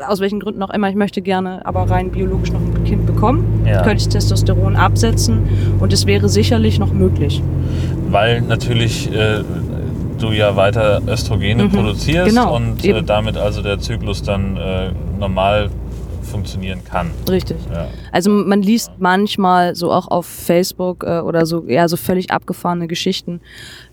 aus 0.05 0.19
welchen 0.19 0.39
Gründen 0.39 0.61
auch 0.63 0.69
immer, 0.69 0.89
ich 0.89 0.95
möchte 0.95 1.21
gerne 1.21 1.65
aber 1.65 1.89
rein 1.89 2.11
biologisch 2.11 2.51
noch 2.51 2.59
ein 2.59 2.73
Kind 2.87 3.05
bekommen, 3.05 3.63
Ja. 3.65 3.81
könnte 3.83 3.97
ich 4.03 4.07
Testosteron 4.09 4.75
absetzen 4.75 5.39
und 5.79 5.91
es 5.93 6.05
wäre 6.05 6.29
sicherlich 6.29 6.79
noch 6.79 6.93
möglich. 6.93 7.41
Weil 8.09 8.41
natürlich 8.41 9.11
äh, 9.13 9.43
du 10.19 10.31
ja 10.31 10.55
weiter 10.55 11.01
Östrogene 11.07 11.65
Mhm, 11.65 11.71
produzierst 11.71 12.29
genau, 12.29 12.55
und 12.55 12.83
äh, 12.85 13.03
damit 13.03 13.37
also 13.37 13.61
der 13.61 13.79
Zyklus 13.79 14.23
dann 14.23 14.55
äh, 14.57 14.89
normal 15.19 15.69
funktionieren 16.27 16.83
kann. 16.83 17.11
Richtig. 17.29 17.57
Ja. 17.71 17.87
Also 18.11 18.29
man 18.29 18.61
liest 18.61 18.91
manchmal 18.99 19.75
so 19.75 19.91
auch 19.91 20.07
auf 20.07 20.25
Facebook 20.25 21.03
äh, 21.03 21.19
oder 21.19 21.45
so, 21.45 21.63
ja, 21.67 21.87
so 21.87 21.97
völlig 21.97 22.31
abgefahrene 22.31 22.87
Geschichten. 22.87 23.41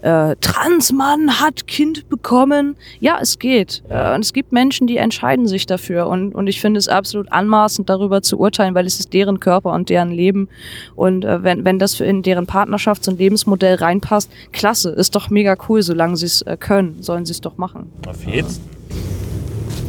Äh, 0.03 0.37
Transmann 0.41 1.41
hat 1.41 1.67
Kind 1.67 2.09
bekommen. 2.09 2.77
Ja, 3.01 3.19
es 3.21 3.39
geht. 3.39 3.83
Äh, 3.89 4.15
und 4.15 4.21
es 4.21 4.33
gibt 4.33 4.53
Menschen, 4.53 4.87
die 4.87 4.97
entscheiden 4.97 5.47
sich 5.47 5.67
dafür. 5.67 6.07
Und, 6.09 6.35
und 6.35 6.47
ich 6.47 6.61
finde 6.61 6.79
es 6.79 6.89
absolut 6.89 7.33
anmaßend, 7.33 7.89
darüber 7.89 8.23
zu 8.23 8.39
urteilen, 8.39 8.75
weil 8.75 8.87
es 8.87 8.99
ist 8.99 9.13
deren 9.13 9.41
Körper 9.41 9.73
und 9.73 9.89
deren 9.89 10.11
Leben. 10.11 10.49
Und 10.95 11.25
äh, 11.25 11.43
wenn, 11.43 11.65
wenn 11.65 11.79
das 11.79 11.95
für 11.95 12.05
in 12.05 12.23
deren 12.23 12.47
Partnerschafts- 12.47 13.09
und 13.09 13.19
Lebensmodell 13.19 13.77
reinpasst, 13.77 14.31
klasse, 14.53 14.91
ist 14.91 15.15
doch 15.15 15.31
mega 15.31 15.57
cool, 15.69 15.83
solange 15.83 16.17
sie 16.17 16.27
es 16.27 16.43
äh, 16.43 16.57
können, 16.59 17.03
sollen 17.03 17.25
sie 17.25 17.33
es 17.33 17.41
doch 17.41 17.57
machen. 17.57 17.91
Auf 18.07 18.25
jeden 18.27 18.49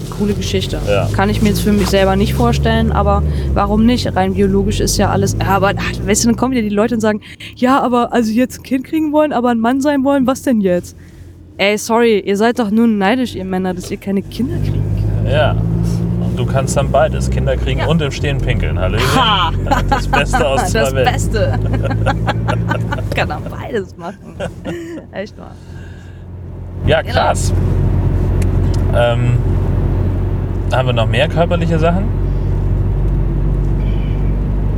Coole 0.05 0.33
Geschichte. 0.33 0.79
Ja. 0.87 1.07
Kann 1.13 1.29
ich 1.29 1.41
mir 1.41 1.49
jetzt 1.49 1.61
für 1.61 1.71
mich 1.71 1.87
selber 1.87 2.15
nicht 2.15 2.33
vorstellen, 2.33 2.91
aber 2.91 3.23
warum 3.53 3.85
nicht? 3.85 4.15
Rein 4.15 4.33
biologisch 4.33 4.79
ist 4.79 4.97
ja 4.97 5.09
alles. 5.09 5.35
Ja, 5.39 5.47
aber 5.55 5.73
ach, 5.77 6.07
weißt 6.07 6.23
du, 6.23 6.27
dann 6.29 6.37
kommen 6.37 6.51
wieder 6.53 6.61
die 6.61 6.69
Leute 6.69 6.95
und 6.95 7.01
sagen, 7.01 7.21
ja, 7.55 7.81
aber 7.81 8.13
also 8.13 8.31
jetzt 8.31 8.59
ein 8.59 8.63
Kind 8.63 8.83
kriegen 8.85 9.11
wollen, 9.11 9.33
aber 9.33 9.49
ein 9.49 9.59
Mann 9.59 9.81
sein 9.81 10.03
wollen, 10.03 10.25
was 10.27 10.41
denn 10.41 10.61
jetzt? 10.61 10.95
Ey, 11.57 11.77
sorry, 11.77 12.19
ihr 12.19 12.35
seid 12.37 12.59
doch 12.59 12.69
nur 12.69 12.87
neidisch, 12.87 13.35
ihr 13.35 13.45
Männer, 13.45 13.73
dass 13.73 13.89
ihr 13.89 13.97
keine 13.97 14.21
Kinder 14.21 14.55
kriegen 14.57 14.83
könnt. 15.23 15.31
Ja. 15.33 15.55
Und 16.21 16.37
du 16.37 16.45
kannst 16.45 16.75
dann 16.75 16.91
beides. 16.91 17.29
Kinder 17.29 17.55
kriegen 17.55 17.79
Ja. 17.79 17.87
und 17.87 18.01
im 18.01 18.11
Stehen 18.11 18.39
pinkeln. 18.39 18.77
Hallöchen. 18.77 19.07
Ha! 19.15 19.51
Das 19.89 20.07
Beste 20.07 20.45
aus 20.47 20.69
zwei 20.71 20.79
Das 20.81 20.93
Welten. 20.93 21.13
Beste. 21.13 21.59
Kann 23.15 23.31
auch 23.31 23.39
beides 23.41 23.95
machen. 23.97 24.35
Echt 25.13 25.37
mal. 25.37 25.51
Ja, 26.85 27.01
Genau. 27.01 27.13
krass. 27.13 27.53
Ähm, 28.93 29.37
haben 30.73 30.87
wir 30.87 30.93
noch 30.93 31.07
mehr 31.07 31.27
körperliche 31.27 31.79
Sachen? 31.79 32.05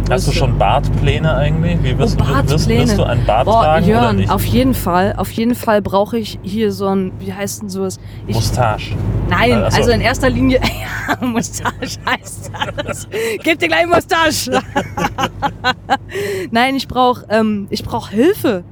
Hast 0.09 0.25
du 0.25 0.31
schon 0.31 0.57
Bartpläne 0.57 1.35
eigentlich? 1.35 1.83
Wie 1.83 1.97
wirst, 1.97 2.17
Oh, 2.21 2.23
du- 2.23 2.29
wirst, 2.29 2.47
Bartpläne. 2.49 2.83
wirst 2.83 2.97
du 2.97 3.03
einen 3.03 3.25
Bart 3.25 3.43
Boah, 3.45 3.61
tragen 3.63 3.85
oder 3.87 3.93
Jörn, 3.93 4.15
nicht? 4.15 4.29
auf 4.31 4.45
jeden 4.45 4.73
Fall, 4.73 5.13
auf 5.17 5.29
jeden 5.31 5.53
Fall 5.53 5.81
brauche 5.81 6.17
ich 6.17 6.39
hier 6.43 6.71
so 6.71 6.87
ein, 6.87 7.11
wie 7.19 7.33
heißt 7.33 7.63
denn 7.63 7.69
sowas? 7.69 7.99
Ich, 8.25 8.35
Mustache. 8.35 8.95
Nein, 9.29 9.65
so. 9.69 9.77
also 9.77 9.91
in 9.91 10.01
erster 10.01 10.29
Linie. 10.29 10.61
Ja, 11.09 11.25
Mustache 11.25 11.71
heißt 12.05 12.51
das. 12.85 13.07
Gib 13.43 13.59
dir 13.59 13.67
gleich 13.69 13.87
Mustache. 13.87 14.61
Nein, 16.51 16.75
ich 16.75 16.87
brauche 16.89 17.25
ähm, 17.29 17.67
ich 17.69 17.83
brauch 17.83 18.09
Hilfe. 18.09 18.63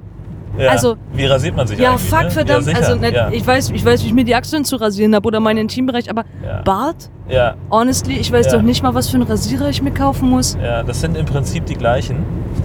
Ja. 0.57 0.69
also- 0.71 0.95
Wie 1.13 1.25
rasiert 1.25 1.55
man 1.55 1.67
sich 1.67 1.79
Ja, 1.79 1.91
eigentlich? 1.91 2.09
fuck, 2.09 2.23
ne? 2.23 2.31
verdammt. 2.31 2.67
Ja, 2.67 2.73
also, 2.75 2.95
ja. 2.95 3.29
ich, 3.31 3.45
weiß, 3.45 3.71
ich 3.71 3.83
weiß, 3.85 4.03
wie 4.03 4.07
ich 4.07 4.13
mir 4.13 4.23
die 4.23 4.35
Achseln 4.35 4.63
zu 4.65 4.75
rasieren 4.77 5.13
habe 5.15 5.27
oder 5.27 5.39
meinen 5.39 5.57
Intimbereich, 5.59 6.09
aber. 6.09 6.23
Bart? 6.63 7.09
ja, 7.27 7.55
Honestly, 7.71 8.17
ich 8.19 8.31
weiß 8.31 8.49
doch 8.49 8.61
nicht 8.61 8.83
mal, 8.83 8.93
was 8.93 9.09
für 9.09 9.15
einen 9.15 9.23
Rasierer 9.27 9.67
ich 9.69 9.81
mir 9.81 9.91
kaufen 9.91 10.29
muss. 10.29 10.55
ja, 10.63 10.83
das 10.83 11.01
sind 11.01 11.17
im 11.17 11.25
Prinzip 11.25 11.65
die 11.65 11.73
gleichen, 11.73 12.17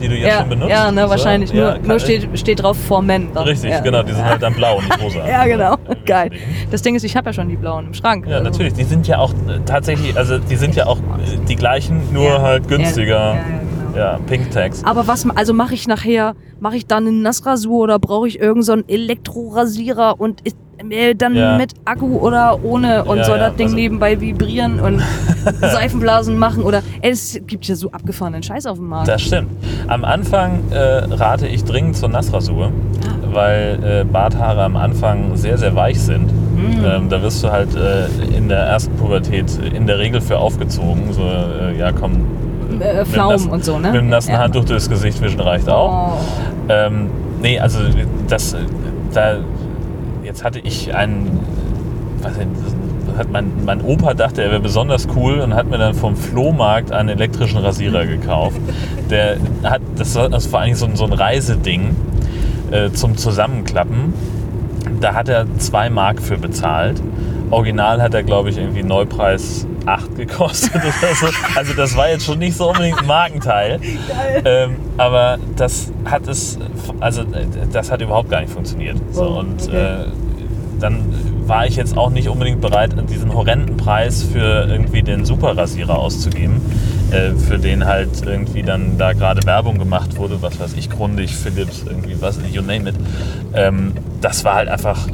die 0.02 0.08
du 0.08 0.14
jetzt 0.14 0.38
schon 0.38 0.48
benutzt. 0.50 0.70
ja, 0.70 0.90
ne, 0.92 1.04
so. 1.04 1.10
wahrscheinlich. 1.10 1.52
Nur 1.54 1.78
nur 1.78 1.98
steht, 1.98 2.28
steht 2.38 2.62
drauf 2.62 2.76
for 2.78 3.00
Men. 3.02 3.28
dann. 3.32 3.44
Richtig, 3.44 3.72
genau, 3.82 4.02
die 4.02 4.12
sind 4.12 4.24
halt 4.24 4.42
dann 4.42 4.54
blau, 4.54 4.80
nicht 4.80 5.02
rosa. 5.02 5.26
Ja, 5.26 5.46
genau. 5.46 5.76
Geil. 6.06 6.30
Das 6.70 6.82
Ding 6.82 6.94
ist, 6.94 7.04
ich 7.04 7.16
habe 7.16 7.30
ja 7.30 7.32
schon 7.32 7.48
die 7.48 7.56
blauen 7.56 7.86
im 7.86 7.94
Schrank. 7.94 8.26
Ja, 8.26 8.36
also- 8.38 8.50
natürlich. 8.50 8.74
Die 8.74 8.84
sind 8.84 9.06
ja 9.08 9.18
auch 9.18 9.30
äh, 9.32 9.58
tatsächlich, 9.64 10.16
also 10.16 10.38
die 10.38 10.56
sind 10.56 10.76
ja 10.76 10.86
auch 10.86 10.98
äh, 10.98 11.38
die 11.48 11.56
gleichen, 11.56 12.12
nur 12.12 12.42
halt 12.42 12.68
günstiger. 12.68 13.36
Ja, 13.96 14.18
Pink 14.26 14.50
Tags. 14.50 14.84
Aber 14.84 15.06
was, 15.06 15.26
also 15.34 15.52
mache 15.52 15.74
ich 15.74 15.86
nachher, 15.88 16.34
mache 16.60 16.76
ich 16.76 16.86
dann 16.86 17.06
eine 17.06 17.16
Nassrasur 17.16 17.80
oder 17.82 17.98
brauche 17.98 18.28
ich 18.28 18.38
irgendeinen 18.38 18.62
so 18.62 18.72
einen 18.72 18.88
Elektrorasierer 18.88 20.20
und 20.20 20.40
ist, 20.42 20.56
äh, 20.90 21.14
dann 21.14 21.34
Ja. 21.34 21.56
mit 21.58 21.72
Akku 21.84 22.16
oder 22.18 22.58
ohne 22.64 23.04
und 23.04 23.18
Ja, 23.18 23.24
soll 23.24 23.38
das 23.38 23.54
Ding 23.56 23.66
also- 23.66 23.76
nebenbei 23.76 24.20
vibrieren 24.20 24.80
und 24.80 25.02
Seifenblasen 25.60 26.38
machen 26.38 26.62
oder 26.62 26.82
es 27.02 27.38
gibt 27.46 27.66
ja 27.66 27.74
so 27.74 27.90
abgefahrenen 27.90 28.42
Scheiß 28.42 28.66
auf 28.66 28.78
dem 28.78 28.88
Markt. 28.88 29.08
Das 29.08 29.22
stimmt. 29.22 29.48
Am 29.88 30.04
Anfang 30.04 30.60
äh, 30.70 30.76
rate 30.78 31.46
ich 31.46 31.64
dringend 31.64 31.96
zur 31.96 32.08
Nassrasur, 32.08 32.66
Ah. 33.06 33.34
weil 33.34 33.78
äh, 33.82 34.04
Barthaare 34.04 34.62
am 34.62 34.76
Anfang 34.76 35.36
sehr, 35.36 35.56
sehr 35.58 35.74
weich 35.74 36.00
sind. 36.00 36.30
Mhm. 36.54 36.84
Ähm, 36.84 37.08
da 37.08 37.22
wirst 37.22 37.42
du 37.42 37.50
halt 37.50 37.74
äh, 37.74 38.06
in 38.36 38.48
der 38.48 38.58
ersten 38.60 38.94
Pubertät 38.96 39.46
in 39.74 39.86
der 39.86 39.98
Regel 39.98 40.20
für 40.20 40.38
aufgezogen. 40.38 41.12
So, 41.12 41.22
äh, 41.22 41.78
ja, 41.78 41.92
komm. 41.92 42.24
Äh, 42.80 42.98
mit 42.98 43.06
Pflaumen 43.08 43.32
nassen- 43.36 43.50
und 43.50 43.64
so, 43.64 43.78
ne? 43.78 43.88
Mit 43.92 44.00
dem 44.00 44.08
nassen 44.08 44.32
Ja. 44.32 44.38
Handtuch 44.38 44.64
durchs 44.64 44.88
Gesicht 44.88 45.20
wischen 45.20 45.40
reicht 45.40 45.68
auch. 45.68 46.16
Oh. 46.16 46.18
Ähm, 46.68 47.10
nee, 47.42 47.58
also 47.58 47.80
das, 48.28 48.56
da, 49.12 49.38
jetzt 50.24 50.44
hatte 50.44 50.60
ich 50.60 50.94
einen, 50.94 51.40
was 52.22 52.36
denn, 52.38 52.48
hat 53.18 53.30
mein, 53.32 53.52
mein 53.64 53.82
Opa 53.82 54.14
dachte, 54.14 54.42
er 54.42 54.50
wäre 54.50 54.60
besonders 54.60 55.08
cool 55.16 55.40
und 55.40 55.54
hat 55.54 55.68
mir 55.68 55.78
dann 55.78 55.94
vom 55.94 56.16
Flohmarkt 56.16 56.92
einen 56.92 57.08
elektrischen 57.08 57.58
Rasierer 57.58 58.06
gekauft. 58.06 58.60
Der 59.10 59.36
hat, 59.64 59.80
das 59.96 60.14
war, 60.14 60.28
das 60.28 60.52
war 60.52 60.60
eigentlich 60.60 60.78
so 60.78 60.86
ein, 60.86 60.96
so 60.96 61.04
ein 61.04 61.12
Reiseding 61.12 61.96
äh, 62.70 62.90
zum 62.90 63.16
Zusammenklappen. 63.16 64.14
Da 65.00 65.14
hat 65.14 65.28
er 65.28 65.46
zwei 65.58 65.90
Mark 65.90 66.20
für 66.20 66.36
bezahlt. 66.38 67.02
Original 67.50 68.00
hat 68.00 68.14
er, 68.14 68.22
glaube 68.22 68.50
ich, 68.50 68.58
irgendwie 68.58 68.82
Neupreis 68.82 69.66
8 69.90 70.16
gekostet 70.16 70.74
oder 70.76 71.14
so. 71.14 71.26
Also 71.56 71.72
das 71.74 71.96
war 71.96 72.08
jetzt 72.08 72.24
schon 72.24 72.38
nicht 72.38 72.56
so 72.56 72.68
unbedingt 72.70 72.98
ein 73.00 73.06
Markenteil. 73.06 73.80
Ähm, 74.44 74.76
aber 74.96 75.38
das 75.56 75.90
hat 76.04 76.26
es, 76.28 76.58
also 77.00 77.24
das 77.72 77.90
hat 77.90 78.00
überhaupt 78.00 78.30
gar 78.30 78.40
nicht 78.40 78.52
funktioniert. 78.52 78.96
So, 79.12 79.22
Oh, 79.22 79.38
und 79.40 79.62
okay. 79.68 79.76
äh, 79.76 80.04
dann 80.80 81.04
war 81.46 81.66
ich 81.66 81.76
jetzt 81.76 81.96
auch 81.98 82.10
nicht 82.10 82.28
unbedingt 82.28 82.60
bereit, 82.60 82.94
diesen 83.10 83.34
horrenden 83.34 83.76
Preis 83.76 84.22
für 84.22 84.66
irgendwie 84.68 85.02
den 85.02 85.24
Superrasierer 85.24 85.98
auszugeben, 85.98 86.60
äh, 87.10 87.32
für 87.32 87.58
den 87.58 87.84
halt 87.84 88.10
irgendwie 88.24 88.62
dann 88.62 88.96
da 88.96 89.12
gerade 89.12 89.44
Werbung 89.44 89.78
gemacht 89.78 90.16
wurde, 90.16 90.40
was 90.40 90.58
weiß 90.60 90.74
ich, 90.78 90.88
Grundig, 90.88 91.34
Philips, 91.36 91.84
irgendwie 91.86 92.16
was, 92.20 92.38
you 92.52 92.62
name 92.62 92.88
it. 92.90 92.94
Ähm, 93.52 93.92
das 94.20 94.44
war 94.44 94.54
halt 94.54 94.68
einfach 94.68 95.06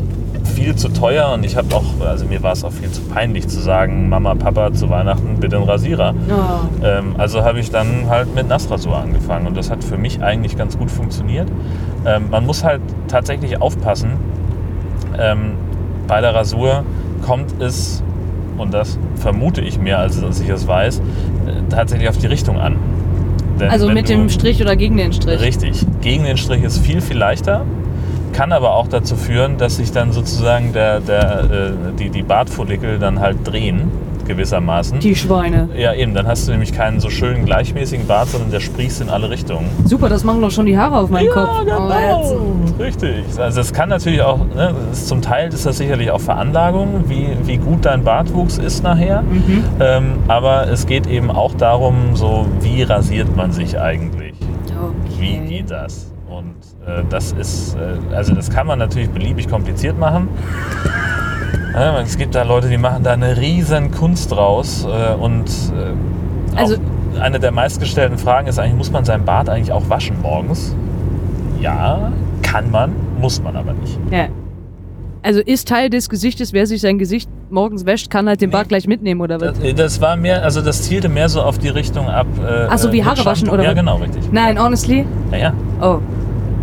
viel 0.47 0.74
zu 0.76 0.88
teuer 0.88 1.30
und 1.34 1.44
ich 1.44 1.57
habe 1.57 1.74
auch, 1.74 1.84
also 2.07 2.24
mir 2.26 2.42
war 2.42 2.53
es 2.53 2.64
auch 2.64 2.72
viel 2.72 2.90
zu 2.90 3.03
peinlich 3.03 3.49
zu 3.49 3.61
sagen, 3.61 4.09
Mama, 4.09 4.34
Papa, 4.34 4.72
zu 4.72 4.88
Weihnachten 4.88 5.36
bitte 5.40 5.57
einen 5.57 5.64
Rasierer. 5.66 6.14
Oh. 6.28 6.84
Ähm, 6.84 7.14
also 7.18 7.42
habe 7.44 7.61
ich 7.61 7.70
dann 7.70 8.09
halt 8.09 8.34
mit 8.34 8.49
Nassrasur 8.49 8.97
angefangen 8.97 9.47
und 9.47 9.57
das 9.57 9.70
hat 9.70 9.84
für 9.84 9.99
mich 9.99 10.22
eigentlich 10.22 10.57
ganz 10.57 10.78
gut 10.78 10.90
funktioniert. 10.90 11.49
Ähm, 12.07 12.30
man 12.30 12.47
muss 12.47 12.64
halt 12.64 12.80
tatsächlich 13.09 13.61
aufpassen. 13.61 14.12
Ähm, 15.18 15.53
bei 16.07 16.20
der 16.20 16.34
Rasur 16.34 16.84
kommt 17.26 17.61
es, 17.61 18.03
und 18.59 18.72
das 18.72 18.99
vermute 19.16 19.61
ich 19.61 19.78
mehr, 19.78 19.99
als 19.99 20.20
dass 20.20 20.40
ich 20.40 20.49
es 20.49 20.66
weiß, 20.66 20.99
äh, 20.99 21.03
tatsächlich 21.70 22.09
auf 22.09 22.18
die 22.18 22.26
Richtung 22.26 22.59
an. 22.59 22.76
Denn 23.59 23.70
Also 23.70 23.88
mit 23.88 24.09
du- 24.09 24.12
dem 24.12 24.28
Strich 24.28 24.61
oder 24.61 24.76
gegen 24.76 24.97
den 24.99 25.12
Strich? 25.12 25.40
Richtig. 25.40 25.84
Gegen 26.03 26.24
den 26.24 26.36
Strich 26.36 26.62
ist 26.62 26.78
viel, 26.78 27.01
viel 27.01 27.16
leichter. 27.16 27.64
Kann 28.37 28.53
aber 28.53 28.74
auch 28.74 28.87
dazu 28.87 29.16
führen, 29.16 29.57
dass 29.57 29.76
sich 29.76 29.93
dann 29.93 30.12
sozusagen 30.12 30.74
der, 30.74 31.01
der, 31.01 31.41
äh, 31.45 31.70
die, 31.99 32.11
die 32.11 32.22
Bartfollikel 32.22 32.99
dann 32.99 33.18
halt 33.18 33.39
drehen, 33.45 33.91
gewissermaßen. 34.26 34.99
Die 35.01 35.16
Schweine. 35.16 35.70
Ja, 35.74 35.95
eben, 35.95 36.12
dann 36.12 36.26
hast 36.26 36.47
du 36.47 36.51
nämlich 36.53 36.74
keinen 36.74 37.01
so 37.01 37.09
schönen 37.09 37.47
gleichmäßigen 37.47 38.07
Bart, 38.07 38.28
sondern 38.28 38.51
der 38.51 38.61
sprießt 38.61 39.01
in 39.01 39.09
alle 39.09 39.30
Richtungen. 39.30 39.70
Super, 39.87 40.11
das 40.11 40.22
machen 40.22 40.43
doch 40.43 40.51
schon 40.51 40.66
die 40.66 40.76
Haare 40.76 40.99
auf 40.99 41.09
meinem 41.09 41.30
Kopf. 41.30 41.49
Oh, 41.61 41.64
genau. 41.64 42.37
Richtig. 42.78 43.24
Also 43.39 43.62
es 43.62 43.72
kann 43.72 43.89
natürlich 43.89 44.20
auch, 44.20 44.39
ne, 44.55 44.74
ist, 44.93 45.09
zum 45.09 45.22
Teil 45.22 45.49
ist 45.51 45.64
das 45.64 45.78
sicherlich 45.78 46.11
auch 46.11 46.20
Veranlagung, 46.20 47.05
wie, 47.09 47.28
wie 47.45 47.57
gut 47.57 47.87
dein 47.87 48.05
Bartwuchs 48.05 48.59
ist 48.59 48.82
nachher. 48.82 49.22
Mhm. 49.22 49.64
Ähm, 49.80 50.12
aber 50.28 50.68
es 50.68 50.87
geht 50.87 51.07
eben 51.07 51.30
auch 51.30 51.55
darum, 51.55 52.14
so 52.14 52.45
wie 52.61 52.82
rasiert 52.82 53.34
man 53.34 53.51
sich 53.53 53.80
eigentlich? 53.80 54.34
Wie 55.18 55.39
Okay. 55.39 55.47
geht 55.49 55.70
das? 55.70 56.12
Äh, 56.87 57.03
das 57.11 57.32
ist, 57.32 57.74
äh, 57.76 58.14
also 58.14 58.34
das 58.34 58.51
kann 58.51 58.66
man 58.66 58.78
natürlich 58.78 59.11
beliebig 59.11 59.49
kompliziert 59.49 59.99
machen. 59.99 60.28
Es 62.03 62.16
gibt 62.16 62.34
da 62.34 62.43
Leute, 62.43 62.70
die 62.70 62.78
machen 62.78 63.03
da 63.03 63.12
eine 63.12 63.37
riesen 63.37 63.91
Kunst 63.91 64.32
draus. 64.32 64.87
Äh, 64.87 65.14
und 65.14 65.45
Also- 66.55 66.76
eine 67.20 67.39
der 67.39 67.51
meistgestellten 67.53 68.16
Fragen 68.16 68.47
ist 68.49 68.59
eigentlich, 68.59 68.76
muss 68.76 68.91
man 68.91 69.05
seinen 69.05 69.26
Bart 69.26 69.51
eigentlich 69.51 69.72
auch 69.72 69.87
waschen 69.91 70.22
morgens? 70.22 70.74
Ja, 71.61 72.12
kann 72.41 72.70
man, 72.70 72.93
muss 73.20 73.43
man 73.43 73.57
aber 73.57 73.74
nicht. 73.74 73.99
Ja. 74.11 74.28
Also 75.22 75.41
ist 75.41 75.68
Teil 75.68 75.91
des 75.91 76.09
Gesichtes, 76.09 76.55
wer 76.55 76.66
sich 76.66 76.80
sein 76.80 76.99
Gesicht 76.99 77.28
morgens 77.51 77.84
wäscht, 77.84 78.09
kann 78.11 78.26
halt 78.26 78.41
den 78.41 78.51
Bart 78.51 78.68
gleich 78.70 78.87
mitnehmen 78.87 79.20
oder 79.20 79.39
was? 79.39 79.59
Das, 79.61 79.74
das 79.74 80.01
war 80.01 80.16
mehr, 80.16 80.43
also 80.45 80.62
das 80.62 80.82
zielte 80.82 81.11
mehr 81.11 81.28
so 81.28 81.43
auf 81.43 81.59
die 81.59 81.68
Richtung 81.68 82.09
ab. 82.09 82.26
Äh, 82.43 82.68
Ach 82.70 82.78
so, 82.78 82.91
wie 82.91 83.05
Haare 83.05 83.22
waschen 83.24 83.51
oder 83.51 83.64
Ja, 83.64 83.74
genau, 83.74 83.97
richtig. 83.97 84.22
Nein, 84.32 84.59
honestly? 84.62 85.05
Ja, 85.32 85.37
ja. 85.37 85.53
Oh. 85.82 85.99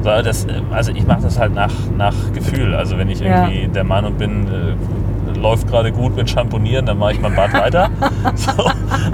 Das, 0.04 0.46
also 0.72 0.92
ich 0.92 1.06
mache 1.06 1.22
das 1.22 1.40
halt 1.40 1.54
nach, 1.54 1.72
nach 1.98 2.14
Gefühl. 2.34 2.76
Also 2.76 2.98
wenn 2.98 3.10
ich 3.10 3.20
Ja. 3.20 3.48
irgendwie 3.48 3.68
der 3.68 3.84
Meinung 3.84 4.14
bin, 4.16 4.48
äh, 4.48 5.40
läuft 5.40 5.68
gerade 5.68 5.92
gut 5.92 6.16
mit 6.16 6.30
Shampoonieren, 6.30 6.86
dann 6.86 6.98
mache 6.98 7.14
ich 7.14 7.22
mein 7.22 7.36
Bad 7.36 7.54
weiter. 7.54 7.90
so, 8.36 8.52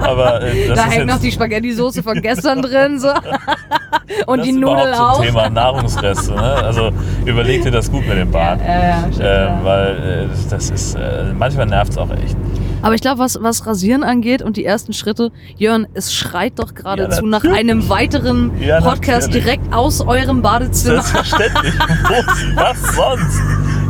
aber 0.00 0.42
äh, 0.42 0.68
da 0.74 0.84
hängt 0.86 1.06
noch 1.06 1.18
die 1.20 1.32
Spaghetti-Soße 1.32 2.02
von 2.02 2.20
gestern 2.20 2.62
drin. 2.62 2.98
So. 2.98 3.08
Und 4.26 4.38
das 4.38 4.46
die 4.46 4.52
Nudeln 4.52 4.94
auch. 4.94 5.20
ein 5.20 5.26
Thema 5.26 5.48
Nahrungsreste. 5.48 6.32
Ne? 6.32 6.42
Also 6.42 6.90
überleg 7.24 7.62
dir 7.62 7.70
das 7.70 7.90
gut 7.90 8.06
mit 8.06 8.18
dem 8.18 8.30
Bart. 8.30 8.60
Ja, 8.60 8.82
ja, 8.82 8.98
stimmt, 9.10 9.20
äh, 9.20 9.44
ja. 9.44 9.60
Weil 9.62 10.28
das 10.50 10.70
ist, 10.70 10.94
äh, 10.96 11.32
manchmal 11.36 11.66
nervt 11.66 11.92
es 11.92 11.98
auch 11.98 12.10
echt. 12.10 12.36
Aber 12.82 12.94
ich 12.94 13.00
glaube, 13.00 13.18
was, 13.18 13.38
was 13.42 13.66
Rasieren 13.66 14.02
angeht 14.04 14.42
und 14.42 14.56
die 14.56 14.64
ersten 14.64 14.92
Schritte, 14.92 15.32
Jörn, 15.56 15.86
es 15.94 16.12
schreit 16.14 16.58
doch 16.58 16.74
geradezu 16.74 17.22
Ja, 17.24 17.28
nach 17.28 17.44
einem 17.44 17.88
weiteren 17.88 18.52
Ja, 18.60 18.80
Podcast 18.80 19.28
natürlich. 19.28 19.44
direkt 19.44 19.72
aus 19.74 20.00
eurem 20.00 20.42
Badezimmer. 20.42 21.02
Selbstverständlich. 21.02 21.74
Was 22.54 22.94
sonst? 22.96 23.40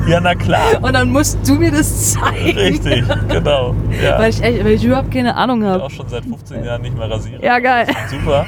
Ja, 0.09 0.19
na 0.21 0.35
klar. 0.35 0.83
Und 0.83 0.95
dann 0.95 1.11
musst 1.13 1.39
du 1.47 1.55
mir 1.55 1.71
das 1.71 2.15
zeigen. 2.15 2.59
Richtig, 2.59 3.05
genau. 3.29 3.75
Ja. 4.03 4.19
Weil 4.19 4.31
ich, 4.31 4.43
echt, 4.43 4.65
weil 4.65 4.73
ich 4.73 4.85
überhaupt 4.85 5.11
keine 5.13 5.37
Ahnung 5.37 5.61
ich 5.63 5.69
habe. 5.69 5.85
auch 5.85 5.91
schon 5.91 6.09
seit 6.09 6.25
15 6.25 6.65
Jahren 6.65 6.83
nicht 6.83 6.97
mehr 6.97 7.11
rasieren. 7.11 7.43
Ja, 7.43 7.59
geil. 7.59 7.87
Super. 8.11 8.47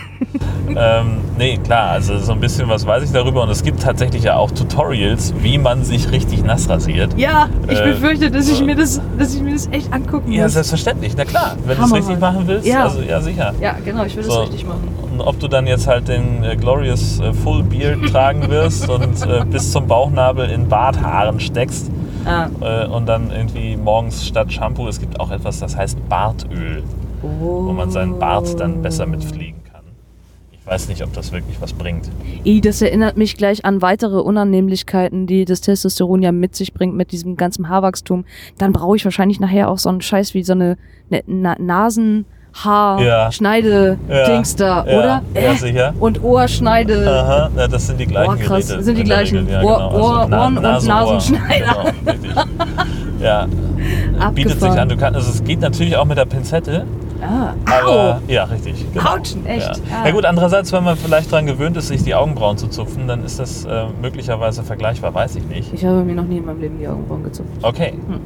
Ähm, 0.69 1.19
nee, 1.39 1.57
klar, 1.59 1.91
also 1.91 2.19
so 2.19 2.33
ein 2.33 2.41
bisschen 2.41 2.69
was 2.69 2.87
weiß 2.87 3.05
ich 3.05 3.13
darüber 3.13 3.43
und 3.43 3.51
es 3.51 3.63
gibt 3.63 3.83
tatsächlich 3.83 4.25
ja 4.25 4.37
auch 4.37 4.51
Tutorials, 4.51 5.35
wie 5.41 5.59
man 5.59 5.85
sich 5.85 6.11
richtig 6.11 6.45
nass 6.45 6.69
rasiert. 6.69 7.19
Ja, 7.19 7.49
ich 7.69 7.79
Äh, 7.81 7.93
befürchte, 7.93 8.31
dass 8.31 8.49
ich, 8.49 8.59
so. 8.59 8.65
mir 8.65 8.75
das, 8.77 9.01
dass 9.19 9.35
ich 9.35 9.43
mir 9.43 9.53
das 9.53 9.69
echt 9.73 9.93
angucken 9.93 10.33
Ja, 10.33 10.45
muss. 10.45 10.53
selbstverständlich, 10.55 11.15
na 11.17 11.25
klar. 11.25 11.57
Wenn 11.67 11.79
du 11.79 11.85
es 11.85 11.95
richtig 11.95 12.21
machen 12.21 12.43
willst, 12.47 12.67
Ja. 12.67 12.85
also 12.85 13.01
ja 13.03 13.21
sicher. 13.21 13.53
ja, 13.61 13.77
genau, 13.85 14.05
ich 14.05 14.17
will 14.17 14.25
das 14.25 14.33
So. 14.33 14.41
richtig 14.43 14.67
machen. 14.67 14.89
Und 15.13 15.21
ob 15.21 15.39
du 15.41 15.49
dann 15.49 15.67
jetzt 15.67 15.87
halt 15.87 16.09
den 16.09 16.43
äh, 16.45 16.57
Glorious 16.57 17.21
äh, 17.21 17.33
Full 17.33 17.63
Beard 17.65 17.99
tragen 18.11 18.49
wirst 18.51 18.89
und 18.89 19.27
äh, 19.27 19.45
bis 19.45 19.71
zum 19.73 19.87
Bauchnabel 19.87 20.49
in 20.51 20.69
Barthaaren 20.69 21.39
steckst 21.41 21.91
Ah. 22.25 22.47
äh, 22.61 22.87
und 22.87 23.07
dann 23.07 23.33
irgendwie 23.33 23.77
morgens 23.77 24.25
statt 24.25 24.53
Shampoo, 24.53 24.87
es 24.87 25.01
gibt 25.01 25.19
auch 25.19 25.33
etwas, 25.33 25.59
das 25.59 25.77
heißt 25.77 26.09
Bartöl, 26.09 26.85
wo 27.21 27.73
man 27.73 27.91
seinen 27.91 28.17
Bart 28.21 28.61
dann 28.61 28.81
besser 28.81 29.07
mitpflegen 29.07 29.55
kann. 29.55 29.62
Ich 30.65 30.71
weiß 30.71 30.89
nicht, 30.89 31.03
ob 31.03 31.13
das 31.13 31.33
wirklich 31.33 31.61
was 31.61 31.73
bringt. 31.73 32.09
I, 32.45 32.61
das 32.61 32.81
erinnert 32.83 33.17
mich 33.17 33.37
gleich 33.37 33.65
an 33.65 33.83
weitere 33.83 34.19
Unannehmlichkeiten, 34.21 35.27
die 35.27 35.45
das 35.45 35.61
Testosteron 35.61 36.23
ja 36.23 36.31
mit 36.31 36.55
sich 36.55 36.73
bringt, 36.73 36.95
mit 36.95 37.11
diesem 37.11 37.37
ganzen 37.37 37.69
Haarwachstum. 37.69 38.25
Dann 38.59 38.73
brauche 38.73 38.97
ich 38.97 39.05
wahrscheinlich 39.05 39.41
nachher 39.41 39.69
auch 39.69 39.79
so 39.79 39.89
einen 39.89 40.01
Scheiß 40.01 40.35
wie 40.35 40.45
so 40.45 40.53
eine, 40.53 40.77
eine 41.11 41.23
Na 41.27 41.57
Nasenhaar, 41.59 43.01
Ja. 43.03 43.33
Schneide, 43.33 43.99
Ja. 44.09 44.27
Dings 44.29 44.55
da, 44.55 44.87
Ja, 44.87 44.99
oder? 44.99 45.23
ja, 45.35 45.41
Äh, 45.41 45.57
sicher. 45.57 45.95
Und 45.99 46.23
Ohrschneide. 46.23 47.11
Aha, 47.11 47.51
ja, 47.57 47.67
das 47.69 47.89
sind 47.89 47.99
die 47.99 48.07
gleichen 48.07 48.37
Boah, 48.37 48.37
krass, 48.45 48.69
Geräte. 48.69 48.85
sind 48.85 48.99
die 48.99 49.05
gleichen. 49.05 49.49
Ja, 49.49 49.63
Ohr- 49.63 49.77
genau. 49.79 50.01
Ohr- 50.01 50.27
Na- 50.29 50.43
Ohren- 50.45 50.57
und 50.59 50.63
Nase-Ohr. 50.63 50.95
Nasenschneider. 51.15 51.93
Genau. 52.05 52.43
Ja, 53.21 53.47
bietet 54.31 54.53
sich 54.53 54.63
Abgefahren. 54.63 54.79
an. 54.79 54.89
Du 54.89 54.97
kannst, 54.97 55.17
also 55.17 55.31
es 55.31 55.43
geht 55.43 55.61
natürlich 55.61 55.97
auch 55.97 56.05
mit 56.05 56.19
der 56.19 56.25
Pinzette, 56.27 56.87
Ah, 57.23 57.55
aber 57.67 58.21
ja, 58.27 58.45
richtig. 58.45 58.85
Genau. 58.93 59.11
Autsch, 59.15 59.37
echt? 59.45 59.77
Ja. 59.89 60.03
Ah. 60.03 60.07
ja 60.07 60.11
gut, 60.13 60.25
andererseits, 60.25 60.73
wenn 60.73 60.83
man 60.83 60.97
vielleicht 60.97 61.31
daran 61.33 61.47
gewöhnt 61.47 61.77
ist, 61.77 61.89
sich 61.89 62.03
die 62.03 62.15
Augenbrauen 62.15 62.59
zu 62.59 62.67
zupfen, 62.69 63.07
dann 63.07 63.25
ist 63.25 63.39
das 63.39 63.65
äh, 63.65 63.85
möglicherweise 64.03 64.63
vergleichbar, 64.65 65.15
weiß 65.15 65.37
ich 65.37 65.45
nicht. 65.47 65.73
Ich 65.73 65.85
habe 65.85 66.03
mir 66.03 66.15
noch 66.15 66.25
nie 66.27 66.39
in 66.39 66.45
meinem 66.47 66.61
Leben 66.61 66.79
die 66.79 66.89
Augenbrauen 66.89 67.23
gezupft. 67.23 67.51
Okay, 67.63 67.93
Hm. 67.93 68.21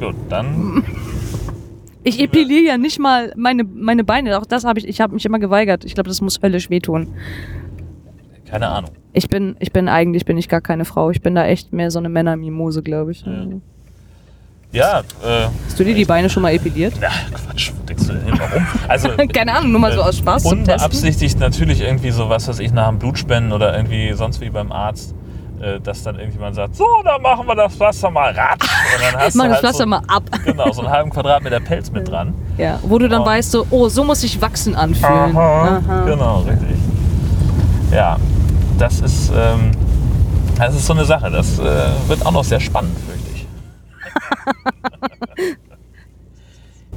gut, 0.00 0.14
dann 0.28 0.84
Ich 2.04 2.22
epiliere 2.22 2.62
ja 2.62 2.78
nicht 2.78 2.98
mal 3.00 3.32
meine, 3.36 3.64
meine 3.64 4.02
Beine. 4.04 4.38
Auch 4.38 4.46
das 4.46 4.64
habe 4.64 4.78
ich, 4.78 4.88
ich 4.88 5.00
habe 5.00 5.12
mich 5.14 5.26
immer 5.26 5.38
geweigert. 5.40 5.84
Ich 5.84 5.94
glaube, 5.94 6.08
das 6.08 6.20
muss 6.20 6.40
höllisch 6.40 6.70
wehtun. 6.70 7.08
keine 8.48 8.68
Ahnung. 8.68 8.90
Ich 9.12 9.28
bin, 9.28 9.56
ich 9.58 9.72
bin 9.72 9.88
eigentlich 9.88 10.24
bin 10.24 10.38
ich 10.38 10.48
gar 10.48 10.60
keine 10.60 10.84
Frau. 10.84 11.10
Ich 11.10 11.20
bin 11.22 11.34
da 11.34 11.44
echt 11.44 11.72
mehr 11.72 11.90
so 11.90 11.98
eine 11.98 12.08
Männermimose, 12.08 12.82
glaube 12.82 13.10
ich. 13.10 13.22
Ja. 13.26 13.46
Ja, 14.70 15.00
äh, 15.00 15.46
Hast 15.66 15.78
du 15.80 15.84
dir 15.84 15.94
die 15.94 16.04
Beine 16.04 16.28
schon 16.28 16.42
mal 16.42 16.52
epiliert? 16.52 16.92
na, 17.00 17.08
Quatsch, 17.32 17.72
wo 17.74 17.86
denkst 17.86 18.06
du 18.06 18.12
denn 18.12 18.24
hin? 18.24 18.34
Warum? 18.38 18.66
Also, 18.86 19.08
Keine 19.32 19.54
Ahnung, 19.56 19.72
nur 19.72 19.80
mal 19.80 19.92
so 19.92 20.00
äh, 20.00 20.02
aus 20.02 20.18
Spaß 20.18 20.42
zum 20.42 20.58
Testen. 20.64 20.74
Unbeabsichtigt 20.74 21.40
natürlich 21.40 21.80
irgendwie 21.80 22.10
so, 22.10 22.28
was 22.28 22.48
weiß 22.48 22.58
ich, 22.58 22.72
nach 22.72 22.88
dem 22.88 22.98
Blutspenden 22.98 23.52
oder 23.52 23.74
irgendwie 23.74 24.12
sonst 24.12 24.42
wie 24.42 24.50
beim 24.50 24.70
Arzt, 24.70 25.14
äh, 25.62 25.80
dass 25.80 26.02
dann 26.02 26.16
irgendjemand 26.16 26.54
sagt, 26.54 26.76
so, 26.76 26.84
dann 27.02 27.22
machen 27.22 27.46
wir 27.46 27.54
das 27.54 27.74
Pflaster 27.76 28.10
mal 28.10 28.30
ratsch. 28.32 28.60
Und 28.94 29.12
dann 29.12 29.20
hast 29.22 29.34
Mach 29.36 29.44
du 29.44 29.48
das 29.48 29.54
halt 29.54 29.60
Pflaster 29.60 29.84
so, 29.84 29.88
mal 29.88 30.02
ab. 30.06 30.22
Genau, 30.44 30.70
so 30.70 30.82
einen 30.82 30.90
halben 30.90 31.10
Quadratmeter 31.10 31.60
Pelz 31.60 31.90
mit 31.90 32.06
dran. 32.06 32.34
Ja, 32.58 32.78
wo 32.82 32.98
du 32.98 33.08
dann 33.08 33.22
Oh. 33.22 33.26
weißt, 33.26 33.50
so, 33.50 33.66
oh, 33.70 33.88
so 33.88 34.04
muss 34.04 34.20
sich 34.20 34.38
Wachsen 34.42 34.74
anfühlen. 34.74 35.34
Aha. 35.34 36.02
Genau, 36.04 36.40
richtig. 36.40 36.76
Ja, 37.90 38.18
das 38.78 39.00
ist, 39.00 39.32
ähm, 39.34 39.70
das 40.58 40.74
ist 40.74 40.84
so 40.86 40.92
eine 40.92 41.06
Sache. 41.06 41.30
Das 41.30 41.58
äh, 41.58 41.62
wird 42.06 42.26
auch 42.26 42.32
noch 42.32 42.44
sehr 42.44 42.60
spannend, 42.60 42.94
ich. 43.14 43.17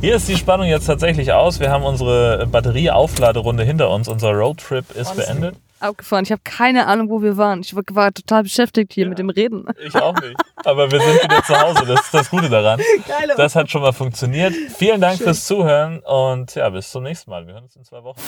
Hier 0.02 0.16
ist 0.16 0.28
die 0.28 0.36
Spannung 0.36 0.66
jetzt 0.66 0.88
tatsächlich 0.88 1.32
aus. 1.32 1.60
Wir 1.60 1.70
haben 1.70 1.84
unsere 1.84 2.48
Batterieaufladerunde 2.48 3.64
hinter 3.64 3.92
uns. 3.92 4.08
Unser 4.08 4.32
Roadtrip 4.32 4.90
ist 4.96 5.16
beendet. 5.16 5.56
Abgefahren. 5.80 6.24
Ich 6.24 6.32
habe 6.32 6.42
keine 6.44 6.88
Ahnung, 6.88 7.10
wo 7.10 7.22
wir 7.22 7.38
waren. 7.38 7.62
Ich 7.62 7.76
war, 7.76 8.12
total 8.12 8.44
beschäftigt 8.44 8.94
hier 8.94 9.08
mit 9.08 9.20
dem 9.20 9.30
Reden. 9.30 9.66
Ich 9.86 9.96
auch 9.96 10.20
nicht. 10.20 10.36
Aber 10.66 10.92
wir 10.92 11.00
sind 11.00 11.24
wieder 11.24 11.44
zu 11.44 11.60
Hause. 11.60 11.86
Das 11.86 12.02
ist 12.02 12.14
das 12.14 12.30
Gute 12.32 12.50
daran. 12.50 12.80
Geile 13.08 13.36
Das 13.36 13.56
hat 13.56 13.70
schon 13.70 13.82
mal 13.82 13.94
funktioniert. 13.94 14.54
Vielen 14.76 15.02
Dank 15.02 15.20
fürs 15.20 15.46
Zuhören 15.46 16.00
und 16.00 16.56
ja, 16.56 16.70
bis 16.70 16.90
zum 16.92 17.04
nächsten 17.04 17.30
Mal. 17.30 17.46
Wir 17.46 17.54
hören 17.54 17.66
uns 17.66 17.76
in 17.76 17.84
zwei 17.84 18.04
Wochen. 18.04 18.20